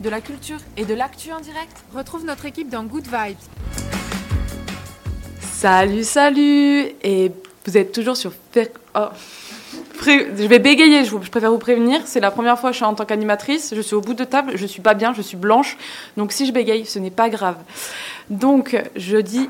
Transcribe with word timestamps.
de 0.00 0.08
la 0.08 0.20
culture 0.20 0.58
et 0.76 0.84
de 0.84 0.92
l'actu 0.92 1.30
en 1.32 1.40
direct 1.40 1.84
Retrouve 1.94 2.24
notre 2.24 2.46
équipe 2.46 2.68
dans 2.68 2.82
Good 2.82 3.04
Vibes. 3.04 3.36
Salut, 5.40 6.02
salut 6.02 6.90
Et 7.02 7.30
vous 7.64 7.76
êtes 7.76 7.92
toujours 7.92 8.16
sur... 8.16 8.32
Oh. 8.96 9.00
Je 10.04 10.46
vais 10.46 10.58
bégayer, 10.58 11.04
je 11.04 11.16
préfère 11.30 11.52
vous 11.52 11.58
prévenir. 11.58 12.00
C'est 12.06 12.18
la 12.18 12.32
première 12.32 12.58
fois 12.58 12.70
que 12.70 12.74
je 12.74 12.78
suis 12.78 12.84
en 12.84 12.94
tant 12.94 13.04
qu'animatrice. 13.04 13.72
Je 13.74 13.80
suis 13.80 13.94
au 13.94 14.00
bout 14.00 14.14
de 14.14 14.24
table, 14.24 14.52
je 14.56 14.66
suis 14.66 14.82
pas 14.82 14.94
bien, 14.94 15.14
je 15.14 15.22
suis 15.22 15.36
blanche. 15.36 15.76
Donc 16.16 16.32
si 16.32 16.44
je 16.44 16.52
bégaye, 16.52 16.84
ce 16.84 16.98
n'est 16.98 17.12
pas 17.12 17.30
grave. 17.30 17.56
Donc 18.30 18.76
je 18.96 19.18
dis, 19.18 19.48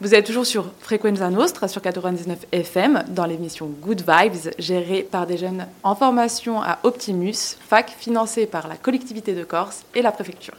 vous 0.00 0.14
êtes 0.14 0.26
toujours 0.26 0.44
sur 0.44 0.66
Frequenza 0.80 1.30
Nostra, 1.30 1.68
sur 1.68 1.80
99 1.80 2.38
FM, 2.52 3.04
dans 3.08 3.24
l'émission 3.26 3.66
Good 3.80 4.02
Vibes, 4.06 4.52
gérée 4.58 5.06
par 5.08 5.26
des 5.26 5.36
jeunes 5.38 5.66
en 5.82 5.94
formation 5.94 6.60
à 6.60 6.78
Optimus, 6.82 7.56
fac 7.68 7.94
financée 7.98 8.46
par 8.46 8.68
la 8.68 8.76
collectivité 8.76 9.32
de 9.34 9.44
Corse 9.44 9.82
et 9.94 10.02
la 10.02 10.12
préfecture. 10.12 10.54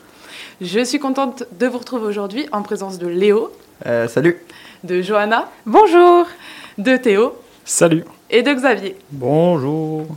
Je 0.62 0.84
suis 0.84 1.00
contente 1.00 1.44
de 1.60 1.68
vous 1.68 1.78
retrouver 1.78 2.06
aujourd'hui 2.08 2.48
en 2.52 2.62
présence 2.64 2.98
de 2.98 3.08
Léo, 3.08 3.52
Euh, 3.86 4.08
salut. 4.08 4.42
de 4.84 5.02
Johanna, 5.02 5.50
Bonjour 5.66 6.26
de 6.78 6.96
Théo 6.98 7.34
Salut. 7.66 8.06
et 8.30 8.42
de 8.42 8.54
Xavier. 8.54 8.96
Bonjour. 9.12 10.08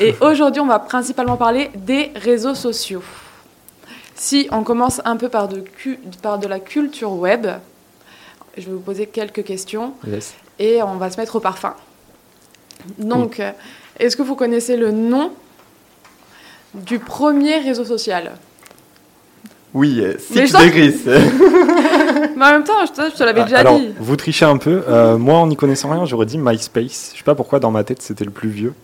Et 0.00 0.14
aujourd'hui, 0.20 0.60
on 0.60 0.66
va 0.66 0.80
principalement 0.80 1.36
parler 1.36 1.70
des 1.76 2.10
réseaux 2.16 2.54
sociaux. 2.56 3.02
Si 4.16 4.48
on 4.50 4.64
commence 4.64 5.00
un 5.04 5.16
peu 5.16 5.28
par 5.28 5.46
de, 5.46 5.60
cu- 5.60 6.00
par 6.20 6.38
de 6.38 6.46
la 6.48 6.58
culture 6.58 7.12
web, 7.12 7.46
je 8.56 8.66
vais 8.66 8.72
vous 8.72 8.80
poser 8.80 9.06
quelques 9.06 9.44
questions 9.44 9.92
Yes. 10.06 10.34
et 10.58 10.82
on 10.82 10.96
va 10.96 11.10
se 11.10 11.18
mettre 11.18 11.36
au 11.36 11.40
parfum. 11.40 11.74
Donc, 12.98 13.40
euh, 13.40 13.50
est-ce 13.98 14.16
que 14.16 14.22
vous 14.22 14.34
connaissez 14.36 14.76
le 14.76 14.90
nom 14.90 15.32
du 16.74 16.98
premier 16.98 17.58
réseau 17.58 17.84
social? 17.84 18.32
Oui, 19.74 20.00
euh, 20.00 20.14
Six 20.18 20.52
Degrees. 20.52 21.00
Mais 22.36 22.44
en 22.44 22.50
même 22.50 22.64
temps, 22.64 22.84
je 22.86 23.10
te, 23.16 23.22
l'avais 23.24 23.44
déjà 23.44 23.58
Alors, 23.58 23.78
dit. 23.78 23.90
vous 23.98 24.16
trichez 24.16 24.44
un 24.44 24.56
peu. 24.56 24.82
Euh, 24.88 25.18
moi, 25.18 25.38
en 25.38 25.46
n'y 25.46 25.56
connaissant 25.56 25.90
rien, 25.90 26.04
j'aurais 26.04 26.26
dit 26.26 26.38
MySpace. 26.38 27.10
Je 27.12 27.18
sais 27.18 27.24
pas 27.24 27.34
pourquoi, 27.34 27.60
dans 27.60 27.70
ma 27.70 27.84
tête, 27.84 28.00
c'était 28.02 28.24
le 28.24 28.30
plus 28.30 28.48
vieux. 28.48 28.74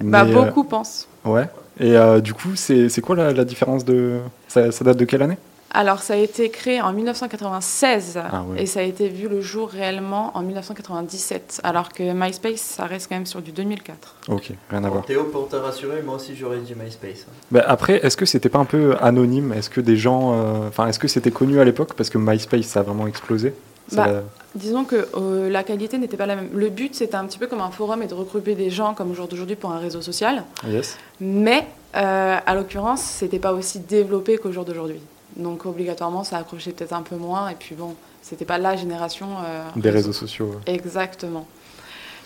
Bah, 0.00 0.24
Mais, 0.24 0.32
beaucoup 0.32 0.64
pensent. 0.64 1.08
ouais. 1.24 1.48
Et 1.80 1.96
euh, 1.96 2.20
du 2.20 2.34
coup, 2.34 2.50
c'est 2.54 2.88
c'est 2.88 3.00
quoi 3.00 3.16
la, 3.16 3.32
la 3.32 3.44
différence 3.44 3.84
de. 3.84 4.18
Ça, 4.48 4.70
ça 4.70 4.84
date 4.84 4.96
de 4.96 5.04
quelle 5.04 5.22
année? 5.22 5.38
Alors, 5.76 6.02
ça 6.02 6.14
a 6.14 6.16
été 6.16 6.50
créé 6.50 6.80
en 6.80 6.92
1996 6.92 8.16
Ah 8.18 8.44
et 8.56 8.66
ça 8.66 8.78
a 8.80 8.82
été 8.84 9.08
vu 9.08 9.28
le 9.28 9.40
jour 9.40 9.68
réellement 9.68 10.30
en 10.34 10.42
1997, 10.42 11.60
alors 11.64 11.88
que 11.92 12.12
MySpace, 12.12 12.60
ça 12.60 12.86
reste 12.86 13.08
quand 13.08 13.16
même 13.16 13.26
sur 13.26 13.42
du 13.42 13.50
2004. 13.52 14.14
Ok, 14.28 14.52
rien 14.70 14.84
à 14.84 14.88
voir. 14.88 15.04
Théo, 15.04 15.24
pour 15.24 15.48
te 15.48 15.56
rassurer, 15.56 16.00
moi 16.02 16.14
aussi 16.16 16.36
j'aurais 16.36 16.58
dit 16.58 16.74
MySpace. 16.74 17.26
Bah, 17.50 17.64
après, 17.66 17.96
est-ce 18.06 18.16
que 18.16 18.24
c'était 18.24 18.48
pas 18.48 18.60
un 18.60 18.64
peu 18.64 18.94
anonyme? 19.00 19.52
Est-ce 19.52 19.68
que 19.68 19.80
des 19.80 19.96
gens. 19.96 20.32
euh, 20.34 20.68
Enfin, 20.68 20.86
est-ce 20.86 20.98
que 21.00 21.08
c'était 21.08 21.30
connu 21.32 21.58
à 21.60 21.64
l'époque? 21.64 21.94
Parce 21.94 22.08
que 22.08 22.18
MySpace, 22.18 22.66
ça 22.66 22.80
a 22.80 22.82
vraiment 22.84 23.06
explosé. 23.06 23.52
Bah, 23.92 24.06
l'a- 24.06 24.22
Disons 24.54 24.84
que 24.84 25.08
euh, 25.16 25.50
la 25.50 25.64
qualité 25.64 25.98
n'était 25.98 26.16
pas 26.16 26.26
la 26.26 26.36
même. 26.36 26.48
Le 26.54 26.68
but, 26.70 26.94
c'était 26.94 27.16
un 27.16 27.24
petit 27.26 27.38
peu 27.38 27.48
comme 27.48 27.60
un 27.60 27.70
forum 27.72 28.02
et 28.02 28.06
de 28.06 28.14
regrouper 28.14 28.54
des 28.54 28.70
gens 28.70 28.94
comme 28.94 29.10
au 29.10 29.14
jour 29.14 29.26
d'aujourd'hui 29.26 29.56
pour 29.56 29.72
un 29.72 29.78
réseau 29.80 30.00
social. 30.00 30.44
Yes. 30.68 30.96
Mais, 31.20 31.66
euh, 31.96 32.36
à 32.46 32.54
l'occurrence, 32.54 33.00
c'était 33.02 33.40
pas 33.40 33.52
aussi 33.52 33.80
développé 33.80 34.38
qu'au 34.38 34.52
jour 34.52 34.64
d'aujourd'hui. 34.64 35.00
Donc, 35.36 35.66
obligatoirement, 35.66 36.22
ça 36.24 36.36
accrochait 36.38 36.72
peut-être 36.72 36.92
un 36.92 37.02
peu 37.02 37.16
moins. 37.16 37.48
Et 37.48 37.54
puis, 37.54 37.74
bon, 37.74 37.94
c'était 38.22 38.44
pas 38.44 38.58
la 38.58 38.76
génération. 38.76 39.26
euh, 39.44 39.64
Des 39.76 39.90
réseaux 39.90 40.12
sociaux. 40.12 40.46
ouais. 40.66 40.74
Exactement. 40.74 41.46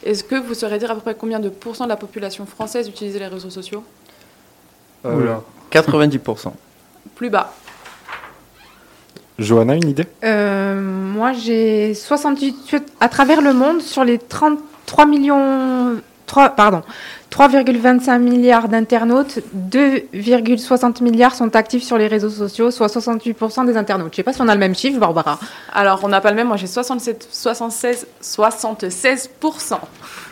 Est-ce 0.05 0.23
que 0.25 0.35
vous 0.37 0.55
saurez 0.55 0.79
dire 0.79 0.91
à 0.91 0.95
peu 0.95 1.01
près 1.01 1.15
combien 1.15 1.41
de 1.41 1.49
pourcents 1.49 1.85
de 1.85 1.89
la 1.89 1.97
population 1.97 2.45
française 2.47 2.87
utilisait 2.89 3.19
les 3.19 3.27
réseaux 3.27 3.51
sociaux? 3.51 3.83
Oula. 5.05 5.43
90%. 5.73 6.53
Plus 7.15 7.31
bas. 7.31 7.53
Johanna, 9.39 9.75
une 9.75 9.89
idée? 9.89 10.07
Euh, 10.25 10.81
Moi, 10.81 11.33
j'ai 11.33 11.95
68 11.95 12.77
à 13.01 13.09
travers 13.09 13.41
le 13.41 13.53
monde 13.53 13.81
sur 13.81 14.05
les 14.05 14.19
33 14.19 15.07
millions. 15.07 16.01
3, 16.27 16.51
pardon, 16.51 16.83
3,25 17.31 18.19
milliards 18.21 18.69
d'internautes, 18.69 19.41
2,60 19.71 21.03
milliards 21.03 21.35
sont 21.35 21.55
actifs 21.55 21.83
sur 21.83 21.99
les 21.99 22.07
réseaux 22.07 22.31
sociaux, 22.31 22.71
soit 22.71 22.87
68% 22.87 23.67
des 23.67 23.77
internautes. 23.77 24.13
Je 24.13 24.17
sais 24.17 24.23
pas 24.23 24.33
si 24.33 24.41
on 24.41 24.49
a 24.49 24.55
le 24.55 24.61
même 24.61 24.75
chiffre, 24.75 24.99
Barbara. 24.99 25.39
Alors, 25.75 26.01
on 26.05 26.09
n'a 26.09 26.21
pas 26.21 26.31
le 26.31 26.37
même. 26.37 26.49
Moi, 26.49 26.57
j'ai 26.57 26.67
67, 26.67 27.29
76, 27.31 28.07
76%. 28.23 29.79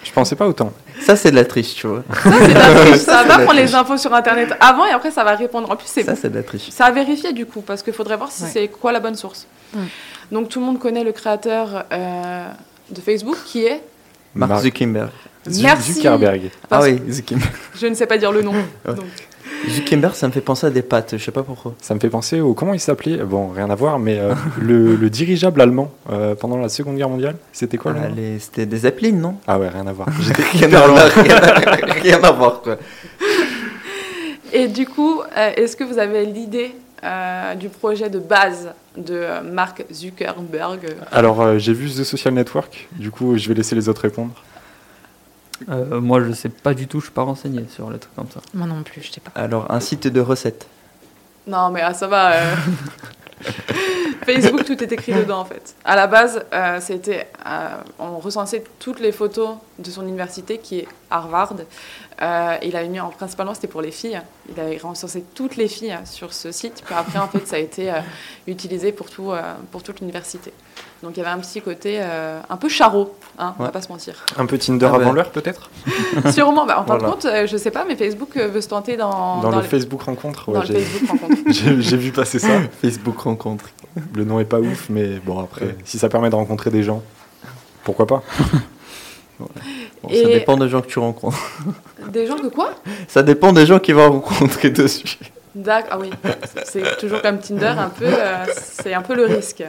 Je 0.05 0.13
pensais 0.13 0.37
pas 0.37 0.47
autant. 0.47 0.73
Ça, 1.01 1.17
c'est 1.17 1.31
de 1.31 1.37
la 1.37 1.45
triche, 1.45 1.75
tu 1.75 1.87
vois. 1.87 2.03
Ça, 2.23 2.31
c'est 2.33 2.49
de 2.49 2.55
la 2.55 2.75
triche. 2.87 2.97
Ça 3.03 3.23
va 3.25 3.39
prendre 3.41 3.61
les 3.61 3.75
infos 3.75 3.99
sur 3.99 4.15
Internet 4.15 4.55
avant 4.61 4.87
et 4.87 4.91
après, 4.91 5.11
ça 5.11 5.25
va 5.25 5.35
répondre. 5.35 5.71
En 5.71 5.77
plus, 5.77 5.89
c'est 5.89 6.05
Ça, 6.05 6.17
c'est 6.17 6.31
de 6.31 6.37
la 6.37 6.43
triche. 6.43 6.71
Ça 6.71 6.87
a 6.87 6.91
vérifié 6.93 7.33
du 7.33 7.45
coup, 7.47 7.61
parce 7.61 7.83
qu'il 7.83 7.93
faudrait 7.93 8.17
voir 8.17 8.33
si 8.33 8.45
Ouais. 8.45 8.51
c'est 8.53 8.69
quoi 8.69 8.93
la 8.93 9.01
bonne 9.01 9.17
source. 9.17 9.47
Ouais. 9.75 9.83
Donc 10.33 10.49
tout 10.49 10.61
le 10.61 10.67
monde 10.67 10.79
connaît 10.79 11.05
le 11.05 11.13
créateur 11.13 11.85
euh, 11.93 12.49
de 12.91 13.01
Facebook 13.01 13.37
qui 13.45 13.65
est. 13.65 13.83
Mark 14.37 14.63
Zuckerberg. 14.63 15.11
Zu- 15.49 15.63
Merci. 15.63 15.93
Zuckerberg. 15.95 16.43
Ah 16.71 16.81
oui, 16.83 17.01
Zuckerberg. 17.11 17.51
Je 17.81 17.87
ne 17.87 17.95
sais 17.95 18.07
pas 18.07 18.19
dire 18.19 18.33
le 18.33 18.43
nom. 18.43 18.53
Ouais. 18.53 18.95
donc. 18.95 19.05
Zuckerberg, 19.69 20.15
ça 20.15 20.27
me 20.29 20.33
fait 20.33 20.41
penser 20.41 20.67
à 20.67 20.71
des 20.71 20.83
pâtes, 20.83 21.15
je 21.17 21.25
sais 21.25 21.31
pas 21.31 21.43
pourquoi. 21.43 21.75
Ça 21.81 21.95
me 21.95 22.01
fait 22.01 22.11
penser 22.11 22.41
au. 22.41 22.53
Comment 22.53 22.75
il 22.75 22.81
s'appelait? 22.81 23.17
Bon, 23.19 23.49
rien 23.49 23.71
à 23.71 23.75
voir, 23.75 23.99
mais 23.99 24.19
euh, 24.19 24.35
le, 24.61 24.97
le 24.97 25.11
dirigeable 25.11 25.61
allemand 25.61 25.91
euh, 26.11 26.35
pendant 26.35 26.59
la 26.59 26.69
Seconde 26.69 26.97
Guerre 26.97 27.09
mondiale, 27.09 27.37
c'était 27.53 27.77
quoi 27.79 27.95
les- 28.15 28.39
C'était 28.39 28.67
des 28.67 28.77
Zeppelin, 28.79 29.13
non? 29.13 29.37
Ah 29.47 29.59
ouais, 29.59 29.69
rien 29.69 29.87
à 29.87 29.93
voir. 29.93 30.09
rien, 30.53 30.73
à 30.73 30.87
voir, 30.87 31.07
rien, 31.09 31.37
à- 31.37 31.93
rien 32.03 32.23
à 32.23 32.31
voir, 32.33 32.61
quoi. 32.63 32.77
Et 34.53 34.69
du 34.69 34.87
coup, 34.87 35.21
euh, 35.37 35.51
est-ce 35.57 35.77
que 35.77 35.85
vous 35.85 35.99
avez 35.99 36.25
l'idée 36.27 36.73
euh, 37.07 37.55
du 37.55 37.69
projet 37.69 38.11
de 38.11 38.19
base 38.19 38.71
de 38.97 39.15
euh, 39.15 39.43
Mark 39.43 39.85
Zuckerberg 39.93 40.97
Alors, 41.13 41.41
euh, 41.41 41.59
j'ai 41.59 41.73
vu 41.73 41.89
The 41.89 42.05
Social 42.05 42.35
Network, 42.35 42.89
du 42.93 43.11
coup, 43.11 43.37
je 43.39 43.49
vais 43.49 43.55
laisser 43.55 43.75
les 43.75 43.89
autres 43.89 44.03
répondre. 44.03 44.35
Euh, 45.69 46.01
moi, 46.01 46.23
je 46.23 46.33
sais 46.33 46.49
pas 46.49 46.75
du 46.75 46.87
tout, 46.87 47.01
je 47.01 47.07
suis 47.07 47.15
pas 47.15 47.23
renseigné 47.23 47.65
sur 47.71 47.91
les 47.91 47.99
trucs 47.99 48.15
comme 48.15 48.31
ça. 48.31 48.41
Moi 48.53 48.67
non 48.67 48.83
plus, 48.83 49.03
je 49.03 49.13
sais 49.13 49.21
pas. 49.21 49.31
Alors, 49.35 49.71
un 49.71 49.81
site 49.81 50.07
de 50.07 50.21
recettes. 50.21 50.67
Non, 51.47 51.71
mais 51.71 51.81
ah, 51.81 51.95
ça 51.95 52.07
va. 52.07 52.33
euh. 52.33 52.55
Facebook, 54.25 54.65
tout 54.65 54.83
est 54.83 54.91
écrit 54.93 55.13
dedans 55.13 55.41
en 55.41 55.45
fait. 55.45 55.77
À 55.85 55.95
la 55.95 56.07
base, 56.07 56.45
euh, 56.53 56.79
c'était, 56.81 57.29
euh, 57.47 57.69
on 57.99 58.19
recensait 58.19 58.65
toutes 58.81 58.99
les 59.01 59.13
photos 59.13 59.51
de 59.79 59.91
son 59.91 60.03
université 60.03 60.59
qui 60.59 60.81
est 60.81 60.89
Harvard. 61.11 61.55
Euh, 62.23 62.57
il 62.63 62.75
a 62.77 62.83
mis 62.85 62.99
en 62.99 63.11
principalement, 63.11 63.53
c'était 63.53 63.67
pour 63.67 63.83
les 63.83 63.91
filles. 63.91 64.21
Il 64.51 64.59
a 64.61 64.89
recensé 64.89 65.23
toutes 65.35 65.57
les 65.57 65.69
filles 65.69 65.99
sur 66.07 66.33
ce 66.33 66.51
site. 66.51 66.83
Puis 66.85 66.95
après, 66.95 67.19
en 67.19 67.29
fait, 67.29 67.47
ça 67.47 67.57
a 67.57 67.59
été 67.59 67.91
euh, 67.93 68.01
utilisé 68.47 68.91
pour 68.93 69.11
tout, 69.11 69.33
euh, 69.33 69.41
pour 69.71 69.83
toute 69.83 70.01
l'université. 70.01 70.53
Donc 71.03 71.13
il 71.17 71.19
y 71.19 71.23
avait 71.23 71.31
un 71.31 71.39
petit 71.39 71.61
côté 71.61 71.99
euh, 72.01 72.41
un 72.49 72.57
peu 72.57 72.71
charreau, 72.71 73.15
hein, 73.39 73.55
on 73.59 73.63
va 73.63 73.67
Ouais. 73.69 73.73
pas 73.73 73.83
se 73.83 73.89
mentir. 73.91 74.25
Un 74.39 74.47
peu 74.47 74.57
Tinder 74.57 74.87
Ah 74.89 74.97
ouais. 74.97 75.03
avant 75.03 75.13
l'heure, 75.13 75.31
peut-être? 75.31 75.69
Sûrement, 76.33 76.65
bah, 76.65 76.81
en 76.81 76.87
fin 76.87 76.97
de 76.97 77.03
compte, 77.05 77.27
euh, 77.27 77.47
je 77.47 77.57
sais 77.59 77.71
pas, 77.71 77.85
mais 77.87 77.97
Facebook 77.97 78.35
veut 78.37 78.63
se 78.63 78.69
tenter 78.69 78.97
dans, 78.97 79.41
Dans, 79.43 79.51
le, 79.51 79.57
le, 79.59 79.63
Facebook 79.63 80.01
rencontre, 80.03 80.51
dans 80.51 80.61
ouais, 80.61 80.67
le 80.67 80.75
j'ai 80.75 80.81
Facebook 80.81 81.21
rencontre. 81.21 81.41
j'ai- 81.49 81.83
j'ai 81.83 81.97
vu 81.99 82.13
passer 82.13 82.39
ça. 82.39 82.61
Facebook 82.81 83.19
rencontre. 83.19 83.67
Le 84.15 84.25
nom 84.25 84.41
est 84.41 84.47
pas 84.47 84.59
ouf, 84.61 84.87
mais 84.89 85.19
bon, 85.19 85.39
après, 85.39 85.77
si 85.85 85.99
ça 85.99 86.09
permet 86.09 86.31
de 86.31 86.35
rencontrer 86.35 86.71
des 86.71 86.83
gens, 86.83 87.03
pourquoi 87.85 88.07
pas? 88.07 88.23
Bon, 89.39 89.49
Ça 90.09 90.25
dépend 90.29 90.57
des 90.57 90.69
gens 90.69 90.81
que 90.81 90.87
tu 90.87 90.99
rencontres. 90.99 91.37
Des 92.11 92.27
gens 92.27 92.37
que 92.37 92.47
quoi? 92.47 92.71
Ça 93.09 93.23
dépend 93.23 93.53
des 93.53 93.67
gens 93.67 93.79
qui 93.79 93.93
vont 93.93 94.11
rencontrer 94.21 94.71
dessus. 94.71 95.19
D'accord, 95.55 95.93
ah 95.93 95.99
oui, 95.99 96.11
c'est 96.65 96.97
toujours 96.99 97.21
comme 97.23 97.39
Tinder, 97.39 97.67
un 97.79 97.89
peu, 97.89 98.05
euh, 98.07 98.45
c'est 98.55 98.95
un 98.95 99.03
peu 99.03 99.15
le 99.15 99.25
risque. 99.25 99.65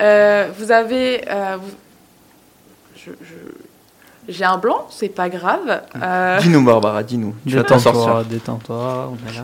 Euh, 0.00 0.48
vous 0.58 0.72
avez, 0.72 1.22
euh, 1.28 1.56
vous- 1.60 1.70
je- 2.96 3.10
je- 3.22 4.32
j'ai 4.32 4.44
un 4.44 4.58
blanc, 4.58 4.86
c'est 4.90 5.08
pas 5.08 5.28
grave. 5.28 5.82
Euh, 6.02 6.38
Dis-nous, 6.40 6.64
Barbara, 6.64 7.02
dis-nous. 7.02 7.34
Détends-toi, 7.46 8.24
détends-toi, 8.28 9.12
on 9.12 9.28
est 9.30 9.34
là. 9.36 9.42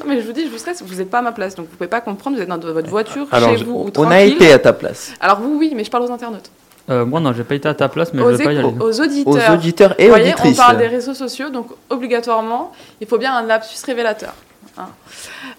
non 0.00 0.04
mais 0.06 0.20
je 0.20 0.26
vous 0.26 0.32
dis, 0.32 0.44
je 0.46 0.50
vous 0.50 0.58
stresse, 0.58 0.82
vous 0.82 0.94
n'êtes 0.96 1.10
pas 1.10 1.18
à 1.18 1.22
ma 1.22 1.32
place, 1.32 1.54
donc 1.54 1.66
vous 1.68 1.76
pouvez 1.76 1.88
pas 1.88 2.00
comprendre. 2.00 2.36
Vous 2.36 2.42
êtes 2.42 2.48
dans 2.48 2.58
votre 2.58 2.88
voiture, 2.90 3.26
Alors, 3.32 3.56
chez 3.56 3.64
vous 3.64 3.72
ou 3.74 3.86
On 3.86 3.90
tranquille. 3.90 4.12
a 4.12 4.22
été 4.22 4.52
à 4.52 4.58
ta 4.58 4.72
place. 4.72 5.12
Alors 5.20 5.40
vous, 5.40 5.56
oui, 5.58 5.72
mais 5.76 5.84
je 5.84 5.90
parle 5.90 6.04
aux 6.04 6.10
internautes, 6.12 6.50
Euh, 6.90 7.04
moi, 7.04 7.20
non, 7.20 7.32
j'ai 7.32 7.44
pas 7.44 7.54
été 7.54 7.68
à 7.68 7.74
ta 7.74 7.88
place, 7.88 8.12
mais 8.12 8.22
aux, 8.22 8.30
je 8.32 8.36
vais 8.36 8.44
pas 8.44 8.52
y 8.52 8.58
aller. 8.58 8.66
aux 8.68 8.80
Aux 8.82 9.00
auditeurs. 9.00 9.52
auditeurs 9.54 9.94
et 10.00 10.04
Vous 10.04 10.08
voyez, 10.10 10.30
on 10.30 10.32
auditrices. 10.32 10.56
parle 10.56 10.78
des 10.78 10.88
réseaux 10.88 11.14
sociaux, 11.14 11.48
donc 11.50 11.68
obligatoirement, 11.90 12.72
il 13.00 13.06
faut 13.06 13.18
bien 13.18 13.34
un 13.34 13.42
lapsus 13.42 13.76
révélateur. 13.86 14.34
hein. 14.78 14.88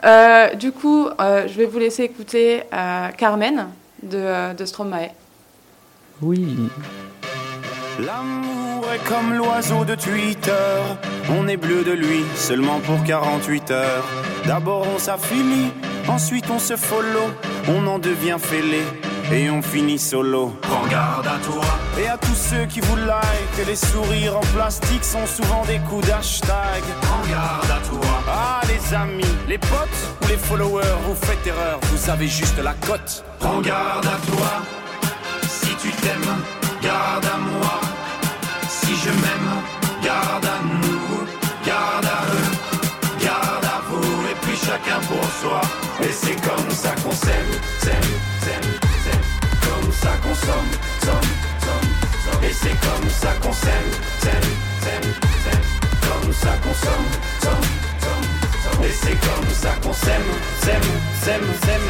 Euh, 0.05 0.53
du 0.55 0.71
coup, 0.73 1.07
euh, 1.21 1.47
je 1.47 1.53
vais 1.53 1.65
vous 1.65 1.79
laisser 1.79 2.03
écouter 2.03 2.63
euh, 2.73 3.07
Carmen 3.17 3.67
de, 4.03 4.17
euh, 4.17 4.53
de 4.53 4.65
Stromae. 4.65 5.11
Oui. 6.21 6.57
L'amour 7.99 8.85
est 8.93 9.07
comme 9.07 9.33
l'oiseau 9.33 9.85
de 9.85 9.95
Twitter. 9.95 10.51
On 11.29 11.47
est 11.47 11.57
bleu 11.57 11.83
de 11.83 11.91
lui 11.91 12.23
seulement 12.35 12.79
pour 12.79 13.03
48 13.03 13.71
heures. 13.71 14.03
D'abord 14.45 14.85
on 14.93 14.97
s'affilie, 14.97 15.71
ensuite 16.07 16.45
on 16.49 16.59
se 16.59 16.75
follow. 16.75 17.29
on 17.69 17.85
en 17.87 17.99
devient 17.99 18.37
fêlé 18.39 18.81
et 19.31 19.49
on 19.49 19.61
finit 19.61 19.99
solo. 19.99 20.53
Prends 20.61 20.87
garde 20.87 21.27
à 21.27 21.37
toi. 21.45 21.65
Et 21.99 22.07
à 22.07 22.17
tous 22.17 22.35
ceux 22.35 22.65
qui 22.65 22.79
vous 22.81 22.95
like, 22.95 23.67
les 23.67 23.75
sourires 23.75 24.37
en 24.37 24.45
plastique 24.55 25.03
sont 25.03 25.25
souvent 25.25 25.63
des 25.65 25.79
coups 25.79 26.07
d'hashtag. 26.07 26.83
Prends 27.01 27.27
garde 27.29 27.71
à 27.71 27.87
toi. 27.87 28.23
Ah, 28.27 28.61
les 28.67 28.93
amis, 28.93 29.35
les 29.47 29.57
potes 29.57 30.01
ou 30.21 30.27
les 30.27 30.37
followers, 30.37 30.95
vous 31.05 31.15
faites 31.15 31.45
erreur, 31.47 31.79
vous 31.83 32.09
avez 32.09 32.27
juste 32.27 32.57
la 32.63 32.73
cote. 32.73 33.23
Prends 33.39 33.61
garde 33.61 34.05
à 34.05 34.31
toi. 34.31 34.51
Si 35.47 35.75
tu 35.81 35.89
t'aimes, 36.01 36.35
garde 36.81 37.25
à 37.25 37.37
moi. 37.37 37.81
Si 38.67 38.95
je 38.95 39.09
m'aime, 39.09 39.63
garde 40.03 40.45
à 40.45 40.63
nous, 40.63 41.27
garde 41.65 42.05
à 42.05 42.25
eux, 42.35 43.23
garde 43.23 43.65
à 43.65 43.81
vous, 43.89 44.23
et 44.29 44.35
puis 44.41 44.57
chacun 44.57 44.99
pour 45.07 45.23
soi. 45.41 45.61
Et 46.01 46.11
c'est 46.11 46.35
comme 46.41 46.69
ça 46.69 46.89
qu'on 47.01 47.11
s'aime, 47.11 47.53
somme, 50.45 50.71
somme, 51.05 51.29
somme, 51.65 51.89
somme. 52.23 52.43
Et 52.43 52.53
c'est 52.53 52.77
comme 52.85 53.09
ça 53.09 53.31
qu'on 53.41 53.53
s'aime, 53.53 53.89
s'aime, 54.19 54.49
s'aime, 54.83 55.09
s'aime, 55.43 55.65
comme 56.07 56.33
ça 56.33 56.53
qu'on 56.63 56.73
somme, 56.85 57.09
somme, 57.43 57.67
somme, 58.03 58.27
somme. 58.63 58.83
Et 58.83 58.91
c'est 59.01 59.17
comme 59.27 59.49
ça 59.61 59.71
qu'on 59.81 59.93
s'aime, 59.93 60.29
s'aime, 60.63 60.89
s'aime, 61.23 61.47
s'aime, 61.63 61.89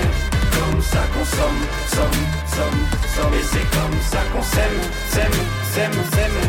comme 0.56 0.82
ça 0.82 1.04
qu'on 1.14 1.26
somme, 1.26 1.62
somme, 1.96 2.20
somme, 2.56 2.82
somme. 3.16 3.34
Et 3.34 3.46
c'est 3.52 3.68
comme 3.76 3.98
ça 4.12 4.22
qu'on 4.32 4.44
s'aime, 4.44 4.80
s'aime, 5.10 5.40
s'aime, 5.74 5.98
s'aime, 6.14 6.40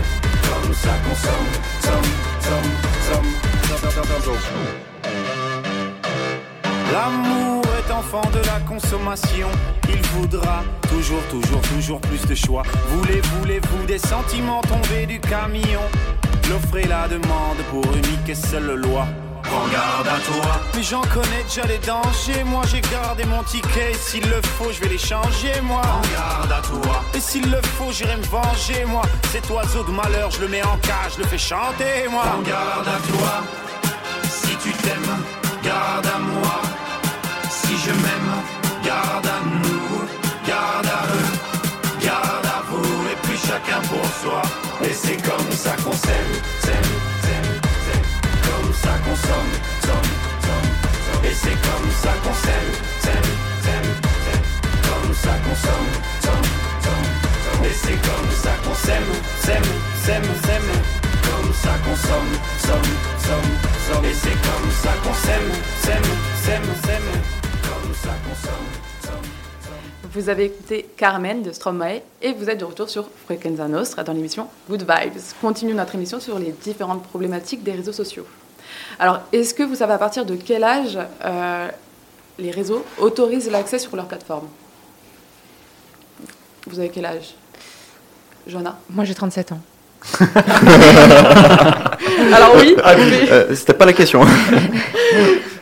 comme 0.49 0.75
ça 0.75 0.95
qu'on 1.05 1.17
somme, 1.27 1.51
somme, 1.87 2.11
somme, 2.47 2.71
somme, 3.09 3.31
somme, 3.69 4.05
somme, 4.05 4.23
somme. 4.25 5.84
L'amour 6.93 7.63
est 7.79 7.93
enfant 7.93 8.23
de 8.33 8.39
la 8.47 8.61
consommation. 8.67 9.49
Il 9.89 10.03
voudra 10.09 10.63
toujours, 10.89 11.23
toujours, 11.31 11.61
toujours 11.63 12.01
plus 12.01 12.25
de 12.27 12.35
choix. 12.35 12.63
Voulez, 12.89 13.21
voulez-vous 13.39 13.87
des 13.87 13.99
sentiments 13.99 14.61
tombés 14.63 15.07
du 15.07 15.21
camion? 15.21 15.81
L'offre 16.49 16.77
et 16.77 16.87
la 16.87 17.09
demande 17.09 17.59
pour 17.71 17.85
unique 17.97 18.29
et 18.29 18.35
seule 18.35 18.75
loi. 18.75 19.07
Prends 19.43 19.69
garde 19.69 20.09
à 20.09 20.19
toi. 20.21 20.61
Mais 20.75 20.83
j'en 20.83 21.03
connais 21.03 21.43
déjà 21.47 21.67
les 21.67 21.79
dangers. 21.79 22.45
Moi 22.45 22.63
j'ai 22.71 22.81
gardé 22.81 23.25
mon 23.25 23.43
ticket. 23.43 23.93
Et 23.93 23.95
S'il 23.95 24.29
le 24.29 24.41
faut, 24.43 24.73
je 24.73 24.81
vais 24.81 24.89
les 24.89 24.99
changer, 24.99 25.61
moi. 25.63 25.83
Prends 25.83 26.01
garde 26.15 26.53
à 26.53 26.61
toi. 26.63 27.03
Et 27.15 27.21
s'il 27.21 27.51
le 27.51 27.61
faut, 27.63 27.93
j'irai 27.93 28.17
me 28.17 28.25
venger, 28.25 28.85
moi. 28.87 29.03
Cet 29.33 29.49
oiseau 29.51 29.85
de 29.85 29.91
malheur, 29.91 30.31
je 30.31 30.41
le 30.41 30.49
mets 30.49 30.63
en 30.63 30.77
cage, 30.79 31.15
je 31.17 31.23
le 31.23 31.27
fais 31.27 31.39
chanter, 31.39 32.09
moi. 32.11 32.23
Prends 32.25 32.43
garde 32.43 32.89
à 32.89 32.99
toi. 33.13 33.43
Si 34.29 34.57
tu 34.57 34.71
t'aimes, 34.73 35.17
garde 35.63 36.07
à 36.07 36.19
moi. 36.19 36.34
Qu'on 45.95 46.07
s'aime, 46.07 46.35
s'aime, 46.61 46.91
s'aime, 47.23 47.51
comme 48.43 48.73
ça 48.75 48.91
qu'on 49.05 49.17
somme, 49.17 49.53
somme, 49.87 50.11
somme. 50.43 51.25
Et 51.25 51.35
c'est 51.35 51.59
comme 51.67 51.91
ça 52.03 52.13
qu'on 52.23 52.35
s'aime, 52.35 52.71
s'aime, 53.01 53.31
s'aime, 53.63 53.91
comme 54.83 55.15
ça 55.15 55.35
qu'on 55.45 55.55
somme, 55.55 55.91
somme, 56.25 56.49
somme. 56.85 57.65
Et 57.65 57.73
c'est 57.73 57.99
comme 58.09 58.31
ça 58.43 58.53
qu'on 58.65 58.75
s'aime, 58.75 59.13
s'aime, 59.41 59.71
s'aime, 60.05 60.71
comme 61.29 61.53
ça 61.63 61.75
qu'on 61.85 61.97
somme, 61.97 62.33
somme, 62.67 62.91
somme, 63.27 63.53
somme. 63.87 64.05
Et 64.05 64.15
c'est 64.15 64.39
comme 64.49 64.71
ça 64.83 64.93
qu'on 65.03 65.15
s'aime, 65.15 65.51
s'aime, 65.83 66.09
s'aime, 66.45 67.11
comme 67.63 67.95
ça 67.95 68.15
qu'on 68.25 68.35
somme. 68.47 68.84
Vous 70.15 70.29
avez 70.29 70.45
écouté 70.45 70.87
Carmen 70.97 71.43
de 71.43 71.51
Stromae 71.53 72.01
et 72.23 72.33
vous 72.33 72.49
êtes 72.49 72.59
de 72.61 72.65
retour 72.65 72.89
sur 72.89 73.07
Frequenza 73.27 73.67
Nostra 73.67 74.05
dans 74.05 74.13
l'émission 74.13 74.47
Good 74.71 74.83
Vibes. 74.89 75.19
Continue 75.41 75.75
notre 75.75 75.97
émission 75.97 76.21
sur 76.21 76.39
les 76.39 76.53
différentes 76.63 77.03
problématiques 77.03 77.65
des 77.65 77.73
réseaux 77.73 77.93
sociaux. 77.93 78.25
Alors, 79.01 79.21
est-ce 79.33 79.55
que 79.55 79.65
vous 79.65 79.75
savez 79.75 79.93
à 79.95 79.99
partir 79.99 80.25
de 80.25 80.37
quel 80.37 80.63
âge 80.63 80.97
euh, 81.25 81.69
les 82.39 82.53
réseaux 82.53 82.85
autorisent 82.99 83.51
l'accès 83.51 83.81
sur 83.81 83.97
leur 83.97 84.07
plateforme? 84.07 84.47
Vous 86.69 86.79
avez 86.79 86.91
quel 86.91 87.07
âge? 87.07 87.35
Johanna? 88.47 88.79
Moi, 88.91 89.05
j'ai 89.05 89.15
37 89.15 89.51
ans. 89.53 89.61
Alors 92.33 92.55
oui, 92.57 92.77
Ah, 92.85 92.95
mais- 92.97 93.31
euh, 93.33 93.55
C'était 93.57 93.75
pas 93.75 93.87
la 93.87 93.93
question. 93.93 94.21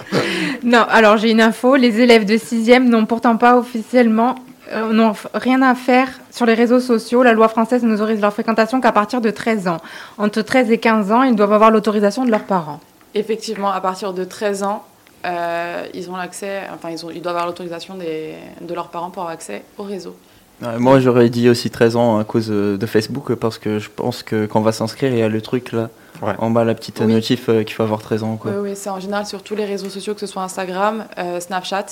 Non, 0.64 0.84
alors 0.88 1.16
j'ai 1.16 1.30
une 1.30 1.40
info. 1.40 1.76
Les 1.76 2.00
élèves 2.00 2.24
de 2.24 2.34
6e 2.36 2.84
n'ont 2.88 3.06
pourtant 3.06 3.36
pas 3.36 3.56
officiellement 3.58 4.36
euh, 4.72 4.92
n'ont 4.92 5.12
rien 5.34 5.60
à 5.62 5.74
faire 5.74 6.08
sur 6.30 6.46
les 6.46 6.54
réseaux 6.54 6.80
sociaux. 6.80 7.22
La 7.22 7.32
loi 7.32 7.48
française 7.48 7.82
n'autorise 7.82 8.20
leur 8.20 8.32
fréquentation 8.32 8.80
qu'à 8.80 8.92
partir 8.92 9.20
de 9.20 9.30
13 9.30 9.68
ans. 9.68 9.78
Entre 10.18 10.40
13 10.42 10.70
et 10.70 10.78
15 10.78 11.10
ans, 11.12 11.22
ils 11.24 11.34
doivent 11.36 11.52
avoir 11.52 11.70
l'autorisation 11.70 12.24
de 12.24 12.30
leurs 12.30 12.44
parents. 12.44 12.80
effectivement, 13.14 13.70
à 13.70 13.80
partir 13.80 14.14
de 14.14 14.24
13 14.24 14.62
ans, 14.62 14.84
euh, 15.26 15.84
ils 15.94 16.08
ont 16.10 16.16
l'accès, 16.16 16.60
enfin, 16.74 16.88
ils, 16.90 17.04
ont, 17.04 17.10
ils 17.10 17.20
doivent 17.20 17.34
avoir 17.36 17.46
l'autorisation 17.46 17.94
des- 17.96 18.34
de 18.60 18.72
leurs 18.74 18.88
parents 18.88 19.10
pour 19.10 19.22
avoir 19.22 19.34
accès 19.34 19.62
au 19.78 19.82
réseau. 19.82 20.16
Moi, 20.78 21.00
j'aurais 21.00 21.28
dit 21.28 21.48
aussi 21.50 21.68
13 21.70 21.96
ans 21.96 22.18
à 22.18 22.24
cause 22.24 22.48
euh, 22.50 22.76
de 22.78 22.86
Facebook 22.86 23.34
parce 23.34 23.58
que 23.58 23.78
je 23.80 23.90
pense 23.94 24.22
que 24.22 24.46
quand 24.46 24.60
on 24.60 24.62
va 24.62 24.70
s'inscrire, 24.72 25.12
il 25.12 25.18
y 25.18 25.22
a 25.22 25.28
le 25.28 25.40
truc 25.42 25.72
là, 25.72 25.90
Ouais. 26.22 26.34
en 26.38 26.50
bas, 26.50 26.64
la 26.64 26.74
petite 26.74 27.00
Oui. 27.00 27.12
notif 27.12 27.48
euh, 27.48 27.62
qu'il 27.64 27.74
faut 27.74 27.82
avoir 27.82 28.00
13 28.00 28.22
ans. 28.22 28.36
Quoi. 28.36 28.52
Oui, 28.52 28.70
oui, 28.70 28.76
c'est 28.76 28.90
en 28.90 29.00
général 29.00 29.26
sur 29.26 29.42
tous 29.42 29.54
les 29.56 29.64
réseaux 29.64 29.88
sociaux, 29.90 30.14
que 30.14 30.20
ce 30.20 30.26
soit 30.26 30.42
Instagram, 30.42 31.04
euh, 31.18 31.40
Snapchat, 31.40 31.86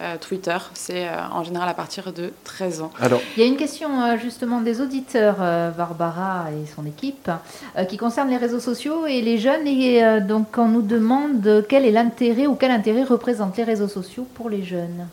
euh, 0.00 0.16
Twitter. 0.20 0.56
C'est 0.74 1.06
euh, 1.06 1.10
en 1.32 1.44
général 1.44 1.68
à 1.68 1.74
partir 1.74 2.12
de 2.12 2.32
13 2.44 2.80
ans. 2.82 2.90
Alors, 3.00 3.20
Il 3.36 3.42
y 3.42 3.46
a 3.46 3.48
une 3.48 3.56
question 3.56 3.88
euh, 4.02 4.16
justement 4.18 4.60
des 4.60 4.80
auditeurs, 4.80 5.36
euh, 5.40 5.70
Barbara 5.70 6.46
et 6.52 6.66
son 6.74 6.84
équipe, 6.86 7.30
euh, 7.78 7.84
qui 7.84 7.96
concerne 7.96 8.28
les 8.30 8.36
réseaux 8.38 8.60
sociaux 8.60 9.06
et 9.06 9.20
les 9.22 9.38
jeunes. 9.38 9.66
Et 9.66 10.02
euh, 10.04 10.20
donc 10.20 10.48
on 10.58 10.68
nous 10.68 10.82
demande 10.82 11.64
quel 11.68 11.84
est 11.84 11.90
l'intérêt 11.92 12.46
ou 12.46 12.54
quel 12.54 12.70
intérêt 12.70 13.04
représentent 13.04 13.56
les 13.56 13.64
réseaux 13.64 13.88
sociaux 13.88 14.26
pour 14.34 14.48
les 14.50 14.62
jeunes. 14.64 15.06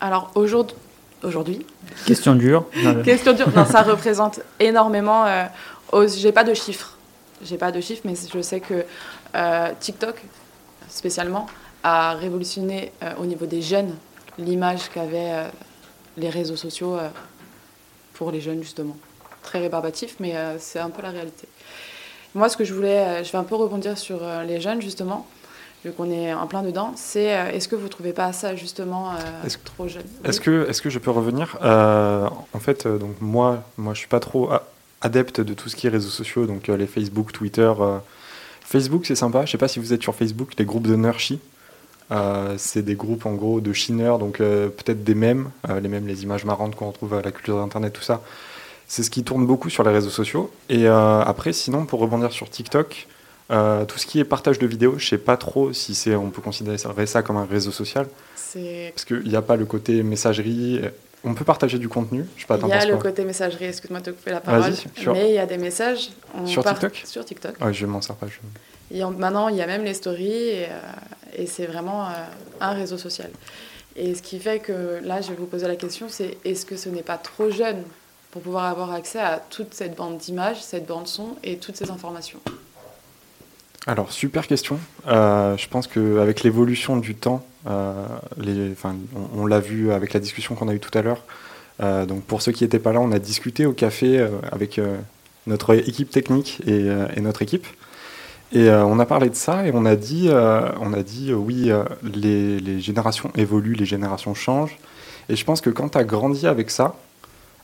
Alors 0.00 0.30
aujourd'hui, 0.34 0.76
aujourd'hui, 1.22 1.64
Question 2.06 2.34
dure. 2.34 2.66
Question 3.04 3.32
dure, 3.32 3.48
non, 3.54 3.64
ça 3.64 3.82
représente 3.82 4.40
énormément. 4.60 5.24
Euh, 5.26 5.44
aux- 5.92 6.08
J'ai 6.08 6.32
pas 6.32 6.44
de 6.44 6.54
chiffres. 6.54 6.93
J'ai 7.44 7.58
pas 7.58 7.70
de 7.72 7.80
chiffres, 7.80 8.02
mais 8.04 8.14
je 8.32 8.40
sais 8.42 8.60
que 8.60 8.84
euh, 9.34 9.68
TikTok, 9.80 10.22
spécialement, 10.88 11.46
a 11.82 12.14
révolutionné 12.14 12.92
euh, 13.02 13.12
au 13.20 13.26
niveau 13.26 13.46
des 13.46 13.60
jeunes 13.62 13.94
l'image 14.38 14.88
qu'avaient 14.90 15.32
euh, 15.32 15.48
les 16.16 16.30
réseaux 16.30 16.56
sociaux 16.56 16.96
pour 18.14 18.30
les 18.30 18.40
jeunes, 18.40 18.62
justement. 18.62 18.96
Très 19.42 19.58
rébarbatif, 19.60 20.16
mais 20.20 20.34
c'est 20.58 20.78
un 20.78 20.88
peu 20.90 21.02
la 21.02 21.10
réalité. 21.10 21.46
Moi, 22.34 22.48
ce 22.48 22.56
que 22.56 22.64
je 22.64 22.72
voulais, 22.72 23.22
je 23.24 23.30
vais 23.32 23.38
un 23.38 23.44
peu 23.44 23.56
rebondir 23.56 23.98
sur 23.98 24.20
les 24.46 24.60
jeunes, 24.60 24.80
justement, 24.80 25.26
vu 25.84 25.92
qu'on 25.92 26.10
est 26.10 26.32
en 26.32 26.46
plein 26.46 26.62
dedans, 26.62 26.92
c'est 26.96 27.24
est-ce 27.24 27.68
que 27.68 27.76
vous 27.76 27.88
trouvez 27.88 28.12
pas 28.12 28.32
ça, 28.32 28.56
justement, 28.56 29.10
euh, 29.12 29.46
Est-ce- 29.46 29.58
trop 29.58 29.86
jeune? 29.88 30.04
Est-ce 30.24 30.40
que, 30.40 30.66
est 30.70 30.80
que 30.80 30.88
je 30.90 30.98
peux 30.98 31.10
revenir? 31.10 31.58
Euh, 31.62 32.28
En 32.54 32.58
fait, 32.60 32.86
donc 32.86 33.20
moi, 33.20 33.62
moi, 33.76 33.92
je 33.92 33.98
suis 33.98 34.08
pas 34.08 34.20
trop 34.20 34.50
a- 34.50 34.62
adepte 35.04 35.40
de 35.40 35.54
tout 35.54 35.68
ce 35.68 35.76
qui 35.76 35.86
est 35.86 35.90
réseaux 35.90 36.10
sociaux, 36.10 36.46
donc 36.46 36.68
euh, 36.68 36.76
les 36.76 36.86
Facebook, 36.88 37.30
Twitter. 37.30 37.72
euh. 37.78 37.98
Facebook, 38.62 39.06
c'est 39.06 39.14
sympa. 39.14 39.44
Je 39.44 39.52
sais 39.52 39.58
pas 39.58 39.68
si 39.68 39.78
vous 39.78 39.92
êtes 39.92 40.02
sur 40.02 40.14
Facebook, 40.14 40.52
les 40.58 40.64
groupes 40.64 40.88
de 40.88 40.96
Nerchi. 40.96 41.38
Euh, 42.10 42.54
c'est 42.58 42.82
des 42.82 42.96
groupes 42.96 43.24
en 43.26 43.34
gros 43.34 43.60
de 43.60 43.72
chineurs, 43.72 44.18
donc 44.18 44.40
euh, 44.40 44.68
peut-être 44.68 45.04
des 45.04 45.14
mèmes, 45.14 45.50
euh, 45.68 45.80
les 45.80 45.88
mèmes, 45.88 46.06
les 46.06 46.22
images 46.22 46.44
marrantes 46.44 46.74
qu'on 46.74 46.88
retrouve 46.88 47.14
à 47.14 47.22
la 47.22 47.30
culture 47.30 47.56
d'internet, 47.56 47.92
tout 47.92 48.02
ça. 48.02 48.22
C'est 48.86 49.02
ce 49.02 49.10
qui 49.10 49.24
tourne 49.24 49.46
beaucoup 49.46 49.70
sur 49.70 49.82
les 49.84 49.90
réseaux 49.90 50.10
sociaux. 50.10 50.50
Et 50.68 50.86
après, 50.86 51.54
sinon, 51.54 51.86
pour 51.86 52.00
rebondir 52.00 52.32
sur 52.32 52.50
TikTok, 52.50 53.08
tout 53.48 53.98
ce 53.98 54.06
qui 54.06 54.20
est 54.20 54.24
partage 54.24 54.58
de 54.58 54.66
vidéos, 54.66 54.96
je 54.98 55.08
sais 55.08 55.18
pas 55.18 55.38
trop 55.38 55.72
si 55.72 55.94
c'est, 55.94 56.14
on 56.14 56.28
peut 56.28 56.42
considérer 56.42 56.76
ça 57.06 57.22
comme 57.22 57.38
un 57.38 57.46
réseau 57.46 57.72
social. 57.72 58.06
Parce 58.90 59.06
qu'il 59.06 59.26
n'y 59.26 59.36
a 59.36 59.42
pas 59.42 59.56
le 59.56 59.64
côté 59.64 60.02
messagerie. 60.02 60.82
On 61.24 61.34
peut 61.34 61.44
partager 61.44 61.78
du 61.78 61.88
contenu. 61.88 62.24
Je 62.36 62.42
sais 62.42 62.46
pas, 62.46 62.58
Il 62.62 62.68
y 62.68 62.72
a 62.72 62.84
le 62.84 62.96
côté 62.98 63.24
messagerie, 63.24 63.64
excuse-moi 63.66 64.00
de 64.00 64.04
te 64.06 64.10
couper 64.10 64.30
la 64.30 64.40
parole, 64.40 64.74
sur- 64.96 65.12
mais 65.14 65.30
il 65.30 65.34
y 65.34 65.38
a 65.38 65.46
des 65.46 65.56
messages. 65.58 66.10
on 66.34 66.46
Sur 66.46 66.62
part- 66.62 66.74
TikTok 66.78 67.02
Sur 67.06 67.24
TikTok. 67.24 67.64
Ouais, 67.64 67.72
je 67.72 67.86
m'en 67.86 68.00
sers 68.02 68.16
pas. 68.16 68.26
je- 68.26 68.96
Et 68.96 69.02
en- 69.02 69.10
maintenant, 69.10 69.48
il 69.48 69.56
y 69.56 69.62
a 69.62 69.66
même 69.66 69.84
les 69.84 69.94
stories 69.94 70.26
et, 70.30 70.66
euh, 70.66 70.78
et 71.38 71.46
c'est 71.46 71.66
vraiment 71.66 72.06
euh, 72.06 72.12
un 72.60 72.72
réseau 72.72 72.98
social. 72.98 73.30
Et 73.96 74.14
ce 74.14 74.22
qui 74.22 74.38
fait 74.38 74.58
que 74.58 75.00
là, 75.02 75.20
je 75.20 75.30
vais 75.30 75.36
vous 75.36 75.46
poser 75.46 75.66
la 75.66 75.76
question, 75.76 76.06
c'est 76.10 76.36
est-ce 76.44 76.66
que 76.66 76.76
ce 76.76 76.88
n'est 76.88 77.02
pas 77.02 77.16
trop 77.16 77.50
jeune 77.50 77.82
pour 78.30 78.42
pouvoir 78.42 78.64
avoir 78.64 78.92
accès 78.92 79.20
à 79.20 79.40
toute 79.50 79.72
cette 79.72 79.96
bande 79.96 80.18
d'images, 80.18 80.60
cette 80.62 80.86
bande 80.86 81.06
son 81.06 81.36
et 81.42 81.56
toutes 81.56 81.76
ces 81.76 81.90
informations? 81.90 82.40
Alors, 83.86 84.12
super 84.12 84.46
question. 84.46 84.78
Euh, 85.08 85.56
je 85.58 85.68
pense 85.68 85.86
qu'avec 85.86 86.42
l'évolution 86.42 86.96
du 86.96 87.14
temps, 87.14 87.44
euh, 87.66 88.06
on, 89.36 89.46
l'a 89.46 89.60
vu 89.60 89.92
avec 89.92 90.14
la 90.14 90.20
discussion 90.20 90.54
qu'on 90.54 90.68
a 90.68 90.74
eue 90.74 90.80
tout 90.80 90.96
à 90.96 91.02
l'heure. 91.02 91.22
Euh, 91.82 92.06
donc, 92.06 92.22
pour 92.22 92.40
ceux 92.40 92.52
qui 92.52 92.64
n'étaient 92.64 92.78
pas 92.78 92.92
là, 92.92 93.00
on 93.00 93.12
a 93.12 93.18
discuté 93.18 93.66
au 93.66 93.72
café 93.72 94.26
avec 94.50 94.80
notre 95.46 95.74
équipe 95.74 96.10
technique 96.10 96.62
et, 96.66 97.20
notre 97.20 97.42
équipe. 97.42 97.66
Et 98.52 98.70
on 98.70 98.98
a 99.00 99.06
parlé 99.06 99.28
de 99.28 99.34
ça 99.34 99.66
et 99.66 99.72
on 99.74 99.84
a 99.84 99.96
dit, 99.96 100.30
on 100.30 100.92
a 100.94 101.02
dit 101.02 101.34
oui, 101.34 101.70
les, 102.02 102.80
générations 102.80 103.30
évoluent, 103.36 103.74
les 103.74 103.86
générations 103.86 104.34
changent. 104.34 104.78
Et 105.28 105.36
je 105.36 105.44
pense 105.44 105.60
que 105.60 105.70
quand 105.70 105.90
tu 105.90 105.98
as 105.98 106.04
grandi 106.04 106.46
avec 106.46 106.70
ça, 106.70 106.96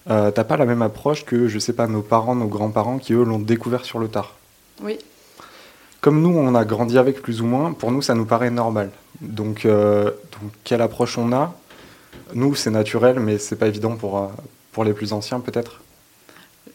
t'as 0.07 0.45
pas 0.45 0.59
la 0.59 0.67
même 0.67 0.83
approche 0.83 1.25
que, 1.25 1.49
je 1.49 1.59
sais 1.59 1.73
pas, 1.73 1.87
nos 1.87 2.03
parents, 2.03 2.35
nos 2.35 2.49
grands-parents 2.49 2.99
qui, 2.99 3.15
eux, 3.15 3.25
l'ont 3.25 3.39
découvert 3.39 3.87
sur 3.87 3.99
le 3.99 4.09
tard. 4.09 4.35
Oui. 4.83 4.99
Comme 6.01 6.23
nous, 6.23 6.37
on 6.37 6.55
a 6.55 6.65
grandi 6.65 6.97
avec 6.97 7.21
plus 7.21 7.43
ou 7.43 7.47
moins, 7.47 7.73
pour 7.73 7.93
nous, 7.93 8.01
ça 8.01 8.15
nous 8.15 8.25
paraît 8.25 8.51
normal. 8.51 8.91
Donc, 9.21 9.67
euh, 9.67 10.11
donc 10.33 10.51
quelle 10.65 10.81
approche 10.81 11.19
on 11.19 11.33
a? 11.33 11.55
Nous, 12.35 12.55
c'est 12.55 12.71
naturel, 12.71 13.21
mais 13.21 13.39
c'est 13.39 13.57
pas 13.57 13.67
évident 13.67 13.97
pour, 13.97 14.19
euh, 14.19 14.27
pour 14.73 14.85
les 14.85 14.93
plus 14.93 15.13
anciens, 15.13 15.41
peut-être. 15.41 15.81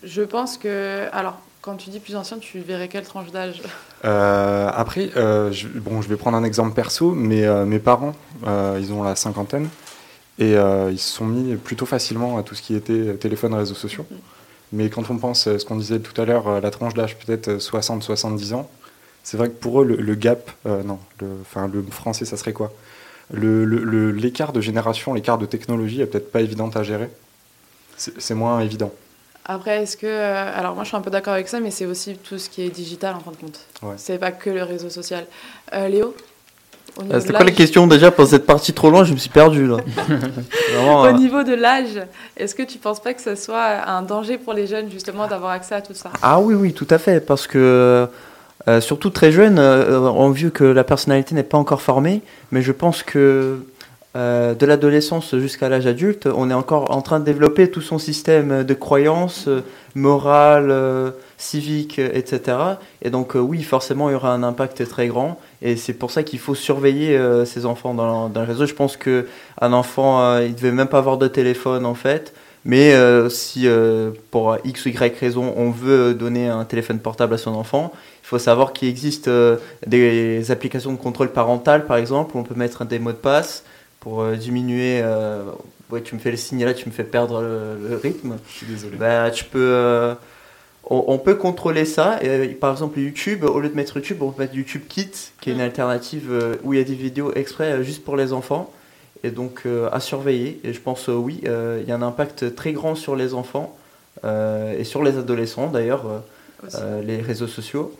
Je 0.03 0.21
pense 0.21 0.57
que. 0.57 1.07
Alors, 1.11 1.39
quand 1.61 1.75
tu 1.75 1.89
dis 1.89 1.99
plus 1.99 2.15
ancien, 2.15 2.37
tu 2.37 2.59
verrais 2.59 2.87
quelle 2.87 3.05
tranche 3.05 3.31
d'âge? 3.31 3.63
Euh, 4.03 4.69
après, 4.71 5.09
euh, 5.15 5.51
je, 5.51 5.67
bon, 5.67 6.01
je 6.03 6.09
vais 6.09 6.17
prendre 6.17 6.37
un 6.37 6.43
exemple 6.43 6.75
perso, 6.75 7.11
mais 7.11 7.47
mes 7.65 7.79
parents, 7.79 8.13
ils 8.45 8.93
ont 8.93 9.01
la 9.01 9.15
cinquantaine 9.15 9.69
et 10.37 10.51
ils 10.51 10.99
se 10.99 11.15
sont 11.15 11.25
mis 11.25 11.55
plutôt 11.55 11.87
facilement 11.87 12.37
à 12.37 12.43
tout 12.43 12.53
ce 12.53 12.61
qui 12.61 12.75
était 12.75 13.15
téléphone, 13.15 13.55
réseaux 13.55 13.73
sociaux. 13.73 14.05
Mais 14.71 14.89
quand 14.89 15.09
on 15.09 15.17
pense, 15.17 15.45
ce 15.45 15.65
qu'on 15.65 15.77
disait 15.77 15.99
tout 15.99 16.19
à 16.21 16.25
l'heure, 16.25 16.61
la 16.61 16.69
tranche 16.69 16.93
d'âge 16.93 17.17
peut-être 17.17 17.49
60-70 17.57 18.53
ans, 18.53 18.69
c'est 19.25 19.37
vrai 19.37 19.49
que 19.49 19.55
pour 19.55 19.81
eux, 19.81 19.85
le, 19.85 19.95
le 19.95 20.15
gap, 20.15 20.51
euh, 20.67 20.83
non, 20.83 20.99
le, 21.19 21.27
enfin, 21.41 21.67
le 21.67 21.83
français, 21.89 22.25
ça 22.25 22.37
serait 22.37 22.53
quoi? 22.53 22.71
Le- 23.33 23.65
le- 23.65 23.83
le- 23.83 24.11
L'écart 24.11 24.53
de 24.53 24.61
génération, 24.61 25.15
l'écart 25.15 25.39
de 25.39 25.47
technologie 25.47 25.99
est 25.99 26.05
peut-être 26.05 26.31
pas 26.31 26.41
évident 26.41 26.69
à 26.69 26.83
gérer? 26.83 27.09
C'est 27.97 28.35
moins 28.35 28.59
évident. 28.59 28.93
Après, 29.45 29.81
est-ce 29.81 29.97
que. 29.97 30.05
euh, 30.05 30.51
alors, 30.55 30.75
moi, 30.75 30.83
je 30.83 30.89
suis 30.89 30.97
un 30.97 31.01
peu 31.01 31.09
d'accord 31.09 31.33
avec 31.33 31.47
ça, 31.47 31.59
mais 31.59 31.71
c'est 31.71 31.87
aussi 31.87 32.17
tout 32.17 32.37
ce 32.37 32.49
qui 32.51 32.61
est 32.61 32.69
digital, 32.69 33.15
en 33.15 33.19
fin 33.19 33.31
de 33.31 33.37
compte. 33.37 33.59
Ouais. 33.81 33.95
C'est 33.97 34.19
pas 34.19 34.31
que 34.31 34.49
le 34.51 34.61
réseau 34.63 34.89
social. 34.89 35.25
Euh, 35.73 35.87
Léo 35.87 36.15
Euh, 37.11 37.19
C'était 37.19 37.33
quoi 37.33 37.45
la 37.45 37.51
question 37.51 37.87
déjà 37.87 38.11
pour 38.11 38.27
cette 38.27 38.45
partie 38.45 38.73
trop 38.73 38.89
loin? 38.91 39.03
Je 39.05 39.13
me 39.13 39.17
suis 39.17 39.29
perdu 39.29 39.65
là. 39.67 39.77
Vraiment, 40.71 41.01
Au 41.01 41.05
euh, 41.05 41.11
niveau 41.13 41.41
de 41.43 41.53
l'âge, 41.53 41.99
est-ce 42.37 42.53
que 42.53 42.63
tu 42.63 42.77
penses 42.77 43.01
pas 43.01 43.13
que 43.15 43.21
ce 43.21 43.35
soit 43.35 43.87
un 43.87 44.01
danger 44.03 44.37
pour 44.37 44.53
les 44.53 44.67
jeunes, 44.67 44.89
justement, 44.91 45.27
d'avoir 45.27 45.51
accès 45.51 45.73
à 45.75 45.81
tout 45.81 45.93
ça? 45.95 46.11
Ah 46.21 46.39
oui, 46.39 46.53
oui, 46.53 46.73
tout 46.73 46.87
à 46.91 46.97
fait, 46.99 47.19
parce 47.25 47.47
que 47.47 48.07
euh, 48.67 48.81
surtout 48.81 49.11
très 49.11 49.31
jeune, 49.31 49.59
euh, 49.59 49.99
on 49.99 50.29
vu 50.29 50.49
que 50.49 50.63
la 50.63 50.83
personnalité 50.83 51.35
n'est 51.35 51.43
pas 51.43 51.57
encore 51.57 51.81
formée, 51.81 52.21
mais 52.51 52.63
je 52.63 52.71
pense 52.71 53.03
que 53.03 53.59
euh, 54.15 54.55
de 54.55 54.65
l'adolescence 54.65 55.35
jusqu'à 55.35 55.69
l'âge 55.69 55.85
adulte, 55.85 56.27
on 56.33 56.49
est 56.49 56.53
encore 56.53 56.89
en 56.89 57.01
train 57.01 57.19
de 57.19 57.25
développer 57.25 57.69
tout 57.69 57.81
son 57.81 57.99
système 57.99 58.63
de 58.63 58.73
croyances, 58.73 59.47
euh, 59.47 59.61
morales, 59.93 60.73
civiques, 61.37 61.99
etc. 61.99 62.57
Et 63.01 63.09
donc 63.09 63.35
oui, 63.35 63.61
forcément, 63.61 64.09
il 64.09 64.13
y 64.13 64.15
aura 64.15 64.33
un 64.33 64.43
impact 64.43 64.87
très 64.89 65.07
grand, 65.07 65.39
et 65.61 65.75
c'est 65.75 65.93
pour 65.93 66.11
ça 66.11 66.23
qu'il 66.23 66.39
faut 66.39 66.55
surveiller 66.55 67.17
ces 67.45 67.65
enfants 67.65 67.93
dans, 67.93 68.27
dans 68.27 68.41
le 68.41 68.47
réseau. 68.47 68.65
Je 68.65 68.73
pense 68.73 68.97
que 68.97 69.25
un 69.61 69.71
enfant, 69.71 70.37
il 70.39 70.53
devait 70.53 70.71
même 70.71 70.87
pas 70.87 70.97
avoir 70.97 71.17
de 71.17 71.29
téléphone 71.29 71.85
en 71.85 71.95
fait. 71.95 72.33
Mais 72.65 72.93
si 73.29 73.69
pour 74.31 74.57
X 74.65 74.85
ou 74.85 74.89
Y 74.89 75.17
raison 75.17 75.53
on 75.55 75.71
veut 75.71 76.13
donner 76.13 76.49
un 76.49 76.65
téléphone 76.65 76.99
portable 76.99 77.35
à 77.35 77.37
son 77.37 77.53
enfant, 77.53 77.93
il 78.25 78.27
faut 78.27 78.39
savoir 78.39 78.73
qu'il 78.73 78.89
existe 78.89 79.27
euh, 79.27 79.57
des 79.85 80.49
applications 80.51 80.91
de 80.91 80.97
contrôle 80.97 81.31
parental 81.31 81.85
par 81.85 81.97
exemple, 81.97 82.35
où 82.35 82.39
on 82.39 82.43
peut 82.43 82.55
mettre 82.55 82.83
des 82.83 82.99
mots 82.99 83.11
de 83.11 83.17
passe 83.17 83.63
pour 83.99 84.21
euh, 84.21 84.35
diminuer. 84.35 84.99
euh, 85.03 85.43
ouais, 85.91 86.01
tu 86.01 86.15
me 86.15 86.19
fais 86.19 86.31
le 86.31 86.37
signe 86.37 86.65
là, 86.65 86.73
tu 86.73 86.89
me 86.89 86.93
fais 86.93 87.03
perdre 87.03 87.41
le, 87.41 87.89
le 87.89 87.95
rythme. 87.95 88.37
Je 88.49 88.53
suis 88.53 88.65
désolé. 88.65 88.97
Bah, 88.97 89.29
tu 89.31 89.45
peux, 89.45 90.15
on, 90.87 91.17
peut 91.17 91.35
contrôler 91.35 91.85
ça. 91.85 92.19
Et, 92.21 92.47
par 92.49 92.71
exemple, 92.71 92.99
YouTube, 92.99 93.43
au 93.43 93.59
lieu 93.59 93.69
de 93.69 93.75
mettre 93.75 93.97
YouTube, 93.97 94.21
on 94.21 94.31
peut 94.31 94.43
mettre 94.43 94.55
YouTube 94.55 94.83
Kids, 94.87 95.31
qui 95.41 95.49
est 95.49 95.53
une 95.53 95.61
alternative 95.61 96.31
euh, 96.31 96.55
où 96.63 96.73
il 96.73 96.79
y 96.79 96.81
a 96.81 96.85
des 96.85 96.93
vidéos 96.93 97.33
exprès 97.33 97.83
juste 97.83 98.03
pour 98.03 98.15
les 98.15 98.33
enfants. 98.33 98.71
Et 99.23 99.31
donc 99.31 99.63
euh, 99.65 99.89
à 99.91 99.99
surveiller. 99.99 100.59
Et 100.63 100.73
je 100.73 100.79
pense, 100.79 101.09
euh, 101.09 101.13
oui, 101.13 101.41
euh, 101.45 101.79
il 101.81 101.89
y 101.89 101.91
a 101.91 101.95
un 101.95 102.03
impact 102.03 102.53
très 102.55 102.73
grand 102.73 102.95
sur 102.95 103.15
les 103.15 103.33
enfants 103.33 103.75
et 104.23 104.83
sur 104.85 105.03
les 105.03 105.19
adolescents 105.19 105.67
d'ailleurs, 105.67 106.23
les 107.03 107.21
réseaux 107.21 107.45
sociaux. 107.45 107.95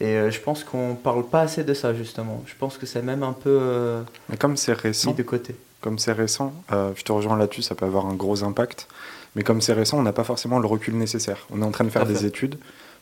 Et 0.00 0.16
euh, 0.16 0.30
je 0.30 0.40
pense 0.40 0.64
qu'on 0.64 0.94
parle 0.94 1.26
pas 1.26 1.42
assez 1.42 1.62
de 1.62 1.74
ça 1.74 1.92
justement. 1.92 2.42
Je 2.46 2.54
pense 2.58 2.78
que 2.78 2.86
c'est 2.86 3.02
même 3.02 3.22
un 3.22 3.32
peu 3.32 3.58
euh, 3.60 4.02
Mais 4.30 4.36
comme 4.36 4.56
c'est 4.56 4.72
mis 4.72 4.78
récent, 4.78 5.12
de 5.12 5.22
côté. 5.22 5.54
comme 5.82 5.98
c'est 5.98 6.12
récent, 6.12 6.54
euh, 6.72 6.92
je 6.96 7.04
te 7.04 7.12
rejoins 7.12 7.36
là-dessus, 7.36 7.62
ça 7.62 7.74
peut 7.74 7.84
avoir 7.84 8.06
un 8.06 8.14
gros 8.14 8.42
impact. 8.42 8.88
Mais 9.36 9.42
comme 9.42 9.60
c'est 9.60 9.74
récent, 9.74 9.98
on 9.98 10.02
n'a 10.02 10.12
pas 10.12 10.24
forcément 10.24 10.58
le 10.58 10.66
recul 10.66 10.96
nécessaire. 10.96 11.46
On 11.50 11.60
est 11.60 11.64
en 11.64 11.70
train 11.70 11.84
de 11.84 11.90
faire 11.90 12.06
des 12.06 12.24
études, 12.24 12.56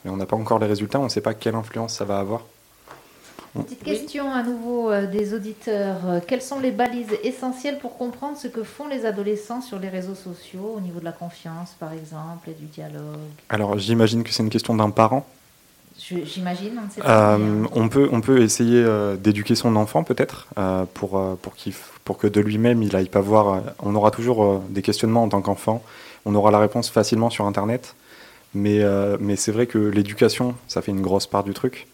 mais 0.04 0.10
on 0.10 0.16
n'a 0.16 0.26
pas 0.26 0.36
encore 0.36 0.58
les 0.58 0.66
résultats, 0.66 1.00
on 1.00 1.04
ne 1.04 1.08
sait 1.08 1.22
pas 1.22 1.34
quelle 1.34 1.54
influence 1.54 1.94
ça 1.94 2.04
va 2.04 2.18
avoir. 2.18 2.44
Petite 3.54 3.82
question 3.82 4.30
à 4.30 4.42
nouveau 4.42 4.92
des 5.06 5.32
auditeurs. 5.32 6.20
Quelles 6.26 6.42
sont 6.42 6.60
les 6.60 6.70
balises 6.70 7.16
essentielles 7.24 7.78
pour 7.78 7.96
comprendre 7.96 8.36
ce 8.36 8.46
que 8.46 8.62
font 8.62 8.88
les 8.88 9.06
adolescents 9.06 9.62
sur 9.62 9.78
les 9.78 9.88
réseaux 9.88 10.14
sociaux 10.14 10.74
au 10.76 10.80
niveau 10.80 11.00
de 11.00 11.06
la 11.06 11.12
confiance, 11.12 11.74
par 11.80 11.94
exemple, 11.94 12.50
et 12.50 12.52
du 12.52 12.66
dialogue? 12.66 13.16
Alors 13.48 13.78
j'imagine 13.78 14.22
que 14.22 14.30
c'est 14.30 14.42
une 14.42 14.50
question 14.50 14.74
d'un 14.74 14.90
parent. 14.90 15.26
J'imagine. 16.24 16.80
Euh, 17.04 17.64
on, 17.72 17.88
peut, 17.88 18.08
on 18.12 18.20
peut 18.20 18.40
essayer 18.42 18.82
euh, 18.82 19.16
d'éduquer 19.16 19.54
son 19.54 19.76
enfant 19.76 20.04
peut-être 20.04 20.46
euh, 20.58 20.84
pour, 20.94 21.18
euh, 21.18 21.34
pour, 21.40 21.54
pour 22.04 22.18
que 22.18 22.26
de 22.26 22.40
lui-même 22.40 22.82
il 22.82 22.94
aille 22.96 23.08
pas 23.08 23.20
voir. 23.20 23.48
euh, 23.48 23.60
on 23.80 23.94
aura 23.94 24.10
toujours 24.10 24.44
euh, 24.44 24.60
des 24.70 24.82
questionnements 24.82 25.24
en 25.24 25.28
tant 25.28 25.42
qu'enfant. 25.42 25.82
On 26.24 26.34
aura 26.34 26.50
la 26.50 26.58
réponse 26.58 26.90
facilement 26.90 27.30
sur 27.30 27.46
Internet. 27.46 27.94
Mais, 28.54 28.82
euh, 28.82 29.18
mais 29.20 29.36
c'est 29.36 29.52
vrai 29.52 29.66
que 29.66 29.78
l'éducation, 29.78 30.54
ça 30.68 30.80
fait 30.80 30.90
une 30.90 31.02
grosse 31.02 31.26
part 31.26 31.44
du 31.44 31.52
truc. 31.52 31.86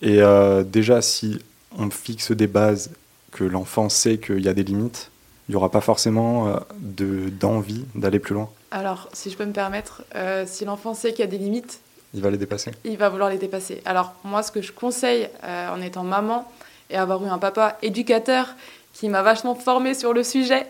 Et 0.00 0.22
euh, 0.22 0.64
déjà, 0.64 1.02
si 1.02 1.38
on 1.78 1.90
fixe 1.90 2.32
des 2.32 2.46
bases, 2.46 2.90
que 3.32 3.44
l'enfant 3.44 3.88
sait 3.88 4.18
qu'il 4.18 4.40
y 4.40 4.48
a 4.48 4.54
des 4.54 4.62
limites, 4.64 5.10
il 5.48 5.52
n'y 5.52 5.56
aura 5.56 5.70
pas 5.70 5.82
forcément 5.82 6.48
euh, 6.48 6.56
de, 6.78 7.28
d'envie 7.28 7.84
d'aller 7.94 8.18
plus 8.18 8.32
loin. 8.32 8.48
Alors, 8.70 9.08
si 9.12 9.30
je 9.30 9.36
peux 9.36 9.44
me 9.44 9.52
permettre, 9.52 10.04
euh, 10.14 10.44
si 10.46 10.64
l'enfant 10.64 10.94
sait 10.94 11.10
qu'il 11.10 11.20
y 11.20 11.28
a 11.28 11.30
des 11.30 11.38
limites, 11.38 11.80
Il 12.14 12.22
va 12.22 12.30
les 12.30 12.38
dépasser. 12.38 12.70
il 12.84 12.96
va 12.96 13.08
vouloir 13.08 13.28
les 13.28 13.38
dépasser. 13.38 13.82
Alors, 13.84 14.14
moi, 14.22 14.42
ce 14.42 14.52
que 14.52 14.62
je 14.62 14.72
conseille 14.72 15.28
euh, 15.42 15.68
en 15.68 15.80
étant 15.80 16.04
maman 16.04 16.50
et 16.88 16.96
avoir 16.96 17.22
eu 17.24 17.28
un 17.28 17.38
papa 17.38 17.76
éducateur 17.82 18.54
qui 18.92 19.08
m'a 19.08 19.22
vachement 19.22 19.56
formée 19.56 19.94
sur 19.94 20.12
le 20.12 20.22
sujet, 20.22 20.66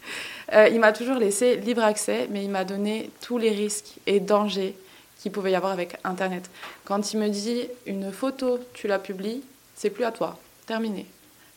euh, 0.52 0.68
il 0.68 0.80
m'a 0.80 0.92
toujours 0.92 1.16
laissé 1.16 1.56
libre 1.56 1.84
accès, 1.84 2.26
mais 2.30 2.42
il 2.42 2.50
m'a 2.50 2.64
donné 2.64 3.10
tous 3.20 3.38
les 3.38 3.50
risques 3.50 3.94
et 4.06 4.18
dangers 4.18 4.76
qu'il 5.20 5.30
pouvait 5.30 5.52
y 5.52 5.54
avoir 5.54 5.72
avec 5.72 5.96
Internet. 6.04 6.50
Quand 6.84 7.12
il 7.12 7.20
me 7.20 7.28
dit 7.28 7.68
une 7.86 8.10
photo, 8.10 8.58
tu 8.74 8.88
la 8.88 8.98
publies, 8.98 9.42
c'est 9.76 9.90
plus 9.90 10.04
à 10.04 10.10
toi. 10.10 10.38
Terminé. 10.66 11.06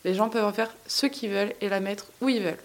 Les 0.04 0.14
gens 0.14 0.28
peuvent 0.28 0.44
en 0.44 0.52
faire 0.52 0.72
ce 0.86 1.06
qu'ils 1.06 1.30
veulent 1.30 1.52
et 1.60 1.68
la 1.68 1.80
mettre 1.80 2.06
où 2.20 2.28
ils 2.28 2.42
veulent. 2.42 2.56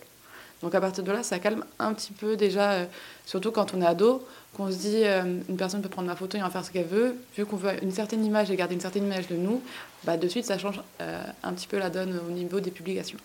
Donc 0.61 0.73
à 0.73 0.81
partir 0.81 1.03
de 1.03 1.11
là, 1.11 1.23
ça 1.23 1.39
calme 1.39 1.63
un 1.79 1.93
petit 1.93 2.11
peu 2.13 2.35
déjà, 2.35 2.71
euh, 2.71 2.85
surtout 3.25 3.51
quand 3.51 3.73
on 3.75 3.81
est 3.81 3.85
ado, 3.85 4.25
qu'on 4.55 4.71
se 4.71 4.77
dit 4.77 5.01
euh, 5.03 5.21
une 5.47 5.57
personne 5.57 5.81
peut 5.81 5.89
prendre 5.89 6.07
ma 6.07 6.15
photo 6.15 6.37
et 6.37 6.41
en 6.41 6.49
faire 6.49 6.65
ce 6.65 6.71
qu'elle 6.71 6.87
veut, 6.87 7.15
vu 7.37 7.45
qu'on 7.45 7.57
veut 7.57 7.71
une 7.83 7.91
certaine 7.91 8.25
image 8.25 8.49
et 8.49 8.55
garder 8.55 8.73
une 8.73 8.81
certaine 8.81 9.05
image 9.05 9.27
de 9.27 9.35
nous, 9.35 9.61
bah, 10.03 10.17
de 10.17 10.27
suite 10.27 10.45
ça 10.45 10.57
change 10.57 10.81
euh, 11.01 11.23
un 11.43 11.53
petit 11.53 11.67
peu 11.67 11.77
la 11.77 11.89
donne 11.89 12.19
au 12.27 12.31
niveau 12.31 12.59
des 12.59 12.71
publications. 12.71 13.19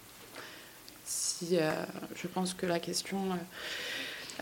Si 1.04 1.58
je 2.14 2.26
pense 2.28 2.54
que 2.54 2.66
la 2.66 2.78
question 2.78 3.18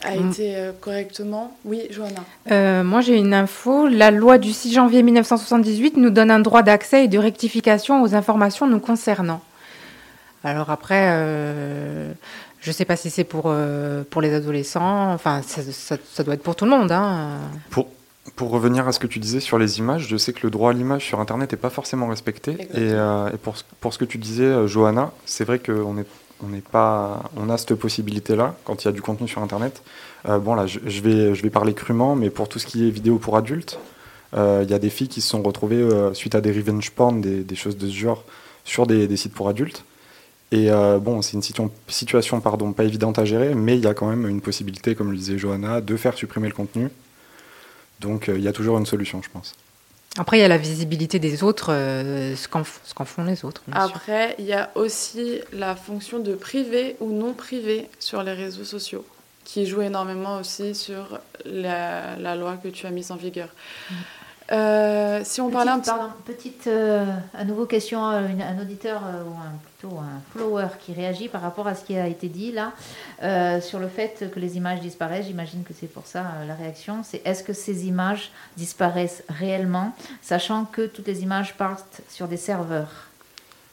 a 0.03 0.17
Mm. 0.17 0.31
été 0.31 0.71
correctement. 0.81 1.57
Oui, 1.65 1.87
Johanna. 1.91 2.21
Euh, 2.51 2.85
moi, 2.85 3.01
j'ai 3.01 3.17
une 3.17 3.35
info. 3.35 3.87
La 3.89 4.11
loi 4.11 4.39
du 4.39 4.53
6 4.53 4.73
janvier 4.73 5.03
1978 5.03 5.97
nous 5.97 6.11
donne 6.11 6.31
un 6.31 6.41
droit 6.41 6.63
d'accès 6.63 7.05
et 7.05 7.09
de 7.09 7.19
rectification 7.19 8.03
aux 8.03 8.15
informations 8.15 8.67
nous 8.67 8.81
concernant. 8.81 9.41
Alors 10.43 10.71
après, 10.71 11.09
euh, 11.11 12.13
je 12.61 12.71
ne 12.71 12.73
sais 12.75 12.85
pas 12.85 12.97
si 12.97 13.11
c'est 13.11 13.25
pour, 13.25 13.45
euh, 13.47 14.03
pour 14.09 14.21
les 14.21 14.35
adolescents. 14.35 15.13
Enfin, 15.13 15.43
ça, 15.47 15.63
ça- 15.71 15.97
ça 16.13 16.23
doit 16.25 16.35
être 16.35 16.43
pour 16.43 16.57
tout 16.57 16.65
le 16.67 16.71
monde. 16.71 16.93
Hein. 16.93 17.39
Pour, 17.71 17.89
pour 18.37 18.51
revenir 18.51 18.87
à 18.87 18.93
ce 18.93 18.99
que 18.99 19.07
tu 19.07 19.19
disais 19.19 19.41
sur 19.41 19.59
les 19.59 19.79
images, 19.79 20.07
je 20.09 20.17
sais 20.17 20.33
que 20.33 20.41
le 20.45 20.51
droit 20.51 20.71
à 20.71 20.73
l'image 20.73 21.05
sur 21.07 21.21
Internet 21.21 21.53
n'est 21.53 21.59
pas 21.59 21.71
forcément 21.71 22.09
respecté. 22.09 22.53
Et, 22.53 22.67
euh, 22.77 23.31
et 23.33 23.37
pour, 23.39 23.57
ce- 23.57 23.65
pour 23.81 23.93
ce 23.95 23.99
que 23.99 24.05
tu 24.05 24.19
disais, 24.19 24.45
euh, 24.45 24.67
Johanna, 24.67 25.11
c'est 25.27 25.45
vrai 25.45 25.59
qu'on 25.59 25.97
est, 25.99 26.07
on 26.43 26.49
n'est 26.49 26.61
pas, 26.61 27.25
on 27.37 27.49
a 27.51 27.57
cette 27.59 27.75
possibilité-là 27.75 28.55
quand 28.65 28.83
il 28.83 28.87
y 28.87 28.89
a 28.89 28.93
du 28.93 29.03
contenu 29.03 29.27
sur 29.29 29.43
Internet. 29.43 29.83
Euh, 30.29 30.39
bon 30.39 30.55
là, 30.55 30.67
je, 30.67 30.81
je 30.87 31.01
vais, 31.01 31.35
je 31.35 31.43
vais 31.43 31.51
parler 31.51 31.73
crûment, 31.75 32.15
mais 32.15 32.31
pour 32.31 32.49
tout 32.49 32.59
ce 32.59 32.67
qui 32.67 32.87
est 32.87 32.91
vidéo 32.91 33.19
pour 33.19 33.37
adultes, 33.39 33.79
euh, 34.37 34.61
il 34.65 34.71
y 34.71 34.75
a 34.75 34.79
des 34.79 34.91
filles 34.91 35.09
qui 35.09 35.21
se 35.23 35.29
sont 35.31 35.43
retrouvées 35.43 35.77
euh, 35.83 36.13
suite 36.15 36.35
à 36.35 36.41
des 36.41 36.53
revenge 36.53 36.91
porn, 36.93 37.21
des, 37.21 37.43
des 37.43 37.57
choses 37.57 37.77
de 37.77 37.89
ce 37.89 37.95
genre, 37.95 38.23
sur 38.65 38.87
des, 38.87 39.09
des 39.09 39.17
sites 39.17 39.33
pour 39.35 39.49
adultes. 39.49 39.85
Et 40.53 40.71
euh, 40.71 40.99
bon, 40.99 41.23
c'est 41.23 41.35
une 41.35 41.43
situation, 41.43 41.73
situation 41.87 42.41
pardon, 42.41 42.73
pas 42.73 42.85
évidente 42.85 43.19
à 43.19 43.25
gérer, 43.25 43.55
mais 43.55 43.77
il 43.77 43.85
y 43.85 43.87
a 43.87 43.95
quand 43.95 44.09
même 44.09 44.27
une 44.27 44.41
possibilité, 44.41 44.95
comme 44.95 45.13
le 45.13 45.17
disait 45.17 45.39
Johanna, 45.39 45.81
de 45.81 45.97
faire 45.97 46.17
supprimer 46.17 46.49
le 46.49 46.55
contenu. 46.55 46.89
Donc 48.01 48.29
euh, 48.29 48.37
il 48.37 48.43
y 48.43 48.49
a 48.49 48.53
toujours 48.53 48.79
une 48.79 48.87
solution, 48.87 49.23
je 49.23 49.31
pense. 49.31 49.55
Après, 50.19 50.39
il 50.39 50.41
y 50.41 50.45
a 50.45 50.49
la 50.49 50.59
visibilité 50.59 51.21
des 51.21 51.45
autres, 51.45 51.73
euh, 51.73 52.35
ce 52.35 52.49
qu'en 52.49 52.65
font 53.05 53.23
les 53.23 53.45
autres. 53.45 53.63
Après, 53.71 54.35
il 54.41 54.45
y 54.45 54.53
a 54.53 54.71
aussi 54.75 55.41
la 55.53 55.77
fonction 55.77 56.19
de 56.19 56.35
privé 56.35 56.97
ou 56.99 57.13
non 57.13 57.33
privé 57.33 57.89
sur 58.01 58.25
les 58.25 58.33
réseaux 58.33 58.65
sociaux, 58.65 59.05
qui 59.45 59.67
joue 59.67 59.83
énormément 59.83 60.39
aussi 60.39 60.75
sur 60.75 61.21
la, 61.45 62.17
la 62.17 62.35
loi 62.35 62.57
que 62.57 62.67
tu 62.67 62.87
as 62.87 62.91
mise 62.91 63.13
en 63.13 63.17
vigueur. 63.17 63.51
Euh, 64.53 65.21
si 65.23 65.41
on 65.41 65.45
Petite, 65.47 65.55
parlait 65.57 65.71
un 65.71 65.79
petit... 65.79 65.91
pardon, 65.91 66.13
petite 66.25 66.67
euh, 66.67 67.05
à 67.35 67.45
nouveau 67.45 67.67
question 67.67 68.05
à 68.05 68.23
une- 68.23 68.43
un 68.43 68.61
auditeur 68.61 69.01
euh, 69.07 69.23
ou 69.23 69.35
un, 69.35 69.53
plutôt 69.79 69.97
un 69.99 70.21
follower 70.33 70.67
qui 70.81 70.93
réagit 70.93 71.29
par 71.29 71.41
rapport 71.41 71.69
à 71.69 71.77
ce 71.77 71.85
qui 71.85 71.97
a 71.97 72.09
été 72.09 72.27
dit 72.27 72.51
là 72.51 72.73
euh, 73.23 73.61
sur 73.61 73.79
le 73.79 73.87
fait 73.87 74.29
que 74.35 74.41
les 74.41 74.57
images 74.57 74.81
disparaissent. 74.81 75.27
J'imagine 75.27 75.63
que 75.63 75.73
c'est 75.73 75.87
pour 75.87 76.05
ça 76.07 76.21
euh, 76.21 76.47
la 76.49 76.55
réaction. 76.55 77.03
C'est 77.05 77.23
est-ce 77.25 77.45
que 77.45 77.53
ces 77.53 77.87
images 77.87 78.33
disparaissent 78.57 79.23
réellement, 79.29 79.95
sachant 80.21 80.65
que 80.65 80.85
toutes 80.87 81.07
les 81.07 81.23
images 81.23 81.55
partent 81.57 82.01
sur 82.09 82.27
des 82.27 82.37
serveurs? 82.37 82.91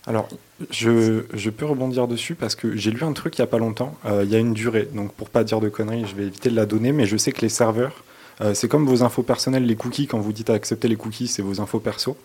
Alors, 0.06 0.28
je, 0.70 1.24
je 1.34 1.50
peux 1.50 1.66
rebondir 1.66 2.08
dessus 2.08 2.36
parce 2.36 2.56
que 2.56 2.78
j'ai 2.78 2.92
lu 2.92 3.04
un 3.04 3.14
truc 3.14 3.38
il 3.38 3.42
n'y 3.42 3.44
a 3.44 3.48
pas 3.48 3.58
longtemps. 3.58 3.96
Euh, 4.06 4.24
il 4.24 4.30
y 4.30 4.36
a 4.36 4.40
une 4.40 4.54
durée, 4.54 4.88
donc 4.94 5.12
pour 5.14 5.30
pas 5.30 5.44
dire 5.44 5.60
de 5.60 5.70
conneries, 5.70 6.06
je 6.06 6.16
vais 6.16 6.24
éviter 6.28 6.50
de 6.50 6.56
la 6.56 6.66
donner, 6.66 6.92
mais 6.94 7.06
je 7.08 7.18
sais 7.18 7.32
que 7.34 7.42
les 7.42 7.50
serveurs, 7.50 8.04
euh, 8.41 8.53
c'est 8.53 8.67
comme 8.67 8.86
vos 8.86 9.03
infos 9.03 9.24
personnelles, 9.24 9.65
les 9.65 9.75
cookies, 9.75 10.08
quand 10.08 10.20
vous 10.20 10.34
dites 10.34 10.50
accepter 10.50 10.88
les 10.88 10.96
cookies, 10.96 11.27
c'est 11.27 11.41
vos 11.41 11.60
infos 11.62 11.79
perso. 11.79 12.17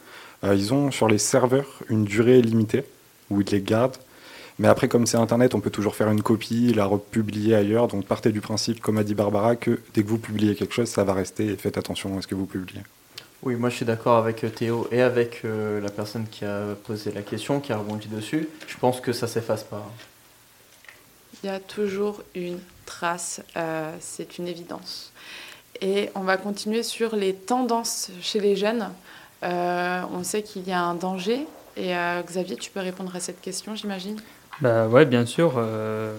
Euh, 0.45 0.55
ils 0.55 0.75
ont 0.75 0.91
sur 0.91 1.09
les 1.09 1.19
serveurs 1.19 1.81
une 1.89 2.05
durée 2.05 2.43
limitée 2.43 2.85
où 3.31 3.41
ils 3.41 3.49
les 3.49 3.63
gardent. 3.63 3.97
Mais 4.59 4.69
après, 4.69 4.89
comme 4.89 5.07
c'est 5.07 5.17
Internet, 5.17 5.55
on 5.55 5.61
peut 5.61 5.71
toujours 5.71 5.97
faire 5.97 6.11
une 6.11 6.23
copie, 6.23 6.73
la 6.75 6.85
republier 6.85 7.55
ailleurs. 7.55 7.89
Donc 7.89 8.05
partez 8.05 8.33
du 8.33 8.41
principe, 8.41 8.81
comme 8.81 8.99
a 8.99 9.05
dit 9.05 9.15
Barbara, 9.15 9.57
que 9.57 9.81
dès 9.95 10.03
que 10.03 10.09
vous 10.09 10.19
publiez 10.19 10.55
quelque 10.55 10.75
chose, 10.75 10.89
ça 10.89 11.05
va 11.05 11.15
rester 11.15 11.47
et 11.47 11.57
faites 11.57 11.79
attention 11.79 12.19
à 12.19 12.23
ce 12.23 12.27
que 12.27 12.35
vous 12.35 12.47
publiez. 12.47 12.83
Oui, 13.43 13.57
moi 13.57 13.71
je 13.71 13.77
suis 13.77 13.85
d'accord 13.85 14.19
avec 14.19 14.45
euh, 14.45 14.51
Théo 14.51 14.87
et 14.93 15.01
avec 15.01 15.41
euh, 15.45 15.81
la 15.81 15.91
personne 15.91 16.29
qui 16.29 16.45
a 16.45 16.77
posé 16.85 17.11
la 17.11 17.23
question, 17.23 17.59
qui 17.59 17.73
a 17.73 17.79
rebondi 17.79 18.07
dessus. 18.07 18.49
Je 18.69 18.77
pense 18.79 19.01
que 19.01 19.13
ça 19.13 19.27
s'efface 19.27 19.65
pas. 19.65 19.91
Il 21.43 21.49
y 21.49 21.51
a 21.51 21.59
toujours 21.59 22.23
une 22.37 22.61
trace, 22.87 23.43
euh, 23.57 23.93
c'est 23.99 24.39
une 24.39 24.47
évidence. 24.47 25.12
Et 25.83 26.11
on 26.15 26.21
va 26.21 26.37
continuer 26.37 26.83
sur 26.85 27.17
les 27.17 27.35
tendances 27.35 28.11
chez 28.21 28.39
les 28.41 28.55
jeunes. 28.57 28.89
Euh, 29.43 30.03
on 30.15 30.23
sait 30.23 30.43
qu'il 30.43 30.67
y 30.69 30.73
a 30.73 30.81
un 30.81 30.95
danger. 30.95 31.47
Et 31.77 31.97
euh, 31.97 32.23
Xavier, 32.23 32.57
tu 32.57 32.71
peux 32.71 32.81
répondre 32.81 33.15
à 33.17 33.21
cette 33.21 33.41
question, 33.41 33.75
j'imagine? 33.75 34.17
Bah 34.61 34.87
ouais, 34.87 35.05
bien 35.05 35.27
sûr. 35.27 35.55
euh, 35.57 36.15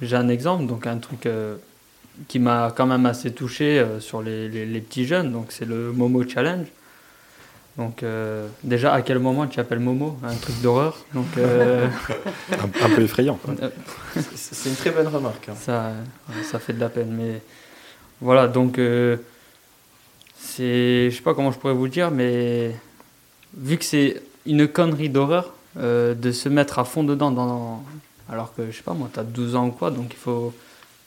J'ai 0.00 0.16
un 0.16 0.28
exemple, 0.28 0.66
donc 0.66 0.86
un 0.86 0.96
truc 0.96 1.26
euh, 1.26 1.56
qui 2.28 2.38
m'a 2.38 2.72
quand 2.74 2.86
même 2.86 3.04
assez 3.04 3.32
touché 3.32 3.78
euh, 3.78 4.00
sur 4.00 4.22
les, 4.22 4.48
les- 4.48 4.64
les 4.66 4.80
petits 4.80 5.04
jeunes. 5.04 5.30
Donc 5.32 5.46
c'est 5.50 5.66
le 5.66 5.92
Momo 5.92 6.26
Challenge. 6.26 6.66
Donc 7.76 8.02
euh, 8.02 8.46
déjà, 8.64 8.94
à 8.94 9.02
quel 9.02 9.18
moment 9.18 9.46
tu 9.46 9.60
appelles 9.60 9.78
Momo? 9.80 10.16
Un 10.24 10.34
truc 10.36 10.58
d'horreur? 10.62 10.96
Donc 11.14 11.26
euh, 11.36 11.86
Un, 12.52 12.84
un 12.86 12.90
peu 12.90 13.02
effrayant. 13.02 13.38
C'est 14.34 14.68
une 14.70 14.76
très 14.76 14.90
bonne 14.90 15.08
remarque. 15.08 15.48
hein. 15.50 15.54
ça, 15.60 15.92
ça 16.50 16.58
fait 16.58 16.72
de 16.72 16.80
la 16.80 16.88
peine. 16.88 17.10
Mais 17.10 17.42
voilà, 18.22 18.46
donc 18.48 18.78
euh, 18.78 19.16
c'est, 20.36 21.10
je 21.10 21.16
sais 21.16 21.22
pas 21.22 21.34
comment 21.34 21.50
je 21.52 21.58
pourrais 21.58 21.74
vous 21.74 21.84
le 21.84 21.90
dire, 21.90 22.10
mais 22.10 22.74
vu 23.56 23.76
que 23.78 23.84
c'est 23.84 24.22
une 24.46 24.68
connerie 24.68 25.08
d'horreur, 25.08 25.52
euh, 25.78 26.14
de 26.14 26.30
se 26.32 26.48
mettre 26.48 26.78
à 26.78 26.84
fond 26.84 27.02
dedans, 27.04 27.30
dans, 27.32 27.82
alors 28.30 28.54
que 28.54 28.70
je 28.70 28.76
sais 28.76 28.82
pas 28.82 28.94
moi, 28.94 29.10
tu 29.12 29.18
as 29.20 29.24
12 29.24 29.56
ans 29.56 29.66
ou 29.66 29.70
quoi, 29.72 29.90
donc 29.90 30.06
il 30.12 30.16
faut 30.18 30.54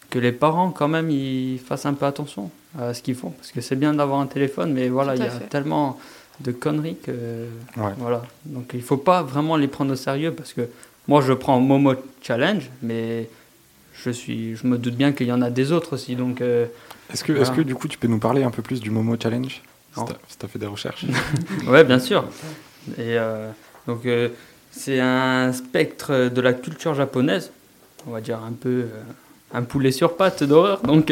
que 0.10 0.20
les 0.20 0.32
parents 0.32 0.72
quand 0.72 0.88
même 0.88 1.10
ils 1.10 1.58
fassent 1.60 1.86
un 1.86 1.94
peu 1.94 2.06
attention 2.06 2.52
à 2.78 2.94
ce 2.94 3.02
qu'ils 3.02 3.16
font, 3.16 3.32
parce 3.32 3.52
que 3.52 3.62
c'est 3.62 3.76
bien 3.78 3.94
d'avoir 3.94 4.20
un 4.20 4.28
téléphone, 4.28 4.74
mais 4.74 4.90
voilà, 4.90 5.16
il 5.16 5.24
y 5.24 5.26
a 5.26 5.30
fait. 5.32 5.46
tellement 5.48 5.98
de 6.42 6.52
conneries 6.52 6.98
que 7.02 7.12
Ouais. 7.78 7.94
voilà, 7.98 8.24
donc 8.46 8.72
il 8.74 8.82
faut 8.82 8.98
pas 8.98 9.24
vraiment 9.24 9.56
les 9.56 9.70
prendre 9.70 9.94
au 9.94 9.96
sérieux, 9.96 10.34
parce 10.34 10.52
que 10.52 10.68
moi 11.08 11.22
je 11.22 11.32
prends 11.32 11.60
Momo 11.62 11.94
Challenge, 12.22 12.70
mais 12.82 13.30
je 13.94 14.10
suis, 14.10 14.56
je 14.58 14.68
me 14.68 14.78
doute 14.78 14.96
bien 14.96 15.14
qu'il 15.14 15.28
y 15.28 15.32
en 15.32 15.42
a 15.42 15.50
des 15.50 15.72
autres 15.72 15.94
aussi, 15.94 16.16
donc 16.18 16.42
euh, 16.42 16.66
Est-ce 17.12 17.24
que, 17.24 17.32
Voilà. 17.32 17.48
est-ce 17.48 17.56
que 17.56 17.62
du 17.62 17.76
coup 17.76 17.88
tu 17.88 17.98
peux 17.98 18.08
nous 18.08 18.20
parler 18.20 18.44
un 18.44 18.52
peu 18.52 18.62
plus 18.62 18.82
du 18.82 18.90
Momo 18.90 19.16
Challenge 19.22 19.62
Si 19.96 20.38
tu 20.38 20.46
as 20.46 20.50
fait 20.50 20.60
des 20.60 20.66
recherches. 20.66 21.06
Ouais, 21.68 21.84
bien 21.84 22.00
sûr. 22.00 22.26
Et 22.98 23.18
euh, 23.18 23.50
donc, 23.88 24.06
euh, 24.06 24.30
c'est 24.72 25.00
un 25.00 25.52
spectre 25.54 26.30
de 26.30 26.42
la 26.42 26.54
culture 26.54 26.94
japonaise, 26.94 27.52
on 28.08 28.12
va 28.12 28.22
dire 28.22 28.40
un 28.44 28.52
peu 28.52 28.70
euh, 28.70 29.02
un 29.54 29.64
poulet 29.64 29.92
sur 29.92 30.16
pattes 30.16 30.44
d'horreur. 30.44 30.82
Donc, 30.82 31.12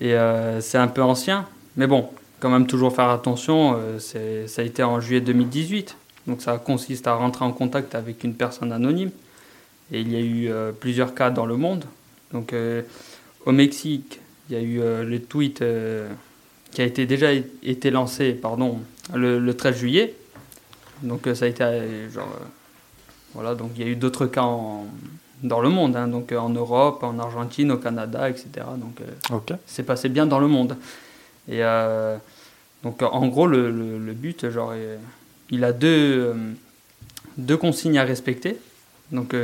et 0.00 0.16
c'est 0.60 0.78
un 0.78 0.88
peu 0.88 1.02
ancien, 1.02 1.46
mais 1.76 1.86
bon, 1.86 2.08
quand 2.40 2.50
même 2.50 2.66
toujours 2.66 2.94
faire 2.94 3.10
attention. 3.10 3.78
ça 3.98 4.18
a 4.62 4.64
été 4.64 4.82
en 4.82 5.00
juillet 5.00 5.20
2018, 5.20 5.96
donc 6.26 6.42
ça 6.42 6.58
consiste 6.58 7.06
à 7.06 7.14
rentrer 7.14 7.44
en 7.44 7.52
contact 7.52 7.94
avec 7.94 8.24
une 8.24 8.34
personne 8.34 8.72
anonyme. 8.72 9.10
Et 9.92 10.00
il 10.00 10.12
y 10.12 10.16
a 10.16 10.20
eu 10.20 10.72
plusieurs 10.80 11.14
cas 11.14 11.30
dans 11.30 11.46
le 11.46 11.56
monde. 11.56 11.84
Donc, 12.32 12.52
au 13.46 13.52
Mexique, 13.52 14.20
il 14.48 14.56
y 14.56 14.58
a 14.58 14.62
eu 14.62 14.80
euh, 14.80 15.04
le 15.04 15.20
tweet 15.22 15.62
euh, 15.62 16.08
qui 16.70 16.82
a 16.82 16.84
été 16.84 17.06
déjà 17.06 17.28
été 17.62 17.90
lancé, 17.90 18.32
pardon, 18.32 18.80
le, 19.14 19.38
le 19.38 19.54
13 19.56 19.76
juillet. 19.76 20.14
Donc 21.02 21.26
euh, 21.26 21.34
ça 21.34 21.44
a 21.46 21.48
été 21.48 21.64
genre 22.12 22.28
voilà 23.34 23.54
donc 23.54 23.72
il 23.76 23.82
y 23.82 23.84
a 23.84 23.90
eu 23.90 23.96
d'autres 23.96 24.26
cas 24.26 24.42
en- 24.42 24.86
dans 25.42 25.60
le 25.60 25.68
monde 25.68 25.96
hein, 25.96 26.08
donc 26.08 26.32
en 26.32 26.48
Europe, 26.50 27.02
en 27.02 27.18
Argentine, 27.18 27.72
au 27.72 27.78
Canada, 27.78 28.28
etc. 28.30 28.48
Donc 28.78 29.00
c'est 29.66 29.82
passé 29.82 30.08
bien 30.08 30.26
dans 30.26 30.38
le 30.38 30.46
monde. 30.48 30.76
Et 31.48 31.60
donc 32.82 33.02
en 33.02 33.26
gros 33.28 33.46
le, 33.46 33.70
le- 33.70 33.98
le 33.98 34.12
but 34.12 34.48
genre 34.50 34.72
il 35.50 35.64
a 35.64 35.72
deux 35.72 36.34
deux 37.36 37.56
consignes 37.56 37.98
à 37.98 38.04
respecter. 38.04 38.56
Donc 39.12 39.34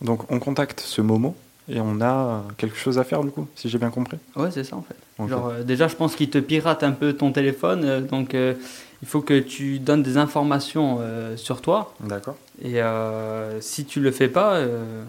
Donc 0.00 0.30
on 0.32 0.38
contacte 0.40 0.80
ce 0.80 1.00
Momo 1.02 1.36
et 1.68 1.80
on 1.80 2.00
a 2.00 2.44
quelque 2.56 2.76
chose 2.76 2.98
à 2.98 3.04
faire 3.04 3.22
du 3.24 3.30
coup, 3.30 3.46
si 3.54 3.68
j'ai 3.68 3.78
bien 3.78 3.90
compris. 3.90 4.16
ouais 4.36 4.50
c'est 4.50 4.64
ça 4.64 4.76
en 4.76 4.82
fait. 4.82 4.96
Genre, 5.28 5.48
euh, 5.48 5.62
déjà, 5.64 5.88
je 5.88 5.96
pense 5.96 6.14
qu'il 6.14 6.30
te 6.30 6.38
pirate 6.38 6.82
un 6.84 6.92
peu 6.92 7.12
ton 7.12 7.32
téléphone, 7.32 7.84
euh, 7.84 8.00
donc 8.00 8.34
euh, 8.34 8.54
il 9.02 9.08
faut 9.08 9.20
que 9.20 9.38
tu 9.40 9.78
donnes 9.80 10.02
des 10.02 10.16
informations 10.16 10.98
euh, 11.00 11.36
sur 11.36 11.60
toi. 11.60 11.92
D'accord. 12.00 12.36
Et 12.62 12.80
euh, 12.80 13.60
si 13.60 13.84
tu 13.84 14.00
le 14.00 14.10
fais 14.12 14.28
pas, 14.28 14.54
euh, 14.56 15.02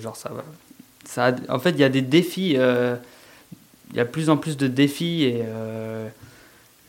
genre 0.00 0.16
ça 0.16 0.30
va. 0.30 0.44
Ça, 1.04 1.26
a- 1.26 1.54
en 1.54 1.58
fait, 1.58 1.70
il 1.70 1.78
y 1.78 1.84
a 1.84 1.88
des 1.88 2.02
défis. 2.02 2.54
euh, 2.56 2.96
Il 3.90 3.96
y 3.96 4.00
a 4.00 4.04
de 4.04 4.08
plus 4.10 4.30
en 4.30 4.38
plus 4.38 4.56
de 4.56 4.66
défis 4.68 5.24
et 5.24 5.42
euh, 5.44 6.08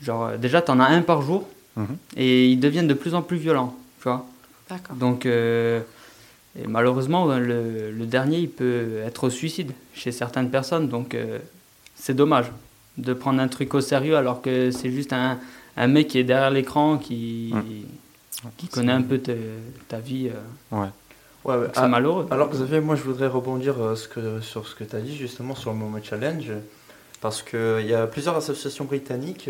genre 0.02 0.26
euh, 0.28 0.38
déjà, 0.38 0.62
tu 0.62 0.72
en 0.72 0.80
as 0.80 0.86
un 0.88 1.02
par 1.02 1.22
jour 1.22 1.48
Mhm. 1.76 1.98
et 2.16 2.48
ils 2.50 2.60
deviennent 2.60 2.88
de 2.88 2.94
plus 2.94 3.14
en 3.16 3.22
plus 3.24 3.38
violents, 3.38 3.76
tu 3.98 4.04
vois. 4.04 4.26
D'accord. 4.70 4.96
Donc, 4.96 5.26
euh, 5.26 5.82
et 6.60 6.68
malheureusement, 6.68 7.26
le, 7.26 7.92
le 7.92 8.06
dernier, 8.06 8.38
il 8.38 8.50
peut 8.50 9.00
être 9.06 9.26
au 9.26 9.30
suicide 9.30 9.72
chez 9.94 10.12
certaines 10.12 10.50
personnes. 10.52 10.88
Donc, 10.88 11.16
euh, 11.16 11.40
c'est 11.96 12.14
dommage 12.14 12.46
de 12.98 13.14
prendre 13.14 13.42
un 13.42 13.48
truc 13.48 13.74
au 13.74 13.82
sérieux 13.82 14.16
alors 14.18 14.42
que 14.42 14.70
c'est 14.70 14.92
juste 14.92 15.14
un, 15.14 15.40
un 15.78 15.88
mec 15.88 16.10
qui 16.10 16.20
est 16.20 16.24
derrière 16.24 16.52
l'écran 16.52 16.98
qui, 17.00 17.54
qui 18.58 18.68
connaît 18.68 18.92
un 18.92 19.02
peu 19.02 19.18
te- 19.18 19.32
ta 19.88 19.98
vie. 20.00 20.30
euh. 20.30 20.78
Ouais. 20.78 20.88
C'est 21.74 21.80
Ah, 21.82 21.88
malheureux. 21.88 22.28
Alors 22.32 22.50
Xavier, 22.50 22.80
moi 22.80 22.96
je 22.96 23.02
voudrais 23.04 23.28
rebondir 23.28 23.76
euh, 23.82 23.96
ce 23.96 24.08
que- 24.08 24.40
sur 24.42 24.66
ce 24.68 24.76
que 24.76 24.84
tu 24.84 24.96
as 24.96 25.02
dit 25.02 25.18
justement 25.18 25.56
sur 25.56 25.72
le 25.72 25.78
Momo 25.78 25.98
Challenge, 26.02 26.52
parce 27.20 27.42
qu'il 27.42 27.86
y 27.86 27.94
a 27.94 28.06
plusieurs 28.08 28.36
associations 28.38 28.86
britanniques, 28.86 29.50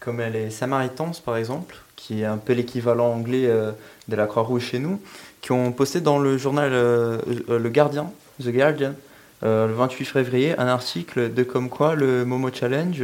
comme 0.00 0.20
les 0.20 0.50
Samaritans 0.50 1.12
par 1.24 1.36
exemple, 1.36 1.76
qui 1.96 2.22
est 2.22 2.26
un 2.26 2.36
peu 2.38 2.52
l'équivalent 2.54 3.12
anglais 3.12 3.46
euh, 3.46 3.70
de 4.08 4.16
la 4.16 4.26
Croix-Rouge 4.26 4.64
chez 4.64 4.78
nous, 4.80 5.00
qui 5.40 5.52
ont 5.52 5.72
posté 5.72 6.00
dans 6.00 6.18
le 6.18 6.36
journal 6.36 6.70
euh, 6.72 7.18
euh, 7.48 7.58
Le 7.58 7.70
Guardian, 7.70 8.12
The 8.42 8.48
Guardian, 8.48 8.94
euh, 9.42 9.66
le 9.66 9.74
28 9.74 10.04
février, 10.04 10.58
un 10.58 10.66
article 10.66 11.32
de 11.32 11.42
comme 11.42 11.68
quoi 11.68 11.94
le 11.94 12.24
Momo 12.24 12.50
Challenge, 12.52 13.02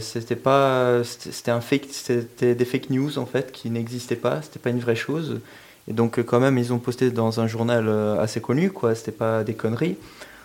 c'était 0.00 0.36
pas, 0.36 1.02
c'était 1.04 1.50
un 1.50 1.60
fake, 1.60 1.88
c'était 1.90 2.54
des 2.54 2.64
fake 2.64 2.88
news 2.88 3.18
en 3.18 3.26
fait 3.26 3.52
qui 3.52 3.68
n'existaient 3.68 4.16
pas, 4.16 4.40
c'était 4.40 4.58
pas 4.58 4.70
une 4.70 4.80
vraie 4.80 4.96
chose. 4.96 5.40
Et 5.88 5.92
donc, 5.92 6.22
quand 6.22 6.40
même, 6.40 6.56
ils 6.56 6.72
ont 6.72 6.78
posté 6.78 7.10
dans 7.10 7.40
un 7.40 7.46
journal 7.46 7.86
assez 8.18 8.40
connu, 8.40 8.70
quoi. 8.70 8.94
C'était 8.94 9.12
pas 9.12 9.44
des 9.44 9.52
conneries. 9.52 9.98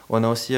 On 0.09 0.25
a 0.25 0.27
aussi 0.27 0.57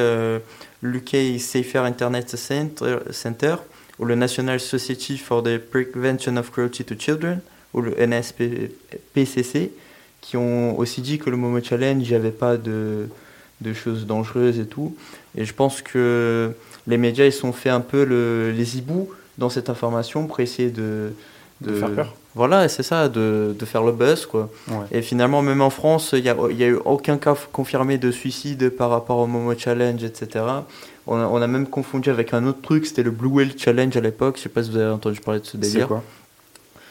l'UK 0.81 1.39
Safer 1.39 1.83
Internet 1.85 2.35
Center, 2.35 2.97
Center, 3.11 3.57
ou 3.99 4.05
le 4.05 4.15
National 4.15 4.59
Society 4.59 5.19
for 5.19 5.43
the 5.43 5.59
Prevention 5.59 6.35
of 6.37 6.49
Cruelty 6.49 6.83
to 6.85 6.95
Children, 6.97 7.41
ou 7.75 7.81
le 7.81 7.93
NSPCC, 7.99 9.71
qui 10.25 10.37
ont 10.37 10.77
aussi 10.79 11.01
dit 11.01 11.19
que 11.19 11.29
le 11.29 11.37
Momo 11.37 11.61
Challenge, 11.61 12.01
il 12.03 12.09
n'y 12.09 12.15
avait 12.15 12.31
pas 12.31 12.57
de, 12.57 13.07
de 13.61 13.73
choses 13.73 14.05
dangereuses 14.07 14.57
et 14.59 14.65
tout. 14.65 14.95
Et 15.37 15.45
je 15.45 15.53
pense 15.53 15.81
que 15.83 16.51
les 16.87 16.97
médias, 16.97 17.25
ils 17.25 17.31
sont 17.31 17.51
fait 17.53 17.69
un 17.69 17.81
peu 17.81 18.03
le- 18.05 18.51
les 18.51 18.77
hiboux 18.77 19.09
dans 19.37 19.49
cette 19.49 19.69
information 19.69 20.25
pour 20.27 20.39
essayer 20.39 20.69
de. 20.71 21.11
De 21.61 21.73
faire 21.73 21.91
peur. 21.91 22.13
Voilà, 22.33 22.67
c'est 22.67 22.83
ça, 22.83 23.07
de, 23.07 23.55
de 23.57 23.65
faire 23.65 23.81
le 23.83 23.93
buzz, 23.93 24.25
quoi. 24.25 24.49
Ouais. 24.67 24.75
Et 24.91 25.01
finalement, 25.01 25.41
même 25.41 25.61
en 25.61 25.69
France, 25.69 26.09
il 26.13 26.21
n'y 26.23 26.27
a, 26.29 26.35
y 26.51 26.63
a 26.65 26.67
eu 26.67 26.77
aucun 26.83 27.17
cas 27.17 27.33
confirmé 27.53 27.97
de 27.97 28.11
suicide 28.11 28.69
par 28.71 28.89
rapport 28.89 29.19
au 29.19 29.27
Momo 29.27 29.53
Challenge, 29.57 30.03
etc. 30.03 30.43
On 31.07 31.15
a, 31.17 31.27
on 31.27 31.41
a 31.41 31.47
même 31.47 31.65
confondu 31.67 32.09
avec 32.09 32.33
un 32.33 32.45
autre 32.45 32.61
truc, 32.61 32.85
c'était 32.87 33.03
le 33.03 33.11
Blue 33.11 33.29
Whale 33.29 33.51
Challenge 33.57 33.95
à 33.95 34.01
l'époque. 34.01 34.35
Je 34.37 34.41
sais 34.43 34.49
pas 34.49 34.63
si 34.63 34.69
vous 34.71 34.77
avez 34.77 34.91
entendu 34.91 35.21
parler 35.21 35.39
de 35.39 35.45
ce 35.45 35.51
C'est 35.53 35.57
délire. 35.59 35.87
quoi? 35.87 36.03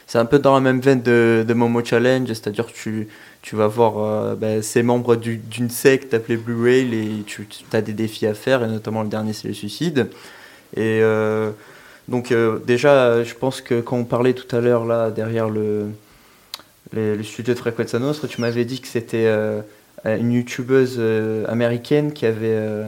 C'est 0.06 0.18
un 0.18 0.26
peu 0.26 0.38
dans 0.38 0.54
la 0.54 0.60
même 0.60 0.80
veine 0.80 1.02
de, 1.02 1.44
Momo 1.54 1.84
Challenge, 1.84 2.28
c'est-à-dire 2.28 2.66
tu, 2.66 3.08
tu 3.42 3.56
vas 3.56 3.66
voir 3.66 3.98
euh, 3.98 4.34
ben, 4.34 4.62
ces 4.62 4.82
membres 4.82 5.16
du- 5.16 5.38
d'une 5.38 5.70
secte 5.70 6.14
appelée 6.14 6.36
Blue 6.36 6.54
Whale 6.62 6.94
et 6.94 7.22
tu, 7.26 7.48
as 7.72 7.80
des 7.80 7.92
défis 7.92 8.26
à 8.26 8.34
faire, 8.34 8.62
et 8.62 8.68
notamment 8.68 9.02
le 9.02 9.08
dernier, 9.08 9.32
c'est 9.32 9.48
le 9.48 9.54
suicide. 9.54 10.08
Et 10.76 11.00
euh, 11.02 11.50
donc 12.08 12.32
euh, 12.32 12.58
déjà, 12.66 13.22
je 13.24 13.34
pense 13.34 13.60
que 13.60 13.80
quand 13.80 13.96
on 13.96 14.04
parlait 14.04 14.34
tout 14.34 14.54
à 14.54 14.60
l'heure 14.60 14.84
là 14.84 15.10
derrière 15.10 15.48
le, 15.48 15.86
le, 16.92 17.16
le 17.16 17.22
studio 17.22 17.54
de 17.54 17.58
Frequenza 17.58 17.98
Nostra, 17.98 18.28
tu 18.28 18.40
m'avais 18.40 18.64
dit 18.64 18.80
que 18.80 18.88
c'était 18.88 19.32
une 20.04 20.32
youtubeuse 20.32 21.00
américaine 21.48 22.12
qui 22.12 22.26
avait 22.26 22.84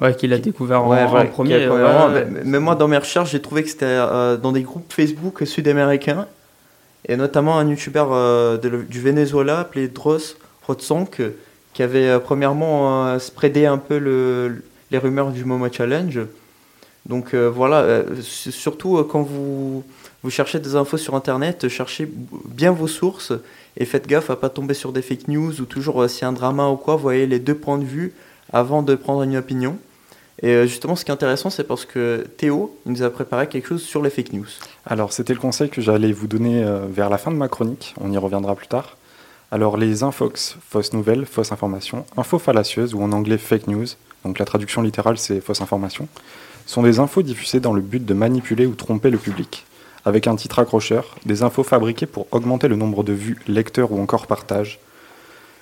Ouais, 0.00 0.14
qu'il 0.14 0.32
a 0.32 0.38
découvert 0.38 0.84
en, 0.84 0.90
Ouais, 0.90 1.02
en 1.02 1.08
voilà, 1.08 1.26
qui 1.26 1.32
premier. 1.32 1.56
ouais, 1.58 1.66
vraiment, 1.66 2.06
ouais. 2.08 2.26
mais- 2.30 2.40
mais 2.44 2.58
moi, 2.60 2.74
dans 2.74 2.88
mes 2.88 2.96
recherches, 2.98 3.30
j'ai 3.32 3.42
trouvé 3.42 3.62
que 3.62 3.68
c'était 3.68 3.84
euh, 3.86 4.36
dans 4.36 4.52
des 4.52 4.62
groupes 4.62 4.90
Facebook 4.92 5.42
sud-américains, 5.46 6.26
et 7.06 7.16
notamment 7.16 7.58
un 7.58 7.68
youtubeur 7.68 8.08
euh, 8.12 8.56
du 8.56 9.00
Venezuela 9.00 9.60
appelé 9.60 9.88
Dross 9.88 10.36
Rotsonk, 10.66 11.20
euh, 11.20 11.30
qui 11.74 11.82
avait 11.82 12.08
euh, 12.08 12.18
premièrement 12.18 13.06
euh, 13.08 13.18
spreadé 13.18 13.66
un 13.66 13.78
peu 13.78 13.98
le- 13.98 14.62
les 14.90 14.98
rumeurs 14.98 15.30
du 15.32 15.44
Momo 15.44 15.66
Challenge. 15.70 16.20
Donc 17.06 17.32
euh, 17.34 17.48
voilà, 17.50 17.80
euh, 17.80 18.04
surtout 18.22 18.98
euh, 18.98 19.04
quand 19.04 19.22
vous, 19.22 19.84
vous 20.22 20.30
cherchez 20.30 20.60
des 20.60 20.76
infos 20.76 20.96
sur 20.98 21.14
Internet, 21.14 21.68
cherchez 21.68 22.10
bien 22.46 22.72
vos 22.72 22.86
sources 22.88 23.32
et 23.76 23.84
faites 23.84 24.06
gaffe 24.06 24.30
à 24.30 24.36
pas 24.36 24.48
tomber 24.50 24.74
sur 24.74 24.92
des 24.92 25.00
fake 25.02 25.28
news 25.28 25.60
ou 25.60 25.64
toujours 25.64 26.02
euh, 26.02 26.06
a 26.22 26.26
un 26.26 26.32
drama 26.32 26.68
ou 26.68 26.76
quoi, 26.76 26.96
voyez 26.96 27.26
les 27.26 27.38
deux 27.38 27.54
points 27.54 27.78
de 27.78 27.84
vue 27.84 28.12
avant 28.52 28.82
de 28.82 28.94
prendre 28.94 29.22
une 29.22 29.36
opinion. 29.36 29.76
Et 30.42 30.54
euh, 30.54 30.66
justement, 30.66 30.96
ce 30.96 31.04
qui 31.04 31.10
est 31.10 31.14
intéressant, 31.14 31.50
c'est 31.50 31.64
parce 31.64 31.84
que 31.84 32.26
Théo 32.36 32.74
nous 32.86 33.02
a 33.02 33.10
préparé 33.10 33.46
quelque 33.46 33.68
chose 33.68 33.82
sur 33.82 34.02
les 34.02 34.10
fake 34.10 34.32
news. 34.32 34.46
Alors, 34.86 35.12
c'était 35.12 35.34
le 35.34 35.40
conseil 35.40 35.68
que 35.68 35.82
j'allais 35.82 36.12
vous 36.12 36.26
donner 36.26 36.64
euh, 36.64 36.86
vers 36.90 37.10
la 37.10 37.18
fin 37.18 37.30
de 37.30 37.36
ma 37.36 37.48
chronique. 37.48 37.94
On 38.00 38.10
y 38.10 38.16
reviendra 38.16 38.54
plus 38.54 38.68
tard. 38.68 38.96
Alors, 39.50 39.76
les 39.76 40.02
infox, 40.02 40.56
fausses 40.68 40.92
nouvelles, 40.92 41.26
fausses 41.26 41.52
informations, 41.52 42.06
infos 42.16 42.38
fallacieuses 42.38 42.94
ou 42.94 43.02
en 43.02 43.12
anglais 43.12 43.36
fake 43.36 43.66
news, 43.66 43.86
donc 44.24 44.38
la 44.38 44.44
traduction 44.44 44.80
littérale 44.80 45.18
c'est 45.18 45.40
fausses 45.40 45.60
informations, 45.60 46.06
sont 46.66 46.82
des 46.82 47.00
infos 47.00 47.22
diffusées 47.22 47.58
dans 47.58 47.72
le 47.72 47.80
but 47.80 48.04
de 48.04 48.14
manipuler 48.14 48.66
ou 48.66 48.74
tromper 48.74 49.10
le 49.10 49.18
public. 49.18 49.66
Avec 50.04 50.28
un 50.28 50.36
titre 50.36 50.60
accrocheur, 50.60 51.16
des 51.26 51.42
infos 51.42 51.64
fabriquées 51.64 52.06
pour 52.06 52.28
augmenter 52.30 52.68
le 52.68 52.76
nombre 52.76 53.02
de 53.02 53.12
vues, 53.12 53.38
lecteurs 53.48 53.90
ou 53.92 54.00
encore 54.00 54.28
partages. 54.28 54.78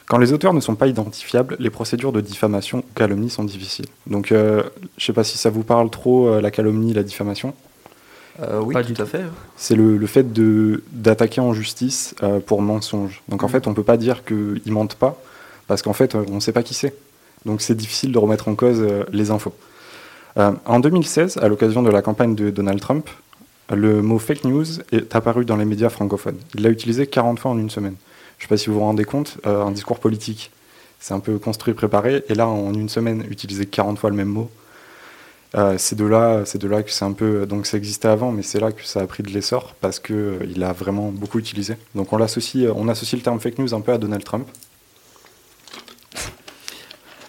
Quand 0.09 0.19
les 0.19 0.33
auteurs 0.33 0.55
ne 0.55 0.61
sont 0.61 0.75
pas 0.75 0.87
identifiables, 0.87 1.57
les 1.59 1.71
procédures 1.71 2.13
de 2.13 2.21
diffamation 2.21 2.79
ou 2.79 2.85
calomnie 2.95 3.29
sont 3.29 3.45
difficiles. 3.45 3.87
Donc, 4.07 4.33
euh, 4.33 4.63
je 4.97 5.03
ne 5.03 5.07
sais 5.07 5.13
pas 5.13 5.25
si 5.25 5.37
ça 5.37 5.51
vous 5.51 5.65
parle 5.65 5.91
trop, 5.91 6.29
euh, 6.29 6.41
la 6.41 6.51
calomnie, 6.51 6.95
la 6.95 7.03
diffamation. 7.03 7.55
Euh, 8.41 8.61
oui, 8.61 8.73
Pas 8.73 8.85
tout 8.85 9.01
à 9.01 9.07
fait. 9.07 9.23
C'est 9.57 9.75
le, 9.75 9.97
le 9.97 10.07
fait 10.07 10.33
de 10.33 10.83
d'attaquer 10.93 11.41
en 11.41 11.53
justice 11.53 12.15
euh, 12.23 12.41
pour 12.41 12.63
mensonge. 12.63 13.23
Donc 13.29 13.43
en 13.43 13.49
fait, 13.49 13.67
on 13.67 13.75
peut 13.75 13.83
pas 13.83 13.97
dire 13.97 14.25
qu'ils 14.25 14.73
mentent 14.73 14.95
pas, 14.95 15.21
parce 15.67 15.83
qu'en 15.83 15.93
fait, 15.93 16.15
on 16.15 16.35
ne 16.35 16.41
sait 16.41 16.53
pas 16.53 16.63
qui 16.63 16.75
c'est. 16.75 16.95
Donc 17.45 17.61
c'est 17.61 17.75
difficile 17.75 18.13
de 18.13 18.19
remettre 18.19 18.49
en 18.49 18.55
cause 18.55 18.81
euh, 18.81 19.05
les 19.13 19.31
infos. 19.31 19.55
Euh, 20.39 20.53
en 20.67 20.81
2016, 20.81 21.39
à 21.39 21.49
l'occasion 21.49 21.83
de 21.83 21.91
la 21.91 22.03
campagne 22.03 22.35
de 22.35 22.51
Donald 22.51 22.81
Trump, 22.81 23.09
le 23.75 24.03
mot 24.03 24.19
fake 24.19 24.45
news 24.45 24.65
est 24.93 25.15
apparu 25.15 25.45
dans 25.45 25.57
les 25.57 25.65
médias 25.65 25.89
francophones. 25.89 26.39
Il 26.55 26.63
l'a 26.63 26.71
utilisé 26.71 27.07
40 27.07 27.41
fois 27.41 27.51
en 27.51 27.59
une 27.59 27.71
semaine. 27.71 27.97
Je 28.39 28.45
ne 28.45 28.47
sais 28.47 28.49
pas 28.49 28.57
si 28.57 28.69
vous 28.69 28.75
vous 28.75 28.81
rendez 28.81 29.05
compte, 29.05 29.39
euh, 29.47 29.63
un 29.63 29.71
discours 29.73 29.99
politique, 29.99 30.51
c'est 31.01 31.15
un 31.15 31.21
peu 31.21 31.39
construit, 31.39 31.75
préparé, 31.75 32.25
et 32.29 32.35
là, 32.35 32.49
en 32.49 32.73
une 32.73 32.89
semaine, 32.89 33.25
utiliser 33.31 33.67
40 33.67 33.99
fois 33.99 34.11
le 34.11 34.17
même 34.17 34.29
mot, 34.29 34.51
euh, 35.55 35.77
c'est 35.79 35.97
de 35.97 36.05
là, 36.05 36.45
c'est 36.45 36.59
de 36.59 36.69
là 36.69 36.83
que 36.83 36.91
c'est 36.91 37.05
un 37.05 37.13
peu, 37.13 37.47
donc 37.47 37.67
ça 37.67 37.79
existait 37.79 38.09
avant, 38.09 38.33
mais 38.33 38.43
c'est 38.43 38.61
là 38.61 38.71
que 38.71 38.85
ça 38.85 39.01
a 39.01 39.07
pris 39.07 39.23
de 39.23 39.31
l'essor 39.31 39.75
parce 39.81 39.99
que 39.99 40.13
euh, 40.13 40.47
il 40.47 40.63
a 40.63 40.73
vraiment 40.73 41.11
beaucoup 41.11 41.39
utilisé. 41.39 41.77
Donc 41.95 42.13
on 42.13 42.21
euh, 42.21 42.73
on 42.77 42.89
associe 42.89 43.19
le 43.19 43.23
terme 43.23 43.41
fake 43.41 43.59
news 43.59 43.75
un 43.75 43.81
peu 43.81 43.93
à 43.93 43.99
Donald 43.99 44.25
Trump. 44.25 44.47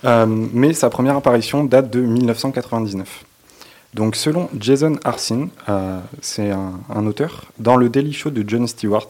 Mais 0.03 0.73
sa 0.73 0.89
première 0.89 1.15
apparition 1.15 1.63
date 1.63 1.89
de 1.89 1.99
1999. 1.99 3.25
Donc 3.93 4.15
selon 4.15 4.49
Jason 4.57 4.97
Arsin, 5.03 5.49
c'est 6.21 6.51
un, 6.51 6.79
un 6.89 7.05
auteur, 7.05 7.45
dans 7.57 7.75
le 7.75 7.89
Daily 7.89 8.13
Show 8.13 8.29
de 8.29 8.47
Jon 8.47 8.65
Stewart, 8.67 9.09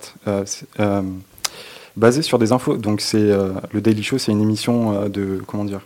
basé 1.96 2.22
sur 2.22 2.40
des 2.40 2.52
infos. 2.52 2.78
Donc 2.78 3.02
c'est 3.02 3.18
euh, 3.18 3.54
le 3.72 3.82
Daily 3.82 4.04
Show, 4.04 4.18
c'est 4.18 4.32
une 4.32 4.42
émission 4.42 4.94
euh, 4.94 5.10
de 5.10 5.42
comment 5.48 5.66
dire 5.66 5.82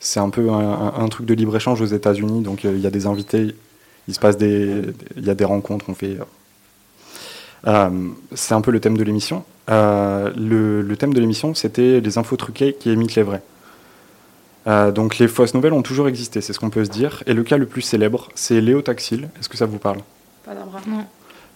c'est 0.00 0.20
un 0.20 0.28
peu 0.30 0.50
un, 0.50 0.58
un- 0.58 0.94
un 1.02 1.08
truc 1.08 1.24
de 1.26 1.32
libre-échange 1.34 1.80
aux 1.80 1.86
États-Unis. 1.86 2.42
Donc, 2.42 2.64
euh, 2.66 2.72
il 2.74 2.80
y 2.82 2.86
a 2.86 2.90
des 2.90 3.06
invités, 3.06 3.54
il 4.06 4.12
se 4.14 4.20
passe 4.20 4.36
des, 4.36 4.82
il 5.16 5.24
y 5.24 5.30
a 5.30 5.34
des 5.34 5.44
rencontres, 5.46 5.86
on 5.88 5.94
fait. 5.94 6.18
euh, 6.20 6.24
euh, 7.68 7.88
c'est 8.34 8.52
un 8.52 8.60
peu 8.60 8.70
le 8.70 8.80
thème 8.80 8.98
de 8.98 9.02
l'émission. 9.02 9.44
Euh, 9.70 10.30
le, 10.36 10.82
le 10.82 10.96
thème 10.98 11.14
de 11.14 11.20
l'émission, 11.20 11.54
c'était 11.54 12.00
les 12.00 12.18
infos 12.18 12.36
truquées 12.36 12.74
qui 12.78 12.92
imitent 12.92 13.14
les 13.14 13.22
vraies. 13.22 13.42
Euh, 14.66 14.92
donc, 14.92 15.16
les 15.18 15.28
fausses 15.28 15.54
nouvelles 15.54 15.72
ont 15.72 15.80
toujours 15.82 16.08
existé, 16.08 16.42
c'est 16.42 16.52
ce 16.52 16.60
qu'on 16.60 16.68
peut 16.70 16.84
se 16.84 16.90
dire. 16.90 17.22
Et 17.26 17.32
le 17.32 17.42
cas 17.42 17.56
le 17.56 17.64
plus 17.64 17.80
célèbre, 17.80 18.28
c'est 18.34 18.60
Léo 18.60 18.82
Taxil. 18.82 19.30
Est-ce 19.40 19.48
que 19.48 19.56
ça 19.56 19.64
vous 19.64 19.78
parle? 19.78 20.00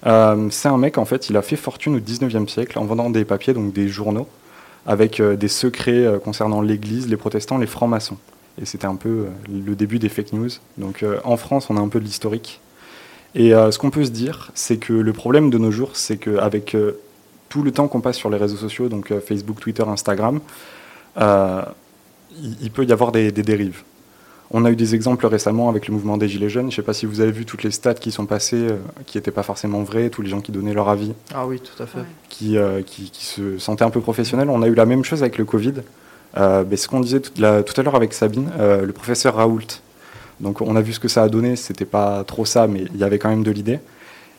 Euh, 0.07 0.49
c'est 0.51 0.69
un 0.69 0.79
mec, 0.79 0.99
en 0.99 1.05
fait, 1.05 1.29
il 1.29 1.37
a 1.37 1.43
fait 1.43 1.57
fortune 1.57 1.97
au 1.97 2.01
19e 2.01 2.49
siècle 2.49 2.79
en 2.79 2.85
vendant 2.85 3.11
des 3.11 3.25
papiers, 3.25 3.55
donc 3.55 3.73
des 3.73 3.89
journaux, 3.89 4.29
avec 4.87 5.21
euh, 5.21 5.37
des 5.37 5.49
secrets 5.49 6.07
euh, 6.07 6.19
concernant 6.19 6.61
l'Église, 6.61 7.09
les 7.09 7.17
protestants, 7.17 7.59
les 7.59 7.67
francs-maçons. 7.67 8.19
Et 8.61 8.65
c'était 8.65 8.87
un 8.87 8.97
peu 8.97 9.27
le 9.49 9.75
début 9.77 9.99
des 9.99 10.09
fake 10.09 10.33
news. 10.33 10.49
Donc 10.79 11.05
en 11.23 11.37
France, 11.37 11.71
on 11.71 11.77
a 11.77 11.81
un 11.81 11.87
peu 11.87 12.01
de 12.01 12.05
l'historique. 12.05 12.61
Et 13.37 13.51
ce 13.51 13.79
qu'on 13.79 13.91
peut 13.91 14.05
se 14.05 14.11
dire, 14.11 14.51
c'est 14.57 14.79
que 14.79 14.93
le 14.93 15.13
problème 15.13 15.49
de 15.49 15.59
nos 15.59 15.71
jours, 15.71 15.91
c'est 15.93 16.17
qu'avec 16.17 16.77
tout 17.49 17.63
le 17.63 17.71
temps 17.71 17.87
qu'on 17.87 18.01
passe 18.01 18.17
sur 18.17 18.31
les 18.31 18.37
réseaux 18.37 18.57
sociaux, 18.57 18.89
donc 18.89 19.17
Facebook, 19.21 19.61
Twitter, 19.61 19.85
Instagram, 19.87 20.41
il, 21.21 22.71
peut 22.73 22.85
y 22.85 22.91
avoir 22.91 23.13
des 23.13 23.31
dérives. 23.31 23.85
On 24.51 24.65
a 24.65 24.71
eu 24.71 24.77
des 24.77 24.95
exemples 24.95 25.27
récemment 25.27 25.69
avec 25.69 25.89
le 25.89 25.95
mouvement 25.95 26.17
des 26.17 26.27
Gilets 26.29 26.49
jaunes. 26.49 26.71
Je 26.71 26.77
ne 26.77 26.77
sais 26.77 26.83
pas 26.87 26.95
si 26.95 27.05
vous 27.05 27.21
avez 27.21 27.33
vu 27.33 27.45
toutes 27.45 27.63
les 27.63 27.71
stats 27.71 27.95
qui 27.95 28.11
sont 28.11 28.25
passées, 28.25 28.69
euh, 28.71 28.77
qui 29.07 29.19
n'étaient 29.19 29.31
pas 29.31 29.43
forcément 29.43 29.83
vraies, 29.83 30.09
tous 30.09 30.23
les 30.23 30.31
gens 30.31 30.41
qui 30.41 30.53
donnaient 30.53 30.73
leur 30.73 30.89
avis 30.89 31.13
Ah 31.35 31.47
oui, 31.47 31.61
tout 31.61 31.83
à 31.83 31.87
fait. 31.87 31.99
qui, 32.31 32.57
euh, 32.57 32.81
qui, 32.83 33.11
qui 33.11 33.27
se 33.27 33.59
sentaient 33.59 33.85
un 33.85 33.91
peu 33.91 34.01
professionnels. 34.01 34.49
On 34.49 34.63
a 34.63 34.67
eu 34.69 34.75
la 34.75 34.87
même 34.87 35.05
chose 35.05 35.23
avec 35.23 35.37
le 35.37 35.45
Covid. 35.45 35.75
Euh, 36.39 36.65
mais 36.69 36.77
ce 36.77 36.89
qu'on 36.89 37.01
disait 37.01 37.21
tout, 37.21 37.33
la- 37.39 37.63
tout 37.63 37.79
à 37.79 37.83
l'heure 37.85 37.95
avec 37.97 38.13
Sabine, 38.15 38.51
euh, 38.59 38.87
le 38.87 38.93
professeur 38.93 39.35
Raoult. 39.35 39.61
Donc 40.41 40.61
on 40.63 40.77
a 40.77 40.81
vu 40.81 40.93
ce 40.93 41.01
que 41.01 41.09
ça 41.09 41.23
a 41.25 41.29
donné, 41.29 41.57
c'était 41.57 41.85
pas 41.85 42.23
trop 42.25 42.45
ça, 42.45 42.67
mais 42.67 42.85
il 42.95 42.97
y 42.99 43.05
avait 43.05 43.19
quand 43.19 43.29
même 43.29 43.43
de 43.43 43.51
l'idée. 43.51 43.81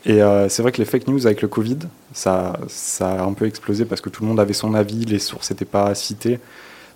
Et 0.05 0.21
euh, 0.23 0.47
c'est 0.49 0.61
vrai 0.61 0.71
que 0.71 0.77
les 0.77 0.85
fake 0.85 1.07
news 1.07 1.25
avec 1.27 1.41
le 1.41 1.47
Covid, 1.49 1.79
ça, 2.13 2.53
ça 2.67 3.09
a 3.09 3.23
un 3.23 3.33
peu 3.33 3.45
explosé 3.45 3.83
parce 3.85 3.99
que 4.01 4.09
tout 4.09 4.23
le 4.23 4.29
monde 4.29 4.39
avait 4.39 4.53
son 4.53 4.73
avis, 4.73 5.03
les 5.05 5.19
sources 5.19 5.51
n'étaient 5.51 5.65
pas 5.65 5.93
citées. 5.93 6.39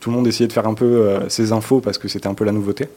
Tout 0.04 0.10
le 0.10 0.18
monde 0.18 0.28
essayait 0.28 0.50
de 0.50 0.52
faire 0.52 0.68
un 0.68 0.74
peu 0.74 0.84
euh, 0.84 1.30
ses 1.30 1.54
infos 1.54 1.80
parce 1.80 1.98
que 1.98 2.10
c'était 2.10 2.28
un 2.28 2.34
peu 2.34 2.44
la 2.44 2.52
nouveauté. 2.52 2.90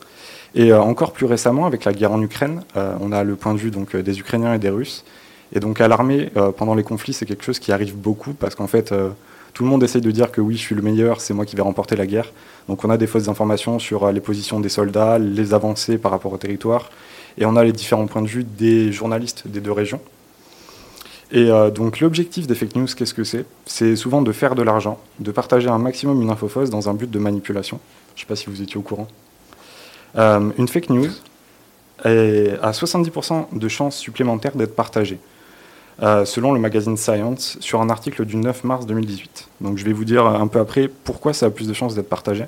Et 0.56 0.72
euh, 0.72 0.80
encore 0.80 1.12
plus 1.12 1.24
récemment, 1.24 1.64
avec 1.64 1.84
la 1.84 1.92
guerre 1.92 2.10
en 2.10 2.20
Ukraine, 2.20 2.64
euh, 2.76 2.96
on 3.00 3.12
a 3.12 3.22
le 3.22 3.36
point 3.36 3.54
de 3.54 3.60
vue 3.60 3.70
donc, 3.70 3.94
des 3.94 4.18
Ukrainiens 4.18 4.54
et 4.54 4.58
des 4.58 4.70
Russes. 4.70 5.04
Et 5.54 5.60
donc 5.60 5.80
à 5.80 5.86
l'armée, 5.86 6.32
pendant 6.56 6.74
les 6.74 6.82
conflits, 6.82 7.12
c'est 7.12 7.24
quelque 7.24 7.44
chose 7.44 7.60
qui 7.60 7.70
arrive 7.70 7.94
beaucoup 7.94 8.32
parce 8.32 8.56
qu'en 8.56 8.66
fait, 8.66 8.92
tout 9.54 9.62
le 9.62 9.70
monde 9.70 9.84
essaye 9.84 10.00
de 10.00 10.10
dire 10.10 10.32
que 10.32 10.40
oui, 10.40 10.56
je 10.56 10.62
suis 10.62 10.74
le 10.74 10.82
meilleur, 10.82 11.20
c'est 11.20 11.32
moi 11.32 11.46
qui 11.46 11.54
vais 11.54 11.62
remporter 11.62 11.94
la 11.94 12.06
guerre. 12.06 12.32
Donc 12.68 12.84
on 12.84 12.90
a 12.90 12.96
des 12.96 13.06
fausses 13.06 13.28
informations 13.28 13.78
sur 13.78 14.10
les 14.10 14.20
positions 14.20 14.58
des 14.58 14.68
soldats, 14.68 15.20
les 15.20 15.54
avancées 15.54 15.98
par 15.98 16.10
rapport 16.10 16.32
au 16.32 16.38
territoire, 16.38 16.90
et 17.38 17.46
on 17.46 17.54
a 17.54 17.62
les 17.62 17.70
différents 17.70 18.08
points 18.08 18.22
de 18.22 18.26
vue 18.26 18.42
des 18.42 18.90
journalistes 18.90 19.44
des 19.46 19.60
deux 19.60 19.70
régions. 19.70 20.00
Et 21.32 21.50
euh, 21.50 21.70
donc 21.70 22.00
l'objectif 22.00 22.46
des 22.46 22.54
fake 22.54 22.76
news, 22.76 22.86
qu'est-ce 22.96 23.14
que 23.14 23.24
c'est? 23.24 23.44
C'est 23.64 23.96
souvent 23.96 24.22
de 24.22 24.30
faire 24.32 24.54
de 24.54 24.62
l'argent, 24.62 24.98
de 25.18 25.32
partager 25.32 25.68
un 25.68 25.78
maximum 25.78 26.22
une 26.22 26.30
info 26.30 26.48
fausse 26.48 26.70
dans 26.70 26.88
un 26.88 26.94
but 26.94 27.10
de 27.10 27.18
manipulation. 27.18 27.80
Je 28.14 28.20
ne 28.20 28.24
sais 28.24 28.28
pas 28.28 28.36
si 28.36 28.46
vous 28.46 28.62
étiez 28.62 28.76
au 28.76 28.82
courant. 28.82 29.08
Euh, 30.16 30.50
une 30.56 30.68
fake 30.68 30.90
news 30.90 31.10
a 32.04 32.70
70% 32.70 33.58
de 33.58 33.68
chances 33.68 33.96
supplémentaires 33.96 34.56
d'être 34.56 34.76
partagée. 34.76 35.18
euh, 36.02 36.24
selon 36.24 36.52
le 36.52 36.60
magazine 36.60 36.96
Science, 36.96 37.56
sur 37.60 37.80
un 37.80 37.88
article 37.88 38.24
du 38.24 38.36
9 38.36 38.64
mars 38.64 38.86
2018. 38.86 39.48
Donc 39.60 39.78
je 39.78 39.84
vais 39.84 39.92
vous 39.92 40.04
dire 40.04 40.26
un 40.26 40.46
peu 40.46 40.60
après 40.60 40.88
pourquoi 41.04 41.32
ça 41.32 41.46
a 41.46 41.50
plus 41.50 41.66
de 41.66 41.72
chances 41.72 41.94
d'être 41.94 42.08
partagé. 42.08 42.44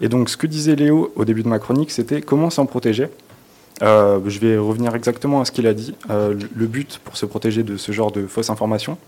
Et 0.00 0.08
donc 0.08 0.30
ce 0.30 0.36
que 0.36 0.46
disait 0.46 0.76
Léo 0.76 1.12
au 1.16 1.24
début 1.24 1.42
de 1.42 1.48
ma 1.48 1.58
chronique, 1.58 1.90
c'était 1.90 2.22
comment 2.22 2.50
s'en 2.50 2.66
protéger. 2.66 3.08
Euh, 3.82 4.18
je 4.26 4.38
vais 4.40 4.56
revenir 4.58 4.94
exactement 4.94 5.40
à 5.40 5.44
ce 5.44 5.52
qu'il 5.52 5.66
a 5.66 5.74
dit. 5.74 5.94
Euh, 6.10 6.34
le- 6.56 6.66
but 6.66 7.00
pour 7.04 7.16
se 7.16 7.26
protéger 7.26 7.62
de 7.62 7.76
ce 7.76 7.92
genre 7.92 8.10
de 8.12 8.26
fausses 8.26 8.50
informations. 8.50 8.98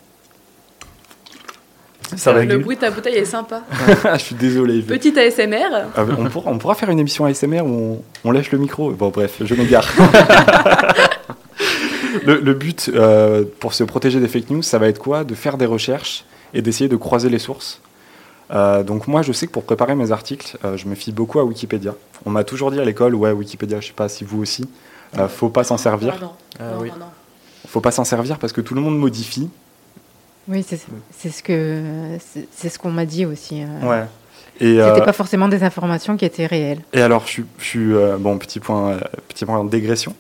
Ça 2.17 2.33
Le 2.33 2.59
bruit 2.59 2.75
de 2.77 2.81
ta 2.81 2.91
bouteille 2.91 3.17
est 3.17 3.25
sympa. 3.25 3.63
Je 4.15 4.19
suis 4.19 4.35
désolé. 4.35 4.83
Petite 4.83 5.17
ASMR. 5.17 5.87
Ah, 5.97 6.05
on, 6.19 6.25
pourra, 6.29 6.51
on 6.51 6.59
pourra 6.59 6.75
faire 6.75 6.91
une 6.91 6.99
émission 6.99 7.25
ASMR 7.25 7.61
où 7.63 7.69
on, 7.69 8.03
on 8.25 8.31
lèche 8.33 8.51
le 8.51 8.59
micro. 8.59 8.91
Bon, 8.91 9.11
bref, 9.11 9.37
je 9.45 9.55
m'égare. 9.55 9.89
le, 12.27 12.41
le 12.41 12.55
but 12.55 12.91
euh, 12.95 13.45
pour 13.61 13.75
se 13.75 13.85
protéger 13.85 14.19
des 14.19 14.29
fake 14.29 14.51
news, 14.51 14.63
ça 14.63 14.79
va 14.79 14.89
être 14.89 14.99
quoi? 14.99 15.23
De 15.25 15.35
faire 15.35 15.57
des 15.57 15.67
recherches 15.67 16.25
et 16.53 16.63
d'essayer 16.63 16.89
de 16.89 16.97
croiser 16.97 17.29
les 17.29 17.39
sources. 17.39 17.81
Euh, 18.53 18.83
donc 18.83 19.07
moi, 19.07 19.23
je 19.23 19.33
sais 19.33 19.47
que 19.47 19.53
pour 19.53 19.63
préparer 19.65 19.95
mes 19.95 20.11
articles, 20.13 20.59
euh, 20.65 20.77
je 20.77 20.87
me 20.87 20.95
fie 20.95 21.13
beaucoup 21.13 21.39
à 21.39 21.45
Wikipédia. 21.45 21.95
On 22.27 22.31
m'a 22.31 22.45
toujours 22.45 22.71
dit 22.73 22.81
à 22.81 22.85
l'école, 22.85 23.15
ouais, 23.15 23.31
Wikipédia, 23.33 23.81
je 23.81 23.89
sais 23.89 23.93
pas 23.93 24.09
si 24.09 24.25
vous 24.25 24.41
aussi, 24.43 24.69
euh, 25.19 25.29
faut 25.29 25.49
pas 25.51 25.63
s'en 25.65 25.77
servir. 25.77 26.11
Pardon. 26.13 26.33
Ah 26.59 26.63
non, 26.75 26.81
oui. 26.81 26.91
non, 26.91 26.99
non. 26.99 27.07
Faut 27.69 27.81
pas 27.81 27.93
s'en 27.93 28.05
servir 28.05 28.39
parce 28.39 28.53
que 28.53 28.61
tout 28.61 28.75
le 28.75 28.81
monde 28.81 28.99
modifie. 28.99 29.49
Oui, 30.49 30.65
c'est 30.67 30.81
c'est 31.17 31.31
ce 31.31 31.43
que 31.43 31.83
c'est 32.51 32.69
ce 32.69 32.79
qu'on 32.79 32.91
m'a 32.91 33.05
dit 33.07 33.25
aussi. 33.27 33.63
euh. 33.63 33.89
Ouais. 33.89 34.05
Et, 34.59 34.77
C'était 34.77 34.81
euh, 34.81 35.01
pas 35.05 35.13
forcément 35.13 35.49
des 35.49 35.63
informations 35.63 36.17
qui 36.17 36.25
étaient 36.25 36.47
réelles. 36.47 36.81
et 36.93 37.01
alors, 37.01 37.27
je 37.27 37.43
suis, 37.59 37.95
euh, 37.95 38.17
bon, 38.19 38.37
petit 38.37 38.59
point, 38.61 38.91
euh, 38.93 39.01
petit 39.29 39.45
point 39.47 39.63
de 39.65 39.71
dégression. 39.71 40.15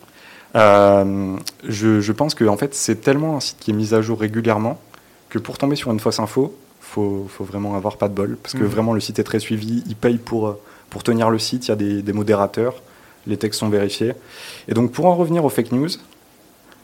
Euh, 0.56 1.36
je, 1.68 2.00
je 2.00 2.12
pense 2.12 2.34
que 2.34 2.44
en 2.44 2.56
fait, 2.56 2.74
c'est 2.74 3.00
tellement 3.00 3.36
un 3.36 3.40
site 3.40 3.58
qui 3.60 3.70
est 3.70 3.74
mis 3.74 3.92
à 3.94 4.00
jour 4.02 4.18
régulièrement 4.20 4.80
que 5.28 5.38
pour 5.38 5.58
tomber 5.58 5.76
sur 5.76 5.90
une 5.90 6.00
fausse 6.00 6.20
info, 6.20 6.56
faut, 6.90 7.26
faut 7.28 7.44
vraiment 7.44 7.74
avoir 7.76 7.96
pas 7.96 8.08
de 8.08 8.14
bol, 8.14 8.36
parce 8.42 8.54
que 8.54 8.64
Mhm. 8.64 8.66
vraiment 8.76 8.92
le 8.92 9.00
site 9.00 9.18
est 9.18 9.24
très 9.24 9.38
suivi. 9.40 9.82
Ils 9.86 9.96
payent 9.96 10.18
pour 10.18 10.48
euh, 10.48 10.60
pour 10.90 11.02
tenir 11.04 11.30
le 11.30 11.38
site. 11.38 11.66
Il 11.66 11.70
y 11.70 11.72
a 11.72 11.76
des, 11.76 12.02
des 12.02 12.12
modérateurs, 12.12 12.74
les 13.28 13.36
textes 13.36 13.60
sont 13.60 13.68
vérifiés. 13.68 14.12
Et 14.68 14.74
donc, 14.74 14.90
pour 14.90 15.06
en 15.06 15.14
revenir 15.14 15.44
aux 15.44 15.48
fake 15.48 15.70
news, 15.72 15.88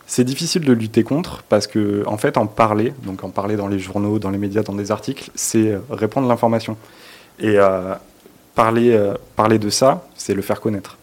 c'est 0.06 0.22
difficile 0.22 0.62
de 0.64 0.72
lutter 0.72 1.02
contre 1.02 1.42
parce 1.48 1.66
que 1.66 2.04
en 2.06 2.16
fait, 2.16 2.36
en 2.38 2.46
parler, 2.46 2.92
donc 3.02 3.24
en 3.24 3.30
parler 3.30 3.56
dans 3.56 3.66
les 3.66 3.80
journaux, 3.80 4.20
dans 4.20 4.30
les 4.30 4.38
médias, 4.38 4.62
dans 4.62 4.74
des 4.74 4.92
articles, 4.92 5.30
c'est 5.34 5.72
euh, 5.72 5.80
répandre 5.90 6.28
l'information. 6.28 6.76
Et 7.40 7.58
euh, 7.58 7.94
parler, 8.54 8.92
euh, 8.92 9.14
parler 9.34 9.58
de 9.58 9.68
ça, 9.70 10.06
c'est 10.14 10.34
le 10.34 10.42
faire 10.42 10.60
connaître. 10.60 10.96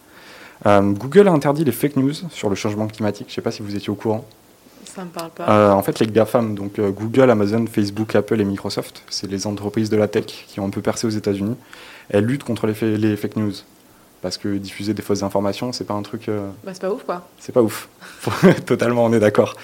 Euh, 0.66 0.80
Google 0.92 1.28
a 1.28 1.32
interdit 1.32 1.64
les 1.64 1.72
fake 1.72 1.96
news 1.96 2.14
sur 2.30 2.48
le 2.48 2.54
changement 2.54 2.86
climatique. 2.86 3.26
Je 3.28 3.32
ne 3.32 3.34
sais 3.34 3.42
pas 3.42 3.50
si 3.50 3.60
vous 3.60 3.76
étiez 3.76 3.90
au 3.90 3.96
courant. 3.96 4.24
Ça 4.94 5.04
me 5.04 5.08
parle 5.10 5.30
pas. 5.30 5.48
Euh, 5.48 5.70
en 5.72 5.82
fait, 5.82 5.98
les 5.98 6.06
GAFAM, 6.06 6.54
donc 6.54 6.78
euh, 6.78 6.90
Google, 6.90 7.30
Amazon, 7.30 7.64
Facebook, 7.66 8.14
Apple 8.14 8.40
et 8.40 8.44
Microsoft, 8.44 9.02
c'est 9.10 9.28
les 9.30 9.46
entreprises 9.46 9.90
de 9.90 9.96
la 9.96 10.06
tech 10.08 10.26
qui 10.46 10.60
ont 10.60 10.66
un 10.66 10.70
peu 10.70 10.80
percé 10.82 11.06
aux 11.06 11.10
États-Unis. 11.10 11.56
Elles 12.10 12.24
luttent 12.24 12.44
contre 12.44 12.66
les, 12.66 12.74
fa- 12.74 12.86
les 12.86 13.16
fake 13.16 13.36
news. 13.36 13.52
Parce 14.22 14.38
que 14.38 14.56
diffuser 14.56 14.94
des 14.94 15.02
fausses 15.02 15.22
informations, 15.22 15.72
c'est 15.72 15.84
pas 15.84 15.92
un 15.94 16.00
truc. 16.02 16.28
euh, 16.30 16.48
Bah, 16.64 16.70
c'est 16.72 16.80
pas 16.80 16.90
ouf, 16.90 17.02
quoi. 17.04 17.28
c'est 17.38 17.52
pas 17.52 17.60
ouf. 17.60 17.88
Totalement, 18.66 19.04
on 19.04 19.12
est 19.12 19.20
d'accord. 19.20 19.54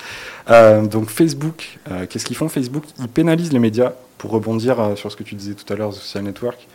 Donc 0.49 1.09
Facebook, 1.11 1.79
qu'est-ce 2.11 2.25
qu'ils 2.27 2.37
font 2.37 2.49
Facebook? 2.49 2.83
Ils 2.99 3.09
pénalisent 3.09 3.53
les 3.53 3.59
médias 3.61 3.93
pour 4.19 4.33
rebondir 4.33 4.95
sur 4.97 5.11
ce 5.11 5.17
que 5.17 5.23
tu 5.23 5.35
disais 5.37 5.55
tout 5.55 5.71
à 5.73 5.77
l'heure, 5.77 5.95
social 5.95 6.25
network. 6.25 6.67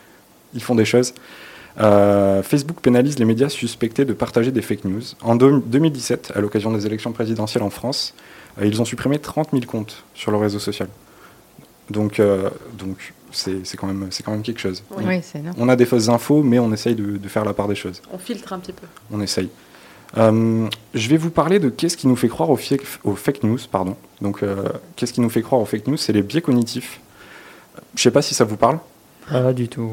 Ils 0.53 0.63
font 0.63 0.75
des 0.75 0.85
choses. 0.85 1.13
Euh, 1.81 2.41
Facebook 2.41 2.77
pénalise 2.81 3.19
les 3.19 3.25
médias 3.25 3.49
suspectés 3.49 4.05
de 4.05 4.13
partager 4.13 4.51
des 4.51 4.61
fake 4.61 4.85
news. 4.85 5.01
En 5.21 5.35
deux- 5.35 5.61
2017, 5.65 6.31
à 6.33 6.39
l'occasion 6.39 6.71
des 6.71 6.85
élections 6.85 7.11
présidentielles 7.11 7.63
en 7.63 7.69
France, 7.69 8.13
ils 8.63 8.81
ont 8.81 8.85
supprimé 8.85 9.19
30 9.19 9.49
000 9.51 9.63
comptes 9.65 10.03
sur 10.13 10.31
le 10.31 10.37
réseau 10.37 10.59
social. 10.59 10.87
Donc, 11.89 12.19
euh, 12.19 12.49
donc 12.77 13.13
c'est 13.31 13.65
c'est 13.65 13.77
quand, 13.77 13.87
même- 13.87 14.07
c'est 14.11 14.23
quand 14.23 14.31
même 14.31 14.41
quelque 14.41 14.59
chose. 14.61 14.83
Oui. 14.91 15.03
Oui, 15.05 15.19
c'est 15.21 15.39
énorme. 15.39 15.55
On 15.59 15.69
a 15.69 15.75
des 15.75 15.85
fausses 15.85 16.09
infos, 16.09 16.41
mais 16.41 16.57
on 16.59 16.71
essaye 16.73 16.95
de- 16.95 17.17
de 17.17 17.27
faire 17.27 17.45
la 17.45 17.53
part 17.53 17.67
des 17.67 17.75
choses 17.75 18.01
On 18.11 18.17
filtre 18.17 18.53
un 18.53 18.59
petit 18.59 18.71
peu. 18.73 18.87
on 19.11 19.21
essaye. 19.21 19.49
Euh, 20.17 20.67
je 20.93 21.09
vais 21.09 21.17
vous 21.17 21.29
parler 21.31 21.59
de 21.59 21.69
qu'est-ce 21.69 21.97
qui 21.97 22.07
nous 22.07 22.15
fait 22.15 22.29
croire 22.29 22.49
aux, 22.49 22.55
fake- 22.57 22.99
aux 23.03 23.15
fake 23.15 23.43
news. 23.43 23.59
Pardon. 23.69 23.97
Donc, 24.21 24.41
euh, 24.43 24.69
qu'est-ce 24.95 25.11
qui 25.11 25.19
nous 25.21 25.29
fait 25.29 25.41
croire 25.41 25.61
aux 25.61 25.65
fake 25.65 25.87
news? 25.87 25.97
C'est 25.97 26.13
les 26.13 26.21
biais 26.21 26.41
cognitifs. 26.41 27.01
Je 27.95 28.01
sais 28.01 28.11
pas 28.11 28.21
si 28.21 28.33
ça 28.33 28.45
vous 28.45 28.55
parle. 28.57 28.79
Pas 29.29 29.51
du 29.53 29.67
tout. 29.67 29.91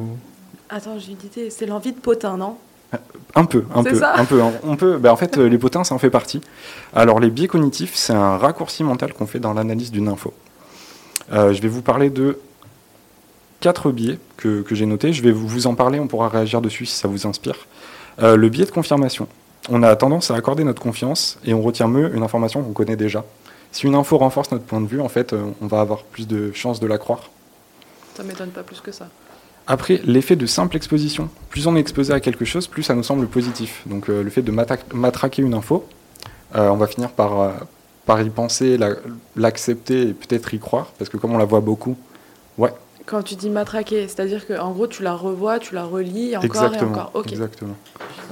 Attends, 0.70 0.98
j'ai 0.98 1.12
une 1.12 1.18
idée. 1.27 1.51
C'est 1.51 1.66
l'envie 1.66 1.92
de 1.92 1.98
potin, 1.98 2.37
non? 2.37 2.57
Un 3.35 3.46
peu, 3.46 3.64
un 3.74 3.83
peu, 3.83 3.98
un 4.05 4.24
peu. 4.26 4.42
On 4.62 4.76
peut. 4.76 4.98
ben, 4.98 5.11
en 5.11 5.16
fait, 5.16 5.38
les 5.38 5.57
potins, 5.57 5.85
ça 5.85 5.94
en 5.94 5.98
fait 5.98 6.11
partie. 6.11 6.42
Alors, 6.94 7.18
les 7.18 7.31
biais 7.31 7.48
cognitifs, 7.48 7.94
c'est 7.94 8.12
un 8.12 8.37
raccourci 8.37 8.85
mental 8.85 9.14
qu'on 9.14 9.26
fait 9.26 9.38
dans 9.38 9.55
l'analyse 9.55 9.90
d'une 9.90 10.09
info. 10.09 10.35
Euh, 11.33 11.55
je 11.55 11.62
vais 11.62 11.68
vous 11.68 11.81
parler 11.81 12.11
de 12.11 12.38
quatre 13.61 13.90
biais 13.90 14.18
que, 14.37 14.61
que 14.61 14.74
j'ai 14.74 14.85
notés. 14.85 15.14
Je 15.14 15.22
vais 15.22 15.33
vous 15.33 15.48
vous 15.48 15.66
en 15.66 15.74
parler. 15.74 15.98
On 15.98 16.09
pourra 16.09 16.28
réagir 16.28 16.61
dessus 16.61 16.85
si 16.85 16.94
ça 16.94 17.09
vous 17.09 17.26
inspire. 17.26 17.57
Euh, 18.20 18.37
le 18.37 18.50
biais 18.50 18.66
de 18.66 18.70
confirmation. 18.70 19.26
On 19.70 19.83
a 19.83 19.94
tendance 19.96 20.31
à 20.31 20.35
accorder 20.35 20.64
notre 20.64 20.83
confiance 20.83 21.38
et 21.44 21.55
on 21.55 21.62
retient 21.62 21.88
mieux 21.88 22.14
une 22.14 22.22
information 22.22 22.62
qu'on 22.62 22.72
connaît 22.72 22.96
déjà. 22.96 23.24
Si 23.70 23.87
une 23.87 23.94
info 23.94 24.18
renforce 24.18 24.50
notre 24.50 24.64
point 24.64 24.81
de 24.81 24.87
vue, 24.87 25.00
en 25.00 25.09
fait, 25.09 25.33
euh, 25.33 25.44
on 25.62 25.66
va 25.66 25.81
avoir 25.81 26.02
plus 26.02 26.28
de 26.28 26.52
chances 26.52 26.81
de 26.81 26.87
la 26.87 26.98
croire. 26.98 27.31
Ça 28.14 28.22
m'étonne 28.22 28.50
pas 28.50 28.62
plus 28.62 28.81
que 28.81 28.92
ça. 28.92 29.09
Après, 29.66 30.01
l'effet 30.05 30.37
de 30.37 30.46
simple 30.46 30.77
exposition. 30.77 31.29
Plus 31.48 31.66
on 31.66 31.77
est 31.77 31.81
exposé 31.81 32.12
à 32.12 32.20
quelque 32.20 32.44
chose, 32.44 32.66
plus 32.66 32.83
ça 32.83 32.94
nous 32.94 33.03
semble 33.05 33.27
positif. 33.29 33.83
Donc 33.87 34.09
euh, 34.09 34.22
le 34.22 34.31
fait 34.31 34.42
de 34.42 34.51
matraquer 34.53 35.42
une 35.42 35.55
info, 35.55 35.87
euh, 36.57 36.68
on 36.68 36.77
va 36.77 36.87
finir 36.87 37.11
par, 37.11 37.40
euh, 37.40 37.53
y 38.22 38.31
penser, 38.31 38.77
la- 38.77 38.96
l'accepter 39.37 40.09
et 40.09 40.12
peut-être 40.14 40.53
y 40.53 40.59
croire, 40.59 40.92
parce 40.98 41.09
que 41.09 41.16
comme 41.16 41.33
on 41.35 41.38
la 41.38 41.44
voit 41.44 41.61
beaucoup, 41.61 41.96
ouais, 42.59 42.70
Quand 43.12 43.22
tu 43.22 43.35
dis 43.37 43.51
matraquer, 43.51 44.09
c'est-à-dire 44.09 44.46
que 44.46 44.59
en 44.59 44.70
gros, 44.72 44.87
tu 44.87 45.03
la 45.03 45.12
revois, 45.12 45.59
tu 45.59 45.75
la 45.75 45.85
relis 45.85 46.35
encore 46.35 46.46
exactement. 46.46 46.81
et 46.81 46.85
encore. 46.98 47.11
Ok. 47.12 47.31
exactement. 47.33 47.75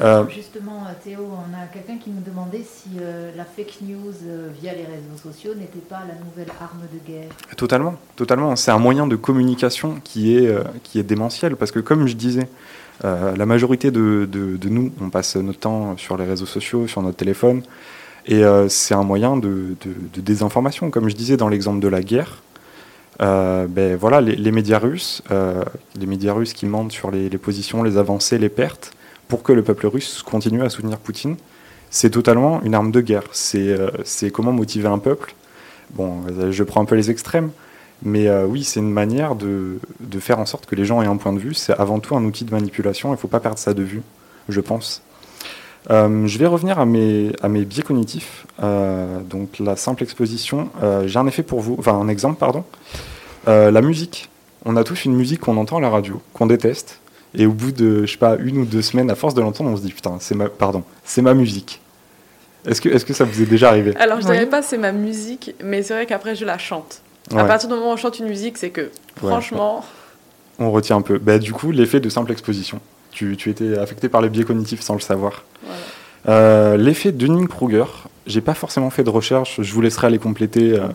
Euh, 0.01 0.25
Justement, 0.31 0.85
euh, 0.89 0.93
Théo, 1.05 1.21
on 1.31 1.55
a 1.55 1.67
quelqu'un 1.67 1.99
qui 1.99 2.09
nous 2.09 2.23
demandait 2.23 2.65
si 2.65 2.89
euh, 2.99 3.31
la 3.37 3.45
fake 3.45 3.81
news 3.83 4.15
euh, 4.27 4.49
via 4.59 4.73
les 4.73 4.87
réseaux 4.87 5.19
sociaux 5.23 5.53
n'était 5.55 5.81
pas 5.87 6.01
la 6.09 6.15
nouvelle 6.25 6.51
arme 6.63 6.81
de 6.93 6.99
guerre. 7.13 7.29
Totalement, 7.59 7.97
totalement. 8.17 8.57
C'est 8.57 8.71
un 8.71 8.79
moyen 8.79 9.07
de 9.07 9.17
communication 9.17 9.97
qui 10.03 10.35
est, 10.35 10.47
euh, 10.49 10.63
qui 10.83 10.99
est 10.99 11.03
démentiel, 11.03 11.57
parce 11.57 11.73
que 11.73 11.81
comme 11.81 12.07
je 12.07 12.15
disais, 12.17 12.49
euh, 13.05 13.37
la 13.37 13.45
majorité 13.45 13.91
de, 13.91 14.27
de- 14.33 14.57
de 14.57 14.69
nous, 14.71 14.91
on 15.03 15.11
passe 15.11 15.37
notre 15.37 15.59
temps 15.61 15.95
sur 15.99 16.17
les 16.17 16.25
réseaux 16.25 16.47
sociaux, 16.47 16.87
sur 16.87 17.03
notre 17.03 17.19
téléphone, 17.19 17.61
et 18.25 18.43
euh, 18.45 18.67
c'est 18.71 18.95
un 18.95 19.03
moyen 19.05 19.37
de, 19.37 19.77
de- 19.85 19.95
de 20.15 20.21
désinformation. 20.23 20.91
Comme 20.91 21.11
je 21.11 21.17
disais 21.17 21.37
dans 21.37 21.49
l'exemple 21.51 21.81
de 21.81 21.89
la 21.89 22.01
guerre, 22.01 22.43
euh, 23.21 23.67
ben 23.69 23.97
voilà, 23.97 24.21
les, 24.21 24.53
médias 24.53 24.79
russes, 24.79 25.23
euh, 25.31 25.63
les 25.99 26.07
médias 26.07 26.33
russes 26.33 26.55
qui 26.55 26.65
mentent 26.67 26.93
sur 26.93 27.11
les, 27.11 27.29
positions, 27.31 27.83
les 27.83 27.99
avancées, 27.99 28.39
les 28.39 28.49
pertes, 28.49 28.93
pour 29.29 29.43
que 29.43 29.53
le 29.53 29.63
peuple 29.63 29.87
russe 29.87 30.23
continue 30.23 30.63
à 30.63 30.71
soutenir 30.71 30.99
Poutine, 30.99 31.37
c'est 31.91 32.11
totalement 32.11 32.63
une 32.63 32.75
arme 32.75 32.91
de 32.91 33.01
guerre. 33.01 33.25
C'est 33.33 33.69
euh, 33.69 33.91
comment 34.33 34.53
motiver 34.53 34.89
un 34.89 34.99
peuple. 34.99 35.35
Bon, 35.91 36.23
je 36.51 36.63
prends 36.63 36.81
un 36.81 36.85
peu 36.85 36.95
les 36.95 37.11
extrêmes, 37.11 37.51
mais 38.05 38.31
oui, 38.45 38.63
c'est 38.63 38.79
une 38.79 38.93
manière 38.93 39.35
de, 39.35 39.81
faire 40.21 40.39
en 40.39 40.47
sorte 40.47 40.67
que 40.67 40.77
les 40.77 40.85
gens 40.85 41.03
aient 41.03 41.09
un 41.09 41.17
point 41.17 41.33
de 41.33 41.41
vue. 41.41 41.53
C'est 41.53 41.73
avant 41.73 41.99
tout 41.99 42.15
un 42.15 42.25
outil 42.25 42.45
de 42.45 42.53
manipulation. 42.53 43.09
Il 43.09 43.13
ne 43.13 43.17
faut 43.17 43.27
pas 43.27 43.41
perdre 43.41 43.59
ça 43.59 43.75
de 43.75 43.83
vue, 43.83 44.03
je 44.49 44.61
pense. 44.61 45.03
Je 45.89 46.39
vais 46.39 46.47
revenir 46.47 46.79
à 46.79 46.87
mes, 46.87 47.33
biais 47.65 47.83
cognitifs. 47.83 48.47
Donc 48.61 49.59
la 49.59 49.75
simple 49.75 50.05
exposition. 50.05 50.69
J'ai 51.07 51.19
un 51.19 51.27
effet 51.27 51.43
pour 51.43 51.61
vous, 51.61 51.75
enfin 51.77 51.95
un 51.95 52.07
exemple, 52.07 52.39
pardon. 52.39 52.65
Euh, 53.49 53.71
la 53.71 53.81
musique. 53.81 54.29
On 54.65 54.77
a 54.77 54.85
tous 54.85 55.05
une 55.07 55.15
musique 55.15 55.41
qu'on 55.41 55.57
entend 55.57 55.79
à 55.79 55.81
la 55.81 55.89
radio, 55.91 56.21
qu'on 56.35 56.47
déteste, 56.47 57.01
et 57.35 57.47
au 57.47 57.53
bout 57.53 57.73
de, 57.73 58.05
je 58.05 58.13
sais 58.13 58.19
pas, 58.19 58.37
une 58.37 58.59
ou 58.59 58.65
deux 58.67 58.83
semaines, 58.83 59.11
à 59.11 59.15
force 59.15 59.35
de 59.35 59.41
l'entendre, 59.41 59.71
on 59.71 59.77
se 59.77 59.83
dit 59.83 59.93
putain, 59.93 60.17
c'est 60.21 60.35
ma, 60.35 60.49
pardon, 60.49 60.83
c'est 61.05 61.23
ma 61.23 61.33
musique. 61.35 61.81
Est-ce 62.67 62.81
que, 62.83 62.91
est-ce 62.91 63.07
que 63.07 63.15
ça 63.15 63.25
vous 63.25 63.41
est 63.41 63.47
déjà 63.47 63.69
arrivé? 63.71 63.97
Alors, 63.97 64.21
je 64.21 64.27
Oui. 64.27 64.33
dirais 64.33 64.47
pas 64.47 64.61
c'est 64.61 64.77
ma 64.77 64.93
musique, 64.93 65.55
mais 65.65 65.83
c'est 65.83 65.95
vrai 65.95 66.05
qu'après, 66.05 66.35
je 66.37 66.45
la 66.45 66.59
chante. 66.59 67.01
À 67.35 67.45
partir 67.45 67.69
du 67.69 67.75
moment 67.75 67.91
où 67.91 67.93
on 67.95 67.97
chante 67.97 68.19
une 68.19 68.27
musique, 68.29 68.59
c'est 68.59 68.71
que, 68.71 68.91
franchement, 69.17 69.85
On 70.59 70.71
retient 70.73 70.97
un 70.97 71.01
peu. 71.03 71.17
Bah, 71.19 71.39
du 71.39 71.55
coup, 71.55 71.71
l'effet 71.71 72.01
de 72.01 72.09
simple 72.11 72.33
exposition. 72.33 72.81
Tu, 73.13 73.37
tu 73.39 73.49
étais 73.49 73.79
affecté 73.79 74.11
par 74.11 74.21
les 74.21 74.29
biais 74.29 74.45
cognitifs 74.45 74.83
sans 74.83 74.93
le 74.95 75.01
savoir. 75.01 75.45
voilà. 75.65 75.81
Euh, 76.29 76.77
l'effet 76.77 77.13
Dunning-Kruger, 77.13 77.85
j'ai 78.27 78.43
pas 78.43 78.53
forcément 78.53 78.91
fait 78.91 79.03
de 79.03 79.09
recherche, 79.09 79.59
je 79.63 79.73
vous 79.73 79.81
laisserai 79.81 80.09
aller 80.09 80.19
compléter 80.19 80.79
euh, 80.79 80.89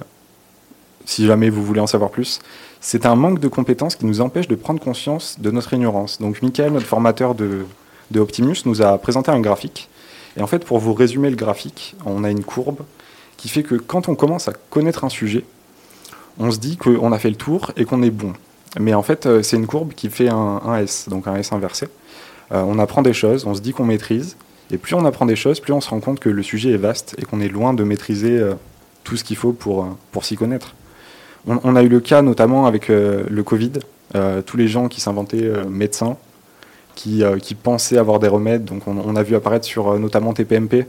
si 1.06 1.26
jamais 1.26 1.50
vous 1.50 1.64
voulez 1.64 1.80
en 1.80 1.88
savoir 1.88 2.10
plus. 2.10 2.40
C'est 2.82 3.06
un 3.06 3.16
manque 3.16 3.40
de 3.40 3.48
compétences 3.48 3.96
qui 3.96 4.06
nous 4.06 4.22
empêche 4.22 4.48
de 4.48 4.56
prendre 4.56 4.80
conscience 4.80 5.38
de 5.40 5.50
notre 5.52 5.74
ignorance. 5.74 6.20
Donc, 6.20 6.42
Michael, 6.42 6.74
notre 6.74 6.86
formateur 6.86 7.36
de, 7.36 7.66
Optimus, 8.16 8.58
nous 8.66 8.82
a 8.82 8.98
présenté 8.98 9.32
un 9.32 9.40
graphique. 9.40 9.90
Et 10.38 10.42
en 10.42 10.48
fait, 10.48 10.66
pour 10.66 10.80
vous 10.80 10.94
résumer 10.94 11.30
le 11.30 11.36
graphique, 11.36 11.96
on 12.06 12.24
a 12.24 12.30
une 12.30 12.44
courbe 12.44 12.80
qui 13.38 13.50
fait 13.50 13.64
que 13.64 13.76
quand 13.76 14.10
on 14.10 14.16
commence 14.16 14.48
à 14.48 14.54
connaître 14.70 15.04
un 15.04 15.10
sujet, 15.10 15.46
on 16.38 16.52
se 16.52 16.60
dit 16.60 16.78
qu'on 16.78 17.12
a 17.12 17.20
fait 17.20 17.30
le 17.30 17.36
tour 17.36 17.72
et 17.78 17.86
qu'on 17.86 18.04
est 18.04 18.12
bon. 18.12 18.34
Mais 18.80 18.94
en 18.94 19.04
fait, 19.04 19.26
euh, 19.26 19.42
c'est 19.42 19.56
une 19.56 19.68
courbe 19.68 19.94
qui 19.94 20.10
fait 20.10 20.30
un, 20.30 20.78
S, 20.78 21.08
donc 21.10 21.28
un 21.28 21.36
S 21.36 21.54
inversé. 21.54 21.88
Euh, 22.52 22.64
on 22.68 22.78
apprend 22.78 23.02
des 23.02 23.14
choses, 23.14 23.46
on 23.46 23.56
se 23.56 23.62
dit 23.62 23.72
qu'on 23.72 23.86
maîtrise, 23.86 24.36
et 24.70 24.78
plus 24.78 24.96
on 24.96 25.06
apprend 25.06 25.26
des 25.26 25.36
choses, 25.36 25.60
plus 25.60 25.74
on 25.74 25.82
se 25.82 25.90
rend 25.90 26.02
compte 26.02 26.20
que 26.20 26.30
le 26.30 26.44
sujet 26.44 26.72
est 26.72 26.78
vaste 26.78 27.16
et 27.18 27.24
qu'on 27.24 27.40
est 27.40 27.48
loin 27.48 27.74
de 27.74 27.84
maîtriser 27.84 28.38
euh, 28.38 28.54
tout 29.04 29.16
ce 29.16 29.24
qu'il 29.24 29.38
faut 29.38 29.54
pour, 29.54 29.88
pour 30.12 30.26
s'y 30.26 30.36
connaître. 30.36 30.76
On, 31.48 31.60
on 31.64 31.76
a 31.76 31.84
eu 31.84 31.90
le 31.90 32.00
cas 32.00 32.22
notamment 32.22 32.66
avec 32.66 32.90
euh, 32.90 33.24
le 33.30 33.44
Covid, 33.44 33.74
euh, 34.16 34.42
tous 34.42 34.58
les 34.58 34.68
gens 34.68 34.88
qui 34.88 35.02
s'inventaient 35.02 35.44
euh, 35.44 35.66
médecins, 35.66 36.18
qui, 36.96 37.24
euh, 37.24 37.38
qui 37.38 37.56
pensaient 37.56 37.98
avoir 37.98 38.20
des 38.20 38.28
remèdes. 38.28 38.66
Donc 38.66 38.88
on, 38.88 38.98
on 38.98 39.16
a 39.16 39.24
vu 39.24 39.36
apparaître 39.36 39.66
sur 39.66 39.90
euh, 39.90 40.00
notamment 40.00 40.34
TPMP 40.34 40.88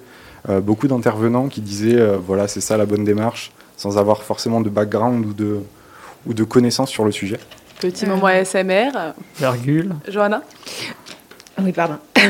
euh, 0.48 0.60
beaucoup 0.60 0.88
d'intervenants 0.88 1.48
qui 1.48 1.60
disaient 1.60 1.98
euh, 1.98 2.16
voilà 2.16 2.46
c'est 2.48 2.60
ça 2.60 2.76
la 2.76 2.86
bonne 2.86 3.04
démarche, 3.04 3.52
sans 3.76 3.98
avoir 3.98 4.22
forcément 4.22 4.60
de 4.60 4.70
background 4.70 5.26
ou 5.26 5.32
de, 5.32 5.58
ou 6.26 6.34
de 6.34 6.44
connaissances 6.44 6.90
sur 6.90 7.04
le 7.04 7.12
sujet. 7.12 7.38
Petit 7.80 8.06
moment 8.06 8.26
ASMR. 8.26 8.90
Virgule. 9.38 9.94
Johanna? 10.08 10.42
Oui, 11.62 11.72
pardon. 11.72 11.96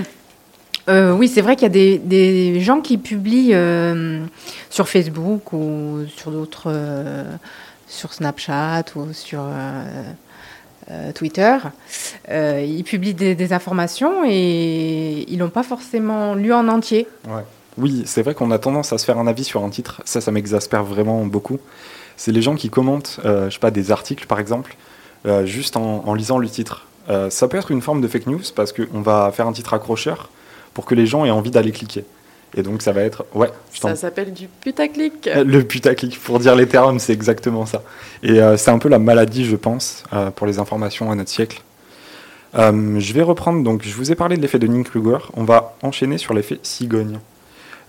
Euh, 0.88 1.10
oui, 1.10 1.26
c'est 1.26 1.40
vrai 1.40 1.56
qu'il 1.56 1.64
y 1.64 1.66
a 1.66 1.70
des, 1.70 1.98
des 1.98 2.60
gens 2.60 2.80
qui 2.80 2.96
publient 2.96 3.54
euh, 3.54 4.24
sur 4.70 4.88
Facebook 4.88 5.52
ou 5.52 6.02
sur 6.16 6.30
d'autres, 6.30 6.66
euh, 6.68 7.24
sur 7.96 8.12
Snapchat 8.12 8.84
ou 8.94 9.12
sur 9.12 9.40
euh, 9.40 10.02
euh, 10.90 11.12
Twitter. 11.12 11.56
Euh, 12.30 12.64
ils 12.64 12.84
publient 12.84 13.14
des, 13.14 13.52
informations 13.52 14.24
et 14.24 15.24
ils 15.28 15.38
n'ont 15.38 15.50
pas 15.50 15.62
forcément 15.62 16.34
lu 16.34 16.52
en 16.52 16.68
entier. 16.68 17.08
Oui, 17.78 18.04
c'est 18.06 18.22
vrai 18.22 18.34
qu'on 18.34 18.50
a 18.50 18.58
tendance 18.58 18.92
à 18.92 18.98
se 18.98 19.04
faire 19.04 19.18
un 19.18 19.26
avis 19.26 19.44
sur 19.44 19.64
un 19.64 19.70
titre. 19.70 20.00
Ça, 20.04 20.20
ça 20.20 20.30
m'exaspère 20.30 20.84
vraiment 20.84 21.26
beaucoup. 21.26 21.58
C'est 22.16 22.32
les 22.32 22.40
gens 22.40 22.54
qui 22.54 22.70
commentent, 22.70 23.20
je 23.24 23.50
sais 23.50 23.58
pas, 23.58 23.70
des 23.70 23.90
articles 23.90 24.26
par 24.26 24.38
exemple, 24.38 24.76
juste 25.44 25.76
en, 25.76 26.02
en 26.06 26.14
lisant 26.14 26.38
le 26.38 26.48
titre. 26.48 26.86
Ça 27.28 27.48
peut 27.48 27.58
être 27.58 27.70
une 27.70 27.82
forme 27.82 28.00
de 28.00 28.08
fake 28.08 28.26
news 28.26 28.40
parce 28.54 28.72
qu'on 28.72 29.02
va 29.02 29.30
faire 29.34 29.46
un 29.46 29.52
titre 29.52 29.74
accrocheur 29.74 30.30
pour 30.72 30.86
que 30.86 30.94
les 30.94 31.06
gens 31.06 31.26
aient 31.26 31.30
envie 31.30 31.50
d'aller 31.50 31.72
cliquer. 31.72 32.06
Et 32.56 32.62
donc 32.62 32.80
ça 32.80 32.92
va 32.92 33.02
être... 33.02 33.26
Ouais, 33.34 33.50
Ça 33.70 33.94
s'appelle 33.94 34.32
du 34.32 34.48
putaclic. 34.48 35.26
Euh, 35.26 35.44
Le 35.44 35.62
putaclic, 35.62 36.18
pour 36.20 36.38
dire 36.38 36.54
les 36.54 36.66
termes, 36.66 36.98
c'est 36.98 37.12
exactement 37.12 37.66
ça. 37.66 37.82
Et 38.22 38.40
euh, 38.40 38.56
c'est 38.56 38.70
un 38.70 38.78
peu 38.78 38.88
la 38.88 38.98
maladie, 38.98 39.44
je 39.44 39.56
pense, 39.56 40.04
euh, 40.14 40.30
pour 40.30 40.46
les 40.46 40.58
informations 40.58 41.10
à 41.10 41.14
notre 41.14 41.28
siècle. 41.28 41.62
Euh, 42.54 42.98
je 42.98 43.12
vais 43.12 43.22
reprendre, 43.22 43.62
donc 43.62 43.82
je 43.82 43.94
vous 43.94 44.10
ai 44.10 44.14
parlé 44.14 44.38
de 44.38 44.42
l'effet 44.42 44.58
de 44.58 44.82
Kruger. 44.82 45.18
On 45.34 45.44
va 45.44 45.76
enchaîner 45.82 46.16
sur 46.16 46.32
l'effet 46.32 46.58
cigogne. 46.62 47.18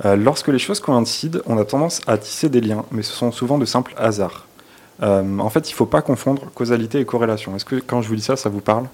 Lorsque 0.04 0.50
les 0.50 0.60
choses 0.60 0.80
coïncident, 0.80 1.40
on 1.48 1.58
a 1.58 1.66
tendance 1.66 2.02
à 2.06 2.20
tisser 2.20 2.50
des 2.50 2.62
liens, 2.62 2.86
mais 2.92 3.02
ce 3.02 3.14
sont 3.14 3.32
souvent 3.32 3.58
de 3.58 3.66
simples 3.66 3.96
hasards. 3.98 4.46
En 5.02 5.50
fait, 5.50 5.70
il 5.70 5.74
ne 5.74 5.76
faut 5.76 5.88
pas 5.88 6.04
confondre 6.04 6.52
causalité 6.54 7.00
et 7.00 7.06
corrélation. 7.06 7.56
Est-ce 7.56 7.66
que 7.66 7.78
quand 7.78 8.04
je 8.04 8.08
vous 8.08 8.16
dis 8.16 8.22
ça, 8.22 8.36
ça 8.36 8.50
vous 8.50 8.62
parle? 8.62 8.86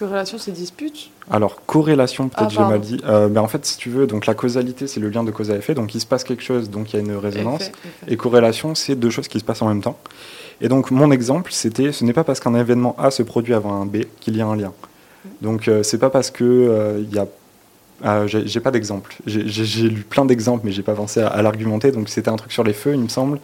Corrélation, 0.00 0.38
c'est 0.38 0.50
dispute. 0.50 1.10
alors, 1.30 1.64
corrélation, 1.66 2.28
peut-être 2.30 2.46
Ah, 2.46 2.48
j'ai 2.50 2.58
mal 2.60 2.80
dit. 2.80 2.98
Euh, 3.04 3.28
mais 3.30 3.38
en 3.38 3.46
fait, 3.48 3.64
si 3.66 3.76
tu 3.76 3.88
veux, 3.90 4.06
donc 4.08 4.26
la 4.26 4.34
causalité, 4.34 4.86
c'est 4.86 4.98
le 4.98 5.10
lien 5.10 5.22
de 5.22 5.30
cause 5.30 5.50
à 5.50 5.56
effet. 5.56 5.74
Donc, 5.74 5.94
il 5.94 6.00
se 6.00 6.06
passe 6.06 6.24
quelque 6.24 6.42
chose, 6.42 6.70
donc 6.70 6.92
il 6.92 6.96
y 6.96 6.98
a 6.98 7.02
une 7.02 7.14
résonance. 7.16 7.60
Effet, 7.60 7.70
effet. 8.02 8.12
Et 8.12 8.16
corrélation, 8.16 8.74
c'est 8.74 8.94
deux 8.96 9.10
choses 9.10 9.28
qui 9.28 9.38
se 9.38 9.44
passent 9.44 9.60
en 9.62 9.68
même 9.68 9.82
temps. 9.82 9.98
Et 10.62 10.68
donc, 10.68 10.90
mon 10.90 11.10
exemple, 11.10 11.52
c'était 11.52 11.92
ce 11.92 12.04
n'est 12.04 12.12
pas 12.14 12.24
parce 12.24 12.40
qu'un 12.40 12.54
événement 12.54 12.96
A 12.98 13.10
se 13.10 13.22
produit 13.22 13.52
avant 13.54 13.80
un 13.80 13.86
B 13.86 13.98
qu'il 14.20 14.36
y 14.36 14.40
a 14.40 14.46
un 14.46 14.56
lien. 14.56 14.72
Donc, 15.42 15.68
euh, 15.68 15.82
c'est 15.82 15.98
pas 15.98 16.10
parce 16.10 16.30
que 16.30 16.44
euh, 16.44 17.04
y 17.12 17.18
a. 17.18 17.26
Euh, 18.02 18.26
j'ai 18.26 18.60
pas 18.60 18.70
d'exemple. 18.70 19.14
J'ai- 19.26 19.88
lu 19.88 20.02
plein 20.08 20.24
d'exemples, 20.24 20.62
mais 20.64 20.72
j'ai 20.72 20.82
pas 20.82 20.94
pensé 20.94 21.20
à, 21.20 21.28
à 21.28 21.42
l'argumenter. 21.42 21.92
Donc, 21.92 22.08
c'était 22.08 22.30
un 22.30 22.36
truc 22.36 22.52
sur 22.52 22.64
les 22.64 22.72
feux, 22.72 22.94
il 22.94 23.00
me 23.00 23.08
semble. 23.08 23.38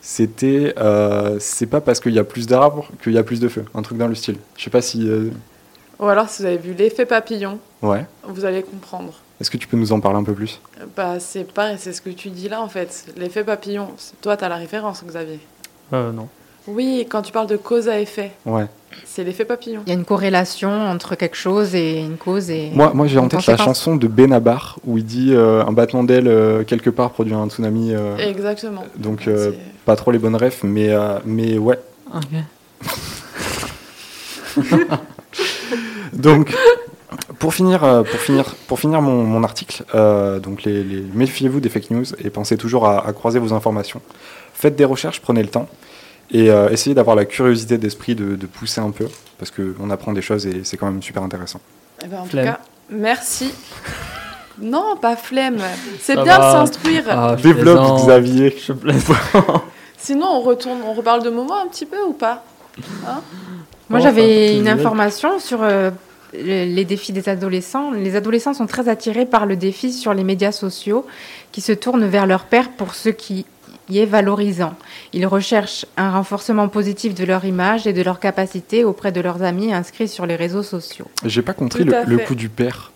C'était. 0.00 0.74
euh, 0.78 1.36
c'est 1.38 1.66
pas 1.66 1.80
parce 1.82 2.00
qu'il 2.00 2.12
y 2.14 2.18
a 2.18 2.24
plus 2.24 2.46
d'arbres 2.46 2.88
qu'il 3.02 3.12
y 3.12 3.18
a 3.18 3.22
plus 3.22 3.40
de 3.40 3.48
feux. 3.48 3.64
Un 3.74 3.82
truc 3.82 3.98
dans 3.98 4.08
le 4.08 4.14
style. 4.14 4.36
Je 4.56 4.64
sais 4.64 4.70
pas 4.70 4.80
si. 4.82 5.06
euh, 5.06 5.28
Ou 5.98 6.06
alors, 6.06 6.28
si 6.28 6.42
vous 6.42 6.48
avez 6.48 6.58
vu 6.58 6.74
l'effet 6.74 7.06
papillon, 7.06 7.58
Ouais. 7.82 8.04
vous 8.26 8.44
allez 8.44 8.62
comprendre. 8.62 9.14
Est-ce 9.40 9.50
que 9.50 9.56
tu 9.56 9.66
peux 9.66 9.76
nous 9.76 9.92
en 9.92 10.00
parler 10.00 10.18
un 10.18 10.24
peu 10.24 10.34
plus? 10.34 10.60
Bah, 10.96 11.18
c'est 11.20 11.44
pareil, 11.52 11.76
c'est 11.78 11.92
ce 11.92 12.00
que 12.00 12.10
tu 12.10 12.30
dis 12.30 12.48
là 12.48 12.60
en 12.60 12.68
fait. 12.68 13.06
L'effet 13.16 13.44
papillon, 13.44 13.88
toi, 14.20 14.36
tu 14.36 14.44
as 14.44 14.48
la 14.48 14.56
référence, 14.56 15.02
Xavier. 15.04 15.40
Euh, 15.92 16.12
non. 16.12 16.28
Oui, 16.68 17.06
quand 17.10 17.22
tu 17.22 17.32
parles 17.32 17.48
de 17.48 17.56
cause 17.56 17.88
à 17.88 17.98
effet, 17.98 18.30
Ouais. 18.46 18.66
c'est 19.04 19.24
l'effet 19.24 19.44
papillon. 19.44 19.82
Il 19.84 19.88
y 19.88 19.92
a 19.92 19.98
une 19.98 20.04
corrélation 20.04 20.70
entre 20.70 21.16
quelque 21.16 21.36
chose 21.36 21.74
et 21.74 21.98
une 21.98 22.16
cause 22.16 22.50
et. 22.50 22.70
Moi, 22.72 22.92
moi 22.94 23.08
j'ai 23.08 23.18
en 23.18 23.26
tête 23.28 23.44
la 23.46 23.56
chanson 23.56 23.96
de 23.96 24.06
Benabar 24.06 24.78
où 24.86 24.96
il 24.98 25.04
dit 25.04 25.34
euh, 25.34 25.64
un 25.64 25.72
battement 25.72 26.04
d'aile 26.04 26.28
euh, 26.28 26.62
quelque 26.62 26.90
part 26.90 27.10
produit 27.10 27.34
un 27.34 27.48
tsunami. 27.48 27.92
euh, 27.94 28.16
Exactement. 28.18 28.84
donc, 28.96 29.26
euh, 29.26 29.50
pas 29.84 29.96
trop 29.96 30.12
les 30.12 30.18
bonnes 30.20 30.36
refs, 30.36 30.62
mais, 30.62 30.90
euh, 30.90 31.18
mais 31.24 31.58
ouais. 31.58 31.78
Donc, 36.12 36.54
pour 37.38 37.54
finir, 37.54 37.84
euh, 37.84 38.02
pour 38.02 38.20
finir, 38.20 38.54
pour 38.68 38.78
finir 38.80 39.00
mon, 39.02 39.24
mon 39.24 39.42
article, 39.44 39.84
euh, 39.94 40.38
donc 40.38 40.62
les, 40.64 40.82
les- 40.82 41.04
méfiez-vous 41.14 41.60
des 41.60 41.68
fake 41.68 41.90
news 41.90 42.04
et 42.18 42.30
pensez 42.30 42.56
toujours 42.56 42.86
à, 42.86 43.06
à 43.06 43.12
croiser 43.12 43.38
vos 43.38 43.52
informations. 43.52 44.00
Faites 44.54 44.76
des 44.76 44.84
recherches, 44.84 45.20
prenez 45.20 45.42
le 45.42 45.48
temps 45.48 45.68
et 46.30 46.50
euh, 46.50 46.68
essayez 46.70 46.94
d'avoir 46.94 47.16
la 47.16 47.24
curiosité 47.24 47.78
d'esprit 47.78 48.14
de, 48.14 48.36
de 48.36 48.46
pousser 48.46 48.80
un 48.80 48.90
peu 48.90 49.08
parce 49.38 49.50
qu'on 49.50 49.90
apprend 49.90 50.12
des 50.12 50.22
choses 50.22 50.46
et 50.46 50.62
c'est 50.64 50.76
quand 50.76 50.86
même 50.86 51.02
super 51.02 51.22
intéressant. 51.22 51.60
Eh 52.04 52.06
ben, 52.08 52.20
en 52.20 52.24
Flemme. 52.24 52.46
tout 52.46 52.52
cas, 52.52 52.60
merci. 52.90 53.52
Non, 54.60 54.96
pas 55.00 55.16
flemme. 55.16 55.58
C'est 56.00 56.14
bien 56.14 56.38
va. 56.38 56.46
de 56.46 56.52
s'instruire. 56.66 57.04
Ah, 57.08 57.36
Développe. 57.42 57.98
Xavier. 58.02 58.54
Je 58.64 58.72
plaisante. 58.74 59.16
Sinon, 59.96 60.26
on 60.30 60.40
retourne, 60.42 60.78
on 60.86 60.92
reparle 60.92 61.22
de 61.22 61.30
Momo 61.30 61.54
un 61.54 61.66
petit 61.68 61.86
peu 61.86 62.00
ou 62.06 62.12
pas? 62.12 62.44
Moi, 63.92 64.00
j'avais 64.00 64.48
enfin, 64.50 64.58
une 64.60 64.68
information 64.68 65.38
sur 65.38 65.62
euh, 65.62 65.90
le- 66.34 66.64
les 66.74 66.84
défis 66.84 67.12
des 67.12 67.28
adolescents. 67.28 67.90
Les 67.92 68.16
adolescents 68.16 68.54
sont 68.54 68.66
très 68.66 68.88
attirés 68.88 69.26
par 69.26 69.46
le 69.46 69.56
défi 69.56 69.92
sur 69.92 70.14
les 70.14 70.24
médias 70.24 70.52
sociaux 70.52 71.06
qui 71.52 71.60
se 71.60 71.72
tournent 71.72 72.06
vers 72.06 72.26
leur 72.26 72.44
père 72.44 72.70
pour 72.70 72.94
ce 72.94 73.08
qui 73.10 73.46
y 73.88 73.98
est 73.98 74.06
valorisant. 74.06 74.74
Ils 75.12 75.26
recherchent 75.26 75.84
un 75.96 76.12
renforcement 76.12 76.68
positif 76.68 77.14
de 77.14 77.24
leur 77.24 77.44
image 77.44 77.86
et 77.86 77.92
de 77.92 78.00
leur 78.02 78.20
capacité 78.20 78.84
auprès 78.84 79.12
de 79.12 79.20
leurs 79.20 79.42
amis 79.42 79.74
inscrits 79.74 80.08
sur 80.08 80.24
les 80.24 80.36
réseaux 80.36 80.62
sociaux. 80.62 81.06
J'ai 81.24 81.42
pas 81.42 81.52
compris 81.52 81.84
le, 81.84 82.18
coup 82.18 82.34
du 82.34 82.48
père. 82.48 82.91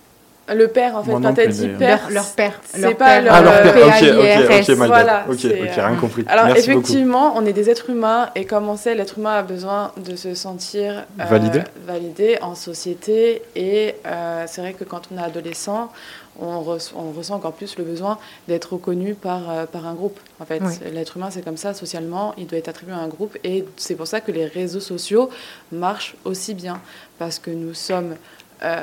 Le 0.48 0.68
père, 0.68 0.94
en 0.94 1.02
fait, 1.02 1.10
Moi 1.10 1.20
quand 1.20 1.34
t'as 1.34 1.46
dit 1.48 1.66
mais- 1.66 1.74
père, 1.78 2.08
Leur, 2.08 2.24
père. 2.26 2.60
c'est 2.64 2.94
pas 2.94 3.20
leur- 3.20 3.34
Ah, 3.34 3.42
leur 3.42 3.52
Euh, 3.52 3.62
père, 3.62 3.86
ok, 3.86 4.48
ok, 4.50 4.60
ok, 4.60 4.68
my. 4.78 4.86
Voilà, 4.86 5.24
ok, 5.28 5.44
euh, 5.44 5.66
rien 5.76 5.96
compris. 5.96 6.24
Alors 6.28 6.46
Merci 6.46 6.68
beaucoup. 6.70 6.80
effectivement, 6.82 7.32
on 7.36 7.44
est 7.46 7.52
des 7.52 7.68
êtres 7.68 7.90
humains 7.90 8.30
et 8.36 8.44
comme 8.44 8.68
on 8.68 8.76
sait, 8.76 8.94
l'être 8.94 9.18
humain 9.18 9.32
a 9.38 9.42
besoin 9.42 9.90
de 9.96 10.14
se 10.14 10.34
sentir 10.34 11.04
euh, 11.20 11.24
Validé. 11.24 11.62
validé 11.84 12.38
en 12.42 12.54
société 12.54 13.42
et 13.56 13.96
euh, 14.06 14.44
c'est 14.46 14.60
vrai 14.60 14.74
que 14.74 14.84
quand 14.84 15.02
on 15.12 15.18
est 15.18 15.22
adolescent, 15.24 15.90
on, 16.38 16.60
res- 16.62 16.92
on 16.94 17.10
ressent 17.10 17.34
encore 17.34 17.54
plus 17.54 17.76
le 17.76 17.82
besoin 17.82 18.18
d'être 18.46 18.74
reconnu 18.74 19.14
par, 19.14 19.50
euh, 19.50 19.64
par 19.66 19.86
un 19.88 19.94
groupe. 19.94 20.20
En 20.38 20.44
fait, 20.44 20.60
Oui. 20.62 20.74
l'être 20.92 21.16
humain 21.16 21.28
c'est 21.30 21.42
comme 21.44 21.56
ça 21.56 21.74
socialement, 21.74 22.34
il 22.38 22.46
doit 22.46 22.58
être 22.58 22.68
attribué 22.68 22.94
à 22.94 22.98
un 22.98 23.08
groupe 23.08 23.36
et 23.42 23.64
c'est 23.76 23.96
pour 23.96 24.06
ça 24.06 24.20
que 24.20 24.30
les 24.30 24.46
réseaux 24.46 24.78
sociaux 24.80 25.28
marchent 25.72 26.14
aussi 26.24 26.54
bien 26.54 26.78
parce 27.18 27.40
que 27.40 27.50
nous 27.50 27.74
sommes 27.74 28.14
euh, 28.62 28.82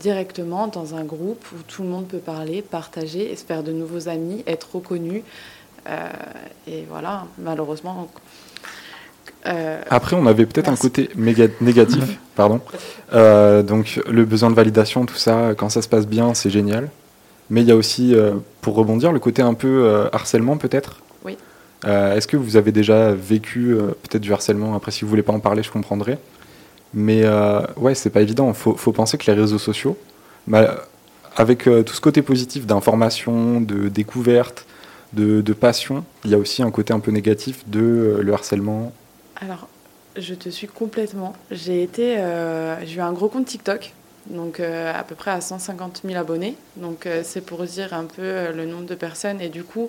directement 0.00 0.66
dans 0.68 0.94
un 0.94 1.04
groupe 1.04 1.44
où 1.52 1.62
tout 1.68 1.82
le 1.82 1.88
monde 1.88 2.06
peut 2.06 2.18
parler, 2.18 2.62
partager, 2.62 3.30
et 3.32 3.36
se 3.36 3.44
faire 3.44 3.62
de 3.62 3.72
nouveaux 3.72 4.08
amis, 4.08 4.42
être 4.46 4.68
reconnu. 4.76 5.22
Euh, 5.88 6.08
et 6.66 6.84
voilà, 6.88 7.26
malheureusement. 7.38 8.08
euh, 9.46 9.80
Après, 9.90 10.16
on 10.16 10.26
avait 10.26 10.46
peut-être 10.46 10.68
un 10.68 10.76
côté 10.76 11.10
méga- 11.18 11.50
négatif, 11.60 12.18
pardon. 12.34 12.60
Donc, 13.12 14.00
le 14.08 14.24
besoin 14.24 14.50
de 14.50 14.54
validation, 14.54 15.04
tout 15.06 15.16
ça, 15.16 15.54
quand 15.56 15.68
ça 15.68 15.82
se 15.82 15.88
passe 15.88 16.06
bien, 16.06 16.34
c'est 16.34 16.50
génial. 16.50 16.88
Mais 17.50 17.60
il 17.62 17.68
y 17.68 17.72
a 17.72 17.76
aussi, 17.76 18.14
pour 18.60 18.74
rebondir, 18.76 19.12
le 19.12 19.18
côté 19.18 19.42
un 19.42 19.54
peu 19.54 20.08
harcèlement, 20.12 20.56
peut-être? 20.56 21.00
Oui. 21.24 21.36
Est-ce 21.84 22.26
que 22.26 22.36
vous 22.36 22.56
avez 22.56 22.72
déjà 22.72 23.12
vécu 23.12 23.76
peut-être 24.04 24.22
du 24.22 24.32
harcèlement? 24.32 24.74
Après, 24.74 24.90
si 24.92 25.02
vous 25.04 25.10
voulez 25.10 25.22
pas 25.24 25.32
en 25.32 25.40
parler, 25.40 25.62
je 25.62 25.70
comprendrai. 25.70 26.16
Mais 26.94 27.22
euh, 27.24 27.60
ouais, 27.76 27.94
c'est 27.94 28.10
pas 28.10 28.22
évident. 28.22 28.52
Faut, 28.52 28.74
faut 28.76 28.92
penser 28.92 29.18
que 29.18 29.30
les 29.30 29.38
réseaux 29.38 29.58
sociaux, 29.58 29.96
bah, 30.46 30.84
avec 31.36 31.66
euh, 31.66 31.82
tout 31.82 31.94
ce 31.94 32.00
côté 32.00 32.22
positif 32.22 32.66
d'information, 32.66 33.60
de 33.60 33.88
découverte, 33.88 34.66
de, 35.12 35.52
passion, 35.52 36.04
il 36.24 36.30
y 36.30 36.34
a 36.34 36.38
aussi 36.38 36.62
un 36.62 36.70
côté 36.70 36.94
un 36.94 37.00
peu 37.00 37.10
négatif 37.10 37.68
de 37.68 37.80
euh, 37.80 38.22
le 38.22 38.32
harcèlement. 38.32 38.92
Alors, 39.36 39.68
je 40.16 40.34
te 40.34 40.48
suis 40.48 40.66
complètement. 40.66 41.34
J'ai 41.50 41.82
été, 41.82 42.18
euh, 42.18 42.82
j'ai 42.86 42.96
eu 42.96 43.00
un 43.00 43.12
gros 43.12 43.28
compte 43.28 43.44
TikTok, 43.44 43.92
donc 44.30 44.60
à 44.60 45.02
peu 45.02 45.14
près 45.14 45.32
à 45.32 45.40
150 45.40 46.02
000 46.04 46.18
abonnés. 46.18 46.56
Donc 46.76 47.08
c'est 47.24 47.40
pour 47.40 47.62
dire 47.64 47.92
un 47.92 48.04
peu 48.04 48.52
le 48.52 48.66
nombre 48.66 48.86
de 48.86 48.94
personnes 48.94 49.40
et 49.40 49.48
du 49.48 49.64
coup 49.64 49.88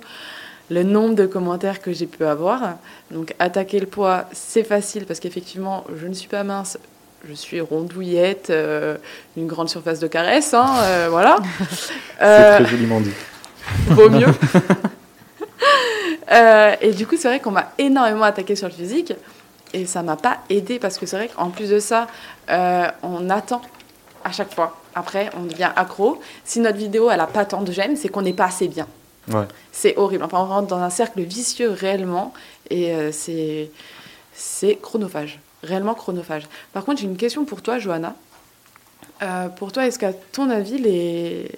le 0.71 0.83
nombre 0.83 1.13
de 1.13 1.27
commentaires 1.27 1.81
que 1.81 1.93
j'ai 1.93 2.07
pu 2.07 2.25
avoir. 2.25 2.77
Donc 3.11 3.35
attaquer 3.37 3.79
le 3.79 3.85
poids, 3.85 4.25
c'est 4.31 4.63
facile 4.63 5.05
parce 5.05 5.19
qu'effectivement, 5.19 5.83
je 5.95 6.07
ne 6.07 6.13
suis 6.13 6.29
pas 6.29 6.43
mince. 6.43 6.79
Je 7.25 7.33
suis 7.33 7.61
rondouillette, 7.61 8.49
euh, 8.49 8.97
une 9.37 9.47
grande 9.47 9.69
surface 9.69 9.99
de 9.99 10.07
caresse, 10.07 10.53
hein, 10.53 10.75
euh, 10.81 11.07
voilà. 11.09 11.37
C'est 11.71 11.93
Euh, 12.21 12.55
très 12.57 12.65
joliment 12.65 12.99
dit. 12.99 13.13
vaut 13.87 14.09
mieux. 14.09 14.27
Et 16.81 16.91
du 16.91 17.07
coup, 17.07 17.15
c'est 17.17 17.29
vrai 17.29 17.39
qu'on 17.39 17.51
m'a 17.51 17.71
énormément 17.77 18.23
attaqué 18.23 18.55
sur 18.55 18.67
le 18.67 18.73
physique 18.73 19.13
et 19.73 19.85
ça 19.85 20.03
m'a 20.03 20.17
pas 20.17 20.39
aidé 20.49 20.79
parce 20.79 20.97
que 20.97 21.05
c'est 21.05 21.15
vrai 21.15 21.29
qu'en 21.29 21.49
plus 21.49 21.69
de 21.69 21.79
ça, 21.79 22.07
on 22.49 23.29
attend 23.29 23.61
à 24.23 24.31
chaque 24.31 24.53
fois. 24.53 24.81
Après, 24.95 25.29
on 25.37 25.43
devient 25.43 25.69
accro. 25.75 26.19
Si 26.43 26.59
notre 26.59 26.77
vidéo 26.77 27.09
elle 27.11 27.19
a 27.19 27.27
pas 27.27 27.45
tant 27.45 27.61
de 27.61 27.71
j'aime, 27.71 27.95
c'est 27.95 28.09
qu'on 28.09 28.23
n'est 28.23 28.33
pas 28.33 28.45
assez 28.45 28.67
bien. 28.67 28.87
Ouais. 29.31 29.45
C'est 29.71 29.95
horrible. 29.95 30.23
Enfin, 30.23 30.39
on 30.39 30.45
rentre 30.45 30.67
dans 30.67 30.79
un 30.79 30.89
cercle 30.89 31.21
vicieux 31.21 31.69
réellement 31.71 32.33
et 32.69 32.93
c'est 33.11 33.69
c'est 34.33 34.75
chronophage, 34.81 35.39
réellement 35.63 35.93
chronophage. 35.93 36.43
Par 36.73 36.85
contre, 36.85 37.01
j'ai 37.01 37.07
une 37.07 37.17
question 37.17 37.45
pour 37.45 37.61
toi, 37.61 37.79
Johanna. 37.79 38.15
Euh, 39.21 39.47
pour 39.49 39.71
toi, 39.71 39.87
est-ce 39.87 39.99
qu'à 39.99 40.13
ton 40.13 40.49
avis, 40.49 40.77
les, 40.77 41.49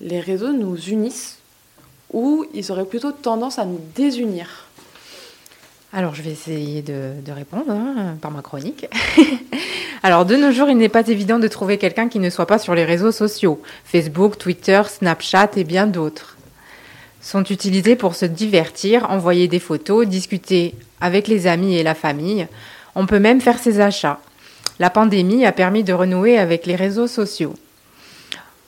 les 0.00 0.20
réseaux 0.20 0.52
nous 0.52 0.76
unissent 0.76 1.38
ou 2.12 2.46
ils 2.54 2.70
auraient 2.70 2.84
plutôt 2.84 3.12
tendance 3.12 3.58
à 3.58 3.64
nous 3.64 3.80
désunir? 3.94 4.66
Alors, 5.92 6.14
je 6.14 6.22
vais 6.22 6.30
essayer 6.30 6.82
de, 6.82 7.12
de 7.24 7.32
répondre 7.32 7.70
hein, 7.70 8.16
par 8.20 8.30
ma 8.30 8.42
chronique. 8.42 8.86
Alors, 10.02 10.26
de 10.26 10.36
nos 10.36 10.50
jours, 10.50 10.68
il 10.68 10.76
n'est 10.76 10.88
pas 10.88 11.06
évident 11.06 11.38
de 11.38 11.48
trouver 11.48 11.78
quelqu'un 11.78 12.08
qui 12.08 12.18
ne 12.18 12.30
soit 12.30 12.46
pas 12.46 12.58
sur 12.58 12.74
les 12.74 12.84
réseaux 12.84 13.12
sociaux. 13.12 13.62
Facebook, 13.84 14.36
Twitter, 14.38 14.82
Snapchat 14.86 15.50
et 15.56 15.64
bien 15.64 15.86
d'autres 15.86 16.34
sont 17.24 17.42
utilisés 17.44 17.96
pour 17.96 18.14
se 18.14 18.26
divertir, 18.26 19.10
envoyer 19.10 19.48
des 19.48 19.58
photos, 19.58 20.06
discuter 20.06 20.74
avec 21.00 21.26
les 21.26 21.46
amis 21.46 21.74
et 21.74 21.82
la 21.82 21.94
famille. 21.94 22.46
On 22.94 23.06
peut 23.06 23.18
même 23.18 23.40
faire 23.40 23.58
ses 23.58 23.80
achats. 23.80 24.20
La 24.78 24.90
pandémie 24.90 25.44
a 25.46 25.52
permis 25.52 25.84
de 25.84 25.92
renouer 25.92 26.38
avec 26.38 26.66
les 26.66 26.76
réseaux 26.76 27.06
sociaux. 27.06 27.54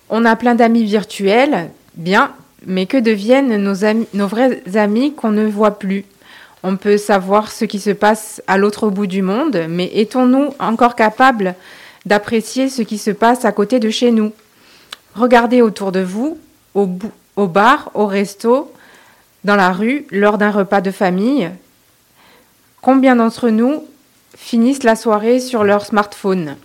On 0.09 0.25
a 0.25 0.37
plein 0.37 0.55
d'amis 0.55 0.85
virtuels, 0.85 1.71
bien, 1.95 2.33
mais 2.65 2.87
que 2.87 2.97
deviennent 2.97 3.57
nos, 3.57 4.27
vrais 4.27 4.63
amis 4.77 5.15
qu'on 5.15 5.31
ne 5.31 5.47
voit 5.47 5.79
plus? 5.79 6.05
On 6.63 6.77
peut 6.77 6.97
savoir 6.97 7.51
ce 7.51 7.65
qui 7.65 7.81
se 7.81 7.91
passe 7.91 8.43
à 8.47 8.57
l'autre 8.57 8.89
bout 8.89 9.07
du 9.07 9.23
monde, 9.23 9.67
mais 9.69 9.91
est-on-nous 9.95 10.55
encore 10.59 10.95
capables 10.95 11.55
d'apprécier 12.07 12.69
ce 12.69 12.83
qui 12.83 12.99
se 12.99 13.11
passe 13.11 13.45
à 13.45 13.53
côté 13.53 13.79
de 13.79 13.91
chez 13.91 14.11
nous? 14.11 14.33
Regardez 15.15 15.63
autour 15.63 15.93
de 15.93 16.01
vous, 16.01 16.39
au, 16.75 16.89
au 17.37 17.47
bar, 17.47 17.91
au 17.95 18.07
resto, 18.07 18.73
dans 19.45 19.57
la 19.57 19.73
rue, 19.73 20.07
lors 20.11 20.39
d'un 20.39 20.51
repas 20.51 20.81
de 20.81 20.91
famille. 20.91 21.51
Combien 22.81 23.17
d'entre 23.17 23.49
nous 23.49 23.85
finissent 24.37 24.85
la 24.85 24.95
soirée 24.97 25.41
sur 25.41 25.65
leur 25.65 25.85
smartphone 25.85 26.57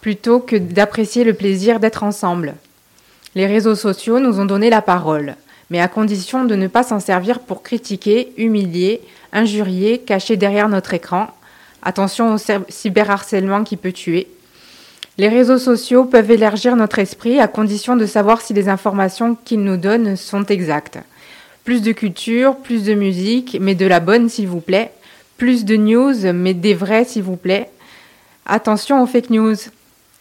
plutôt 0.00 0.40
que 0.40 0.56
d'apprécier 0.56 1.24
le 1.24 1.34
plaisir 1.34 1.80
d'être 1.80 2.02
ensemble 2.02 2.54
Les 3.34 3.46
réseaux 3.46 3.74
sociaux 3.74 4.18
nous 4.18 4.40
ont 4.40 4.44
donné 4.44 4.70
la 4.70 4.82
parole, 4.82 5.36
mais 5.70 5.80
à 5.80 5.88
condition 5.88 6.44
de 6.44 6.54
ne 6.54 6.66
pas 6.66 6.82
s'en 6.82 7.00
servir 7.00 7.40
pour 7.40 7.62
critiquer, 7.62 8.32
humilier, 8.36 9.02
injurier, 9.32 9.98
cacher 9.98 10.36
derrière 10.36 10.68
notre 10.68 10.94
écran. 10.94 11.28
Attention 11.82 12.34
au 12.34 12.38
cyberharcèlement 12.68 13.62
qui 13.64 13.76
peut 13.76 13.92
tuer. 13.92 14.26
Les 15.18 15.28
réseaux 15.28 15.58
sociaux 15.58 16.04
peuvent 16.04 16.30
élargir 16.30 16.76
notre 16.76 16.98
esprit 16.98 17.38
à 17.38 17.48
condition 17.48 17.96
de 17.96 18.06
savoir 18.06 18.40
si 18.40 18.54
les 18.54 18.68
informations 18.68 19.36
qu'ils 19.44 19.62
nous 19.62 19.76
donnent 19.76 20.16
sont 20.16 20.44
exactes. 20.46 20.98
Plus 21.64 21.82
de 21.82 21.92
culture, 21.92 22.56
plus 22.56 22.84
de 22.84 22.94
musique, 22.94 23.58
mais 23.60 23.74
de 23.74 23.86
la 23.86 24.00
bonne 24.00 24.28
s'il 24.28 24.48
vous 24.48 24.60
plaît. 24.60 24.92
Plus 25.40 25.64
de 25.64 25.74
news, 25.74 26.34
mais 26.34 26.52
des 26.52 26.74
vraies 26.74 27.06
s'il 27.06 27.22
vous 27.22 27.38
plaît. 27.38 27.70
Attention 28.44 29.02
aux 29.02 29.06
fake 29.06 29.30
news. 29.30 29.56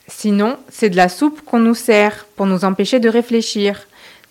Sinon, 0.07 0.55
c'est 0.70 0.89
de 0.89 0.95
la 0.95 1.09
soupe 1.09 1.41
qu'on 1.41 1.59
nous 1.59 1.76
sert 1.76 2.26
pour 2.38 2.45
nous 2.45 2.63
empêcher 2.63 3.01
de 3.01 3.09
réfléchir. 3.09 3.86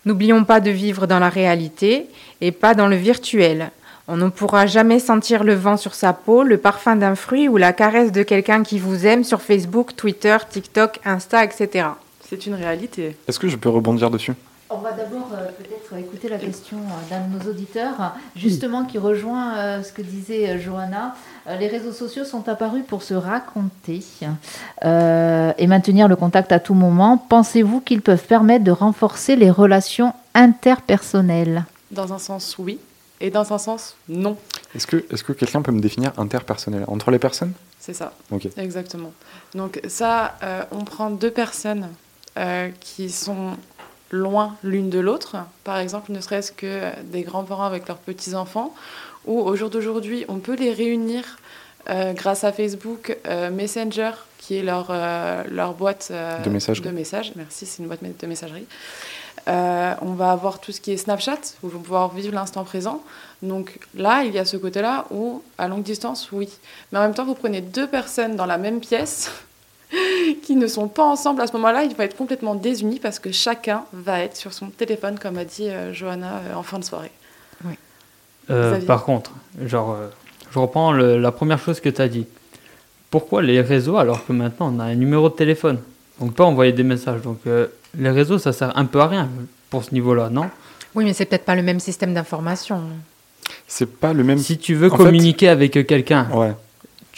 N'oublions 0.06 0.44
pas 0.44 0.60
de 0.60 0.70
vivre 0.70 1.06
dans 1.06 1.18
la 1.18 1.28
réalité 1.28 2.06
et 2.40 2.52
pas 2.52 2.72
dans 2.72 2.88
le 2.88 2.96
virtuel. 2.96 3.70
On 4.06 4.16
ne 4.16 4.30
pourra 4.30 4.64
jamais 4.64 4.98
sentir 4.98 5.44
le 5.44 5.52
vent 5.52 5.76
sur 5.76 5.94
sa 5.94 6.14
peau, 6.14 6.42
le 6.42 6.56
parfum 6.56 6.96
d'un 6.96 7.16
fruit 7.16 7.50
ou 7.50 7.58
la 7.58 7.74
caresse 7.74 8.10
de 8.10 8.22
quelqu'un 8.22 8.62
qui 8.62 8.78
vous 8.78 9.04
aime 9.04 9.24
sur 9.24 9.42
Facebook, 9.42 9.94
Twitter, 9.94 10.38
TikTok, 10.48 11.00
Insta, 11.04 11.44
etc. 11.44 11.88
C'est 12.26 12.46
une 12.46 12.54
réalité. 12.54 13.14
Est-ce 13.28 13.38
que 13.38 13.48
je 13.48 13.56
peux 13.56 13.68
rebondir 13.68 14.08
dessus? 14.08 14.32
On 14.70 14.78
va 14.78 14.92
d'abord 14.92 15.30
euh, 15.32 15.48
peut-être 15.56 15.96
écouter 15.98 16.28
la 16.28 16.36
question 16.36 16.76
euh, 16.76 17.10
d'un 17.10 17.26
de 17.26 17.42
nos 17.42 17.50
auditeurs, 17.50 18.14
justement 18.36 18.84
qui 18.84 18.98
rejoint 18.98 19.56
euh, 19.56 19.82
ce 19.82 19.92
que 19.92 20.02
disait 20.02 20.58
Johanna. 20.58 21.14
Euh, 21.46 21.56
les 21.56 21.68
réseaux 21.68 21.92
sociaux 21.92 22.24
sont 22.24 22.48
apparus 22.48 22.84
pour 22.86 23.02
se 23.02 23.14
raconter 23.14 24.02
et 24.82 25.66
maintenir 25.66 26.06
le 26.06 26.16
contact 26.16 26.52
à 26.52 26.60
tout 26.60 26.74
moment. 26.74 27.16
Pensez-vous 27.16 27.80
qu'ils 27.80 28.02
peuvent 28.02 28.26
permettre 28.26 28.64
de 28.64 28.70
renforcer 28.70 29.36
les 29.36 29.50
relations 29.50 30.12
interpersonnelles? 30.34 31.64
Dans 31.90 32.12
un 32.12 32.18
sens, 32.18 32.56
oui. 32.58 32.78
Et 33.20 33.30
dans 33.30 33.52
un 33.52 33.58
sens, 33.58 33.96
non. 34.08 34.36
Est-ce 34.74 34.86
que, 34.86 34.96
est 34.96 35.22
que 35.22 35.32
quelqu'un 35.32 35.62
peut 35.62 35.72
me 35.72 35.80
définir 35.80 36.12
interpersonnel? 36.18 36.84
Entre 36.86 37.10
les 37.10 37.18
personnes? 37.18 37.52
C'est 37.80 37.94
ça. 37.94 38.12
Ok. 38.30 38.48
Exactement. 38.56 39.12
Donc 39.54 39.80
ça, 39.88 40.36
euh, 40.42 40.62
on 40.72 40.84
prend 40.84 41.10
deux 41.10 41.30
personnes 41.30 41.88
euh, 42.36 42.68
qui 42.80 43.10
sont 43.10 43.56
loin 44.10 44.56
l'une 44.62 44.90
de 44.90 44.98
l'autre, 44.98 45.36
par 45.64 45.78
exemple, 45.78 46.12
ne 46.12 46.20
serait-ce 46.20 46.52
que 46.52 46.82
des 47.04 47.22
grands-parents 47.22 47.64
avec 47.64 47.88
leurs 47.88 47.98
petits-enfants, 47.98 48.74
où 49.26 49.40
au 49.40 49.56
jour 49.56 49.70
d'aujourd'hui, 49.70 50.24
on 50.28 50.38
peut 50.38 50.56
les 50.56 50.72
réunir 50.72 51.38
euh, 51.90 52.12
grâce 52.12 52.44
à 52.44 52.52
Facebook 52.52 53.16
euh, 53.26 53.50
Messenger, 53.50 54.10
qui 54.38 54.56
est 54.56 54.62
leur, 54.62 54.88
euh, 54.90 55.42
leur 55.50 55.74
boîte 55.74 56.12
De 56.44 56.50
messagerie. 56.50 56.86
de 56.86 56.94
messages. 56.94 57.32
Merci, 57.36 57.66
c'est 57.66 57.82
une 57.82 57.88
boîte 57.88 58.00
de 58.02 58.26
messagerie. 58.26 58.66
On 59.46 60.12
va 60.12 60.32
avoir 60.32 60.60
tout 60.60 60.72
ce 60.72 60.80
qui 60.80 60.92
est 60.92 60.98
Snapchat, 60.98 61.38
où 61.62 61.68
vont 61.68 61.78
pouvoir 61.78 62.14
vivre 62.14 62.34
l'instant 62.34 62.64
présent. 62.64 63.02
Donc 63.42 63.78
là, 63.94 64.22
il 64.24 64.34
y 64.34 64.38
a 64.38 64.44
ce 64.44 64.58
côté-là 64.58 65.06
où, 65.10 65.42
à 65.56 65.68
longue 65.68 65.82
distance, 65.82 66.30
oui. 66.32 66.50
Mais 66.92 66.98
en 66.98 67.02
même 67.02 67.14
temps, 67.14 67.24
vous 67.24 67.34
prenez 67.34 67.62
deux 67.62 67.86
personnes 67.86 68.36
dans 68.36 68.44
la 68.44 68.58
même 68.58 68.80
pièce 68.80 69.30
qui 70.42 70.56
ne 70.56 70.66
sont 70.66 70.88
pas 70.88 71.04
ensemble 71.04 71.40
à 71.40 71.46
ce 71.46 71.52
moment-là, 71.54 71.84
ils 71.84 71.94
vont 71.94 72.02
être 72.02 72.16
complètement 72.16 72.54
désunis 72.54 72.98
parce 73.00 73.18
que 73.18 73.32
chacun 73.32 73.84
va 73.92 74.20
être 74.20 74.36
sur 74.36 74.52
son 74.52 74.66
téléphone, 74.68 75.18
comme 75.18 75.38
a 75.38 75.44
dit 75.44 75.68
euh, 75.68 75.92
Johanna 75.92 76.40
euh, 76.50 76.54
en 76.54 76.62
fin 76.62 76.78
de 76.78 76.84
soirée. 76.84 77.10
Euh, 78.50 78.70
Xavier. 78.70 78.86
par 78.86 79.04
contre, 79.04 79.32
genre, 79.66 79.92
euh, 79.92 80.08
je 80.52 80.58
reprends 80.58 80.92
le- 80.92 81.18
la 81.18 81.32
première 81.32 81.58
chose 81.58 81.80
que 81.80 81.90
tu 81.90 82.00
as 82.00 82.08
dit. 82.08 82.26
Pourquoi 83.10 83.42
les 83.42 83.60
réseaux 83.60 83.98
alors 83.98 84.24
que 84.26 84.32
maintenant 84.32 84.72
on 84.74 84.80
a 84.80 84.84
un 84.84 84.94
numéro 84.94 85.28
de 85.28 85.34
téléphone? 85.34 85.78
On 86.20 86.28
peut 86.28 86.42
envoyer 86.42 86.72
des 86.72 86.82
messages. 86.82 87.20
Donc 87.20 87.40
euh, 87.46 87.66
les 87.96 88.10
réseaux, 88.10 88.38
ça 88.38 88.52
sert 88.54 88.76
un 88.76 88.86
peu 88.86 89.00
à 89.00 89.06
rien 89.06 89.28
pour 89.70 89.84
ce 89.84 89.92
niveau-là, 89.92 90.30
non? 90.30 90.48
Oui, 90.94 91.04
mais 91.04 91.12
c'est 91.12 91.26
peut-être 91.26 91.44
pas 91.44 91.54
le 91.54 91.62
même 91.62 91.78
système 91.80 92.14
d'information. 92.14 92.80
C'est 93.66 93.86
pas 93.98 94.14
le 94.14 94.24
même. 94.24 94.38
Si 94.38 94.56
tu 94.56 94.74
veux 94.74 94.90
En 94.90 94.96
fait- 94.96 95.04
communiquer 95.04 95.48
avec 95.50 95.72
quelqu'un, 95.86 96.26
Ouais. 96.32 96.52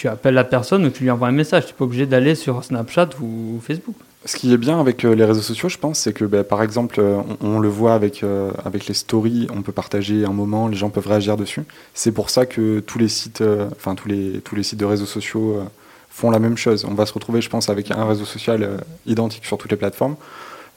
Tu 0.00 0.08
appelles 0.08 0.32
la 0.32 0.44
personne 0.44 0.86
ou 0.86 0.88
tu 0.88 1.02
lui 1.02 1.10
envoies 1.10 1.28
un 1.28 1.32
message. 1.32 1.66
Tu 1.66 1.72
n'es 1.72 1.76
pas 1.76 1.84
obligé 1.84 2.06
d'aller 2.06 2.34
sur 2.34 2.64
Snapchat 2.64 3.10
ou 3.20 3.60
Facebook. 3.60 3.94
Ce 4.24 4.34
qui 4.36 4.50
est 4.50 4.56
bien 4.56 4.80
avec 4.80 5.04
euh, 5.04 5.14
les 5.14 5.26
réseaux 5.26 5.42
sociaux, 5.42 5.68
je 5.68 5.76
pense, 5.76 5.98
c'est 5.98 6.14
que 6.14 6.24
bah, 6.24 6.42
par 6.42 6.62
exemple, 6.62 7.00
euh, 7.00 7.20
on, 7.42 7.58
le 7.58 7.68
voit 7.68 7.92
avec, 7.92 8.22
euh, 8.22 8.50
avec 8.64 8.86
les 8.86 8.94
stories, 8.94 9.46
on 9.54 9.60
peut 9.60 9.72
partager 9.72 10.24
un 10.24 10.32
moment, 10.32 10.68
les 10.68 10.76
gens 10.78 10.88
peuvent 10.88 11.06
réagir 11.06 11.36
dessus. 11.36 11.64
C'est 11.92 12.12
pour 12.12 12.30
ça 12.30 12.46
que 12.46 12.80
tous 12.80 12.98
les 12.98 13.08
sites, 13.08 13.44
enfin 13.76 13.94
tous 13.94 14.08
les, 14.08 14.40
tous 14.40 14.56
les 14.56 14.62
sites 14.62 14.78
de 14.78 14.86
réseaux 14.86 15.04
sociaux 15.04 15.62
font 16.08 16.30
la 16.30 16.38
même 16.38 16.56
chose. 16.56 16.86
On 16.88 16.94
va 16.94 17.04
se 17.04 17.12
retrouver, 17.12 17.42
je 17.42 17.50
pense, 17.50 17.68
avec 17.68 17.90
un 17.90 18.06
réseau 18.06 18.24
social 18.24 18.78
identique 19.04 19.44
sur 19.44 19.58
toutes 19.58 19.70
les 19.70 19.76
plateformes, 19.76 20.16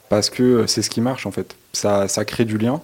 parce 0.10 0.30
que 0.30 0.68
c'est 0.68 0.82
ce 0.82 0.90
qui 0.90 1.00
marche 1.00 1.26
en 1.26 1.32
fait. 1.32 1.56
Ça, 1.72 2.10
ça 2.10 2.26
crée 2.26 2.44
du 2.44 2.58
lien, 2.58 2.82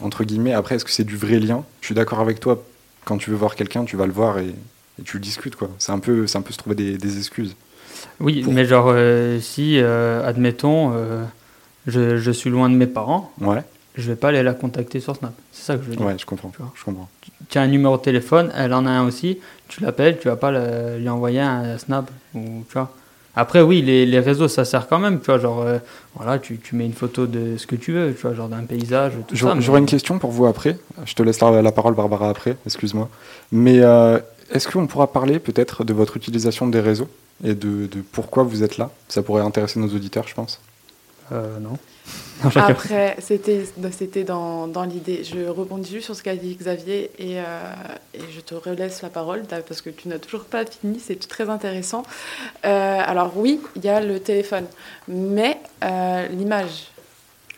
entre 0.00 0.24
guillemets. 0.24 0.54
Après, 0.54 0.76
est-ce 0.76 0.86
que 0.86 0.90
c'est 0.90 1.04
du 1.04 1.18
vrai 1.18 1.38
lien? 1.38 1.64
Je 1.82 1.86
suis 1.86 1.94
d'accord 1.94 2.20
avec 2.20 2.40
toi. 2.40 2.64
Quand 3.04 3.18
tu 3.18 3.28
veux 3.28 3.36
voir 3.36 3.56
quelqu'un, 3.56 3.84
tu 3.84 3.96
vas 3.96 4.06
le 4.06 4.12
voir 4.12 4.38
et, 4.38 4.54
et 5.00 5.02
tu 5.02 5.16
le 5.16 5.22
discutes 5.22 5.56
quoi. 5.56 5.68
C'est 5.78 5.92
un 5.92 5.98
peu, 5.98 6.26
c'est 6.26 6.38
un 6.38 6.42
peu 6.42 6.52
se 6.52 6.58
trouver 6.58 6.76
des, 6.76 6.98
des 6.98 7.18
excuses. 7.18 7.54
Oui, 8.20 8.42
Pour- 8.42 8.52
mais 8.52 8.64
genre, 8.64 8.86
euh, 8.88 9.40
si, 9.40 9.78
euh, 9.78 10.26
admettons, 10.26 10.92
euh, 10.94 11.22
je, 11.86 12.16
je 12.16 12.30
suis 12.30 12.50
loin 12.50 12.68
de 12.70 12.74
mes 12.74 12.86
parents, 12.86 13.32
Ouais, 13.40 13.62
je 13.96 14.08
vais 14.08 14.16
pas 14.16 14.28
aller 14.28 14.42
la 14.42 14.54
contacter 14.54 15.00
sur 15.00 15.14
Snap. 15.16 15.32
C'est 15.52 15.64
ça 15.64 15.76
que 15.76 15.84
je 15.84 15.90
veux 15.90 15.96
dire. 15.96 16.06
ouais, 16.06 16.16
je 16.18 16.26
comprends. 16.26 16.48
Tu 16.50 16.58
vois. 16.58 16.72
Je 16.74 16.84
comprends. 16.84 17.08
Tu 17.48 17.58
as 17.58 17.62
un 17.62 17.66
numéro 17.68 17.96
de 17.96 18.02
téléphone, 18.02 18.50
elle 18.56 18.72
en 18.74 18.86
a 18.86 18.90
un 18.90 19.06
aussi, 19.06 19.38
tu 19.68 19.82
l'appelles, 19.82 20.18
tu 20.20 20.28
vas 20.28 20.36
pas 20.36 20.50
le- 20.50 20.98
lui 20.98 21.08
envoyer 21.08 21.40
un 21.40 21.76
Snap. 21.78 22.10
Ou, 22.34 22.64
tu 22.68 22.72
vois. 22.72 22.92
Après, 23.34 23.62
oui, 23.62 23.80
les, 23.82 24.04
les 24.04 24.20
réseaux, 24.20 24.46
ça 24.48 24.64
sert 24.66 24.88
quand 24.88 24.98
même. 24.98 25.18
Tu 25.20 25.26
vois, 25.26 25.38
genre, 25.38 25.62
euh, 25.62 25.78
voilà, 26.14 26.38
tu, 26.38 26.58
tu 26.58 26.74
mets 26.76 26.84
une 26.84 26.92
photo 26.92 27.26
de 27.26 27.56
ce 27.56 27.66
que 27.66 27.76
tu 27.76 27.92
veux, 27.92 28.12
tu 28.14 28.20
vois, 28.22 28.34
genre 28.34 28.48
d'un 28.48 28.64
paysage, 28.64 29.12
tout. 29.26 29.34
J'aurais 29.34 29.54
mais- 29.56 29.78
une 29.78 29.86
question 29.86 30.18
pour 30.18 30.30
vous 30.30 30.44
après. 30.46 30.76
Je 31.06 31.14
te 31.14 31.22
laisse 31.22 31.40
la, 31.40 31.62
la 31.62 31.72
parole, 31.72 31.94
Barbara, 31.94 32.28
après. 32.28 32.56
Excuse-moi. 32.66 33.08
Mais 33.50 33.80
euh, 33.80 34.18
est-ce 34.52 34.68
qu'on 34.68 34.86
pourra 34.86 35.12
parler 35.12 35.38
peut-être 35.38 35.84
de 35.84 35.92
votre 35.92 36.16
utilisation 36.16 36.66
des 36.66 36.80
réseaux 36.80 37.08
et 37.44 37.54
de, 37.54 37.86
de 37.86 38.02
pourquoi 38.12 38.42
vous 38.42 38.62
êtes 38.62 38.78
là? 38.78 38.90
Ça 39.08 39.22
pourrait 39.22 39.42
intéresser 39.42 39.80
nos 39.80 39.88
auditeurs, 39.88 40.28
je 40.28 40.34
pense. 40.34 40.60
Euh, 41.32 41.58
non. 41.58 41.78
Après, 42.56 43.16
c'était 43.20 43.64
c'était 43.92 44.24
dans, 44.24 44.66
dans 44.66 44.82
l'idée. 44.82 45.22
Je 45.22 45.46
rebondis 45.46 45.90
juste 45.90 46.06
sur 46.06 46.16
ce 46.16 46.22
qu'a 46.22 46.34
dit 46.34 46.56
Xavier 46.56 47.10
et, 47.18 47.38
euh, 47.38 47.44
et 48.14 48.20
je 48.34 48.40
te 48.40 48.54
relaisse 48.54 49.02
la 49.02 49.10
parole 49.10 49.44
parce 49.46 49.80
que 49.80 49.90
tu 49.90 50.08
n'as 50.08 50.18
toujours 50.18 50.44
pas 50.44 50.64
fini, 50.66 50.98
c'est 50.98 51.16
très 51.28 51.48
intéressant. 51.48 52.02
Euh, 52.64 53.00
alors 53.04 53.36
oui, 53.36 53.60
il 53.76 53.84
y 53.84 53.88
a 53.88 54.00
le 54.00 54.18
téléphone, 54.18 54.66
mais 55.06 55.58
euh, 55.84 56.26
l'image, 56.28 56.88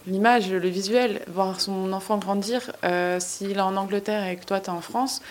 l'image, 0.07 0.51
le 0.51 0.68
visuel, 0.68 1.22
voir 1.28 1.61
son 1.61 1.92
enfant 1.92 2.18
grandir, 2.18 2.72
euh, 2.84 3.18
s'il 3.20 3.57
est 3.57 3.61
en 3.61 3.76
Angleterre 3.76 4.28
et 4.28 4.36
que 4.36 4.45
toi 4.45 4.61
tu 4.61 4.66
es 4.66 4.70
en 4.70 4.82
France, 4.82 5.22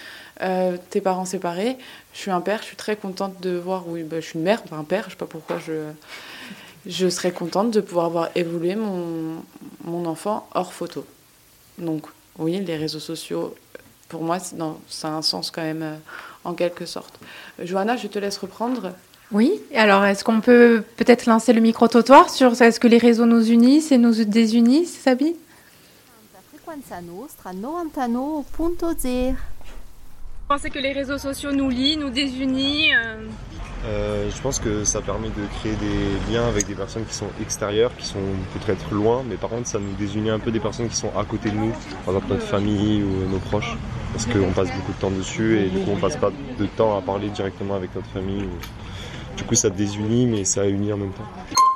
euh, 0.41 0.77
tes 0.89 1.01
parents 1.01 1.25
séparés, 1.25 1.77
je 2.13 2.19
suis 2.19 2.31
un 2.31 2.41
père, 2.41 2.59
je 2.59 2.65
suis 2.65 2.75
très 2.75 2.95
contente 2.95 3.39
de 3.41 3.57
voir, 3.57 3.87
oui, 3.87 4.03
bah, 4.03 4.19
je 4.19 4.25
suis 4.25 4.39
une 4.39 4.45
mère, 4.45 4.63
pas 4.63 4.75
un 4.75 4.83
père, 4.83 5.05
je 5.05 5.11
sais 5.11 5.15
pas 5.15 5.25
pourquoi 5.25 5.59
je... 5.59 5.91
Je 6.85 7.07
serais 7.07 7.31
contente 7.31 7.71
de 7.71 7.79
pouvoir 7.79 8.09
voir 8.09 8.29
évoluer 8.35 8.75
mon, 8.75 9.41
mon 9.85 10.05
enfant 10.05 10.49
hors 10.53 10.73
photo. 10.73 11.05
Donc 11.77 12.07
oui, 12.37 12.59
les 12.59 12.75
réseaux 12.75 12.99
sociaux, 12.99 13.55
pour 14.09 14.21
moi, 14.21 14.37
ça 14.39 15.07
a 15.07 15.11
un 15.11 15.21
sens 15.21 15.49
quand 15.49 15.61
même, 15.61 15.81
euh, 15.81 15.95
en 16.43 16.53
quelque 16.53 16.85
sorte. 16.85 17.19
Euh, 17.59 17.65
Johanna, 17.65 17.95
je 17.95 18.07
te 18.07 18.19
laisse 18.19 18.37
reprendre. 18.37 18.91
Oui, 19.31 19.61
alors 19.73 20.05
est-ce 20.05 20.23
qu'on 20.23 20.41
peut 20.41 20.83
peut-être 20.97 21.25
lancer 21.25 21.53
le 21.53 21.61
micro-trottoir 21.61 22.29
sur 22.29 22.61
est-ce 22.61 22.79
que 22.79 22.87
les 22.87 22.97
réseaux 22.97 23.25
nous 23.25 23.49
unissent 23.49 23.91
et 23.91 23.97
nous 23.97 24.23
désunissent, 24.25 24.99
Sabine 24.99 25.33
La 26.33 26.39
frequenza 26.59 27.01
nostra 27.01 27.53
99.0. 27.53 29.33
Vous 30.42 30.42
pensez 30.53 30.69
que 30.69 30.77
les 30.77 30.93
réseaux 30.93 31.17
sociaux 31.17 31.51
nous 31.51 31.67
lient, 31.67 31.97
nous 31.97 32.11
désunissent 32.11 32.93
Euh, 33.85 34.29
je 34.33 34.41
pense 34.41 34.59
que 34.59 34.85
ça 34.85 35.01
permet 35.01 35.27
de 35.27 35.43
créer 35.57 35.75
des 35.75 36.31
liens 36.31 36.47
avec 36.47 36.67
des 36.67 36.75
personnes 36.75 37.05
qui 37.05 37.15
sont 37.15 37.31
extérieures, 37.41 37.91
qui 37.97 38.05
sont 38.05 38.27
peut-être 38.53 38.93
loin, 38.93 39.23
mais 39.27 39.35
par 39.35 39.49
contre 39.49 39.67
ça 39.67 39.79
nous 39.79 39.93
désunit 39.97 40.29
un 40.29 40.39
peu 40.39 40.51
des 40.51 40.61
personnes 40.61 40.87
qui 40.87 40.95
sont 40.95 41.11
à 41.17 41.25
côté 41.25 41.49
de 41.49 41.55
nous, 41.55 41.73
par 42.05 42.13
exemple 42.13 42.27
notre 42.33 42.45
famille 42.45 43.01
ou 43.03 43.29
nos 43.29 43.39
proches, 43.39 43.75
parce 44.13 44.25
qu'on 44.27 44.53
passe 44.53 44.71
beaucoup 44.77 44.93
de 44.93 45.01
temps 45.01 45.11
dessus 45.11 45.59
et 45.59 45.69
du 45.69 45.79
coup 45.79 45.91
on 45.91 45.99
passe 45.99 46.17
pas 46.17 46.31
de 46.59 46.65
temps 46.67 46.95
à 46.97 47.01
parler 47.01 47.29
directement 47.29 47.75
avec 47.75 47.93
notre 47.95 48.11
famille. 48.17 48.47
Du 49.35 49.43
coup 49.43 49.55
ça 49.55 49.69
désunit 49.71 50.27
mais 50.27 50.45
ça 50.45 50.65
unit 50.67 50.93
en 50.93 50.97
même 50.97 51.11
temps. 51.11 51.72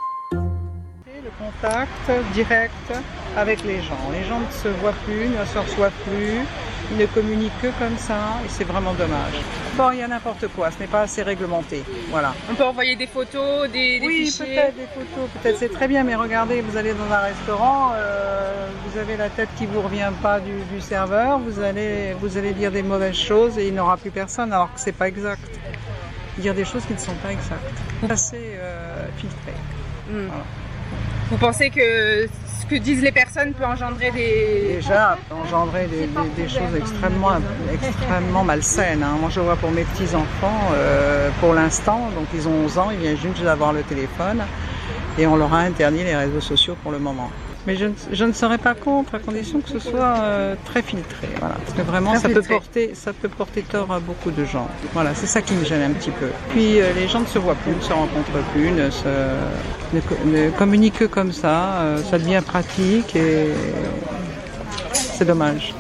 Contact 1.38 2.12
direct 2.34 2.94
avec 3.36 3.64
les 3.64 3.82
gens. 3.82 4.00
Les 4.12 4.24
gens 4.24 4.40
ne 4.40 4.52
se 4.52 4.68
voient 4.80 4.96
plus, 5.06 5.28
ne 5.28 5.46
se 5.46 5.58
reçoivent 5.58 5.92
plus. 6.06 6.42
Ils 6.92 6.98
ne 6.98 7.06
communiquent 7.06 7.62
que 7.62 7.68
comme 7.80 7.98
ça 7.98 8.16
et 8.46 8.50
c'est 8.50 8.64
vraiment 8.64 8.94
dommage. 8.94 9.34
Bon, 9.76 9.92
il 9.92 10.00
y 10.00 10.02
a 10.02 10.08
n'importe 10.08 10.48
quoi, 10.56 10.72
ce 10.72 10.80
n'est 10.80 10.88
pas 10.88 11.02
assez 11.02 11.22
réglementé. 11.22 11.84
Voilà. 12.10 12.34
On 12.50 12.56
peut 12.56 12.64
envoyer 12.64 12.96
des 12.96 13.08
photos, 13.08 13.70
des, 13.70 14.00
des 14.00 14.08
oui, 14.08 14.26
fichiers. 14.26 14.46
peut-être 14.46 14.76
des 14.76 14.88
photos, 14.88 15.30
peut-être 15.34 15.58
c'est 15.60 15.72
très 15.72 15.88
bien, 15.90 16.04
mais 16.04 16.16
regardez, 16.16 16.62
vous 16.62 16.78
allez 16.78 16.94
dans 16.94 17.14
un 17.14 17.20
restaurant, 17.20 17.92
euh, 17.94 18.70
vous 18.86 18.98
avez 18.98 19.18
la 19.18 19.30
tête 19.30 19.50
qui 19.58 19.66
vous 19.66 19.82
revient 19.82 20.12
pas 20.22 20.40
du, 20.40 20.54
du 20.74 20.80
serveur, 20.80 21.40
vous 21.40 21.60
allez, 21.60 22.14
vous 22.22 22.38
allez 22.38 22.54
dire 22.54 22.72
des 22.72 22.84
mauvaises 22.84 23.16
choses 23.18 23.58
et 23.58 23.68
il 23.68 23.76
n'aura 23.76 23.98
plus 23.98 24.12
personne, 24.12 24.54
alors 24.54 24.74
que 24.74 24.80
c'est 24.80 24.94
pas 24.94 25.10
exact. 25.10 25.42
Dire 26.38 26.54
des 26.54 26.66
choses 26.66 26.86
qui 26.86 26.94
ne 26.94 27.00
sont 27.00 27.16
pas 27.16 27.34
exactes. 27.34 27.82
Assez 28.10 28.56
euh, 28.56 29.08
filtré. 29.18 29.52
Hmm. 30.10 30.28
Voilà. 30.28 30.44
Vous 31.30 31.38
pensez 31.38 31.70
que 31.70 32.28
ce 32.62 32.66
que 32.68 32.76
disent 32.76 33.02
les 33.02 33.12
personnes 33.12 33.54
peut 33.54 33.66
engendrer 33.66 34.12
des... 34.12 34.76
Déjà, 34.76 35.18
engendrer 35.30 35.88
des, 35.88 36.48
choses 36.48 36.74
extrêmement, 36.78 37.32
extrêmement 37.74 38.44
malsaines. 38.46 39.04
hein. 39.04 39.18
Moi, 39.20 39.30
je 39.30 39.42
vois 39.42 39.58
pour 39.58 39.72
mes 39.72 39.84
petits-enfants, 39.84 40.72
euh, 40.74 41.30
pour 41.42 41.54
l'instant, 41.54 42.10
donc 42.16 42.28
ils 42.34 42.48
ont 42.48 42.64
11 42.66 42.78
ans, 42.78 42.92
ils 42.92 43.00
viennent 43.00 43.18
juste 43.18 43.44
d'avoir 43.44 43.74
le 43.74 43.82
téléphone 43.84 44.42
et 45.18 45.28
on 45.28 45.36
leur 45.36 45.54
a 45.54 45.60
interdit 45.60 46.04
les 46.04 46.16
réseaux 46.16 46.42
sociaux 46.42 46.78
pour 46.82 46.94
le 46.94 47.00
moment. 47.00 47.30
Mais 47.68 47.76
je 47.76 47.86
ne, 47.86 47.94
je 48.14 48.24
ne 48.24 48.32
serais 48.32 48.58
pas 48.58 48.74
contre 48.76 49.16
à 49.16 49.20
condition 49.20 49.60
que 49.60 49.68
ce 49.70 49.78
soit 49.80 50.16
euh, 50.22 50.56
très 50.66 50.82
filtré. 50.82 51.28
Voilà. 51.40 51.56
Parce 51.66 51.78
que 51.78 51.82
vraiment, 51.82 52.14
Très 52.14 52.22
ça 52.22 52.30
peut, 52.30 52.42
porter, 52.42 52.92
ça 52.96 53.12
peut 53.12 53.28
porter 53.28 53.62
tort 53.62 53.92
à 53.92 54.00
beaucoup 54.00 54.32
de 54.32 54.46
gens. 54.46 54.70
Voilà, 54.94 55.14
c'est 55.14 55.26
ça 55.28 55.42
qui 55.42 55.54
me 55.54 55.66
gêne 55.66 55.82
un 55.82 55.92
petit 55.94 56.12
peu. 56.12 56.28
Puis 56.52 56.80
euh, 56.80 56.94
les 56.96 57.10
gens 57.10 57.20
ne 57.20 57.26
se 57.26 57.38
voient 57.38 57.56
plus, 57.56 57.76
ne 57.76 57.82
se 57.82 57.92
rencontrent 57.92 58.42
plus, 58.54 58.72
ne, 58.72 58.90
se, 58.90 59.08
ne, 59.94 60.00
ne 60.32 60.50
communiquent 60.52 61.00
que 61.00 61.06
comme 61.06 61.34
ça. 61.34 61.82
euh, 61.82 61.98
ça 62.10 62.18
devient 62.18 62.42
pratique 62.46 63.14
et 63.18 63.50
c'est 64.94 65.26
dommage. 65.26 65.76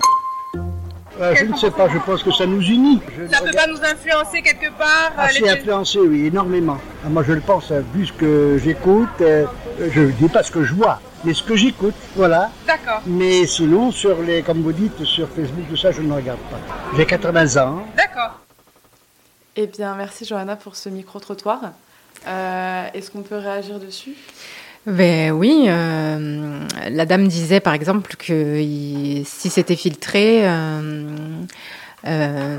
Euh, 1.19 1.33
je 1.35 1.45
ne 1.45 1.55
sais 1.55 1.71
pas, 1.71 1.87
je 1.89 1.97
pense 1.99 2.21
que 2.21 2.31
ça 2.31 2.45
nous 2.45 2.61
unit. 2.61 3.01
Je 3.17 3.33
Ça 3.33 3.41
peut 3.41 3.51
pas 3.51 3.65
nous 3.65 3.79
influencer 3.83 4.41
quelque 4.43 4.69
part 4.77 5.13
euh, 5.17 5.21
assez 5.23 5.39
les- 5.39 5.49
influencé, 5.49 5.99
oui, 5.99 6.25
énormément. 6.27 6.77
Ah, 7.03 7.09
moi, 7.09 7.23
je 7.25 7.31
le 7.33 7.39
pense, 7.41 7.71
euh, 7.71 7.81
vu 7.95 8.05
ce 8.05 8.13
que 8.13 8.59
j'écoute, 8.63 9.07
euh, 9.21 9.45
je 9.91 10.01
ne 10.01 10.11
dis 10.11 10.27
pas 10.27 10.43
ce 10.43 10.51
que 10.51 10.63
je 10.63 10.73
vois, 10.75 10.99
mais 11.23 11.33
ce 11.33 11.43
que 11.43 11.55
j'écoute, 11.55 11.95
voilà. 12.15 12.49
D'accord, 12.65 13.01
Mais 13.05 13.45
sinon, 13.45 13.91
sur 13.91 14.21
les, 14.21 14.41
comme 14.43 14.61
vous 14.61 14.71
dites, 14.73 15.03
sur 15.03 15.27
Facebook, 15.29 15.65
tout 15.69 15.77
ça, 15.77 15.91
je 15.91 16.01
ne 16.01 16.13
regarde 16.13 16.39
pas. 16.51 16.59
J'ai 16.95 17.05
80 17.05 17.57
ans. 17.63 17.85
d'accord. 17.95 18.39
Eh 19.55 19.65
bien, 19.67 19.95
merci 19.95 20.23
Johanna 20.25 20.55
pour 20.55 20.75
ce 20.75 20.87
micro-trottoir. 20.89 21.59
Euh, 22.27 22.85
Est-ce 22.93 23.09
qu'on 23.11 23.23
peut 23.23 23.37
réagir 23.37 23.79
dessus? 23.79 24.13
Ben 24.85 25.31
oui, 25.31 25.65
euh, 25.67 26.59
la 26.89 27.05
dame 27.05 27.27
disait 27.27 27.59
par 27.59 27.73
exemple 27.73 28.15
que 28.17 28.59
il- 28.61 29.25
si 29.25 29.49
c'était 29.49 29.75
filtré, 29.75 30.47
euh, 30.47 31.41
euh, 32.05 32.57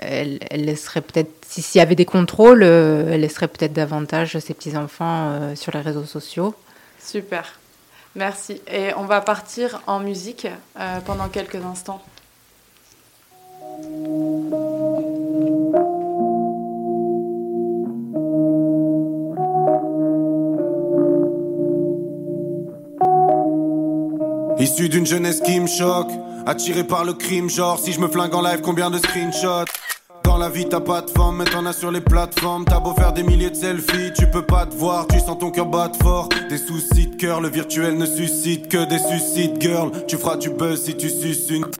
elle, 0.00 0.38
elle 0.50 0.64
laisserait 0.64 1.00
peut-être, 1.02 1.30
si- 1.46 1.60
s'il 1.60 1.78
y 1.80 1.82
avait 1.82 1.94
des 1.94 2.04
contrôles, 2.06 2.62
euh, 2.62 3.10
elle 3.12 3.20
laisserait 3.20 3.48
peut-être 3.48 3.72
davantage 3.74 4.38
ses 4.38 4.54
petits-enfants 4.54 5.30
euh, 5.32 5.54
sur 5.56 5.72
les 5.72 5.80
réseaux 5.80 6.04
sociaux. 6.06 6.54
Super. 7.04 7.58
Merci. 8.14 8.60
Et 8.66 8.92
on 8.94 9.04
va 9.04 9.20
partir 9.20 9.80
en 9.86 10.00
musique 10.00 10.46
euh, 10.78 11.00
pendant 11.00 11.28
quelques 11.28 11.56
instants. 11.56 12.02
Issu 24.58 24.88
d'une 24.88 25.06
jeunesse 25.06 25.40
qui 25.40 25.58
me 25.58 25.66
choque, 25.66 26.10
attiré 26.46 26.84
par 26.84 27.04
le 27.04 27.14
crime, 27.14 27.50
genre 27.50 27.78
si 27.78 27.92
je 27.92 28.00
me 28.00 28.08
flingue 28.08 28.34
en 28.34 28.42
live, 28.42 28.60
combien 28.60 28.90
de 28.90 28.98
screenshots? 28.98 29.64
Dans 30.32 30.38
la 30.38 30.48
vie 30.48 30.66
t'as 30.66 30.80
pas 30.80 31.02
de 31.02 31.10
femme, 31.10 31.36
mais 31.36 31.44
t'en 31.44 31.66
as 31.66 31.74
sur 31.74 31.90
les 31.90 32.00
plateformes 32.00 32.64
T'as 32.64 32.80
beau 32.80 32.94
faire 32.94 33.12
des 33.12 33.22
milliers 33.22 33.50
de 33.50 33.54
selfies, 33.54 34.14
tu 34.16 34.26
peux 34.30 34.40
pas 34.40 34.64
te 34.64 34.74
voir, 34.74 35.06
tu 35.06 35.18
sens 35.20 35.38
ton 35.38 35.50
cœur 35.50 35.66
battre 35.66 35.98
fort 36.02 36.30
Des 36.48 36.56
soucis 36.56 37.08
de 37.08 37.16
cœur, 37.16 37.42
le 37.42 37.50
virtuel 37.50 37.98
ne 37.98 38.06
suscite 38.06 38.70
que 38.70 38.88
des 38.88 38.98
suicides 38.98 39.60
girl 39.60 39.90
Tu 40.08 40.16
feras 40.16 40.36
du 40.36 40.48
buzz 40.48 40.84
si 40.84 40.96
tu 40.96 41.10
suces 41.10 41.50
une 41.50 41.66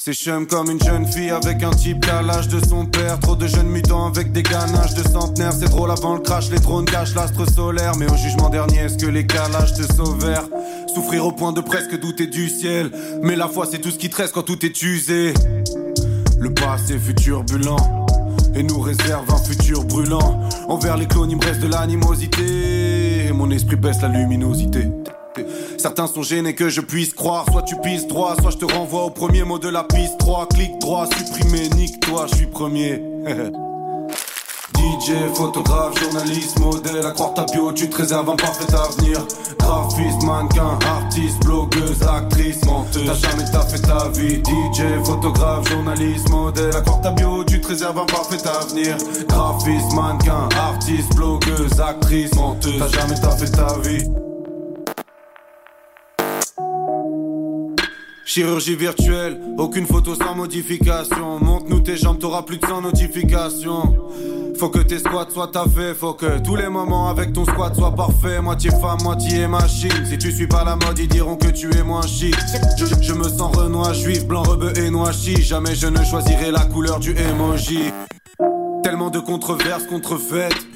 c'est 0.00 0.12
chum 0.12 0.46
comme 0.48 0.70
une 0.70 0.82
jeune 0.82 1.06
fille 1.06 1.30
avec 1.30 1.62
un 1.62 1.70
type 1.70 2.04
qu'à 2.04 2.20
l'âge 2.20 2.48
de 2.48 2.62
son 2.62 2.84
père. 2.84 3.18
Trop 3.20 3.36
de 3.36 3.46
jeunes 3.46 3.68
mutants 3.68 4.06
avec 4.06 4.32
des 4.32 4.42
ganaches 4.42 4.92
de 4.92 5.02
centenaires. 5.08 5.54
C'est 5.58 5.70
drôle 5.70 5.90
avant 5.90 6.12
le 6.12 6.20
crash, 6.20 6.50
les 6.50 6.58
drones 6.58 6.84
cachent 6.84 7.14
l'astre 7.14 7.50
solaire. 7.50 7.92
Mais 7.98 8.12
au 8.12 8.16
jugement 8.16 8.50
dernier, 8.50 8.80
est-ce 8.80 8.98
que 8.98 9.06
les 9.06 9.26
calages 9.26 9.72
te 9.72 9.90
sauvèrent? 9.94 10.46
Souffrir 10.94 11.24
au 11.24 11.32
point 11.32 11.52
de 11.52 11.62
presque 11.62 11.98
douter 11.98 12.26
du 12.26 12.50
ciel. 12.50 12.90
Mais 13.22 13.34
la 13.34 13.48
foi, 13.48 13.66
c'est 13.70 13.78
tout 13.78 13.90
ce 13.90 13.96
qui 13.96 14.10
te 14.10 14.16
reste 14.16 14.34
quand 14.34 14.42
tout 14.42 14.66
est 14.66 14.82
usé. 14.82 15.32
Le 16.44 16.52
passé 16.52 16.98
fut 16.98 17.14
turbulent 17.14 17.78
et 18.54 18.62
nous 18.62 18.78
réserve 18.78 19.24
un 19.32 19.38
futur 19.38 19.82
brûlant. 19.82 20.42
Envers 20.68 20.98
les 20.98 21.06
clones, 21.06 21.30
il 21.30 21.38
me 21.38 21.42
reste 21.42 21.62
de 21.62 21.68
l'animosité. 21.68 23.24
Et 23.28 23.32
mon 23.32 23.50
esprit 23.50 23.76
baisse 23.76 24.02
la 24.02 24.08
luminosité. 24.08 24.90
Certains 25.78 26.06
sont 26.06 26.22
gênés 26.22 26.54
que 26.54 26.68
je 26.68 26.82
puisse 26.82 27.14
croire. 27.14 27.46
Soit 27.50 27.62
tu 27.62 27.76
pisses 27.76 28.06
droit, 28.08 28.36
soit 28.38 28.50
je 28.50 28.58
te 28.58 28.70
renvoie 28.70 29.04
au 29.04 29.10
premier 29.10 29.42
mot 29.42 29.58
de 29.58 29.70
la 29.70 29.84
piste 29.84 30.18
3. 30.18 30.48
Clic 30.48 30.78
droit, 30.80 31.06
supprimer, 31.06 31.70
nique-toi, 31.70 32.26
je 32.30 32.34
suis 32.36 32.46
premier. 32.46 33.02
DJ, 34.84 35.34
photographe, 35.34 35.98
journaliste, 35.98 36.58
modèle, 36.58 37.06
à 37.06 37.12
croire 37.12 37.32
ta 37.32 37.44
bio, 37.44 37.72
tu 37.72 37.88
te 37.88 37.96
réserves 37.96 38.28
un 38.28 38.36
parfait 38.36 38.72
avenir. 38.74 39.18
Graphiste, 39.58 40.22
mannequin, 40.24 40.78
artiste, 40.86 41.42
blogueuse, 41.42 42.02
actrice, 42.02 42.62
menteuse. 42.66 43.06
T'as 43.06 43.14
jamais 43.14 43.50
taffé 43.50 43.80
ta 43.80 44.08
vie. 44.08 44.42
DJ, 44.42 45.02
photographe, 45.04 45.68
journaliste, 45.70 46.28
modèle, 46.28 46.76
à 46.76 46.82
croire 46.82 47.00
ta 47.00 47.12
bio, 47.12 47.44
tu 47.44 47.60
te 47.62 47.68
réserves 47.68 47.98
un 47.98 48.04
parfait 48.04 48.46
avenir. 48.46 48.96
Graphiste, 49.26 49.92
mannequin, 49.94 50.48
artiste, 50.54 51.14
blogueuse, 51.16 51.80
actrice, 51.80 52.34
menteuse. 52.34 52.78
T'as 52.78 52.88
jamais 52.88 53.18
taffé 53.18 53.50
ta 53.50 53.78
vie. 53.78 54.04
Chirurgie 58.26 58.76
virtuelle, 58.76 59.40
aucune 59.56 59.86
photo 59.86 60.14
sans 60.14 60.34
modification. 60.34 61.38
Monte-nous 61.40 61.80
tes 61.80 61.96
jambes, 61.96 62.18
t'auras 62.18 62.42
plus 62.42 62.58
de 62.58 62.66
100 62.66 62.82
notifications. 62.82 63.94
Faut 64.58 64.68
que 64.68 64.78
tes 64.78 64.98
squats 64.98 65.28
soient 65.32 65.48
taffés, 65.48 65.94
faut 65.98 66.14
que 66.14 66.38
tous 66.38 66.56
les 66.56 66.68
moments 66.68 67.08
avec 67.08 67.32
ton 67.32 67.44
squat 67.44 67.74
soient 67.74 67.94
parfaits. 67.94 68.40
Moitié 68.42 68.70
femme, 68.70 69.02
moitié 69.02 69.46
machine. 69.46 69.90
Si 70.08 70.16
tu 70.16 70.30
suis 70.32 70.46
pas 70.46 70.64
la 70.64 70.76
mode, 70.76 70.98
ils 70.98 71.08
diront 71.08 71.36
que 71.36 71.48
tu 71.48 71.74
es 71.74 71.82
moins 71.82 72.06
chic. 72.06 72.34
Je, 72.76 73.12
me 73.12 73.24
sens 73.24 73.56
renois, 73.56 73.92
juif, 73.92 74.26
blanc, 74.26 74.42
rebeu 74.42 74.72
et 74.78 74.90
noachi. 74.90 75.42
Jamais 75.42 75.74
je 75.74 75.86
ne 75.86 76.02
choisirai 76.04 76.50
la 76.50 76.64
couleur 76.66 77.00
du 77.00 77.16
emoji. 77.16 77.90
Tellement 78.82 79.10
de 79.10 79.18
controverses 79.18 79.86
contrefaites. 79.86 80.66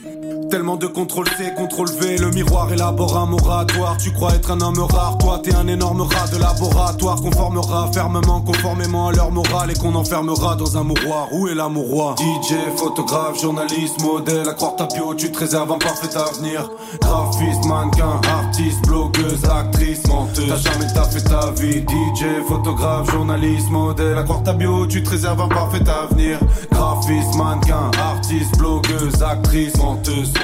Tellement 0.50 0.76
de 0.76 0.86
contrôle 0.86 1.28
C, 1.36 1.52
contrôle 1.54 1.90
V, 1.90 2.16
le 2.16 2.30
miroir 2.30 2.72
élabore 2.72 3.18
un 3.18 3.26
moratoire. 3.26 3.98
Tu 3.98 4.10
crois 4.12 4.34
être 4.34 4.50
un 4.50 4.60
homme 4.62 4.78
rare, 4.78 5.18
toi 5.18 5.40
t'es 5.42 5.54
un 5.54 5.68
énorme 5.68 6.00
rat 6.00 6.26
de 6.32 6.38
laboratoire 6.38 7.16
qu'on 7.16 7.30
formera 7.32 7.90
fermement, 7.92 8.40
conformément 8.40 9.08
à 9.08 9.12
leur 9.12 9.30
morale 9.30 9.70
et 9.70 9.74
qu'on 9.74 9.94
enfermera 9.94 10.56
dans 10.56 10.78
un 10.78 10.84
mouroir. 10.84 11.28
Où 11.32 11.48
est 11.48 11.54
l'amour 11.54 12.16
DJ, 12.18 12.54
photographe, 12.76 13.40
journaliste, 13.40 14.00
modèle, 14.00 14.48
à 14.48 14.54
croire 14.54 14.76
ta 14.76 14.86
bio, 14.86 15.14
tu 15.14 15.30
te 15.30 15.38
réserves 15.38 15.70
un 15.70 15.78
parfait 15.78 16.16
avenir. 16.16 16.70
Graphiste, 17.02 17.66
mannequin, 17.66 18.18
artiste, 18.26 18.80
blogueuse, 18.86 19.44
actrice, 19.44 20.06
menteuse. 20.06 20.48
T'as 20.48 20.70
jamais 20.70 20.92
taffé 20.94 21.22
ta 21.24 21.50
vie. 21.50 21.82
DJ, 21.82 22.46
photographe, 22.48 23.10
journaliste, 23.10 23.68
modèle, 23.70 24.16
à 24.16 24.22
croire 24.22 24.42
ta 24.42 24.54
bio, 24.54 24.86
tu 24.86 25.02
te 25.02 25.10
réserves 25.10 25.42
un 25.42 25.48
parfait 25.48 25.84
avenir. 25.88 26.38
Graphiste, 26.72 27.34
mannequin, 27.36 27.90
artiste, 27.98 28.56
blogueuse, 28.56 29.22
actrice, 29.22 29.76
menteuse. 29.76 30.37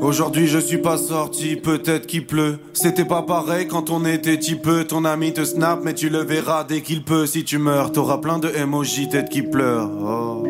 Aujourd'hui 0.00 0.46
je 0.46 0.58
suis 0.58 0.78
pas 0.78 0.96
sorti, 0.96 1.56
peut-être 1.56 2.06
qu'il 2.06 2.26
pleut. 2.26 2.58
C'était 2.72 3.04
pas 3.04 3.22
pareil 3.22 3.66
quand 3.66 3.90
on 3.90 4.04
était 4.04 4.36
petit 4.36 4.54
peu. 4.54 4.84
Ton 4.84 5.04
ami 5.04 5.32
te 5.32 5.44
snap, 5.44 5.80
mais 5.82 5.94
tu 5.94 6.08
le 6.08 6.20
verras 6.20 6.64
dès 6.64 6.82
qu'il 6.82 7.04
peut. 7.04 7.26
Si 7.26 7.44
tu 7.44 7.58
meurs, 7.58 7.92
t'auras 7.92 8.18
plein 8.18 8.38
de 8.38 8.48
emojis, 8.48 9.08
tête 9.08 9.28
qui 9.28 9.42
pleure. 9.42 9.90
Oh. 10.00 10.44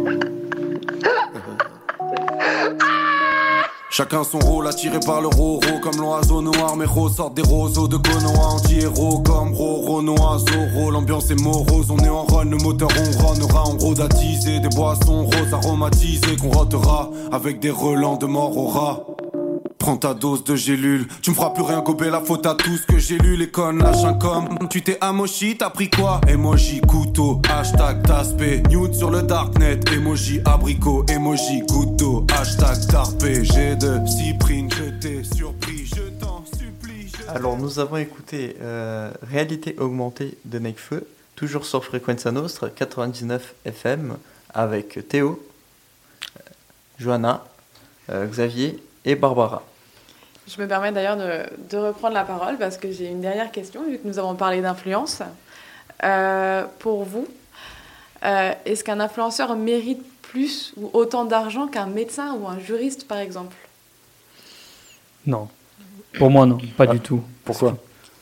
Chacun 3.91 4.23
son 4.23 4.39
rôle 4.39 4.69
attiré 4.69 5.01
par 5.01 5.21
le 5.21 5.27
roro 5.27 5.61
Comme 5.83 5.97
l'oiseau 5.97 6.41
noir 6.41 6.77
Mes 6.77 6.85
ressortent 6.85 7.35
des 7.35 7.43
roseaux 7.43 7.89
de 7.89 7.97
Konoha 7.97 8.47
Anti-héros 8.51 9.21
comme 9.23 9.53
Roro 9.55 10.01
Zoro 10.39 10.91
L'ambiance 10.93 11.31
est 11.33 11.43
morose 11.43 11.91
On 11.91 11.99
est 12.05 12.09
en 12.09 12.25
run 12.25 12.45
Le 12.45 12.59
moteur 12.59 12.91
on 12.97 13.27
ronnera 13.27 13.65
gros 13.77 13.95
d'attiser 13.95 14.61
Des 14.61 14.69
boissons 14.69 15.25
roses 15.25 15.53
aromatisées 15.53 16.37
Qu'on 16.37 16.51
rotera 16.51 17.11
Avec 17.33 17.59
des 17.59 17.71
relents 17.71 18.19
de 18.19 18.27
mort 18.27 18.57
au 18.57 18.67
Prends 19.89 19.97
ta 19.97 20.13
dose 20.13 20.45
de 20.45 20.55
gélule, 20.55 21.09
tu 21.23 21.31
me 21.31 21.35
feras 21.35 21.49
plus 21.49 21.63
rien 21.63 21.81
gober 21.81 22.11
la 22.11 22.21
faute 22.21 22.45
à 22.45 22.55
tout 22.55 22.77
ce 22.77 22.85
que 22.85 22.99
j'ai 22.99 23.17
lu, 23.17 23.37
les 23.39 23.49
connes 23.49 23.79
lâchent 23.83 24.05
un 24.05 24.13
com. 24.13 24.47
Tu 24.69 24.83
t'es 24.83 24.99
amochi, 25.01 25.57
t'as 25.57 25.71
pris 25.71 25.89
quoi? 25.89 26.21
Emoji 26.29 26.83
couteau, 26.83 27.41
hashtag 27.49 28.03
taspé, 28.03 28.63
nude 28.69 28.93
sur 28.93 29.11
le 29.11 29.23
darknet, 29.23 29.81
emoji 29.91 30.43
abricot, 30.45 31.07
emoji 31.09 31.61
goutte 31.61 31.97
d'eau, 31.97 32.27
hashtag 32.39 32.87
tarpé, 32.87 33.43
j'ai 33.47 33.77
de 33.77 33.99
cyprine, 34.07 34.69
je 34.71 34.91
t'ai 35.01 35.25
surpris, 35.25 35.87
je 35.87 36.03
t'en 36.21 36.45
supplie. 36.45 37.09
je- 37.09 37.27
Alors 37.35 37.57
nous 37.57 37.79
avons 37.79 37.97
écouté 37.97 38.57
euh, 38.61 39.11
Réalité 39.23 39.75
augmentée 39.79 40.37
de 40.45 40.59
Nekfeu 40.59 41.07
toujours 41.35 41.65
sur 41.65 41.83
Frequenza 41.83 42.31
Nostra 42.31 42.69
99 42.69 43.55
FM 43.65 44.19
avec 44.53 45.09
Théo, 45.09 45.43
euh, 46.37 46.41
Johanna, 46.99 47.43
euh, 48.11 48.27
Xavier 48.27 48.79
et 49.07 49.15
Barbara. 49.15 49.63
Je 50.49 50.61
me 50.63 50.67
permets 50.67 50.93
d'ailleurs 50.93 51.17
de, 51.17 51.43
de 51.71 51.77
reprendre 51.77 52.15
la 52.15 52.25
parole 52.25 52.57
parce 52.57 52.79
que 52.79 52.91
j'ai 52.91 53.07
une 53.07 53.21
dernière 53.21 53.51
question, 53.51 53.83
vu 53.85 53.99
que 53.99 54.09
nous 54.09 54.19
avons 54.19 54.35
parlé 54.35 54.63
d'influence. 54.63 55.21
Euh, 56.05 56.65
pour 56.79 57.05
vous, 57.05 57.27
euh, 58.25 58.53
est-ce 58.65 58.83
qu'un 58.83 59.01
influenceur 59.01 59.55
mérite 59.57 60.03
plus 60.23 60.73
ou 60.77 60.91
autant 60.93 61.25
d'argent 61.25 61.67
qu'un 61.67 61.87
médecin 61.87 62.35
ou 62.35 62.47
un 62.49 62.59
juriste, 62.59 63.07
par 63.07 63.19
exemple? 63.19 63.57
Non. 65.27 65.49
Pour 66.19 66.31
moi, 66.31 66.47
non, 66.47 66.59
pas 66.77 66.87
du 66.87 67.01
tout. 67.01 67.23
Pourquoi? 67.45 67.73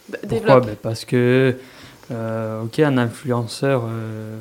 Bah, 0.08 0.18
Pourquoi? 0.20 0.28
développe. 0.28 0.66
Ben, 0.66 0.76
Parce 0.82 1.04
que, 1.04 1.56
euh, 2.10 2.62
ok, 2.62 2.80
un 2.80 2.98
influenceur, 2.98 3.84
euh, 3.86 4.38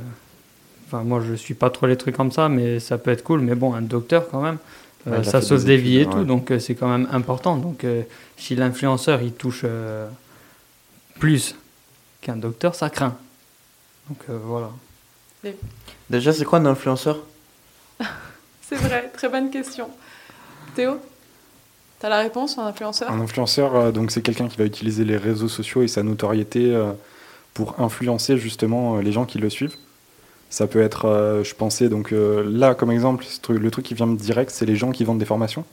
enfin, 0.87 1.03
moi 1.03 1.21
je 1.27 1.33
suis 1.33 1.53
pas 1.53 1.69
trop 1.69 1.85
les 1.85 1.97
trucs 1.97 2.15
comme 2.15 2.31
ça, 2.31 2.49
mais 2.49 2.79
ça 2.79 2.97
peut 2.97 3.11
être 3.11 3.23
cool. 3.23 3.41
Mais 3.41 3.55
bon, 3.55 3.73
un 3.73 3.81
docteur 3.81 4.29
quand 4.29 4.41
même, 4.41 4.57
Ouais, 5.05 5.17
il 5.17 5.19
a 5.19 5.23
ça 5.23 5.39
fait 5.39 5.45
sauve 5.47 5.63
des 5.63 5.77
des 5.77 5.77
vies 5.77 5.99
et 5.99 6.05
tout, 6.05 6.17
ouais. 6.17 6.25
donc 6.25 6.51
euh, 6.51 6.59
c'est 6.59 6.75
quand 6.75 6.87
même 6.87 7.07
important. 7.11 7.57
Donc 7.57 7.83
euh, 7.83 8.01
si 8.37 8.55
l'influenceur 8.55 9.21
il 9.21 9.33
touche 9.33 9.61
euh, 9.63 10.07
plus 11.19 11.55
qu'un 12.21 12.37
docteur, 12.37 12.73
ça 12.75 12.89
craint. 12.89 13.15
Donc 14.09 14.19
euh, 14.29 14.37
voilà. 14.43 14.71
Déjà, 16.09 16.33
c'est 16.33 16.45
quoi 16.45 16.59
un 16.59 16.65
influenceur? 16.65 17.19
C'est 18.67 18.77
vrai, 18.77 19.11
très 19.13 19.29
bonne 19.29 19.51
question. 19.51 19.89
Théo 20.75 20.99
T'as 21.99 22.09
la 22.09 22.19
réponse, 22.19 22.57
un 22.57 22.65
influenceur? 22.65 23.11
Un 23.11 23.21
influenceur, 23.21 23.75
euh, 23.75 23.91
donc 23.91 24.11
c'est 24.11 24.21
quelqu'un 24.21 24.47
qui 24.47 24.57
va 24.57 24.65
utiliser 24.65 25.05
les 25.05 25.17
réseaux 25.17 25.47
sociaux 25.47 25.81
et 25.81 25.87
sa 25.87 26.03
notoriété 26.03 26.73
euh, 26.73 26.91
pour 27.53 27.79
influencer 27.79 28.37
justement 28.37 28.97
euh, 28.97 29.01
les 29.01 29.11
gens 29.11 29.25
qui 29.25 29.37
le 29.37 29.49
suivent. 29.49 29.75
Ça 30.49 30.67
peut 30.67 30.81
être, 30.81 31.05
euh, 31.05 31.43
je 31.43 31.53
pensais, 31.53 31.89
donc 31.89 32.13
euh, 32.13 32.43
là 32.47 32.75
comme 32.75 32.91
exemple, 32.91 33.25
le 33.49 33.71
truc 33.71 33.85
qui 33.85 33.93
vient 33.93 34.07
direct, 34.07 34.51
c'est 34.51 34.65
les 34.65 34.75
gens 34.75 34.91
qui 34.91 35.03
vendent 35.03 35.19
des 35.19 35.25
formations. 35.25 35.65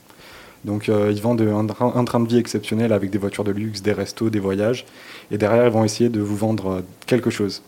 Donc 0.65 0.89
euh, 0.89 1.11
ils 1.11 1.21
vendent 1.21 1.41
un, 1.41 1.67
un 1.95 2.05
train 2.05 2.19
de 2.19 2.27
vie 2.27 2.37
exceptionnel 2.37 2.91
avec 2.91 3.09
des 3.09 3.17
voitures 3.17 3.43
de 3.43 3.51
luxe, 3.51 3.81
des 3.81 3.93
restos, 3.93 4.29
des 4.29 4.39
voyages. 4.39 4.85
Et 5.31 5.37
derrière, 5.37 5.65
ils 5.65 5.71
vont 5.71 5.83
essayer 5.83 6.09
de 6.09 6.19
vous 6.19 6.35
vendre 6.35 6.83
quelque 7.05 7.29
chose. 7.29 7.61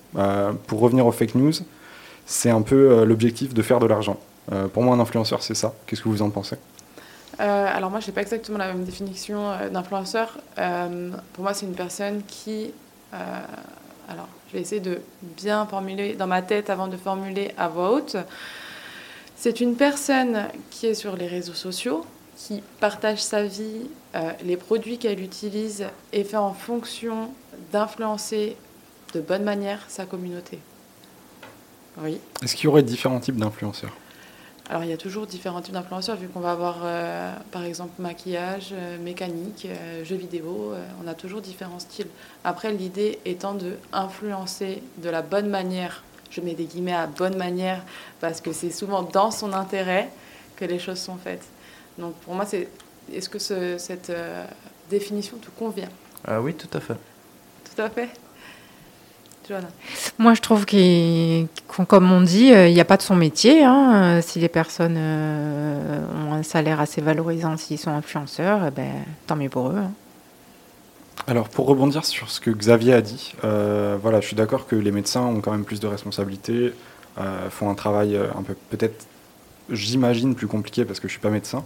Pour 0.68 0.80
revenir 0.80 1.06
aux 1.06 1.12
fake 1.12 1.36
news, 1.36 1.54
c'est 2.26 2.50
un 2.50 2.62
peu 2.62 3.04
l'objectif 3.06 3.54
de 3.54 3.62
faire 3.62 3.80
de 3.80 3.86
l'argent. 3.86 4.18
Pour 4.74 4.84
moi, 4.84 4.96
un 4.96 5.00
influenceur, 5.00 5.44
c'est 5.44 5.56
ça. 5.56 5.74
Qu'est-ce 5.86 6.02
que 6.02 6.10
vous 6.10 6.22
en 6.22 6.30
pensez? 6.30 6.58
Alors 7.38 7.92
moi, 7.92 8.00
je 8.00 8.08
n'ai 8.08 8.14
pas 8.14 8.22
exactement 8.22 8.58
la 8.58 8.68
même 8.68 8.86
définition 8.86 9.52
d'influenceur. 9.74 10.38
Pour 11.34 11.44
moi, 11.44 11.54
c'est 11.54 11.66
une 11.66 11.76
personne 11.76 12.22
qui... 12.28 12.72
alors, 13.12 14.30
vais 14.56 14.62
essayer 14.62 14.82
de 14.82 15.02
bien 15.22 15.66
formuler 15.66 16.14
dans 16.14 16.28
ma 16.28 16.42
tête 16.42 16.70
avant 16.70 16.88
de 16.88 16.98
formuler 16.98 17.52
à 17.58 17.68
voix 17.68 17.92
haute. 17.92 18.18
C'est 19.36 19.60
une 19.60 19.76
personne 19.76 20.48
qui 20.72 20.88
est 20.88 20.94
sur 20.94 21.16
les 21.16 21.28
réseaux 21.28 21.54
sociaux, 21.54 22.06
qui 22.38 22.64
partage 22.80 23.22
sa 23.22 23.44
vie, 23.44 23.88
euh, 24.16 24.32
les 24.44 24.58
produits 24.58 24.98
qu'elle 24.98 25.22
utilise 25.22 25.86
et 26.14 26.24
fait 26.24 26.38
en 26.38 26.54
fonction 26.54 27.32
d'influencer 27.72 28.56
de 29.14 29.22
bonne 29.22 29.44
manière 29.44 29.80
sa 29.88 30.06
communauté. 30.06 30.60
Oui. 31.98 32.20
Est-ce 32.44 32.56
qu'il 32.56 32.66
y 32.66 32.68
aurait 32.68 32.84
différents 32.84 33.20
types 33.20 33.38
d'influenceurs? 33.38 33.96
Alors, 34.68 34.84
il 34.84 34.90
y 34.90 34.94
a 34.94 34.98
toujours 34.98 35.28
différents 35.28 35.62
types 35.62 35.74
d'influenceurs, 35.76 36.16
vu 36.18 36.28
qu'on 36.28 36.40
va 36.40 36.52
avoir, 36.52 36.78
euh, 36.84 37.32
par 37.52 37.64
exemple, 37.64 38.02
maquillage, 38.02 38.70
euh, 38.74 38.98
mécanique, 38.98 39.68
euh, 39.70 40.04
jeux 40.04 40.16
vidéo. 40.16 40.74
on 41.04 41.08
a 41.08 41.14
toujours 41.14 41.42
différents 41.42 41.78
styles. 41.80 42.08
Après, 42.44 42.72
l'idée 42.72 43.20
étant 43.26 43.54
de 43.54 43.78
influencer 43.94 44.82
de 44.98 45.10
la 45.10 45.22
bonne 45.22 45.50
manière. 45.50 46.04
Je 46.32 46.42
mets 46.42 46.56
des 46.56 46.66
guillemets 46.66 46.94
à 46.96 47.06
bonne 47.06 47.38
manière 47.38 47.84
parce 48.20 48.42
que 48.42 48.52
c'est 48.54 48.72
souvent 48.72 49.04
dans 49.04 49.30
son 49.30 49.54
intérêt 49.54 50.10
que 50.56 50.66
les 50.66 50.80
choses 50.80 51.00
sont 51.00 51.18
faites. 51.18 51.44
Donc, 52.00 52.16
pour 52.16 52.34
moi, 52.34 52.46
c'est 52.46 52.68
est-ce 53.14 53.30
que 53.30 53.38
ce- 53.40 53.78
cette 53.78 54.12
définition 54.90 55.38
te 55.38 55.50
convient? 55.52 55.90
Ah 56.28 56.42
oui, 56.42 56.56
tout 56.56 56.76
à 56.76 56.80
fait. 56.80 56.96
Tout 57.76 57.82
à 57.82 57.90
fait? 57.90 58.10
Moi, 60.18 60.34
je 60.34 60.42
trouve 60.42 60.66
qu'il- 60.66 61.48
comme 61.88 62.12
on 62.12 62.22
dit, 62.22 62.52
euh, 62.54 62.68
il 62.68 62.74
n'y 62.74 62.80
a 62.82 62.86
pas 62.86 62.98
de 62.98 63.02
son 63.02 63.16
métier. 63.16 63.64
hein. 63.64 63.92
Euh, 64.18 64.22
Si 64.22 64.40
les 64.40 64.50
personnes 64.50 64.96
euh, 64.98 66.00
ont 66.28 66.34
un 66.34 66.44
salaire 66.44 66.80
assez 66.80 67.02
valorisant, 67.02 67.58
s'ils 67.58 67.78
sont 67.80 67.92
influenceurs, 67.92 68.62
eh 68.68 68.72
ben, 68.72 68.92
tant 69.28 69.36
mieux 69.36 69.50
pour 69.50 69.70
eux. 69.70 69.78
hein. 69.78 69.92
Alors, 71.28 71.50
pour 71.50 71.66
rebondir 71.68 72.06
sur 72.06 72.30
ce 72.30 72.40
que 72.40 72.52
Xavier 72.52 72.94
a 72.94 73.02
dit, 73.02 73.34
voilà, 73.42 74.22
je 74.22 74.28
suis 74.28 74.36
d'accord 74.36 74.68
que 74.68 74.76
les 74.76 74.92
médecins 74.92 75.22
ont 75.24 75.42
quand 75.42 75.52
même 75.52 75.64
plus 75.64 75.80
de 75.80 75.88
responsabilités, 75.88 76.74
font 77.50 77.70
un 77.70 77.74
travail 77.76 78.20
un 78.38 78.44
peu 78.44 78.56
peut-être, 78.70 79.06
j'imagine, 79.72 80.36
plus 80.36 80.48
compliqué 80.48 80.86
parce 80.86 81.00
que 81.00 81.08
je 81.08 81.14
suis 81.14 81.22
pas 81.22 81.30
médecin. 81.32 81.64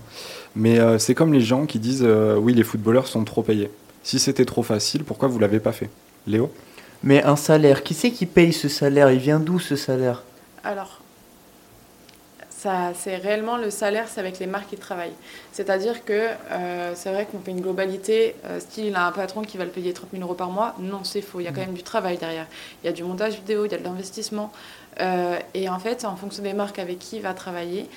Mais 0.55 0.79
c'est 0.99 1.13
comme 1.15 1.33
les 1.33 1.41
gens 1.41 1.65
qui 1.65 1.79
disent 1.79 2.07
oui, 2.37 2.53
les 2.53 2.63
footballeurs 2.63 3.07
sont 3.07 3.23
trop 3.25 3.41
payés. 3.43 3.69
Si 4.03 4.17
c'était 4.19 4.45
trop 4.45 4.63
facile, 4.63 5.03
pourquoi 5.03 5.27
vous 5.27 5.39
l'avez 5.39 5.59
pas 5.59 5.73
fait? 5.73 5.89
Léo? 6.25 6.51
Mais 7.03 7.23
un 7.23 7.35
salaire, 7.35 7.83
qui 7.83 7.93
c'est 7.93 8.11
qui 8.11 8.25
paye 8.25 8.51
ce 8.51 8.67
salaire? 8.67 9.11
Il 9.11 9.19
vient 9.19 9.39
d'où 9.39 9.59
ce 9.59 9.75
salaire? 9.75 10.23
Alors, 10.63 10.99
ça, 12.49 12.91
c'est 12.93 13.15
réellement 13.15 13.55
le 13.55 13.69
salaire, 13.69 14.07
c'est 14.09 14.19
avec 14.19 14.37
les 14.39 14.45
marques 14.45 14.69
qui 14.69 14.75
travaillent. 14.75 15.13
C'est-à-dire 15.53 16.03
que 16.03 16.27
euh, 16.51 16.91
c'est 16.95 17.09
vrai 17.09 17.25
qu'on 17.25 17.39
fait 17.39 17.51
une 17.51 17.61
globalité, 17.61 18.35
euh, 18.45 18.59
style 18.59 18.87
il 18.87 18.95
a 18.95 19.05
un 19.05 19.13
patron 19.13 19.43
qui 19.43 19.57
va 19.57 19.63
le 19.63 19.71
payer 19.71 19.93
30 19.93 20.09
000 20.11 20.23
euros 20.23 20.33
par 20.33 20.49
mois. 20.49 20.75
Non, 20.77 21.05
c'est 21.05 21.21
faux. 21.21 21.39
Il 21.39 21.43
y 21.43 21.47
a 21.47 21.51
quand 21.53 21.61
même 21.61 21.73
du 21.73 21.83
travail 21.83 22.17
derrière. 22.17 22.47
Il 22.83 22.87
y 22.87 22.89
a 22.89 22.93
du 22.93 23.03
montage 23.03 23.35
vidéo, 23.35 23.65
il 23.65 23.71
y 23.71 23.75
a 23.75 23.77
de 23.77 23.83
l'investissement. 23.85 24.51
Euh, 24.99 25.39
et 25.53 25.69
en 25.69 25.79
fait, 25.79 26.03
en 26.03 26.17
fonction 26.17 26.43
des 26.43 26.51
marques 26.51 26.79
avec 26.79 26.99
qui 26.99 27.15
il 27.15 27.21
va 27.21 27.33
travailler, 27.33 27.87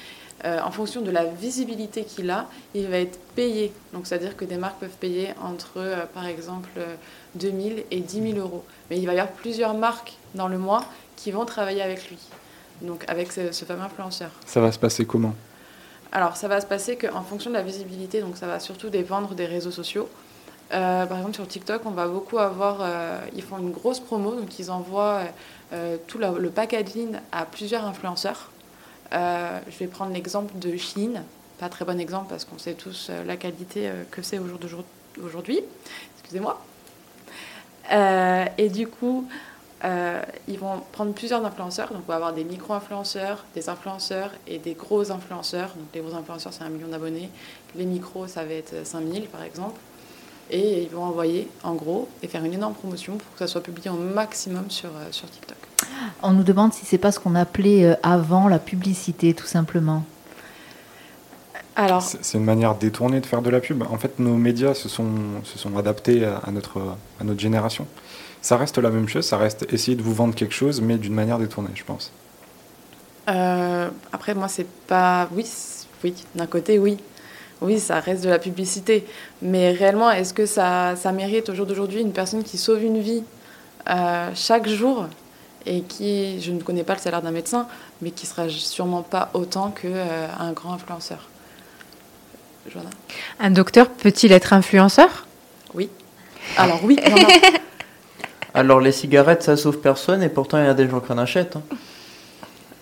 euh, 0.44 0.59
en 0.61 0.72
fonction 0.72 1.03
de 1.03 1.11
la 1.12 1.24
visibilité 1.24 2.03
qu'il 2.03 2.28
a, 2.30 2.48
il 2.74 2.88
va 2.88 2.98
être 2.98 3.18
payé. 3.36 3.72
Donc, 3.92 4.09
c'est-à-dire 4.09 4.36
que 4.36 4.44
des 4.44 4.57
marques 4.57 4.80
peuvent 4.80 4.96
payer 4.98 5.28
entre, 5.40 5.74
euh, 5.76 6.05
par 6.12 6.26
exemple, 6.26 6.68
euh, 6.78 6.96
2 7.36 7.50
000 7.50 7.61
et 7.92 8.00
10 8.00 8.32
000 8.32 8.38
euros. 8.38 8.64
Mais 8.93 8.99
il 8.99 9.07
va 9.07 9.14
y 9.14 9.20
avoir 9.20 9.34
plusieurs 9.34 9.72
marques 9.72 10.12
dans 10.34 10.49
le 10.49 10.59
mois 10.59 10.84
qui 11.16 11.30
vont 11.30 11.47
travailler 11.47 11.80
avec 11.80 12.11
lui. 12.11 12.18
Donc, 12.82 13.07
avec 13.09 13.32
ce, 13.32 13.51
ce 13.51 13.64
fameux 13.64 13.80
influenceur. 13.80 14.28
Ça 14.45 14.61
va 14.61 14.70
se 14.70 14.78
passer 14.78 15.07
comment? 15.07 15.34
Alors, 16.12 16.36
ça 16.36 16.47
va 16.47 16.61
se 16.61 16.66
passer 16.66 16.99
qu'en 16.99 17.22
fonction 17.22 17.49
de 17.49 17.55
la 17.55 17.62
visibilité, 17.62 18.20
donc 18.20 18.36
ça 18.36 18.47
va 18.47 18.61
surtout 18.61 18.90
dépendre 18.90 19.34
des 19.34 19.47
réseaux 19.47 19.70
sociaux. 19.70 20.11
Euh, 20.74 21.07
par 21.07 21.16
exemple, 21.16 21.36
sur 21.36 21.49
TikTok, 21.49 21.80
on 21.86 21.93
va 21.93 22.07
beaucoup 22.07 22.36
avoir. 22.38 22.80
euh, 22.82 23.18
ils 23.34 23.43
font 23.43 23.57
une 23.57 23.70
grosse 23.70 23.99
promo, 23.99 24.34
donc 24.34 24.59
ils 24.59 24.70
envoient 24.70 25.22
euh, 25.72 25.97
tout 26.07 26.18
la- 26.18 26.32
le 26.32 26.51
packaging 26.51 27.12
à 27.32 27.47
plusieurs 27.47 27.86
influenceurs. 27.86 28.51
Je 29.11 29.78
vais 29.78 29.86
prendre 29.86 30.12
l'exemple 30.12 30.53
de 30.59 30.76
Shein. 30.76 31.22
Pas 31.59 31.70
très 31.70 31.86
bon 31.86 31.99
exemple 31.99 32.26
parce 32.28 32.45
qu'on 32.45 32.59
sait 32.59 32.74
tous 32.74 33.11
la 33.26 33.38
qualité 33.38 33.90
que 34.11 34.20
c'est 34.20 34.38
au 34.38 34.47
jour 34.47 34.59
d'aujourd'hui- 34.59 35.22
aujourd'hui. 35.24 35.61
Excusez-moi. 36.18 36.61
Euh, 37.90 38.44
et 38.58 38.68
du 38.68 38.86
coup, 38.86 39.26
euh, 39.84 40.22
ils 40.46 40.58
vont 40.58 40.82
prendre 40.92 41.12
plusieurs 41.12 41.44
influenceurs. 41.44 41.88
Donc, 41.88 42.02
on 42.06 42.10
va 42.10 42.16
avoir 42.16 42.32
des 42.32 42.44
micro-influenceurs, 42.44 43.44
des 43.54 43.68
influenceurs 43.68 44.30
et 44.46 44.58
des 44.58 44.74
gros 44.74 45.10
influenceurs. 45.10 45.68
Donc, 45.68 45.86
les 45.94 46.00
gros 46.00 46.14
influenceurs, 46.14 46.52
c'est 46.52 46.62
un 46.64 46.68
million 46.68 46.88
d'abonnés. 46.88 47.30
Les 47.74 47.84
micros, 47.84 48.26
ça 48.26 48.44
va 48.44 48.52
être 48.52 48.86
5000 48.86 49.24
par 49.24 49.42
exemple. 49.42 49.80
Et 50.50 50.82
ils 50.82 50.90
vont 50.90 51.04
envoyer 51.04 51.48
en 51.64 51.74
gros 51.74 52.08
et 52.22 52.28
faire 52.28 52.44
une 52.44 52.52
énorme 52.52 52.74
promotion 52.74 53.16
pour 53.16 53.32
que 53.32 53.38
ça 53.38 53.46
soit 53.46 53.62
publié 53.62 53.90
au 53.90 53.96
maximum 53.96 54.70
sur, 54.70 54.90
euh, 54.90 55.08
sur 55.10 55.28
TikTok. 55.30 55.56
On 56.22 56.32
nous 56.32 56.42
demande 56.42 56.72
si 56.72 56.84
c'est 56.84 56.98
pas 56.98 57.10
ce 57.10 57.18
qu'on 57.18 57.34
appelait 57.34 57.96
avant 58.02 58.48
la 58.48 58.58
publicité, 58.58 59.34
tout 59.34 59.46
simplement. 59.46 60.04
Alors, 61.74 62.02
C'est 62.02 62.36
une 62.36 62.44
manière 62.44 62.74
détournée 62.74 63.20
de 63.20 63.26
faire 63.26 63.40
de 63.40 63.48
la 63.48 63.60
pub. 63.60 63.82
En 63.82 63.96
fait, 63.96 64.18
nos 64.18 64.36
médias 64.36 64.74
se 64.74 64.88
sont, 64.88 65.08
se 65.44 65.58
sont 65.58 65.76
adaptés 65.78 66.24
à, 66.24 66.50
notre, 66.50 66.78
à 67.20 67.24
notre 67.24 67.40
génération. 67.40 67.86
Ça 68.42 68.56
reste 68.56 68.78
la 68.78 68.90
même 68.90 69.08
chose, 69.08 69.24
ça 69.24 69.38
reste 69.38 69.72
essayer 69.72 69.96
de 69.96 70.02
vous 70.02 70.12
vendre 70.12 70.34
quelque 70.34 70.54
chose, 70.54 70.80
mais 70.80 70.98
d'une 70.98 71.14
manière 71.14 71.38
détournée, 71.38 71.70
je 71.74 71.84
pense. 71.84 72.12
Euh, 73.28 73.88
après, 74.12 74.34
moi, 74.34 74.48
c'est 74.48 74.66
pas. 74.86 75.28
Oui, 75.32 75.46
oui, 76.04 76.14
d'un 76.34 76.46
côté, 76.46 76.78
oui. 76.78 76.98
Oui, 77.60 77.78
ça 77.78 78.00
reste 78.00 78.24
de 78.24 78.28
la 78.28 78.40
publicité. 78.40 79.06
Mais 79.40 79.70
réellement, 79.70 80.10
est-ce 80.10 80.34
que 80.34 80.46
ça, 80.46 80.96
ça 80.96 81.12
mérite 81.12 81.48
au 81.48 81.54
jour 81.54 81.66
d'aujourd'hui 81.66 82.00
une 82.00 82.12
personne 82.12 82.42
qui 82.42 82.58
sauve 82.58 82.82
une 82.82 82.98
vie 82.98 83.22
euh, 83.88 84.30
chaque 84.34 84.68
jour 84.68 85.06
et 85.64 85.82
qui, 85.82 86.40
je 86.40 86.50
ne 86.50 86.60
connais 86.60 86.82
pas 86.82 86.94
le 86.94 86.98
salaire 86.98 87.22
d'un 87.22 87.30
médecin, 87.30 87.68
mais 88.00 88.10
qui 88.10 88.26
sera 88.26 88.48
sûrement 88.48 89.02
pas 89.02 89.30
autant 89.32 89.70
qu'un 89.70 90.52
grand 90.52 90.72
influenceur? 90.74 91.28
Un 93.40 93.50
docteur 93.50 93.88
peut-il 93.90 94.32
être 94.32 94.52
influenceur? 94.52 95.26
Oui. 95.74 95.88
Alors, 96.56 96.80
oui, 96.84 96.98
il 97.04 97.10
y 97.10 97.12
en 97.12 97.26
a. 97.28 97.30
Alors 98.54 98.80
les 98.80 98.92
cigarettes, 98.92 99.42
ça 99.42 99.56
sauve 99.56 99.78
personne 99.78 100.22
et 100.22 100.28
pourtant 100.28 100.58
il 100.58 100.66
y 100.66 100.68
a 100.68 100.74
des 100.74 100.86
gens 100.88 101.00
qui 101.00 101.10
en 101.10 101.16
achètent. 101.18 101.56
hein. 101.56 101.62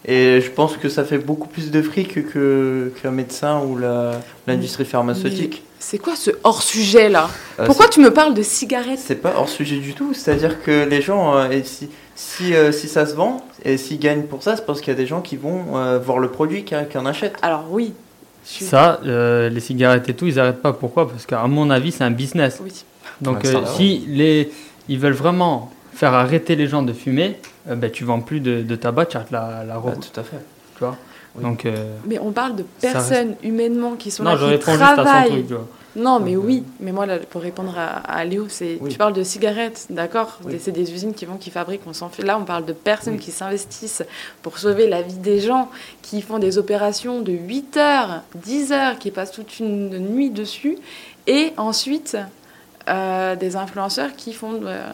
Et 0.04 0.40
je 0.40 0.50
pense 0.50 0.76
que 0.76 0.88
ça 0.88 1.04
fait 1.04 1.18
beaucoup 1.18 1.46
plus 1.46 1.70
de 1.70 1.80
fric 1.82 2.26
que 2.32 2.92
qu'un 3.00 3.10
médecin 3.12 3.60
ou 3.60 3.76
la- 3.78 4.20
l'industrie 4.46 4.84
pharmaceutique. 4.86 5.62
C'est 5.78 5.98
quoi 5.98 6.16
ce 6.16 6.30
hors-sujet 6.42 7.08
là? 7.08 7.28
Euh, 7.60 7.66
Pourquoi 7.66 7.86
tu 7.88 8.00
me 8.00 8.10
parles 8.12 8.34
de 8.34 8.42
cigarettes? 8.42 8.98
C'est 8.98 9.14
pas 9.16 9.34
hors 9.36 9.48
sujet 9.48 9.76
du 9.76 9.94
tout, 9.94 10.12
c'est-à-dire 10.14 10.62
que 10.62 10.84
les 10.88 11.02
gens, 11.02 11.36
euh, 11.36 11.50
et 11.50 11.62
si, 11.62 11.88
si, 12.16 12.54
euh, 12.54 12.72
si 12.72 12.88
ça 12.88 13.06
se 13.06 13.14
vend 13.14 13.46
et 13.64 13.76
s'ils 13.76 13.98
gagnent 14.00 14.24
pour 14.24 14.42
ça, 14.42 14.56
c'est 14.56 14.66
parce 14.66 14.80
qu'il 14.80 14.92
y 14.92 14.96
a 14.96 14.98
des 14.98 15.06
gens 15.06 15.20
qui 15.20 15.36
vont 15.36 15.76
euh, 15.76 15.98
voir 15.98 16.18
le 16.18 16.30
produit, 16.30 16.64
qui, 16.64 16.74
qui 16.90 16.98
en 16.98 17.06
achètent. 17.06 17.36
Alors 17.42 17.66
oui. 17.70 17.92
Ça, 18.64 19.00
euh, 19.04 19.48
les 19.48 19.60
cigarettes 19.60 20.08
et 20.08 20.14
tout, 20.14 20.26
ils 20.26 20.34
n'arrêtent 20.36 20.62
pas. 20.62 20.72
Pourquoi? 20.72 21.08
Parce 21.08 21.26
qu'à 21.26 21.46
mon 21.46 21.70
avis, 21.70 21.92
c'est 21.92 22.04
un 22.04 22.10
business. 22.10 22.60
Oui. 22.62 22.72
Donc, 23.20 23.42
Ouais, 23.44 23.54
euh, 23.54 23.60
ouais. 23.60 23.66
si 23.76 24.04
les, 24.08 24.50
ils 24.88 24.98
veulent 24.98 25.12
vraiment 25.12 25.70
faire 25.92 26.14
arrêter 26.14 26.56
les 26.56 26.66
gens 26.66 26.82
de 26.82 26.92
fumer, 26.92 27.38
euh, 27.68 27.74
ben, 27.74 27.90
tu 27.90 28.04
vends 28.04 28.20
plus 28.20 28.40
de, 28.40 28.62
de 28.62 28.76
tabac, 28.76 29.06
tu 29.06 29.16
arrêtes 29.16 29.30
la, 29.30 29.64
la 29.66 29.76
robe. 29.76 29.94
Bah, 29.96 30.00
tout 30.12 30.20
à 30.20 30.22
fait. 30.24 30.38
Tu 30.76 30.80
vois? 30.84 30.96
Oui. 31.36 31.42
Donc, 31.44 31.64
euh, 31.66 31.94
Mais 32.06 32.18
on 32.18 32.32
parle 32.32 32.56
de 32.56 32.64
personnes 32.80 33.34
humainement 33.42 33.92
qui 33.96 34.10
sont 34.10 34.24
non, 34.24 34.30
là, 34.32 34.36
je 34.36 34.44
qui 34.46 34.50
réponds 34.50 34.72
juste 34.72 34.82
à 34.82 34.86
son 34.96 35.02
travaillent. 35.04 35.44
truc. 35.44 35.58
Non, 35.96 36.20
mais 36.20 36.34
Donc, 36.34 36.44
oui. 36.44 36.62
Mais 36.78 36.92
moi, 36.92 37.04
là, 37.06 37.18
pour 37.18 37.42
répondre 37.42 37.74
à, 37.76 37.86
à 37.98 38.24
Léo, 38.24 38.46
c'est 38.48 38.78
Oui. 38.80 38.90
tu 38.90 38.98
parles 38.98 39.12
de 39.12 39.22
cigarettes, 39.24 39.86
d'accord? 39.90 40.38
Oui. 40.44 40.56
C'est 40.60 40.70
des 40.72 40.92
usines 40.92 41.14
qui 41.14 41.24
vont, 41.26 41.36
qui 41.36 41.50
fabriquent, 41.50 41.82
on 41.86 41.92
s'en 41.92 42.08
fait. 42.08 42.22
Là, 42.22 42.38
on 42.38 42.44
parle 42.44 42.64
de 42.64 42.72
personnes 42.72 43.14
Oui. 43.14 43.18
qui 43.20 43.32
s'investissent 43.32 44.04
pour 44.42 44.58
sauver 44.58 44.86
la 44.88 45.02
vie 45.02 45.14
des 45.18 45.40
gens, 45.40 45.68
qui 46.02 46.22
font 46.22 46.38
des 46.38 46.58
opérations 46.58 47.20
de 47.20 47.32
8 47.32 47.76
heures, 47.76 48.22
10 48.36 48.72
heures, 48.72 48.98
qui 48.98 49.10
passent 49.10 49.32
toute 49.32 49.58
une 49.58 49.98
nuit 49.98 50.30
dessus, 50.30 50.78
et 51.26 51.52
ensuite 51.56 52.16
euh, 52.88 53.36
des 53.36 53.56
influenceurs 53.56 54.14
qui 54.16 54.32
font, 54.32 54.60
euh, 54.64 54.92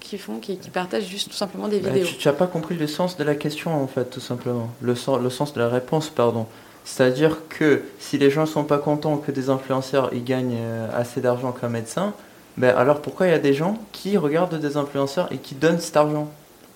qui 0.00 0.18
font, 0.18 0.38
qui, 0.38 0.56
qui 0.56 0.70
partagent 0.70 1.04
juste 1.06 1.30
tout 1.30 1.36
simplement 1.36 1.68
des 1.68 1.80
Bah, 1.80 1.90
vidéos. 1.90 2.06
tu 2.18 2.26
n'as 2.28 2.34
pas 2.34 2.46
compris 2.46 2.76
le 2.76 2.86
sens 2.86 3.16
de 3.16 3.24
la 3.24 3.34
question, 3.34 3.74
en 3.82 3.86
fait, 3.86 4.06
tout 4.10 4.20
simplement. 4.20 4.68
Le, 4.80 4.94
sens- 4.94 5.20
le 5.20 5.30
sens 5.30 5.52
de 5.52 5.60
la 5.60 5.68
réponse, 5.68 6.08
pardon. 6.10 6.46
C'est-à-dire 6.84 7.38
que 7.48 7.82
si 7.98 8.18
les 8.18 8.30
gens 8.30 8.46
sont 8.46 8.64
pas 8.64 8.78
contents 8.78 9.16
que 9.18 9.30
des 9.32 9.50
influenceurs 9.50 10.10
ils 10.12 10.24
gagnent 10.24 10.56
euh, 10.58 10.88
assez 10.94 11.20
d'argent 11.20 11.52
qu'un 11.52 11.68
médecin, 11.68 12.14
ben 12.56 12.74
alors 12.76 13.00
pourquoi 13.00 13.26
il 13.28 13.30
y 13.30 13.34
a 13.34 13.38
des 13.38 13.54
gens 13.54 13.78
qui 13.92 14.16
regardent 14.18 14.58
des 14.58 14.76
influenceurs 14.76 15.30
et 15.32 15.38
qui 15.38 15.54
donnent 15.54 15.78
cet 15.80 15.96
argent? 15.96 16.28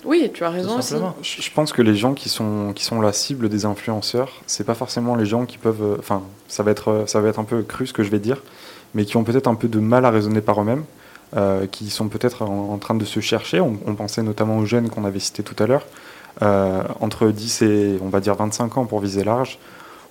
Oui, 0.04 0.30
tu 0.32 0.44
as 0.44 0.50
raison 0.50 0.78
aussi. 0.78 0.88
simplement. 0.90 1.16
Je 1.22 1.50
pense 1.50 1.72
que 1.72 1.82
les 1.82 1.96
gens 1.96 2.14
qui 2.14 2.28
sont, 2.28 2.72
qui 2.74 2.84
sont 2.84 3.00
la 3.00 3.12
cible 3.12 3.48
des 3.48 3.64
influenceurs, 3.64 4.42
c'est 4.46 4.64
pas 4.64 4.74
forcément 4.74 5.16
les 5.16 5.26
gens 5.26 5.46
qui 5.46 5.59
peuvent. 5.59 5.82
euh, 5.82 5.96
Enfin, 5.98 6.22
ça, 6.48 6.62
va 6.62 6.70
être, 6.70 7.04
ça 7.07 7.20
va 7.20 7.28
être 7.28 7.38
un 7.40 7.44
peu 7.44 7.62
cru 7.62 7.86
ce 7.86 7.92
que 7.92 8.02
je 8.04 8.11
vais 8.11 8.20
dire, 8.20 8.42
mais 8.94 9.04
qui 9.04 9.16
ont 9.16 9.24
peut-être 9.24 9.48
un 9.48 9.54
peu 9.57 9.68
de 9.68 9.80
mal 9.80 10.04
à 10.04 10.11
raisonner 10.11 10.40
par 10.42 10.61
eux-mêmes, 10.61 10.84
euh, 11.36 11.66
qui 11.66 11.90
sont 11.90 12.09
peut-être 12.09 12.42
en, 12.42 12.72
en 12.74 12.78
train 12.78 12.94
de 12.94 13.04
se 13.04 13.20
chercher. 13.20 13.61
On, 13.61 13.78
on 13.86 13.94
pensait 13.96 14.22
notamment 14.22 14.59
aux 14.59 14.66
jeunes 14.66 14.90
qu'on 14.90 15.04
avait 15.04 15.18
cités 15.18 15.42
tout 15.42 15.61
à 15.62 15.66
l'heure, 15.66 15.86
euh, 16.42 16.82
entre 17.00 17.28
10 17.28 17.62
et 17.62 17.98
on 18.02 18.09
va 18.09 18.20
dire 18.20 18.34
25 18.36 18.76
ans 18.78 18.84
pour 18.86 19.00
viser 19.00 19.24
large. 19.24 19.59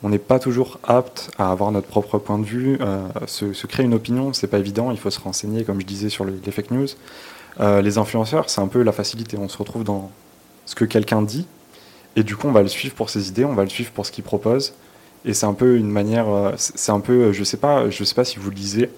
On 0.04 0.10
n'est 0.10 0.20
pas 0.20 0.40
toujours 0.40 0.80
apte 0.84 1.32
à 1.38 1.52
avoir 1.52 1.72
notre 1.72 1.88
propre 1.88 2.18
point 2.18 2.38
de 2.38 2.44
vue, 2.44 2.78
euh, 2.82 3.08
se, 3.28 3.66
créer 3.66 3.86
une 3.86 3.94
opinion, 3.94 4.34
c'est 4.34 4.48
pas 4.48 4.60
évident, 4.60 4.92
il 4.92 4.98
faut 4.98 5.10
se 5.10 5.20
renseigner, 5.20 5.64
comme 5.64 5.80
je 5.80 5.86
disais, 5.86 6.10
sur 6.10 6.26
les, 6.26 6.52
fake 6.52 6.72
news. 6.72 6.88
Euh, 7.60 7.82
les 7.82 7.98
influenceurs, 7.98 8.50
c'est 8.50 8.62
un 8.62 8.68
peu 8.68 8.84
la 8.84 8.92
facilité. 8.92 9.38
On 9.38 9.48
se 9.48 9.58
retrouve 9.58 9.84
dans 9.84 10.12
ce 10.66 10.76
que 10.76 10.86
quelqu'un 10.86 11.22
dit, 11.22 11.48
et 12.16 12.24
du 12.24 12.36
coup, 12.36 12.48
on 12.48 12.52
va 12.52 12.62
le 12.62 12.68
suivre 12.68 12.96
pour 12.96 13.10
ses 13.10 13.30
idées, 13.30 13.46
on 13.46 13.54
va 13.54 13.64
le 13.64 13.70
suivre 13.70 13.92
pour 13.92 14.06
ce 14.06 14.12
qu'il 14.12 14.24
propose. 14.24 14.74
Et 15.26 15.34
c'est 15.34 15.46
un 15.46 15.54
peu 15.54 15.78
une 15.78 15.90
manière, 15.90 16.30
euh, 16.30 16.52
c'est 16.58 16.92
un 16.92 17.00
peu, 17.00 17.32
je 17.32 17.44
sais 17.44 17.58
pas, 17.58 17.90
je 17.90 18.04
sais 18.04 18.16
pas 18.16 18.26
si 18.26 18.38
vous 18.38 18.52
lisez, 18.52 18.90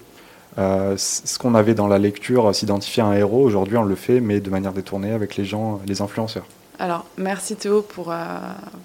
ce 0.56 1.38
qu'on 1.38 1.54
avait 1.54 1.74
dans 1.74 1.86
la 1.86 1.98
lecture, 1.98 2.52
s'identifier 2.52 3.02
à 3.02 3.06
un 3.06 3.12
héros, 3.14 3.44
aujourd'hui 3.44 3.76
on 3.76 3.84
le 3.84 3.94
fait, 3.94 4.20
mais 4.20 4.40
de 4.40 4.50
manière 4.50 4.72
détournée 4.72 5.12
avec 5.12 5.36
les 5.36 5.44
gens, 5.44 5.80
les 5.86 6.02
influenceurs. 6.02 6.46
Alors, 6.80 7.04
merci 7.16 7.56
Théo 7.56 7.82
pour, 7.82 8.12
euh, 8.12 8.16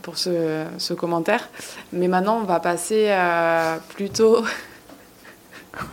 pour 0.01 0.17
ce, 0.17 0.65
ce 0.79 0.93
commentaire. 0.93 1.47
Mais 1.91 2.07
maintenant, 2.07 2.37
on 2.41 2.45
va 2.45 2.59
passer 2.59 3.05
euh, 3.09 3.77
plutôt 3.95 4.43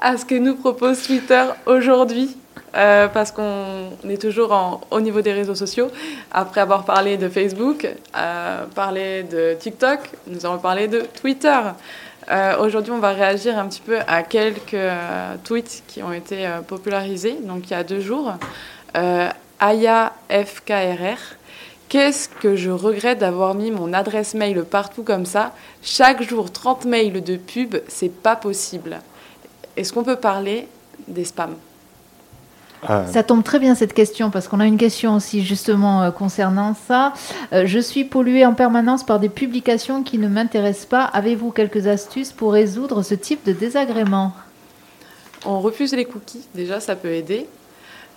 à 0.00 0.16
ce 0.16 0.24
que 0.24 0.34
nous 0.34 0.56
propose 0.56 1.02
Twitter 1.02 1.44
aujourd'hui. 1.66 2.36
euh, 2.76 3.06
parce 3.06 3.30
qu'on 3.30 3.90
est 4.08 4.20
toujours 4.20 4.50
en- 4.52 4.80
au 4.90 5.00
niveau 5.00 5.20
des 5.20 5.32
réseaux 5.32 5.54
sociaux. 5.54 5.92
Après 6.32 6.60
avoir 6.60 6.84
parlé 6.84 7.16
de 7.16 7.28
Facebook, 7.28 7.86
parlé 8.74 9.22
de 9.22 9.54
TikTok, 9.56 10.00
nous 10.26 10.44
allons 10.44 10.58
parler 10.58 10.88
de 10.88 11.02
Twitter. 11.20 11.56
Aujourd'hui, 12.58 12.90
on 12.92 12.98
va 12.98 13.10
réagir 13.10 13.56
un 13.60 13.68
petit 13.68 13.80
peu 13.80 13.98
à 14.08 14.24
quelques 14.24 14.76
tweets 15.44 15.84
qui 15.86 16.02
ont 16.02 16.12
été 16.12 16.48
popularisés, 16.66 17.36
donc 17.42 17.66
il 17.66 17.70
y 17.70 17.74
a 17.74 17.84
deux 17.84 18.00
jours. 18.00 18.32
Aya 19.64 20.12
FKRR. 20.28 21.16
Qu'est-ce 21.88 22.28
que 22.28 22.54
je 22.54 22.68
regrette 22.68 23.20
d'avoir 23.20 23.54
mis 23.54 23.70
mon 23.70 23.94
adresse 23.94 24.34
mail 24.34 24.62
partout 24.62 25.02
comme 25.02 25.24
ça? 25.24 25.52
Chaque 25.80 26.22
jour, 26.22 26.52
30 26.52 26.84
mails 26.84 27.24
de 27.24 27.38
pub, 27.38 27.76
c'est 27.88 28.12
pas 28.12 28.36
possible. 28.36 28.98
Est-ce 29.78 29.94
qu'on 29.94 30.04
peut 30.04 30.16
parler 30.16 30.68
des 31.08 31.24
spams? 31.24 31.56
Euh, 32.90 33.06
Ça 33.10 33.22
tombe 33.22 33.42
très 33.42 33.58
bien 33.58 33.74
cette 33.74 33.94
question 33.94 34.30
parce 34.30 34.48
qu'on 34.48 34.60
a 34.60 34.66
une 34.66 34.76
question 34.76 35.14
aussi 35.14 35.42
justement 35.42 36.02
euh, 36.02 36.10
concernant 36.10 36.74
ça. 36.86 37.14
Euh, 37.54 37.64
je 37.64 37.78
suis 37.78 38.04
polluée 38.04 38.44
en 38.44 38.52
permanence 38.52 39.02
par 39.02 39.18
des 39.18 39.30
publications 39.30 40.02
qui 40.02 40.18
ne 40.18 40.28
m'intéressent 40.28 40.86
pas. 40.86 41.04
Avez-vous 41.04 41.52
quelques 41.52 41.86
astuces 41.86 42.32
pour 42.32 42.52
résoudre 42.52 43.02
ce 43.02 43.14
type 43.14 43.46
de 43.46 43.52
désagrément? 43.52 44.34
On 45.46 45.60
refuse 45.60 45.94
les 45.94 46.04
cookies, 46.04 46.46
déjà, 46.54 46.80
ça 46.80 46.96
peut 46.96 47.12
aider. 47.12 47.46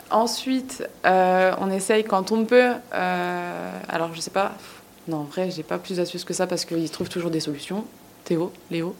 Ensuite, 0.09 0.87
euh, 1.05 1.51
on 1.59 1.69
essaye 1.69 2.03
quand 2.03 2.31
on 2.31 2.45
peut. 2.45 2.71
euh, 2.93 3.71
alors, 3.89 4.13
je 4.13 4.21
sais 4.21 4.31
pas. 4.31 4.53
Non, 5.07 5.17
en 5.17 5.23
vrai, 5.23 5.49
j'ai 5.51 5.63
pas 5.63 5.77
plus 5.77 5.97
d'astuces 5.97 6.23
que 6.23 6.33
ça 6.33 6.47
parce 6.47 6.65
qu'ils 6.65 6.89
trouvent 6.89 7.09
toujours 7.09 7.31
des 7.31 7.39
solutions. 7.39 7.85
Théo, 8.25 8.51
Léo 8.71 8.95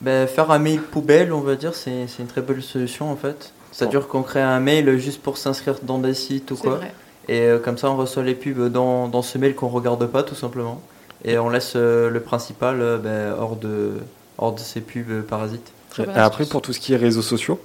Ben, 0.00 0.26
faire 0.26 0.50
un 0.50 0.58
mail 0.58 0.80
poubelle, 0.80 1.32
on 1.32 1.40
va 1.40 1.54
dire, 1.54 1.74
c'est 1.74 2.06
une 2.18 2.26
très 2.26 2.40
belle 2.40 2.62
solution 2.62 3.10
en 3.10 3.16
fait. 3.16 3.52
C'est-à-dire 3.72 4.08
qu'on 4.08 4.22
crée 4.22 4.40
un 4.40 4.58
mail 4.58 4.98
juste 4.98 5.22
pour 5.22 5.36
s'inscrire 5.36 5.76
dans 5.82 5.98
des 5.98 6.14
sites 6.14 6.50
ou 6.50 6.56
quoi. 6.56 6.76
vrai. 6.76 6.94
Et 7.28 7.42
euh, 7.42 7.58
comme 7.58 7.76
ça, 7.78 7.90
on 7.90 7.96
reçoit 7.96 8.22
les 8.22 8.34
pubs 8.34 8.68
dans, 8.72 9.06
dans 9.08 9.22
ce 9.22 9.36
mail 9.38 9.54
qu'on 9.54 9.68
regarde 9.68 10.04
pas, 10.06 10.22
tout 10.22 10.34
simplement. 10.34 10.80
Et 11.24 11.38
on 11.38 11.50
laisse 11.50 11.76
le 11.76 12.18
principal 12.20 12.98
ben, 13.02 13.34
hors, 13.38 13.56
de, 13.56 14.00
hors 14.38 14.52
de 14.54 14.60
ces 14.60 14.80
pubs 14.80 15.22
parasites. 15.22 15.72
Très 15.90 16.06
bonne 16.06 16.16
Et 16.16 16.18
après, 16.18 16.46
pour 16.46 16.62
tout 16.62 16.72
ce 16.72 16.80
qui 16.80 16.92
est 16.92 16.96
réseaux 16.96 17.22
sociaux, 17.22 17.60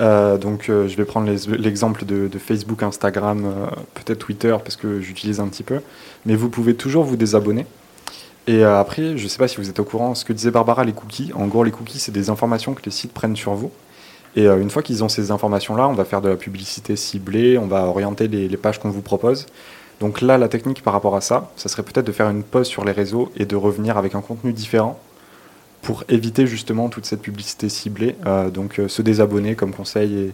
euh, 0.00 0.38
donc 0.38 0.68
euh, 0.68 0.88
je 0.88 0.96
vais 0.96 1.04
prendre 1.04 1.30
l'exemple 1.56 2.04
de, 2.04 2.28
de 2.28 2.38
Facebook, 2.38 2.82
Instagram, 2.82 3.44
euh, 3.44 3.66
peut-être 3.94 4.18
Twitter, 4.18 4.56
parce 4.62 4.76
que 4.76 5.00
j'utilise 5.00 5.40
un 5.40 5.48
petit 5.48 5.62
peu. 5.62 5.80
Mais 6.24 6.36
vous 6.36 6.48
pouvez 6.48 6.74
toujours 6.74 7.04
vous 7.04 7.16
désabonner. 7.16 7.66
Et 8.46 8.62
après, 8.62 9.16
je 9.16 9.24
ne 9.24 9.28
sais 9.28 9.38
pas 9.38 9.48
si 9.48 9.56
vous 9.56 9.68
êtes 9.68 9.80
au 9.80 9.84
courant, 9.84 10.14
ce 10.14 10.24
que 10.24 10.32
disait 10.32 10.52
Barbara, 10.52 10.84
les 10.84 10.92
cookies. 10.92 11.32
En 11.34 11.46
gros, 11.46 11.64
les 11.64 11.72
cookies, 11.72 11.98
c'est 11.98 12.12
des 12.12 12.30
informations 12.30 12.74
que 12.74 12.82
les 12.84 12.92
sites 12.92 13.12
prennent 13.12 13.34
sur 13.34 13.54
vous. 13.54 13.72
Et 14.36 14.46
une 14.46 14.70
fois 14.70 14.82
qu'ils 14.82 15.02
ont 15.02 15.08
ces 15.08 15.32
informations-là, 15.32 15.88
on 15.88 15.94
va 15.94 16.04
faire 16.04 16.20
de 16.20 16.28
la 16.28 16.36
publicité 16.36 16.94
ciblée, 16.94 17.58
on 17.58 17.66
va 17.66 17.86
orienter 17.86 18.28
les, 18.28 18.46
les 18.48 18.56
pages 18.56 18.78
qu'on 18.78 18.90
vous 18.90 19.02
propose. 19.02 19.46
Donc 19.98 20.20
là, 20.20 20.38
la 20.38 20.46
technique 20.46 20.82
par 20.84 20.92
rapport 20.92 21.16
à 21.16 21.20
ça, 21.20 21.50
ça 21.56 21.68
serait 21.68 21.82
peut-être 21.82 22.06
de 22.06 22.12
faire 22.12 22.28
une 22.30 22.44
pause 22.44 22.68
sur 22.68 22.84
les 22.84 22.92
réseaux 22.92 23.32
et 23.36 23.46
de 23.46 23.56
revenir 23.56 23.96
avec 23.96 24.14
un 24.14 24.20
contenu 24.20 24.52
différent 24.52 25.00
pour 25.82 26.04
éviter 26.08 26.46
justement 26.46 26.88
toute 26.88 27.06
cette 27.06 27.22
publicité 27.22 27.68
ciblée. 27.68 28.16
Euh, 28.26 28.50
donc 28.50 28.78
euh, 28.80 28.88
se 28.88 29.02
désabonner 29.02 29.54
comme 29.54 29.72
conseil 29.72 30.14
et 30.14 30.32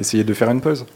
essayer 0.00 0.24
de 0.24 0.32
faire 0.34 0.50
une 0.50 0.60
pause. 0.60 0.86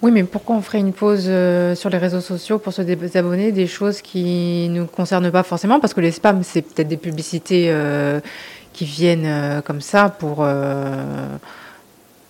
Oui, 0.00 0.12
mais 0.12 0.22
pourquoi 0.22 0.54
on 0.54 0.62
ferait 0.62 0.78
une 0.78 0.92
pause 0.92 1.24
euh, 1.26 1.74
sur 1.74 1.90
les 1.90 1.98
réseaux 1.98 2.20
sociaux 2.20 2.58
pour 2.58 2.72
se 2.72 2.82
désabonner 2.82 3.50
des 3.50 3.66
choses 3.66 4.00
qui 4.00 4.68
ne 4.68 4.80
nous 4.80 4.86
concernent 4.86 5.30
pas 5.32 5.42
forcément? 5.42 5.80
Parce 5.80 5.92
que 5.92 6.00
les 6.00 6.12
spams, 6.12 6.44
c'est 6.44 6.62
peut-être 6.62 6.86
des 6.86 6.96
publicités 6.96 7.66
euh, 7.70 8.20
qui 8.72 8.84
viennent 8.84 9.26
euh, 9.26 9.60
comme 9.60 9.80
ça 9.80 10.08
pour 10.08 10.36
euh, 10.42 11.36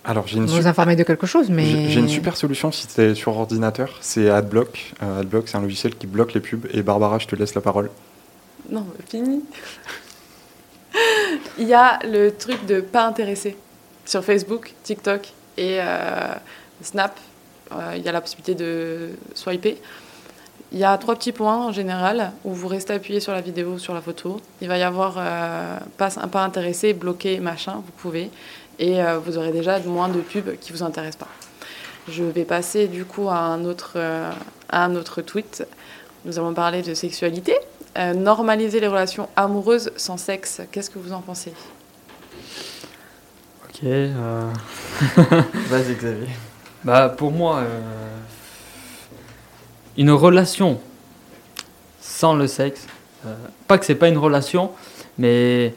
Alors 0.03 0.25
j'ai 0.27 0.37
une, 0.37 0.45
nous 0.45 0.61
su- 0.61 0.65
informer 0.65 0.95
de 0.95 1.03
quelque 1.03 1.27
chose. 1.27 1.51
Mais 1.51 1.89
j'ai- 1.89 1.99
une 1.99 2.09
super 2.09 2.37
solution 2.37 2.71
si 2.71 2.87
c'est 2.89 3.13
sur 3.13 3.37
ordinateur, 3.37 3.99
c'est 4.01 4.31
AdBlock. 4.31 4.93
Euh, 5.03 5.19
AdBlock 5.19 5.47
c'est 5.47 5.57
un 5.57 5.61
logiciel 5.61 5.93
qui 5.95 6.07
bloque 6.07 6.33
les 6.33 6.39
pubs. 6.39 6.65
Et 6.73 6.81
Barbara, 6.81 7.19
je 7.19 7.27
te 7.27 7.35
laisse 7.35 7.53
la 7.53 7.61
parole. 7.61 7.91
Non, 8.71 8.83
fini. 9.09 9.41
Il 11.57 11.67
y 11.67 11.73
a 11.73 11.99
le 12.03 12.31
truc 12.31 12.65
de 12.65 12.81
pas 12.81 13.05
intéressé 13.05 13.57
sur 14.05 14.23
Facebook, 14.23 14.73
TikTok 14.83 15.33
et 15.57 15.79
euh, 15.81 16.33
Snap. 16.81 17.17
Euh, 17.71 17.93
il 17.95 18.03
y 18.03 18.09
a 18.09 18.11
la 18.11 18.21
possibilité 18.21 18.55
de 18.55 19.09
swiper. 19.35 19.79
Il 20.71 20.77
y 20.77 20.83
a 20.83 20.97
trois 20.97 21.15
petits 21.15 21.31
points 21.31 21.67
en 21.67 21.71
général 21.71 22.31
où 22.43 22.53
vous 22.53 22.67
restez 22.67 22.93
appuyé 22.93 23.19
sur 23.19 23.33
la 23.33 23.41
vidéo, 23.41 23.77
sur 23.77 23.93
la 23.93 24.01
photo. 24.01 24.39
Il 24.61 24.67
va 24.67 24.77
y 24.77 24.83
avoir 24.83 25.15
euh, 25.17 25.77
pas, 25.97 26.09
pas 26.09 26.43
intéressé, 26.43 26.93
bloqué, 26.93 27.39
machin, 27.39 27.81
vous 27.85 27.91
pouvez. 27.97 28.29
Et 28.77 29.01
euh, 29.01 29.19
vous 29.19 29.37
aurez 29.37 29.51
déjà 29.51 29.79
moins 29.79 30.09
de 30.09 30.19
pubs 30.19 30.57
qui 30.59 30.71
vous 30.71 30.83
intéressent 30.83 31.19
pas. 31.19 31.27
Je 32.07 32.23
vais 32.23 32.45
passer 32.45 32.87
du 32.87 33.05
coup 33.05 33.29
à 33.29 33.37
un 33.37 33.65
autre, 33.65 33.97
à 34.69 34.83
un 34.83 34.95
autre 34.95 35.21
tweet. 35.21 35.67
Nous 36.25 36.39
allons 36.39 36.53
parler 36.53 36.81
de 36.81 36.93
sexualité. 36.93 37.55
Euh, 37.99 38.13
normaliser 38.13 38.79
les 38.79 38.87
relations 38.87 39.27
amoureuses 39.35 39.91
sans 39.97 40.15
sexe. 40.15 40.61
Qu'est-ce 40.71 40.89
que 40.89 40.99
vous 40.99 41.11
en 41.11 41.19
pensez 41.19 41.51
Ok. 43.65 43.83
euh, 43.83 44.49
Vas-y, 45.67 45.95
Xavier. 45.95 46.27
Bah, 46.85 47.09
pour 47.09 47.31
moi, 47.31 47.57
euh, 47.57 47.79
une 49.97 50.11
relation 50.11 50.79
sans 51.99 52.33
le 52.35 52.47
sexe, 52.47 52.87
euh, 53.25 53.35
pas 53.67 53.77
que 53.77 53.85
c'est 53.85 53.95
pas 53.95 54.07
une 54.07 54.17
relation, 54.17 54.71
mais 55.17 55.73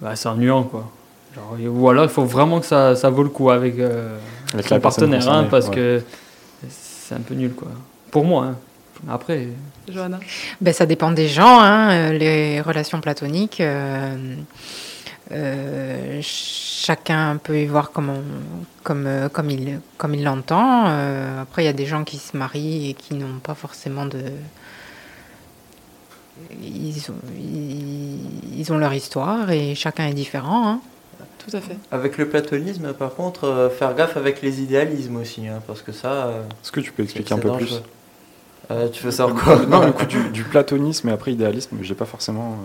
bah, 0.00 0.14
c'est 0.14 0.28
ennuyant 0.28 0.62
quoi. 0.62 0.88
Genre, 1.34 1.56
ou 1.72 1.88
alors 1.88 2.04
il 2.04 2.10
faut 2.10 2.24
vraiment 2.24 2.60
que 2.60 2.66
ça, 2.66 2.94
ça 2.94 3.10
vaut 3.10 3.24
le 3.24 3.28
coup 3.30 3.50
avec, 3.50 3.80
euh, 3.80 4.16
Avec 4.54 4.66
personne 4.68 4.80
partenaire, 4.80 5.28
hein, 5.28 5.46
parce 5.50 5.68
ouais. 5.68 5.74
que 5.74 6.02
c'est 6.70 7.16
un 7.16 7.20
peu 7.20 7.34
nul, 7.34 7.52
quoi. 7.52 7.68
Pour 8.12 8.24
moi, 8.24 8.44
hein. 8.44 8.56
Après, 9.08 9.48
Johanna 9.92 10.20
Ben, 10.60 10.72
ça 10.74 10.86
dépend 10.86 11.10
des 11.10 11.28
gens, 11.28 11.58
hein, 11.60 11.90
euh, 11.90 12.12
les 12.18 12.60
relations 12.60 13.00
platoniques. 13.00 13.60
euh, 13.60 14.34
euh, 15.30 16.20
chacun 16.22 17.36
peut 17.36 17.58
y 17.60 17.66
voir 17.66 17.90
comme, 17.90 18.08
on- 18.08 18.22
comme, 18.82 19.06
comme 19.32 19.50
il 19.50 19.80
comme 19.98 20.14
il 20.14 20.24
l'entend. 20.24 20.84
Euh, 20.88 21.42
après, 21.42 21.62
il 21.62 21.66
y 21.66 21.68
a 21.68 21.74
des 21.74 21.84
gens 21.86 22.02
qui 22.04 22.16
se 22.16 22.34
marient 22.36 22.90
et 22.90 22.94
qui 22.94 23.14
n'ont 23.14 23.38
pas 23.42 23.54
forcément 23.54 24.06
de. 24.06 24.20
Ils 26.62 27.10
ont, 27.10 27.14
ils, 27.38 28.58
ils 28.60 28.72
ont 28.72 28.78
leur 28.78 28.94
histoire 28.94 29.50
et 29.50 29.74
chacun 29.74 30.06
est 30.06 30.14
différent. 30.14 30.68
hein. 30.68 30.80
Tout 31.44 31.56
à 31.56 31.60
fait. 31.60 31.76
Avec 31.90 32.16
le 32.18 32.28
platonisme, 32.28 32.92
par 32.92 33.14
contre, 33.14 33.44
euh, 33.44 33.70
faire 33.70 33.94
gaffe 33.94 34.16
avec 34.16 34.42
les 34.42 34.60
idéalismes 34.60 35.16
aussi, 35.16 35.46
hein, 35.48 35.60
parce 35.66 35.82
que 35.82 35.92
ça. 35.92 36.08
euh, 36.26 36.42
Est-ce 36.62 36.70
que 36.72 36.80
tu 36.80 36.92
peux 36.92 37.02
expliquer 37.02 37.34
un 37.34 37.38
peu 37.38 37.48
dangereux. 37.48 37.66
plus? 37.80 37.82
Euh, 38.70 38.88
tu 38.88 39.02
veux 39.04 39.10
savoir 39.10 39.42
quoi 39.42 39.56
Non, 39.66 39.84
le 39.86 39.92
coup 39.92 40.04
du, 40.06 40.28
du 40.32 40.44
platonisme 40.44 41.08
et 41.08 41.12
après 41.12 41.32
idéalisme, 41.32 41.76
j'ai 41.82 41.94
pas 41.94 42.04
forcément. 42.04 42.56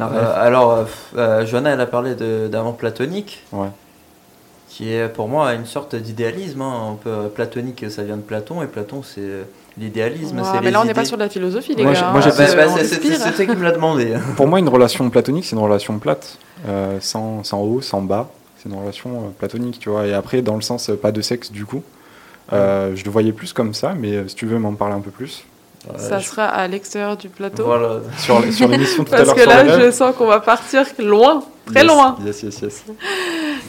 euh, 0.00 0.04
Euh, 0.04 0.34
alors, 0.46 0.72
euh, 0.72 0.84
euh, 1.16 1.46
Johanna, 1.46 1.70
elle 1.70 1.80
a 1.80 1.86
parlé 1.86 2.14
d'avant 2.48 2.72
platonique, 2.72 3.42
Ouais. 3.52 3.68
qui 4.68 4.92
est 4.92 5.08
pour 5.08 5.26
moi 5.28 5.54
une 5.54 5.66
sorte 5.66 5.96
d'idéalisme. 5.96 6.62
hein. 6.62 6.96
Platonique, 7.34 7.90
ça 7.90 8.02
vient 8.04 8.16
de 8.16 8.22
Platon, 8.22 8.62
et 8.62 8.66
Platon, 8.66 9.02
c'est 9.02 9.46
l'idéalisme. 9.78 10.40
Mais 10.54 10.60
les 10.60 10.70
là, 10.70 10.80
on 10.82 10.84
n'est 10.84 10.94
pas 10.94 11.04
sur 11.04 11.16
de 11.16 11.22
la 11.22 11.28
philosophie, 11.30 11.74
les 11.74 11.82
Moi, 11.82 11.94
gars. 11.94 12.08
hein. 12.08 12.12
moi, 12.12 12.20
j'ai 12.20 12.30
Ah, 12.30 12.34
bah, 12.36 12.66
bah, 12.76 12.82
c'est- 12.84 13.00
toi 13.00 13.46
qui 13.46 13.56
me 13.56 13.64
l'a 13.64 13.72
demandé. 13.72 14.14
Pour 14.36 14.46
moi, 14.46 14.58
une 14.58 14.68
relation 14.68 15.08
platonique, 15.10 15.46
c'est 15.46 15.56
une 15.56 15.62
relation 15.62 15.98
plate, 15.98 16.36
euh, 16.68 16.98
sans, 17.00 17.42
sans 17.42 17.60
haut, 17.62 17.80
sans 17.80 18.02
bas. 18.02 18.28
C'est 18.62 18.68
une 18.68 18.78
relation 18.78 19.32
platonique, 19.38 19.78
tu 19.78 19.88
vois. 19.88 20.06
Et 20.06 20.12
après, 20.14 20.42
dans 20.42 20.56
le 20.56 20.62
sens 20.62 20.90
pas 21.00 21.10
de 21.12 21.22
sexe, 21.22 21.50
du 21.52 21.64
coup. 21.64 21.82
Euh, 22.52 22.94
je 22.94 23.04
le 23.04 23.10
voyais 23.10 23.32
plus 23.32 23.52
comme 23.52 23.74
ça, 23.74 23.94
mais 23.98 24.12
euh, 24.12 24.28
si 24.28 24.34
tu 24.34 24.46
veux 24.46 24.58
m'en 24.58 24.74
parler 24.74 24.94
un 24.94 25.00
peu 25.00 25.10
plus. 25.10 25.44
Ça 25.96 26.20
sera 26.20 26.46
à 26.46 26.66
l'extérieur 26.66 27.16
du 27.16 27.28
plateau. 27.28 27.64
Voilà. 27.64 28.00
Sur, 28.18 28.52
sur 28.52 28.68
l'émission 28.68 29.04
tout 29.04 29.14
à 29.14 29.18
Parce 29.18 29.28
l'heure 29.28 29.36
que 29.36 29.42
sur 29.42 29.50
là, 29.50 29.80
je 29.86 29.90
sens 29.90 30.14
qu'on 30.16 30.26
va 30.26 30.40
partir 30.40 30.84
loin, 30.98 31.42
très 31.66 31.80
Yes, 31.80 31.88
loin. 31.88 32.16
Yes, 32.24 32.42
yes, 32.42 32.60
yes. 32.60 32.84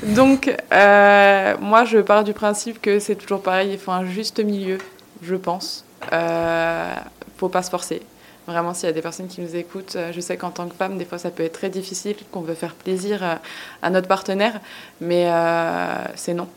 Donc, 0.03 0.53
euh, 0.73 1.55
moi, 1.61 1.85
je 1.85 1.99
pars 1.99 2.23
du 2.23 2.33
principe 2.33 2.81
que 2.81 2.99
c'est 2.99 3.15
toujours 3.15 3.41
pareil, 3.41 3.71
il 3.73 3.77
faut 3.77 3.91
un 3.91 4.05
juste 4.05 4.43
milieu, 4.43 4.79
je 5.21 5.35
pense. 5.35 5.85
Euh, 6.11 6.93
faut 7.37 7.49
pas 7.49 7.63
se 7.63 7.69
forcer. 7.69 8.01
Vraiment, 8.47 8.73
s'il 8.73 8.87
y 8.87 8.89
a 8.89 8.93
des 8.93 9.01
personnes 9.01 9.27
qui 9.27 9.41
nous 9.41 9.55
écoutent, 9.55 9.95
je 10.11 10.19
sais 10.19 10.35
qu'en 10.35 10.49
tant 10.49 10.67
que 10.67 10.75
femme, 10.75 10.97
des 10.97 11.05
fois, 11.05 11.19
ça 11.19 11.29
peut 11.29 11.43
être 11.43 11.53
très 11.53 11.69
difficile, 11.69 12.15
qu'on 12.31 12.41
veut 12.41 12.55
faire 12.55 12.73
plaisir 12.73 13.39
à 13.83 13.89
notre 13.91 14.07
partenaire, 14.07 14.59
mais 14.99 15.25
euh, 15.29 15.93
c'est 16.15 16.33
non. 16.33 16.47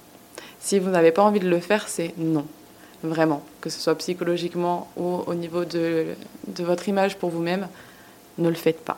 Si 0.63 0.79
vous 0.79 0.91
n'avez 0.91 1.11
pas 1.11 1.23
envie 1.23 1.41
de 1.41 1.49
le 1.49 1.59
faire, 1.59 1.89
c'est 1.89 2.15
non. 2.17 2.47
Vraiment. 3.03 3.43
Que 3.61 3.69
ce 3.69 3.81
soit 3.81 3.97
psychologiquement 3.97 4.89
ou 4.97 5.23
au 5.27 5.35
niveau 5.35 5.65
de, 5.65 6.15
votre 6.61 6.89
image 6.89 7.19
pour 7.19 7.31
vous-même, 7.31 7.67
ne 8.39 8.49
le 8.49 8.55
faites 8.55 8.83
pas. 8.85 8.97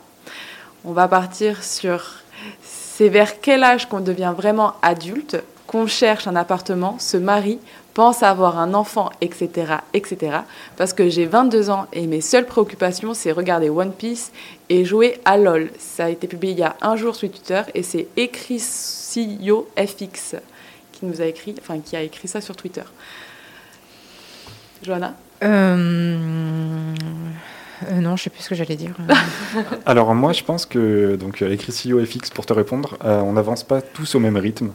On 0.85 0.91
va 0.91 1.07
partir 1.07 1.63
sur 1.63 2.21
c'est 2.63 3.09
vers 3.09 3.41
quel 3.41 3.63
âge 3.63 3.89
qu'on 3.89 3.99
devient 3.99 4.33
vraiment 4.37 4.73
adulte, 4.83 5.37
qu'on 5.65 5.87
cherche 5.87 6.27
un 6.27 6.35
appartement, 6.35 6.99
se 6.99 7.17
marie, 7.17 7.59
pense 7.95 8.21
à 8.21 8.29
avoir 8.29 8.59
un 8.59 8.75
enfant, 8.75 9.09
etc., 9.21 9.77
etc. 9.93 10.37
Parce 10.77 10.93
que 10.93 11.09
j'ai 11.09 11.25
22 11.25 11.71
ans 11.71 11.87
et 11.93 12.05
mes 12.05 12.21
seules 12.21 12.45
préoccupations, 12.45 13.15
c'est 13.15 13.31
regarder 13.31 13.69
One 13.69 13.91
Piece 13.91 14.31
et 14.69 14.85
jouer 14.85 15.19
à 15.25 15.37
LoL. 15.37 15.71
Ça 15.79 16.05
a 16.05 16.09
été 16.09 16.27
publié 16.27 16.53
il 16.53 16.59
y 16.59 16.63
a 16.63 16.75
un 16.81 16.95
jour 16.95 17.15
sur 17.15 17.29
Twitter 17.29 17.63
et 17.73 17.81
c'est 17.81 18.07
Ecrisio 18.17 19.67
FX 19.77 20.35
qui 20.95 21.05
nous 21.05 21.21
a 21.21 21.25
écrit, 21.25 21.55
enfin 21.59 21.79
qui 21.79 21.95
a 21.95 22.01
écrit 22.01 22.27
ça 22.27 22.41
sur 22.41 22.55
Twitter. 22.55 22.83
Johanna 24.83 25.15
Euh, 25.43 26.93
euh, 27.91 27.99
non, 27.99 28.15
je 28.15 28.23
sais 28.23 28.29
plus 28.29 28.41
ce 28.41 28.49
que 28.49 28.55
j'allais 28.55 28.75
dire. 28.75 28.95
Alors 29.85 30.13
moi, 30.15 30.33
je 30.33 30.43
pense 30.43 30.65
que 30.65 31.15
donc 31.15 31.41
écrit 31.41 31.71
CEO 31.71 32.03
FX 32.03 32.29
pour 32.29 32.45
te 32.45 32.53
répondre, 32.53 32.97
euh, 33.03 33.19
on 33.21 33.33
n'avance 33.33 33.63
pas 33.63 33.81
tous 33.81 34.15
au 34.15 34.19
même 34.19 34.37
rythme. 34.37 34.71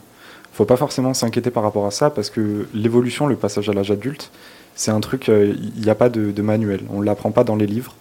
Faut 0.53 0.65
pas 0.65 0.77
forcément 0.77 1.13
s'inquiéter 1.13 1.49
par 1.49 1.63
rapport 1.63 1.85
à 1.85 1.91
ça 1.91 2.09
parce 2.09 2.29
que 2.29 2.67
l'évolution, 2.73 3.27
le 3.27 3.35
passage 3.35 3.69
à 3.69 3.73
l'âge 3.73 3.91
adulte, 3.91 4.31
c'est 4.75 4.91
un 4.91 4.99
truc, 4.99 5.29
euh, 5.29 5.55
il 5.75 5.81
n'y 5.81 5.89
a 5.89 5.95
pas 5.95 6.09
de, 6.09 6.31
de 6.31 6.41
manuel. 6.41 6.81
On 6.91 7.01
l'apprend 7.01 7.31
pas 7.31 7.43
dans 7.43 7.55
les 7.55 7.67
livres. 7.67 7.95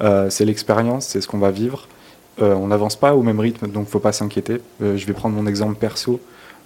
Euh, 0.00 0.30
c'est 0.30 0.44
l'expérience, 0.44 1.06
c'est 1.06 1.20
ce 1.20 1.28
qu'on 1.28 1.38
va 1.38 1.50
vivre. 1.50 1.88
Euh, 2.42 2.54
on 2.54 2.68
n'avance 2.68 2.96
pas 2.96 3.14
au 3.14 3.22
même 3.22 3.38
rythme, 3.38 3.68
donc 3.68 3.88
faut 3.88 4.00
pas 4.00 4.12
s'inquiéter. 4.12 4.60
Euh, 4.82 4.96
je 4.96 5.06
vais 5.06 5.12
prendre 5.12 5.36
mon 5.36 5.46
exemple 5.46 5.76
perso. 5.76 6.20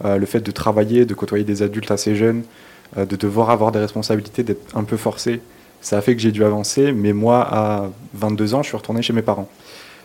Euh, 0.04 0.16
le 0.16 0.26
fait 0.26 0.40
de 0.40 0.50
travailler, 0.50 1.04
de 1.04 1.14
côtoyer 1.14 1.44
des 1.44 1.62
adultes 1.62 1.90
assez 1.90 2.14
jeunes, 2.14 2.44
euh, 2.96 3.04
de 3.04 3.16
devoir 3.16 3.50
avoir 3.50 3.72
des 3.72 3.80
responsabilités, 3.80 4.44
d'être 4.44 4.76
un 4.76 4.84
peu 4.84 4.96
forcé, 4.96 5.40
ça 5.80 5.98
a 5.98 6.00
fait 6.00 6.14
que 6.14 6.22
j'ai 6.22 6.30
dû 6.30 6.44
avancer. 6.44 6.92
Mais 6.92 7.12
moi, 7.12 7.46
à 7.50 7.90
22 8.14 8.54
ans, 8.54 8.62
je 8.62 8.68
suis 8.68 8.76
retourné 8.76 9.02
chez 9.02 9.12
mes 9.12 9.22
parents. 9.22 9.48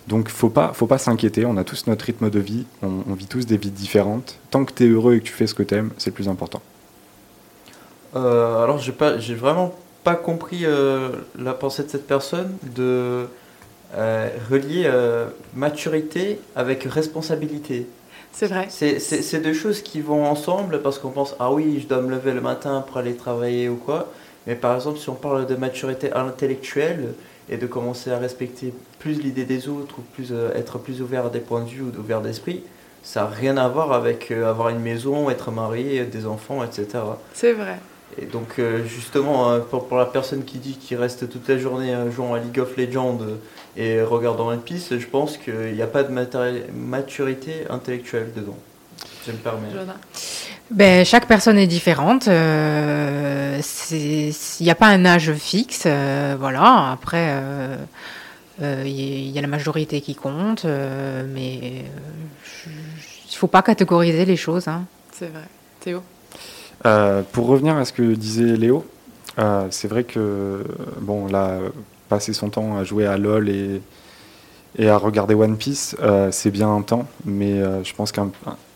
Donc 0.07 0.29
faut 0.29 0.49
pas, 0.49 0.71
faut 0.73 0.87
pas 0.87 0.97
s'inquiéter, 0.97 1.45
on 1.45 1.55
a 1.55 1.63
tous 1.63 1.87
notre 1.87 2.03
rythme 2.05 2.29
de 2.29 2.39
vie, 2.39 2.65
on, 2.81 3.13
vit 3.13 3.27
tous 3.27 3.45
des 3.45 3.55
vies 3.55 3.71
différentes. 3.71 4.37
Tant 4.51 4.65
que 4.65 4.73
tu 4.73 4.83
es 4.83 4.87
heureux 4.87 5.15
et 5.15 5.19
que 5.19 5.25
tu 5.25 5.31
fais 5.31 5.47
ce 5.47 5.53
que 5.53 5.63
tu 5.63 5.75
aimes, 5.75 5.91
c'est 5.97 6.09
le 6.09 6.15
plus 6.15 6.27
important. 6.27 6.61
Euh, 8.15 8.63
alors, 8.63 8.79
j'ai 8.79 8.91
pas, 8.91 9.17
j'ai 9.19 9.33
vraiment 9.33 9.73
pas 10.03 10.15
compris 10.15 10.65
la 11.39 11.53
pensée 11.53 11.83
de 11.83 11.89
cette 11.89 12.05
personne 12.05 12.57
de 12.75 13.27
relier 13.95 14.91
maturité 15.55 16.41
avec 16.57 16.83
responsabilité. 16.83 17.87
C'est 18.33 18.47
vrai. 18.47 18.67
C'est, 18.69 19.41
deux 19.41 19.53
choses 19.53 19.81
qui 19.81 20.01
vont 20.01 20.25
ensemble 20.25 20.81
parce 20.81 20.97
qu'on 20.97 21.11
pense 21.11 21.35
ah 21.39 21.51
oui, 21.51 21.79
je 21.81 21.87
dois 21.87 22.01
me 22.01 22.09
lever 22.09 22.33
le 22.33 22.41
matin 22.41 22.83
pour 22.85 22.97
aller 22.97 23.15
travailler 23.15 23.69
ou 23.69 23.75
quoi. 23.75 24.11
Mais 24.47 24.55
par 24.55 24.75
exemple, 24.75 24.99
si 24.99 25.09
on 25.09 25.15
parle 25.15 25.45
de 25.45 25.55
maturité 25.55 26.11
intellectuelle 26.13 27.13
et 27.47 27.57
de 27.57 27.67
commencer 27.67 28.11
à 28.11 28.17
respecter 28.17 28.73
plus 28.99 29.21
l'idée 29.21 29.45
des 29.45 29.69
autres 29.69 29.99
ou 29.99 30.01
plus 30.01 30.29
euh, 30.31 30.51
être 30.55 30.79
plus 30.79 31.01
ouvert 31.01 31.27
à 31.27 31.29
des 31.29 31.39
points 31.39 31.61
de 31.61 31.69
vue 31.69 31.83
ou 31.83 31.99
ouvert 31.99 32.21
d'esprit, 32.21 32.63
ça 33.03 33.21
n'a 33.21 33.27
rien 33.27 33.57
à 33.57 33.67
voir 33.67 33.93
avec 33.93 34.31
euh, 34.31 34.49
avoir 34.49 34.69
une 34.69 34.79
maison, 34.79 35.29
être 35.29 35.51
marié, 35.51 36.03
des 36.05 36.25
enfants, 36.25 36.63
etc. 36.63 36.87
C'est 37.33 37.53
vrai. 37.53 37.77
Et 38.21 38.25
donc 38.25 38.59
euh, 38.59 38.83
justement, 38.85 39.51
euh, 39.51 39.59
pour, 39.59 39.97
la 39.97 40.05
personne 40.05 40.43
qui 40.43 40.57
dit 40.57 40.77
qu'il 40.77 40.97
reste 40.97 41.29
toute 41.29 41.47
la 41.47 41.57
journée 41.57 41.93
euh, 41.93 42.11
jouant 42.11 42.33
à 42.35 42.39
League 42.39 42.59
of 42.59 42.77
Legends 42.77 43.17
et 43.75 44.01
regardant 44.01 44.47
One 44.49 44.61
Piece, 44.61 44.89
je 44.97 45.05
pense 45.07 45.37
qu'il 45.37 45.73
n'y 45.73 45.81
a 45.81 45.87
pas 45.87 46.03
de 46.03 46.13
maturité 46.73 47.65
intellectuelle 47.69 48.31
dedans. 48.35 48.57
Je 49.25 49.31
me 49.31 49.37
permets. 49.37 49.69
Ben, 50.71 51.05
chaque 51.05 51.27
personne 51.27 51.57
est 51.57 51.67
différente. 51.67 52.27
euh, 52.27 53.59
Il 53.91 54.33
n'y 54.61 54.69
a 54.69 54.75
pas 54.75 54.87
un 54.87 55.05
âge 55.05 55.33
fixe. 55.33 55.83
euh, 55.85 56.35
voilà. 56.39 56.91
Après, 56.91 57.27
euh, 57.29 57.77
euh, 58.61 58.83
il 58.85 59.29
y, 59.29 59.37
a 59.37 59.41
la 59.41 59.47
majorité 59.47 60.01
qui 60.01 60.15
compte. 60.15 60.65
euh, 60.65 61.25
mais 61.27 61.59
euh, 61.63 62.69
il 62.69 63.31
ne 63.31 63.37
faut 63.37 63.47
pas 63.47 63.61
catégoriser 63.61 64.25
les 64.25 64.37
choses. 64.37 64.67
hein. 64.67 64.85
C'est 65.11 65.27
vrai. 65.27 65.43
Théo? 65.79 66.01
Pour 67.31 67.47
revenir 67.47 67.75
à 67.77 67.85
ce 67.85 67.93
que 67.93 68.01
disait 68.13 68.55
Léo, 68.57 68.85
euh, 69.39 69.67
c'est 69.71 69.87
vrai 69.87 70.03
que 70.03 70.63
bon, 71.01 71.27
là, 71.27 71.57
passer 72.09 72.33
son 72.33 72.49
temps 72.49 72.77
à 72.77 72.83
jouer 72.83 73.05
à 73.05 73.17
LoL 73.17 73.49
et, 73.49 73.81
et 74.77 74.89
à 74.89 74.97
regarder 74.97 75.33
One 75.35 75.57
Piece, 75.57 75.95
euh, 76.01 76.29
c'est 76.31 76.51
bien 76.51 76.69
un 76.69 76.81
temps, 76.81 77.07
mais 77.25 77.53
euh, 77.53 77.83
je 77.83 77.93
pense 77.93 78.11
qu'un 78.11 78.29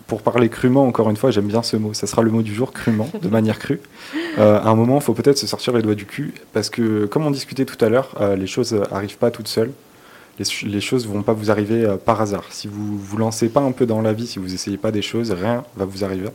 pour 0.08 0.22
parler 0.22 0.48
crûment, 0.48 0.86
encore 0.88 1.10
une 1.10 1.18
fois, 1.18 1.32
j'aime 1.32 1.48
bien 1.48 1.62
ce 1.62 1.76
mot. 1.76 1.94
Ça 1.94 2.08
sera 2.08 2.22
le 2.22 2.32
mot 2.32 2.42
du 2.42 2.56
jour, 2.56 2.72
crûment, 2.72 3.10
de 3.22 3.28
manière 3.28 3.60
crue. 3.60 3.82
Euh, 4.40 4.60
à 4.60 4.68
un 4.70 4.76
moment, 4.76 4.98
il 4.98 5.02
faut 5.02 5.16
peut-être 5.16 5.38
se 5.40 5.48
sortir 5.48 5.74
les 5.74 5.82
doigts 5.82 5.96
du 5.96 6.06
cul, 6.06 6.32
parce 6.54 6.70
que, 6.70 7.08
comme 7.08 7.26
on 7.26 7.32
discutait 7.32 7.66
tout 7.66 7.84
à 7.84 7.90
l'heure, 7.90 8.14
euh, 8.22 8.36
les 8.36 8.46
choses 8.46 8.72
n'arrivent 8.72 9.18
pas 9.18 9.32
toutes 9.32 9.48
seules. 9.48 9.72
Les, 10.38 10.46
ch- 10.46 10.64
les 10.72 10.80
choses 10.80 11.08
vont 11.08 11.24
pas 11.24 11.34
vous 11.34 11.50
arriver 11.50 11.84
euh, 11.84 11.98
par 11.98 12.22
hasard. 12.22 12.44
Si 12.52 12.68
vous 12.68 13.00
vous 13.00 13.18
lancez 13.18 13.50
pas 13.50 13.62
un 13.62 13.72
peu 13.72 13.88
dans 13.88 14.00
la 14.00 14.14
vie, 14.14 14.28
si 14.28 14.38
vous 14.38 14.54
essayez 14.54 14.78
pas 14.78 14.92
des 14.92 15.02
choses, 15.02 15.32
rien 15.32 15.64
va 15.76 15.86
vous 15.86 16.04
arriver. 16.06 16.30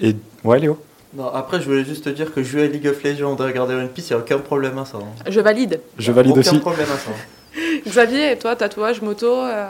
Et 0.00 0.16
ouais, 0.44 0.58
Léo. 0.58 0.78
Non, 1.14 1.26
après, 1.32 1.60
je 1.60 1.66
voulais 1.68 1.84
juste 1.84 2.04
te 2.04 2.10
dire 2.10 2.32
que 2.32 2.42
jouer 2.42 2.64
à 2.64 2.66
League 2.66 2.86
of 2.86 3.02
Legends 3.02 3.36
et 3.36 3.42
regarder 3.42 3.74
One 3.74 3.88
Piece, 3.88 4.10
il 4.10 4.12
n'y 4.14 4.18
a 4.20 4.22
aucun 4.22 4.38
problème 4.38 4.76
à 4.78 4.84
ça. 4.84 4.98
hein. 4.98 5.06
Je 5.28 5.40
valide. 5.40 5.80
Je 5.98 6.12
valide 6.12 6.32
aucun 6.32 6.40
aussi. 6.50 6.58
problème 6.60 6.88
à 6.90 6.98
ça. 6.98 7.10
Xavier, 7.86 8.32
et 8.32 8.38
toi, 8.38 8.54
tatouage, 8.56 9.00
moto, 9.00 9.32
euh, 9.34 9.66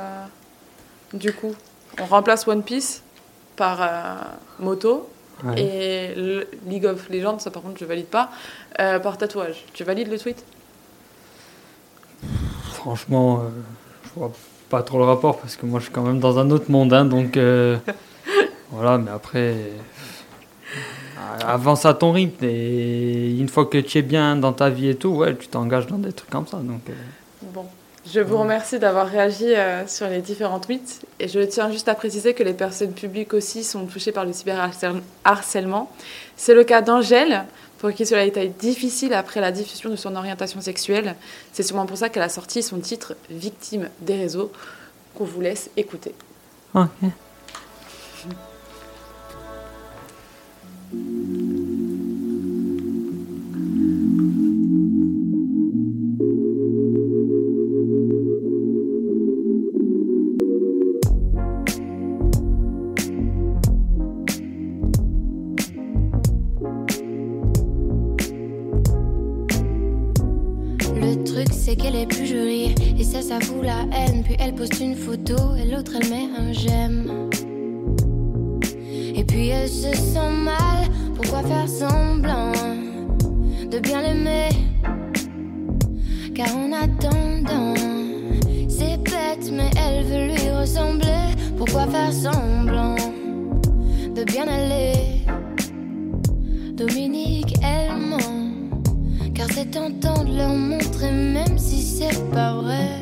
du 1.14 1.32
coup, 1.32 1.54
on 2.00 2.04
remplace 2.06 2.46
One 2.48 2.62
Piece 2.62 3.02
par 3.56 3.80
euh, 3.82 3.86
moto 4.58 5.08
Ouais. 5.44 5.62
et 5.62 6.14
le- 6.16 6.48
League 6.66 6.84
of 6.84 7.08
Legends, 7.10 7.38
ça 7.38 7.52
par 7.52 7.62
contre 7.62 7.78
je 7.78 7.84
valide 7.84 8.06
pas, 8.06 8.28
euh, 8.80 8.98
par 8.98 9.16
tatouage. 9.18 9.64
Tu 9.72 9.84
valides 9.84 10.10
le 10.10 10.18
tweet? 10.18 10.42
Franchement, 12.72 13.38
euh, 13.44 13.48
je 14.04 14.18
vois 14.18 14.32
pas 14.68 14.82
trop 14.82 14.98
le 14.98 15.04
rapport 15.04 15.38
parce 15.38 15.54
que 15.56 15.64
moi 15.66 15.78
je 15.78 15.84
suis 15.84 15.92
quand 15.92 16.02
même 16.02 16.18
dans 16.20 16.38
un 16.40 16.50
autre 16.50 16.70
monde, 16.72 16.92
hein, 16.92 17.04
donc 17.04 17.36
euh, 17.36 17.76
voilà. 18.72 18.98
Mais 18.98 19.10
après, 19.12 19.38
euh, 19.54 19.68
avance 21.46 21.84
à 21.84 21.94
ton 21.94 22.12
rythme 22.12 22.44
et 22.44 23.36
une 23.38 23.48
fois 23.48 23.66
que 23.66 23.78
tu 23.78 23.98
es 23.98 24.02
bien 24.02 24.36
dans 24.36 24.52
ta 24.52 24.70
vie 24.70 24.88
et 24.88 24.94
tout, 24.94 25.10
ouais, 25.10 25.36
tu 25.36 25.48
t'engages 25.48 25.86
dans 25.86 25.98
des 25.98 26.12
trucs 26.12 26.30
comme 26.30 26.46
ça. 26.46 26.58
Donc, 26.58 26.82
euh, 26.88 26.92
Bon. 27.42 27.66
Je 28.10 28.20
vous 28.20 28.38
remercie 28.38 28.78
d'avoir 28.78 29.06
réagi 29.06 29.54
euh, 29.54 29.86
sur 29.86 30.08
les 30.08 30.22
différents 30.22 30.60
tweets. 30.60 31.02
Et 31.20 31.28
je 31.28 31.40
tiens 31.40 31.70
juste 31.70 31.88
à 31.88 31.94
préciser 31.94 32.32
que 32.32 32.42
les 32.42 32.54
personnes 32.54 32.92
publiques 32.92 33.34
aussi 33.34 33.64
sont 33.64 33.84
touchées 33.84 34.12
par 34.12 34.24
le 34.24 34.32
cyberharcèlement. 34.32 35.90
C'est 36.36 36.54
le 36.54 36.64
cas 36.64 36.80
d'Angèle, 36.80 37.44
pour 37.78 37.92
qui 37.92 38.06
cela 38.06 38.22
a 38.22 38.24
été 38.24 38.48
difficile 38.48 39.12
après 39.12 39.40
la 39.40 39.52
diffusion 39.52 39.90
de 39.90 39.96
son 39.96 40.16
orientation 40.16 40.60
sexuelle. 40.62 41.16
C'est 41.52 41.62
sûrement 41.62 41.84
pour 41.84 41.98
ça 41.98 42.08
qu'elle 42.08 42.22
a 42.22 42.30
sorti 42.30 42.62
son 42.62 42.78
titre 42.78 43.14
Victime 43.28 43.90
des 44.00 44.16
réseaux, 44.16 44.52
qu'on 45.14 45.24
vous 45.24 45.42
laisse 45.42 45.68
écouter. 45.76 46.14
Ok. 46.74 46.88
Elle 74.38 74.54
poste 74.54 74.80
une 74.80 74.96
photo 74.96 75.54
et 75.56 75.70
l'autre 75.70 75.92
elle 76.00 76.08
met 76.10 76.28
un 76.38 76.52
j'aime. 76.52 77.27
et 77.27 77.27
puis 79.28 79.48
elle 79.50 79.68
se 79.68 79.94
sent 79.94 80.32
mal. 80.42 80.88
Pourquoi 81.14 81.42
faire 81.42 81.68
semblant 81.68 82.52
de 83.70 83.78
bien 83.78 84.02
l'aimer? 84.02 84.48
Car 86.34 86.48
en 86.56 86.72
attendant 86.72 87.74
c'est 88.68 88.96
bête 88.98 89.50
mais 89.52 89.70
elle 89.76 90.04
veut 90.04 90.26
lui 90.32 90.50
ressembler. 90.50 91.34
Pourquoi 91.56 91.86
faire 91.86 92.12
semblant 92.12 92.96
de 94.16 94.24
bien 94.24 94.48
aller? 94.48 94.92
Dominique 96.72 97.54
elle 97.62 97.96
ment. 97.96 98.16
Car 99.34 99.48
c'est 99.52 99.70
tentant 99.70 100.24
de 100.24 100.36
leur 100.36 100.54
montrer 100.54 101.12
même 101.12 101.58
si 101.58 101.82
c'est 101.82 102.30
pas 102.30 102.54
vrai. 102.54 102.97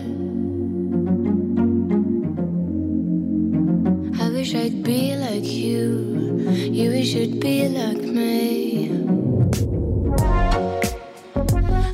Me. 7.15 8.91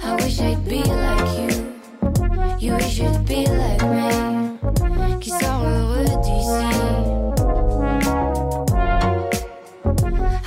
I 0.03 0.17
wish 0.17 0.41
I'd 0.41 0.65
be 0.67 0.83
like 0.83 1.39
you, 1.39 1.51
you 2.59 2.75
wish 2.77 2.99
you'd 2.99 3.25
be 3.27 3.47
like 3.47 3.83
me. 3.83 4.59
Qui 5.21 5.31
sort 5.31 5.65
heureux 5.65 6.05
d'ici. 6.23 6.65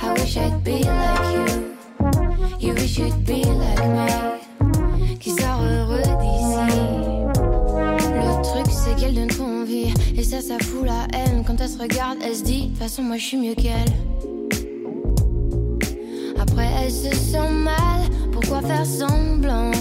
I 0.02 0.12
wish 0.14 0.36
I'd 0.36 0.64
be 0.64 0.82
like 0.82 1.32
you. 1.32 1.66
You 2.58 2.74
wish 2.74 2.98
you'd 2.98 3.24
be 3.24 3.44
like 3.44 3.86
me 3.86 5.18
Qui 5.20 5.30
sort 5.30 5.62
heureux 5.62 6.02
d'ici 6.02 6.74
Le 8.14 8.42
truc 8.42 8.66
c'est 8.70 8.96
qu'elle 8.96 9.14
donne 9.14 9.28
trop 9.28 9.44
envie 9.44 9.92
Et 10.16 10.22
ça 10.22 10.40
ça 10.40 10.58
fout 10.58 10.84
la 10.84 11.06
haine 11.12 11.44
Quand 11.46 11.60
elle 11.60 11.68
se 11.68 11.78
regarde 11.78 12.18
elle 12.24 12.34
se 12.34 12.42
dit 12.42 12.62
De 12.62 12.68
toute 12.68 12.78
façon 12.78 13.02
moi 13.02 13.18
je 13.18 13.24
suis 13.24 13.36
mieux 13.36 13.54
qu'elle 13.54 13.92
Elle 16.86 16.92
se 16.92 17.16
sent 17.16 17.50
mal 17.50 18.02
Pourquoi 18.30 18.60
faire 18.60 18.86
semblant 18.86 19.72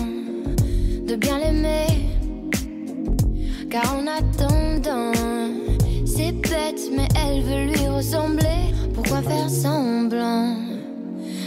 De 1.07 1.15
bien 1.15 1.37
l'aimer? 1.37 1.85
Car 3.69 3.97
en 3.97 4.07
attendant 4.07 5.11
C'est 6.03 6.31
bête 6.31 6.81
mais 6.97 7.07
elle 7.15 7.43
veut 7.43 7.73
lui 7.73 7.87
ressembler 7.89 8.73
Pourquoi 8.95 9.21
faire 9.21 9.51
semblant 9.51 10.55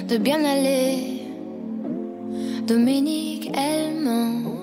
De 0.09 0.17
bien 0.19 0.45
aller? 0.45 1.23
Dominique, 2.65 3.51
elle 3.53 3.97
ment. 4.01 4.55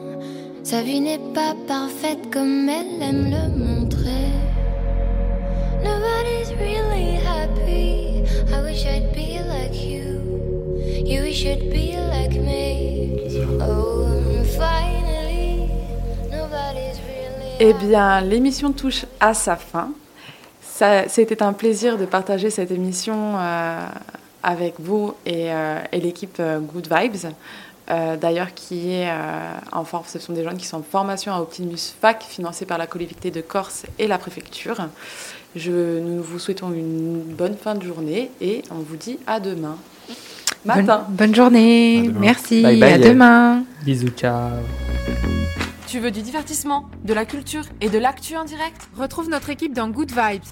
Sa 0.64 0.82
vie 0.82 1.02
n'est 1.02 1.26
pas 1.34 1.56
parfaite 1.68 2.32
comme 2.32 2.70
elle 2.70 3.04
aime 3.04 3.32
le 3.32 3.66
montrer. 3.66 4.32
Nobody's 5.84 6.54
really 6.58 7.18
happy. 7.18 8.24
I 8.54 8.62
wish 8.64 8.86
I'd. 8.86 9.15
Me. 11.46 12.66
Oh. 13.62 14.06
Eh 17.60 17.74
bien, 17.74 18.20
l'émission 18.22 18.72
touche 18.74 19.06
à 19.20 19.34
sa 19.34 19.56
fin. 19.56 19.92
C'était 21.08 21.42
un 21.42 21.54
plaisir 21.54 21.98
de 21.98 22.06
partager 22.06 22.50
cette 22.50 22.72
émission 22.72 23.38
euh, 23.38 23.88
avec 24.44 24.76
vous 24.80 25.14
et, 25.26 25.54
euh, 25.54 25.80
l'équipe 25.94 26.38
euh, 26.40 26.60
Good 26.60 26.90
Vibes. 26.92 27.32
D'ailleurs, 27.88 28.56
qui 28.56 28.94
est 28.94 29.10
euh, 29.10 30.02
ce 30.08 30.18
sont 30.18 30.34
des 30.34 30.44
jeunes 30.44 30.58
qui 30.58 30.66
sont 30.66 30.78
en 30.78 30.84
formation 30.84 31.32
à 31.32 31.40
Optimus 31.40 31.94
Fac, 32.02 32.24
financés 32.24 32.66
par 32.66 32.80
la 32.80 32.88
collectivité 32.88 33.30
de 33.30 33.42
Corse 33.42 33.86
et 34.00 34.08
la 34.08 34.18
préfecture. 34.18 34.88
Je, 35.56 36.00
nous 36.00 36.24
vous 36.24 36.40
souhaitons 36.40 36.74
une 36.74 37.22
bonne 37.22 37.56
fin 37.56 37.76
de 37.76 37.84
journée 37.84 38.32
et 38.42 38.64
on 38.72 38.80
vous 38.80 38.98
dit 38.98 39.20
à 39.28 39.40
demain 39.40 39.78
matin. 40.66 41.06
Bonne, 41.08 41.16
bonne 41.16 41.36
journée. 41.36 42.12
Merci. 42.20 42.62
Bye 42.62 42.80
bye. 42.80 42.94
À 42.94 42.98
demain. 42.98 43.64
Bisous, 43.84 44.10
ciao. 44.10 44.50
Tu 45.88 46.00
veux 46.00 46.12
du 46.12 46.22
divertissement, 46.22 46.90
de 47.06 47.14
la 47.14 47.26
culture 47.26 47.64
et 47.80 47.90
de 47.90 47.98
l'actu 47.98 48.36
en 48.36 48.44
direct? 48.44 48.90
Retrouve 48.98 49.30
notre 49.30 49.50
équipe 49.50 49.74
dans 49.74 49.90
Good 49.90 50.12
Vibes. 50.12 50.44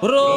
Bro. 0.00 0.27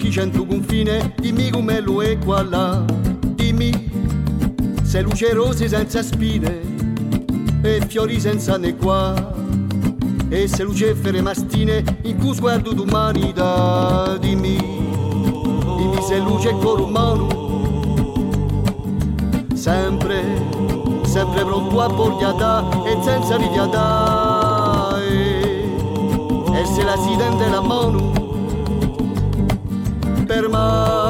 Tu 0.00 0.06
chi 0.06 0.12
franchi 0.12 0.12
cento 0.12 0.46
confine, 0.46 1.14
dimmi 1.20 1.50
come 1.50 1.80
lo 1.80 2.02
è 2.02 2.16
qua 2.18 2.42
là, 2.42 2.82
dimmi 3.34 3.70
se 4.82 5.02
luce 5.02 5.34
rose 5.34 5.68
senza 5.68 6.02
spine 6.02 6.60
e 7.60 7.84
fiori 7.86 8.18
senza 8.18 8.56
né 8.56 8.76
qua. 8.76 9.34
E 10.30 10.48
se 10.48 10.62
lucefere 10.62 11.20
mastine 11.20 11.84
in 12.02 12.16
cui 12.16 12.34
sguardo 12.34 12.72
d'umanità, 12.72 14.16
dimmi, 14.18 14.56
dimmi 14.56 16.02
se 16.08 16.18
luce 16.18 16.50
coro 16.50 16.84
umano, 16.84 17.28
sempre 19.52 20.48
sempre 21.04 21.44
pronto 21.44 21.80
a 21.80 21.88
borghiata 21.88 22.84
e 22.84 22.96
senza 23.02 23.36
rifiata 23.36 24.96
e, 25.02 25.74
e 26.54 26.64
se 26.64 26.84
la 26.84 26.96
si 26.96 27.16
tende 27.16 27.48
la 27.48 27.60
mano 27.60 28.19
Superman. 30.30 31.09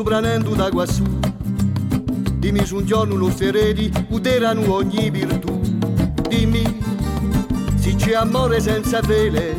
In 0.00 0.06
supranendo 0.06 0.54
da 0.54 0.70
quassù, 0.70 1.02
dimmi 2.38 2.64
se 2.64 2.74
un 2.74 2.86
giorno 2.86 3.16
lo 3.16 3.30
seredi, 3.30 3.92
uterano 4.08 4.72
ogni 4.72 5.10
virtù, 5.10 5.60
dimmi 6.26 6.82
se 7.76 7.94
c'è 7.96 8.14
amore 8.14 8.60
senza 8.60 9.00
vele, 9.00 9.54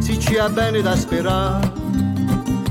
se 0.00 0.16
c'è 0.16 0.48
bene 0.48 0.82
da 0.82 0.96
sperare, 0.96 1.72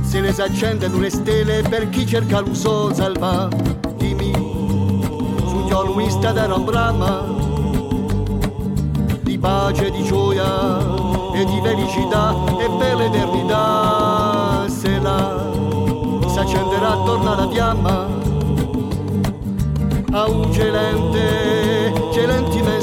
se 0.02 0.20
le 0.20 0.34
s'accendono 0.34 1.00
le 1.00 1.10
stelle 1.10 1.62
per 1.62 1.90
chi 1.90 2.06
cerca 2.06 2.42
l'uso 2.42 2.94
salva, 2.94 3.48
dimmi 3.96 4.34
se 4.34 5.54
un 5.56 5.68
giorno 5.70 5.96
mi 5.96 6.10
staterà 6.10 6.54
un 6.54 6.66
brama, 6.66 7.26
di 9.22 9.38
pace, 9.38 9.90
di 9.90 10.04
gioia 10.04 10.80
e 11.34 11.46
di 11.46 11.62
felicità 11.64 12.36
e 12.60 12.70
per 12.78 12.96
l'eternità 12.96 14.66
se 14.68 15.00
la 15.00 15.43
attorno 17.04 17.34
alla 17.34 17.50
fiamma 17.50 18.08
a 20.12 20.30
un 20.30 20.54
celente, 20.54 21.94
celente 22.14 22.58
immensità. 22.58 22.83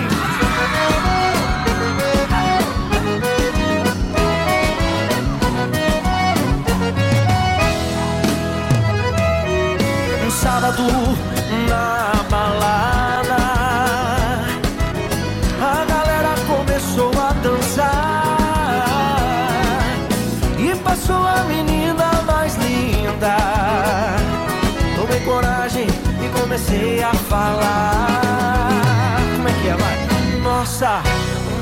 Comecei 26.51 27.01
a 27.01 27.13
falar. 27.13 29.21
Como 29.37 29.47
é 29.47 29.53
que 29.53 29.69
é, 29.69 29.75
vai? 29.77 29.97
Nossa, 30.43 31.01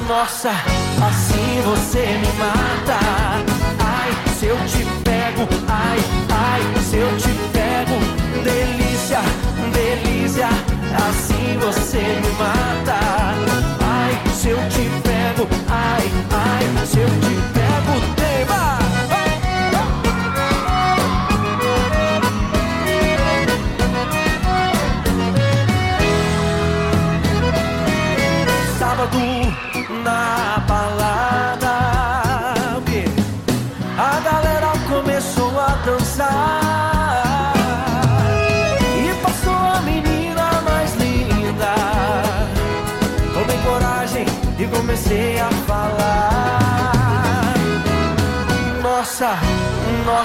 nossa, 0.07 0.49
assim 0.49 1.61
você 1.63 2.17
me 2.17 2.33
mata. 2.39 2.97
Ai, 3.85 4.11
se 4.33 4.47
eu 4.47 4.57
te 4.65 4.83
pego, 5.03 5.47
ai, 5.67 5.99
ai, 6.31 6.61
se 6.81 6.97
eu 6.97 7.15
te 7.17 7.29
pego, 7.53 7.99
delícia, 8.43 9.21
delícia, 9.71 10.49
assim 11.07 11.59
você 11.59 11.99
me 11.99 12.31
mata. 12.39 12.97
Ai, 13.85 14.19
se 14.33 14.49
eu 14.49 14.57
te 14.69 14.89
pego, 15.03 15.47
ai, 15.69 16.11
ai, 16.31 16.67
se 16.87 16.97
eu 16.97 17.07
te 17.07 17.35
pego, 17.53 17.93
tema. 18.15 18.79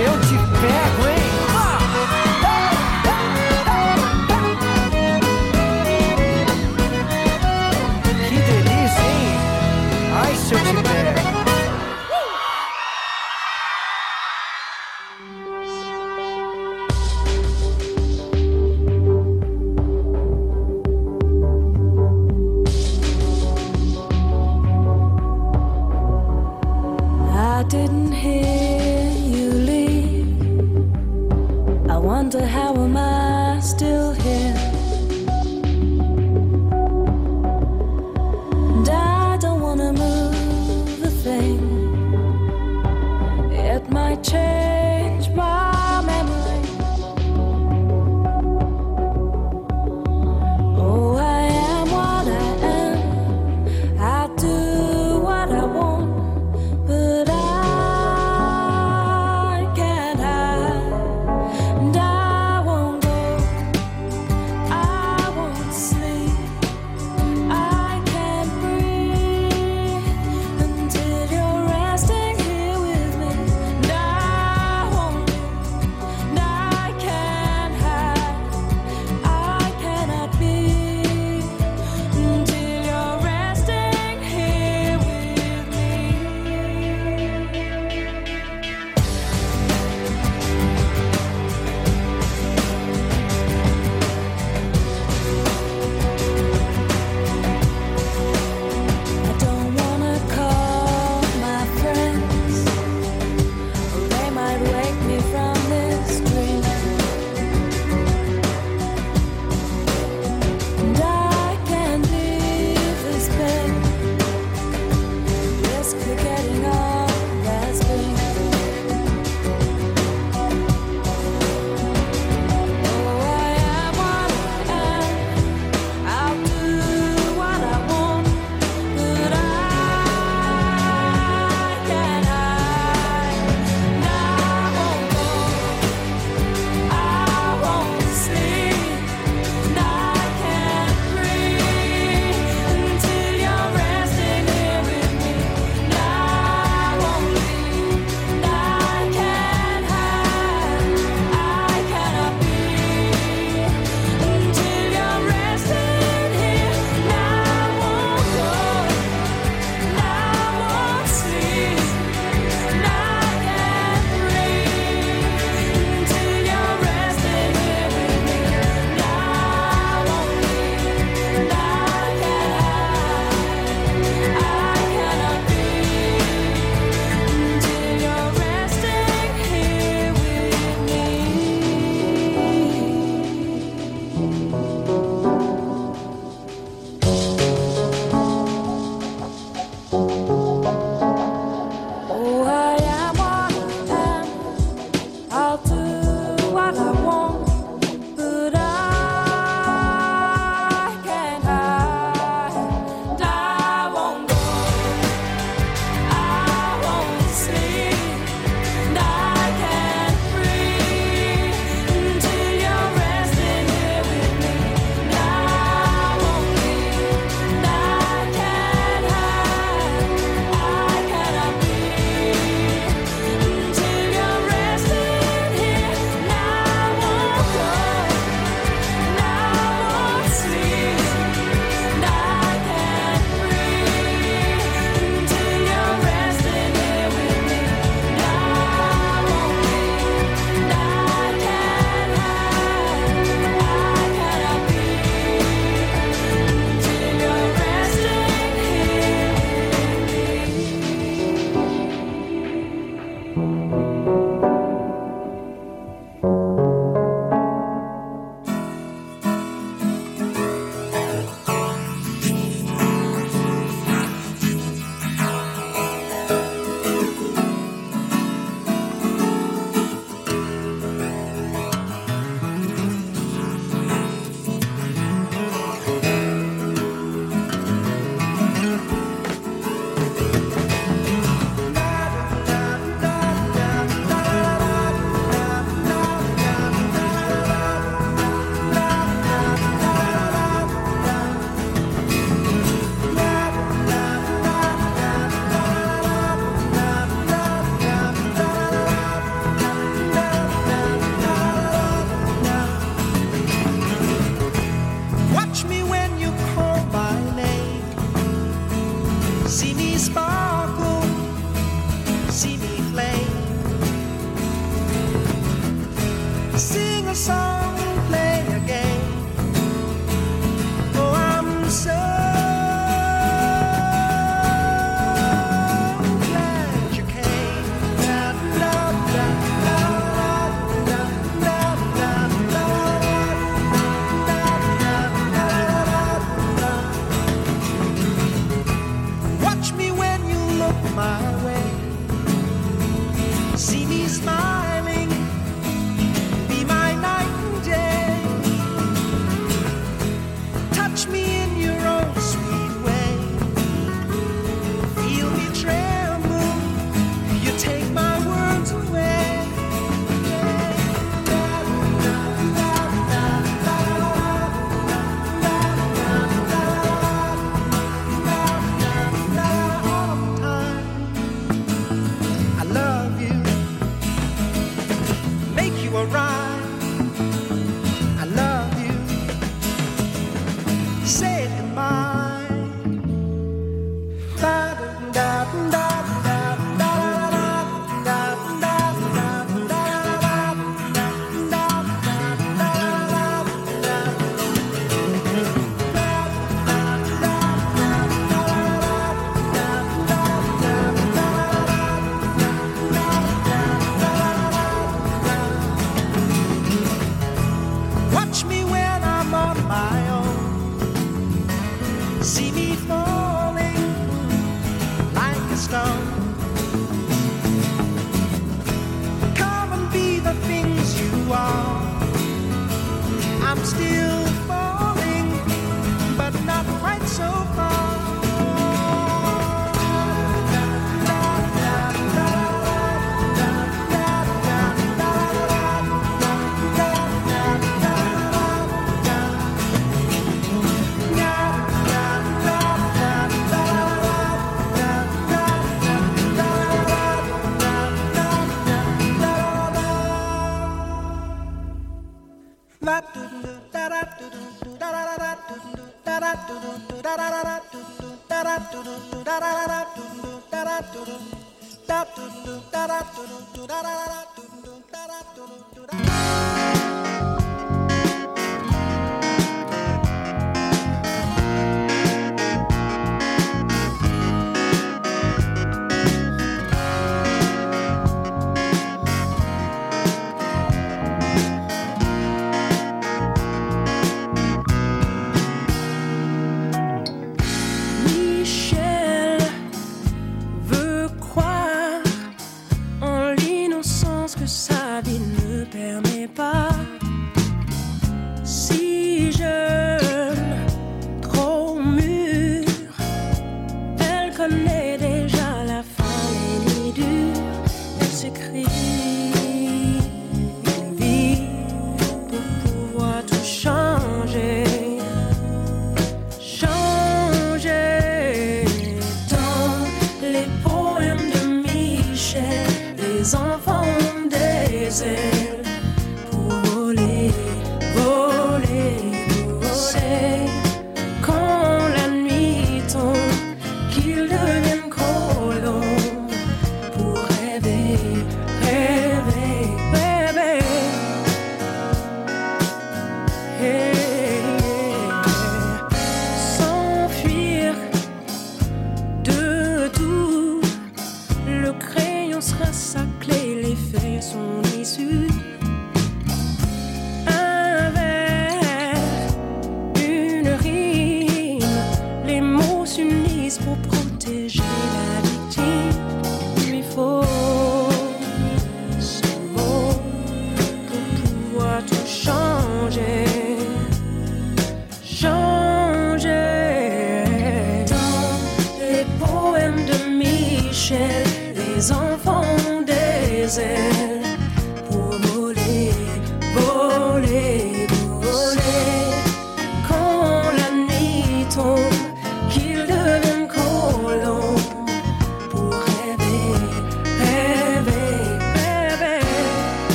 eu 0.00 0.12
te 0.20 0.36
pego, 0.60 1.08
hein? 1.08 1.17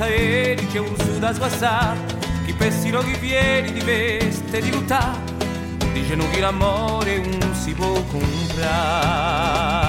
aeri 0.00 0.66
che 0.66 0.78
un 0.78 0.94
sud 0.98 1.22
a 1.22 1.32
svassar 1.32 1.96
chi 2.44 2.52
pessino 2.52 3.00
rivieri 3.00 3.72
di 3.72 3.80
veste 3.80 4.60
di 4.60 4.70
lutà 4.70 5.18
dicono 5.92 6.28
che 6.30 6.40
l'amore 6.40 7.16
un 7.16 7.54
si 7.54 7.72
può 7.72 7.92
comprare. 8.04 9.85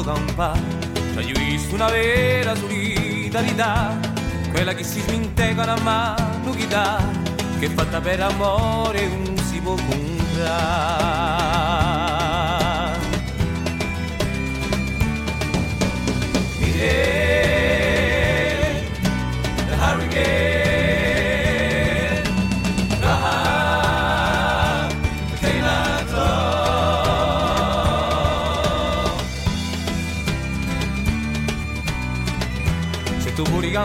In 0.00 0.06
uso 0.06 0.12
campa 0.12 0.52
C'ha 1.14 1.20
visto 1.20 1.74
una 1.74 1.88
vera 1.90 2.54
solidarietà 2.54 3.98
Quella 4.50 4.74
che 4.74 4.84
si 4.84 5.00
sminteca 5.00 5.62
una 5.62 5.78
mano 5.80 6.50
chi 6.52 6.66
dà 6.66 7.02
Che 7.58 7.68
fatta 7.68 8.00
per 8.00 8.20
amore 8.20 9.06
non 9.08 9.36
si 9.38 9.60
può 9.60 9.74
comprare 9.74 10.80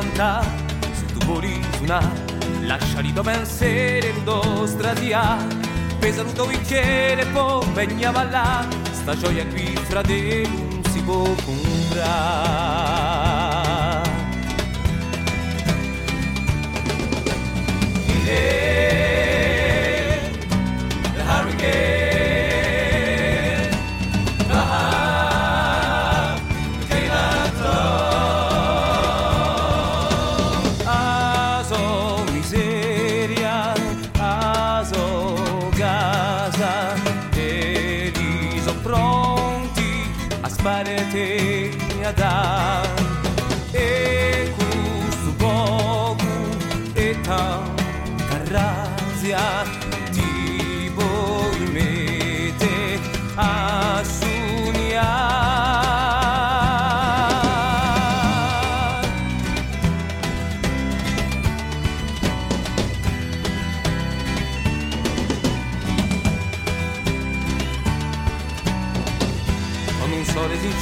volontà, 0.06 0.44
se 0.94 1.06
tu 1.06 1.26
vuoi 1.26 1.61
suonare, 1.77 2.07
lasciali 2.61 3.11
da 3.11 3.22
pensare 3.22 4.14
in 4.15 4.23
dostradia. 4.23 5.38
Per 5.99 6.14
saluto 6.14 6.49
il 6.49 6.65
cielo 6.65 7.22
e 7.22 7.65
veniamo 7.73 8.23
là, 8.30 8.65
sta 8.91 9.18
gioia 9.18 9.45
qui 9.48 9.76
fra 9.76 10.02
fratello 10.02 10.68
non 10.69 10.84
si 10.91 11.02
può 11.02 11.23
comprare. 11.45 13.14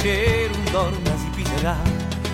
Un 0.06 0.64
donna 0.70 1.16
si 1.16 1.30
pigerà 1.34 1.76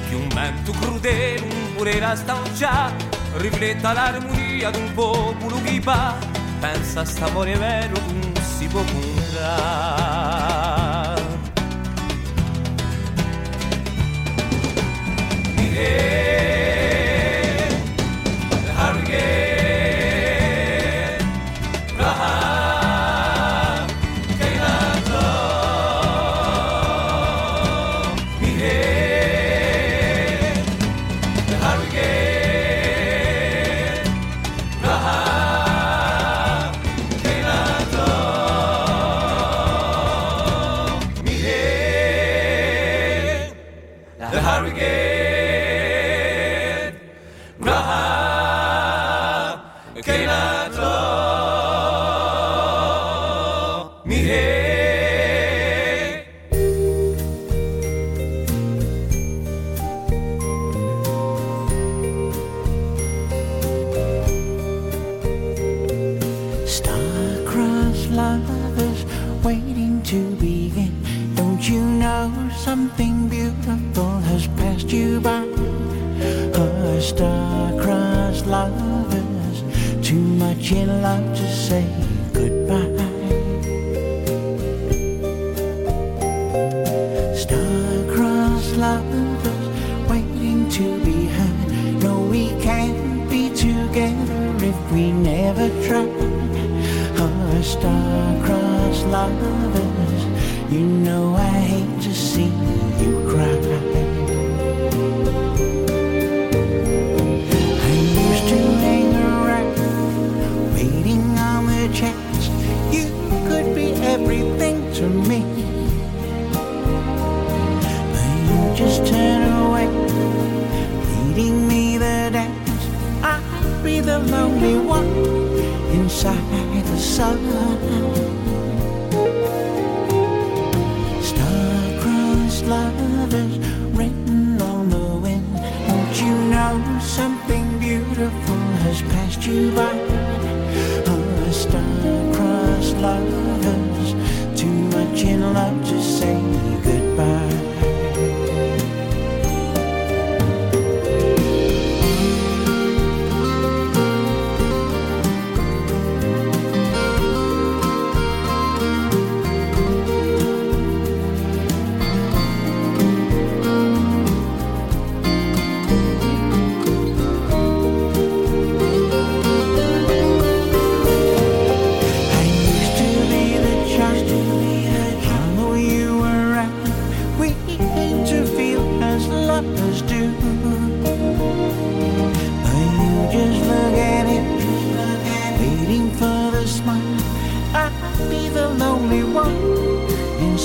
Che 0.09 0.15
un 0.15 0.29
vento 0.29 0.73
crudele 0.73 1.41
un 1.43 1.75
pure 1.77 2.17
stancia 2.17 2.93
Rifletta 3.37 3.93
l'armonia 3.93 4.71
d'un 4.71 4.93
popolo 4.93 5.63
che 5.63 5.79
va. 5.81 6.17
Pensa 6.59 7.01
a 7.01 7.05
st'amore 7.05 7.55
vero 7.55 7.95
che 7.95 8.13
non 8.13 8.33
si 8.43 8.67
può 8.67 8.83
comprare 8.83 10.11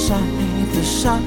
inside 0.06 0.68
the 0.76 0.84
sun. 0.84 1.24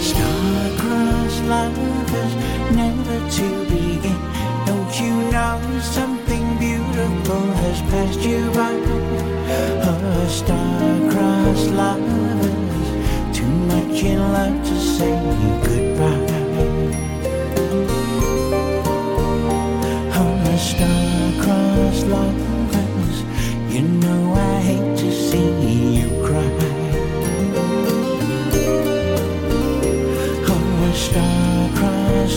Star-crossed 0.00 1.44
lovers, 1.44 2.32
never 2.74 3.18
to 3.36 3.46
begin. 3.68 4.18
Don't 4.64 4.94
you 4.98 5.12
know 5.30 5.60
something 5.82 6.44
beautiful 6.58 7.44
has 7.62 7.80
passed 7.90 8.20
you 8.20 8.50
by? 8.52 8.72
Oh, 9.84 10.26
star-crossed 10.28 11.70
lovers, 11.72 12.88
too 13.36 13.52
much 13.68 14.02
in 14.02 14.18
love 14.18 14.64
to 14.64 14.76
say 14.80 15.14
goodbye. 15.62 16.24
Star-crossed 20.56 22.06
lovers, 22.06 22.45
Oh, 30.48 30.82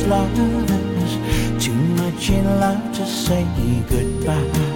lovers, 0.06 1.64
too 1.64 1.74
much 1.74 2.30
in 2.30 2.44
love 2.44 2.92
to 2.94 3.06
say 3.06 3.46
goodbye. 3.90 4.69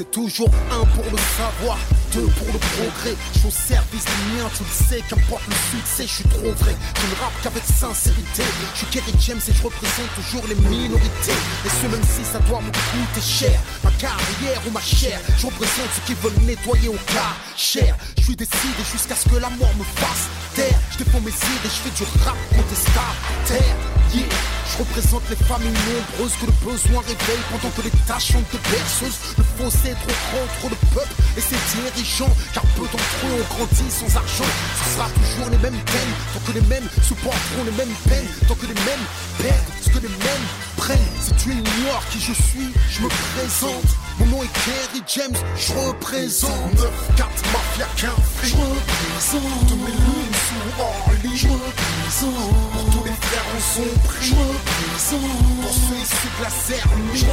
C'est 0.00 0.10
toujours 0.12 0.48
un 0.72 0.86
pour 0.96 1.04
le 1.04 1.18
savoir, 1.36 1.76
deux 2.14 2.26
pour 2.40 2.46
le 2.46 2.58
progrès. 2.58 3.14
Je 3.34 3.38
suis 3.40 3.48
au 3.48 3.50
service 3.50 4.02
des 4.02 4.32
miens, 4.32 4.48
tu 4.56 4.64
le 4.64 4.86
sais, 4.88 5.04
qu'importe 5.06 5.42
le 5.46 5.52
succès, 5.76 6.04
je 6.04 6.14
suis 6.14 6.24
trop 6.24 6.50
vrai. 6.52 6.74
Je 6.96 7.06
ne 7.06 7.20
rappe 7.20 7.36
qu'avec 7.42 7.62
sincérité. 7.64 8.42
Je 8.72 8.78
suis 8.78 8.86
Kerry 8.86 9.12
James 9.20 9.40
et 9.46 9.52
je 9.52 9.62
représente 9.62 10.08
toujours 10.16 10.46
les 10.48 10.54
minorités. 10.54 11.36
Et 11.66 11.68
ce 11.68 11.86
même 11.92 12.02
si 12.04 12.24
ça 12.24 12.38
doit 12.48 12.62
me 12.62 12.72
coûter 12.72 13.20
cher, 13.20 13.60
ma 13.84 13.90
carrière 14.00 14.62
ou 14.66 14.70
ma 14.70 14.80
chair. 14.80 15.20
Je 15.36 15.44
représente 15.44 15.92
ceux 15.94 16.02
qui 16.06 16.14
veulent 16.14 16.46
nettoyer 16.46 16.88
au 16.88 17.00
cas 17.12 17.36
cher. 17.58 17.94
Je 18.16 18.22
suis 18.22 18.36
décidé 18.36 18.80
jusqu'à 18.90 19.16
ce 19.16 19.28
que 19.28 19.36
la 19.36 19.50
mort 19.50 19.74
me 19.76 19.84
fasse 20.00 20.32
taire. 20.54 20.80
Je 20.92 21.04
défends 21.04 21.20
mes 21.20 21.28
idées, 21.28 21.68
je 21.68 21.80
fais 21.84 21.90
du 21.90 22.04
rap 22.24 22.38
contestataire. 22.56 23.76
Yeah. 24.14 24.59
Je 24.70 24.78
représente 24.78 25.22
les 25.28 25.36
familles 25.36 25.72
nombreuses 25.72 26.36
que 26.40 26.46
le 26.46 26.52
besoin 26.64 27.02
réveille 27.02 27.44
pendant 27.50 27.70
que 27.74 27.82
les 27.82 27.90
tâches 28.06 28.32
sont 28.32 28.38
de 28.52 28.58
berceuses. 28.70 29.18
Le 29.36 29.44
fossé 29.58 29.88
est 29.90 29.98
trop 29.98 30.14
grand 30.30 30.44
entre 30.46 30.70
le 30.70 30.78
peuple 30.94 31.14
et 31.36 31.40
ses 31.40 31.58
dirigeants. 31.74 32.30
Car 32.54 32.62
peu 32.78 32.86
d'entre 32.86 33.20
eux 33.26 33.42
ont 33.42 33.54
grandi 33.54 33.90
sans 33.90 34.16
argent. 34.16 34.50
Ce 34.84 34.94
sera 34.94 35.08
toujours 35.10 35.50
les 35.50 35.58
mêmes 35.58 35.80
peines, 35.90 36.14
tant 36.32 36.40
que 36.46 36.52
les 36.58 36.66
mêmes 36.66 36.88
supporteront 37.02 37.64
les 37.66 37.76
mêmes 37.76 37.96
peines, 38.08 38.30
tant 38.46 38.54
que 38.54 38.66
les 38.66 38.78
mêmes 38.86 39.06
perdent 39.38 39.70
ce 39.82 39.88
que 39.90 39.98
les 39.98 40.08
mêmes 40.08 40.46
prennent. 40.76 41.12
Si 41.20 41.32
tu 41.34 41.50
ignores 41.50 42.06
qui 42.10 42.20
je 42.20 42.32
suis, 42.32 42.70
je 42.90 43.02
me 43.02 43.08
présente. 43.34 43.90
Mon 44.18 44.26
nom 44.26 44.42
est 44.42 44.52
Kerry 44.64 45.02
James, 45.16 45.36
je 45.56 45.72
représente 45.72 46.74
9-4 47.16 47.26
Mafia 47.52 47.86
qu'un 47.96 48.22
fric. 48.36 48.50
Je 48.50 48.56
représente 48.56 49.68
tous 49.68 49.76
mes 49.76 49.92
lunes 49.92 50.36
sous 50.46 50.82
Orly. 50.82 51.36
Je 51.36 51.48
représente 51.48 52.89
en 53.38 53.60
son 53.60 54.08
prix. 54.08 54.34
Pour 54.34 55.72
ceux 55.72 55.96
issus 55.96 56.30
de 56.38 56.42
la 56.42 56.50
représente 56.50 57.24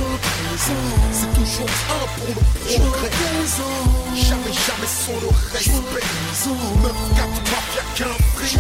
c'est 1.12 1.34
toujours 1.34 1.70
un 1.90 2.06
pour 2.18 2.28
le 2.28 2.42
progrès. 2.78 3.12
Jamais, 4.16 4.54
jamais 4.54 4.88
sans 4.88 5.20
le 5.22 5.30
respect. 5.52 6.06
9-4 6.84 7.28
Mafia 7.52 7.84
qu'un 7.96 8.14
fric. 8.36 8.60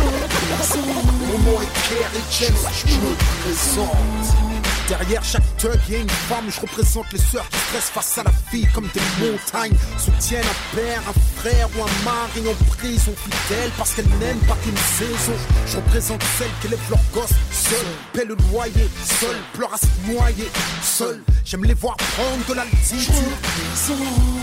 Mon 1.27 1.37
nom 1.39 1.61
est 1.61 1.73
Kerry 1.87 2.23
James, 2.39 2.71
je 2.85 2.95
me 2.95 3.13
présente. 3.43 4.27
Derrière 4.87 5.23
chaque 5.23 5.57
thug, 5.57 5.79
y 5.89 5.95
a 5.95 5.99
une 5.99 6.09
femme, 6.09 6.45
je 6.49 6.61
représente 6.61 7.11
les 7.11 7.19
sœurs 7.19 7.49
qui 7.67 7.77
stressent 7.77 7.89
face 7.89 8.17
à 8.19 8.23
la 8.23 8.31
vie 8.51 8.65
comme 8.73 8.87
des 8.93 9.01
montagnes. 9.19 9.75
Soutiennent 9.97 10.43
un 10.43 10.75
père, 10.75 11.01
un 11.07 11.39
frère 11.39 11.69
ou 11.77 11.83
un 11.83 12.03
mari 12.03 12.49
en 12.49 12.65
prison 12.75 13.13
fidèle 13.15 13.71
parce 13.77 13.93
qu'elles 13.93 14.09
n'aiment 14.19 14.45
pas 14.47 14.57
qu'une 14.63 14.77
saison. 14.77 15.33
Je 15.65 15.77
représente 15.77 16.23
celles 16.37 16.51
qui 16.61 16.67
élèvent 16.67 16.89
leurs 16.89 16.99
gosses 17.13 17.35
seules, 17.51 17.93
paient 18.13 18.25
le 18.25 18.35
loyer, 18.51 18.89
seules, 19.19 19.41
pleurent 19.53 19.73
à 19.73 19.77
se 19.77 20.11
noyer, 20.11 20.49
seules. 20.81 21.21
J'aime 21.45 21.63
les 21.63 21.73
voir 21.73 21.95
prendre 21.97 22.45
de 22.47 22.53
l'altitude. 22.53 23.13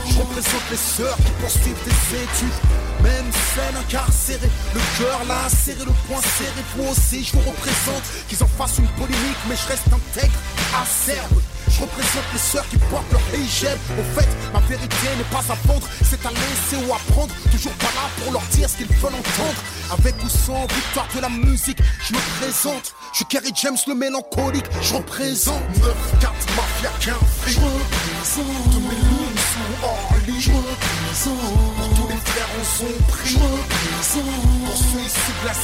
Je 0.06 0.18
représente 0.18 0.70
les 0.70 0.76
sœurs 0.76 1.16
qui 1.16 1.32
poursuivent 1.40 1.84
des 1.84 2.16
études. 2.16 2.60
Même 3.02 3.30
celles 3.54 3.76
incarcérées, 3.76 4.50
le 4.74 4.80
cœur 4.98 5.20
là 5.28 5.48
serré, 5.48 5.84
le 5.84 5.92
poing 6.08 6.22
serré. 6.22 6.62
Vous 6.76 6.90
aussi, 6.90 7.24
je 7.24 7.32
vous 7.32 7.50
représente 7.50 8.02
qu'ils 8.28 8.42
en 8.42 8.46
fassent 8.46 8.78
une 8.78 8.88
polémique, 8.88 9.36
mais 9.48 9.56
je 9.56 9.68
reste 9.68 9.88
intègre, 9.88 10.32
acerbe. 10.80 11.40
Je 11.74 11.80
représente 11.82 12.32
les 12.32 12.38
sœurs 12.38 12.68
qui 12.68 12.78
portent 12.78 13.10
leur 13.10 13.20
hijab. 13.34 13.78
Au 13.98 14.20
fait, 14.20 14.28
ma 14.52 14.60
vérité 14.60 15.08
n'est 15.16 15.24
pas 15.24 15.42
à 15.52 15.56
vendre, 15.66 15.88
c'est 16.04 16.24
à 16.24 16.30
laisser 16.30 16.86
ou 16.86 16.94
à 16.94 16.98
prendre. 17.12 17.34
Toujours 17.50 17.72
pas 17.72 17.90
là 17.94 18.08
pour 18.22 18.32
leur 18.32 18.42
dire 18.52 18.70
ce 18.70 18.76
qu'ils 18.76 18.86
veulent 18.86 19.14
entendre. 19.14 19.60
Avec 19.90 20.14
ou 20.22 20.28
sans 20.28 20.66
victoire 20.66 21.08
de 21.14 21.20
la 21.20 21.28
musique, 21.28 21.78
je 22.06 22.14
me 22.14 22.20
présente. 22.38 22.94
Je 23.12 23.16
suis 23.18 23.24
Kerry 23.26 23.52
James 23.62 23.76
le 23.88 23.94
mélancolique, 23.94 24.66
je 24.82 24.94
représente 24.94 25.62
9-4 25.78 26.30
Mafia 26.56 26.90
qu'un 27.00 27.18
fric. 27.42 27.54
Je 27.54 27.60
représente 27.60 28.70
tous 28.70 28.80
mes 28.80 28.94
lunes 28.94 29.40
sous 29.50 29.84
Orly. 29.84 30.40
Je 30.40 30.50
représente 30.50 31.74
pour 31.76 31.88
tous 31.94 32.08
les 32.08 32.20
frères 32.30 32.50
en 32.54 32.64
son 32.64 32.92
prix. 33.08 33.30
Je 33.30 33.38
représente 33.38 34.64
pour 34.64 34.76
ceux 34.76 35.02
issus 35.06 35.34
de 35.42 35.46
la. 35.46 35.54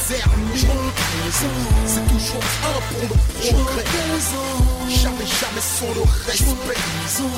Je 0.55 0.65
représente 0.65 1.61
c'est 1.85 2.07
toujours 2.07 2.43
un 2.67 2.79
pour 2.91 3.01
le 3.01 3.53
progrès. 3.63 4.80
Jamais, 4.93 5.25
jamais 5.25 5.61
sans 5.61 5.93
le 5.93 6.01
respect. 6.25 6.75
9-4 7.17 7.31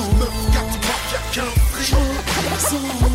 mafia 0.86 1.20
qu'un 1.32 1.50
fric. 1.72 1.94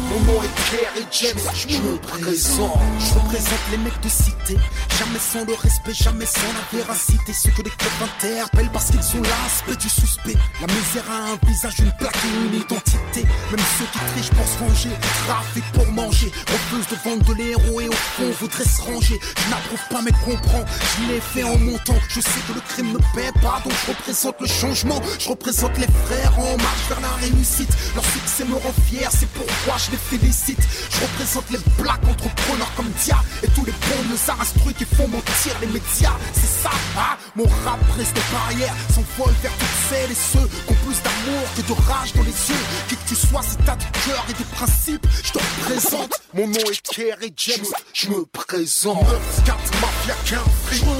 Mon 0.09 0.19
nom 0.21 0.43
est 0.43 0.55
Pierre 0.69 0.91
et 0.97 1.05
James, 1.11 1.53
je 1.53 1.77
me 1.77 1.97
présente. 1.97 2.79
Je 2.99 3.13
représente 3.15 3.65
les 3.71 3.77
mecs 3.77 3.99
de 4.01 4.09
cité. 4.09 4.57
Jamais 4.97 5.19
sans 5.19 5.45
le 5.45 5.53
respect, 5.53 5.93
jamais 5.93 6.25
sans 6.25 6.47
la 6.47 6.79
véracité. 6.79 7.33
Ceux 7.33 7.51
que 7.51 7.61
les 7.63 7.69
clubs 7.69 7.91
interpellent 8.01 8.71
parce 8.71 8.91
qu'ils 8.91 9.19
ont 9.19 9.23
l'aspect 9.23 9.75
du 9.75 9.89
suspect. 9.89 10.37
La 10.61 10.67
misère 10.67 11.05
a 11.11 11.33
un 11.33 11.47
visage, 11.47 11.79
une 11.79 11.91
plaque 11.99 12.17
et 12.25 12.47
une 12.47 12.61
identité. 12.61 13.23
Même 13.51 13.65
ceux 13.77 13.85
qui 13.91 13.99
trichent 14.13 14.31
pour 14.31 14.47
se 14.47 14.57
venger, 14.57 14.95
trafiquent 15.27 15.71
pour 15.73 15.87
manger. 15.91 16.31
Refusent 16.47 16.87
de 16.89 17.09
vendre 17.09 17.25
de 17.25 17.33
l'héros 17.33 17.81
et 17.81 17.89
au 17.89 17.93
fond 17.93 18.31
voudraient 18.39 18.63
se 18.63 18.81
ranger. 18.81 19.19
Je 19.21 19.49
n'approuve 19.49 19.87
pas 19.89 20.01
mais 20.01 20.11
comprends, 20.25 20.65
je 20.97 21.11
l'ai 21.11 21.21
fait 21.21 21.43
en 21.43 21.57
montant. 21.57 21.99
Je 22.09 22.21
sais 22.21 22.41
que 22.47 22.53
le 22.53 22.61
crime 22.61 22.93
ne 22.93 22.99
paie 23.15 23.31
pas, 23.41 23.61
donc 23.63 23.73
je 23.85 23.91
représente 23.91 24.28
le 24.39 24.47
changement. 24.47 25.01
Je 25.19 25.29
représente 25.29 25.77
les 25.77 25.87
frères 26.05 26.37
en 26.37 26.57
marche 26.57 26.85
vers 26.89 26.99
la 27.01 27.09
réussite. 27.21 27.69
Leur 27.95 28.05
succès 28.05 28.45
me 28.45 28.55
rend 28.55 28.73
fier, 28.87 29.09
c'est 29.11 29.29
pourquoi 29.29 29.77
je 29.77 29.91
les 29.91 29.97
félicite. 29.97 30.59
Je 30.89 31.01
représente 31.01 31.49
les 31.51 31.59
black 31.81 32.01
entrepreneurs 32.07 32.71
comme 32.75 32.89
Dia 33.03 33.17
et 33.43 33.47
tous 33.49 33.65
les 33.65 33.71
bons 33.71 34.03
nous 34.09 34.41
instruits 34.41 34.73
qui 34.73 34.85
font 34.85 35.07
mentir 35.07 35.53
les 35.61 35.67
médias. 35.67 36.15
C'est 36.33 36.63
ça, 36.63 36.71
hein 36.97 37.17
Mon 37.35 37.45
rap 37.65 37.79
reste 37.97 38.13
des 38.13 38.21
barrières, 38.31 38.75
s'envole 38.93 39.33
vers 39.41 39.51
toutes 39.53 39.79
celles 39.89 40.11
et 40.11 40.15
ceux 40.15 40.47
qui 40.47 40.71
ont 40.71 40.77
plus 40.85 41.01
d'amour 41.01 41.43
que 41.55 41.61
de 41.61 41.73
rage 41.89 42.13
dans 42.13 42.23
les 42.23 42.39
yeux. 42.49 42.63
Qui 42.87 42.95
que 42.95 43.07
tu 43.07 43.15
sois, 43.15 43.41
si 43.41 43.57
t'as 43.65 43.75
du 43.75 43.85
cœur 44.05 44.25
et 44.29 44.33
des 44.33 44.49
principes, 44.55 45.07
je 45.23 45.31
te 45.31 45.39
représente. 45.39 46.21
Mon 46.33 46.47
nom 46.47 46.61
est 46.69 46.81
Kerry 46.81 47.33
James, 47.37 47.65
je 47.93 48.09
me 48.09 48.25
présente. 48.25 49.03
9-4 49.03 49.81
mafia 49.81 50.15
qu'un 50.25 50.43
mes 50.71 50.79
lunes 50.79 50.99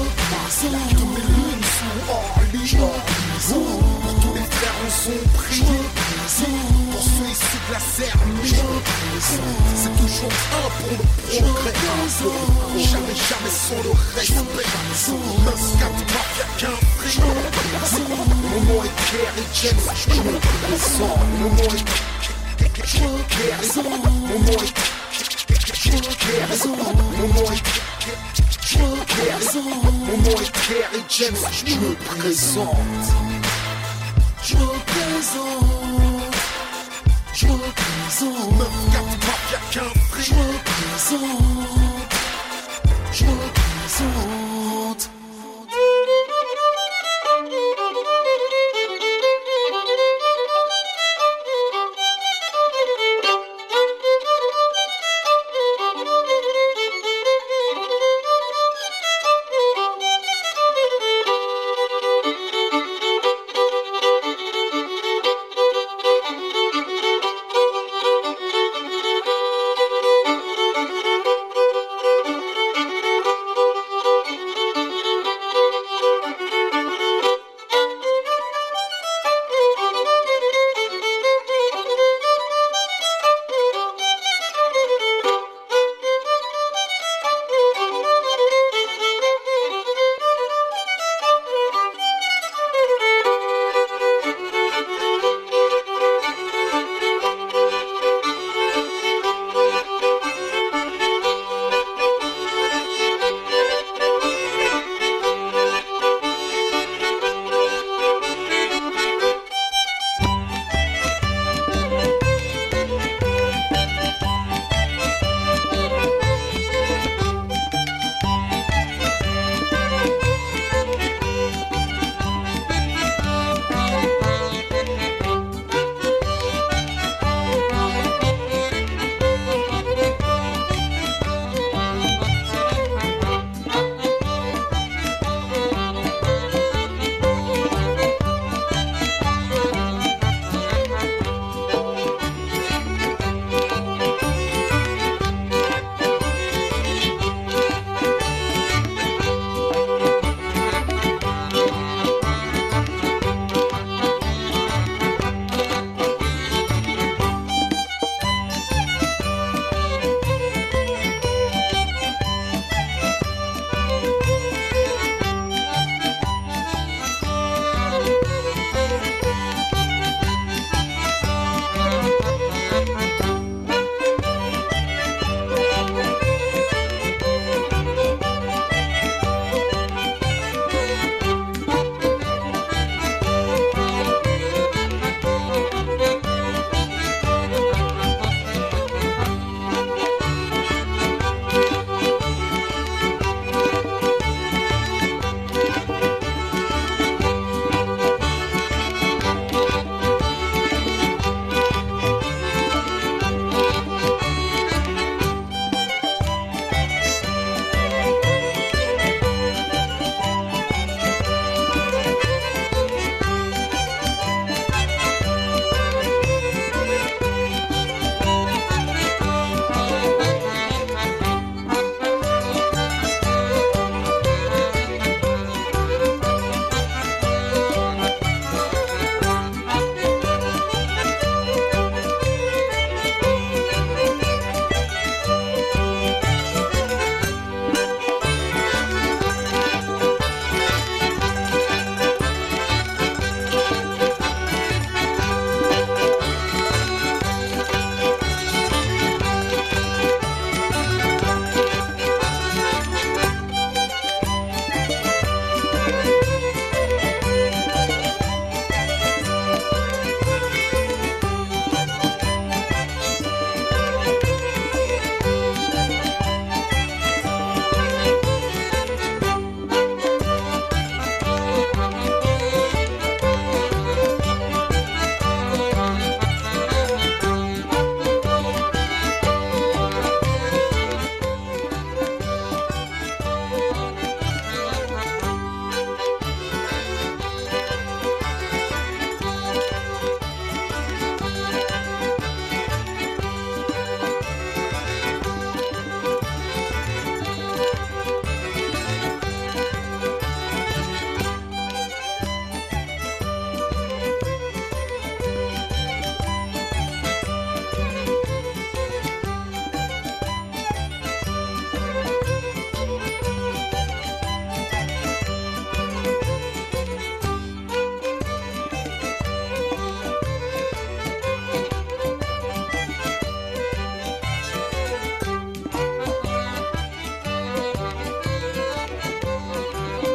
sont 0.50 1.39
hors 2.08 2.40
ligne. 2.52 2.78
Pour 2.78 4.14
tous 4.20 4.34
les 4.34 4.46
frères 4.50 4.78
en 4.84 4.90
son 4.90 5.18
prix. 5.34 5.64
Pour 6.90 7.02
ceux 7.02 7.28
issus 7.30 7.60
de 7.66 7.72
la 7.72 7.80
Serbie. 7.80 8.54
C'est 9.20 9.94
toujours 9.96 10.34
un 10.52 10.68
pour 10.78 10.90
le 10.90 11.04
progrès. 11.40 11.74
Jamais, 12.78 13.14
jamais 13.14 13.50
sans 13.50 13.82
le 13.82 13.90
respect. 14.14 14.34
9-4 14.34 15.90
mafia 16.14 16.46
qu'un 16.58 16.76
fric. 16.98 17.18
Mon 17.20 18.60
nom 18.60 18.82
est 18.84 18.94
me 20.24 20.38
présente. 20.38 21.22
Mon 21.38 21.50
nom 21.50 21.78
est 21.84 21.90
Kerry. 21.90 22.34
Mon 24.28 24.38
nom 24.40 24.58
est 24.58 24.74
mon 27.16 27.28
nom 27.28 27.52
est 27.52 28.49
Mon 28.78 30.16
nom 30.18 30.30
est 30.30 30.52
Kerry 30.52 31.02
James, 31.08 31.36
je 31.66 31.74
me 31.74 31.94
présente. 31.94 32.76
Je 34.44 34.54
me 34.54 34.66
présente. 34.86 36.34
Je 37.34 37.46
me 37.46 37.58
présente. 37.58 38.58
9 38.58 38.68
4 38.92 39.04
mafia 39.26 39.58
qu'un 39.72 39.90
fric. 40.10 40.24
Je 40.24 40.34
me 40.34 40.48
présente. 40.64 42.12
Je 43.12 43.24
me 43.24 43.36
présente. 43.54 45.19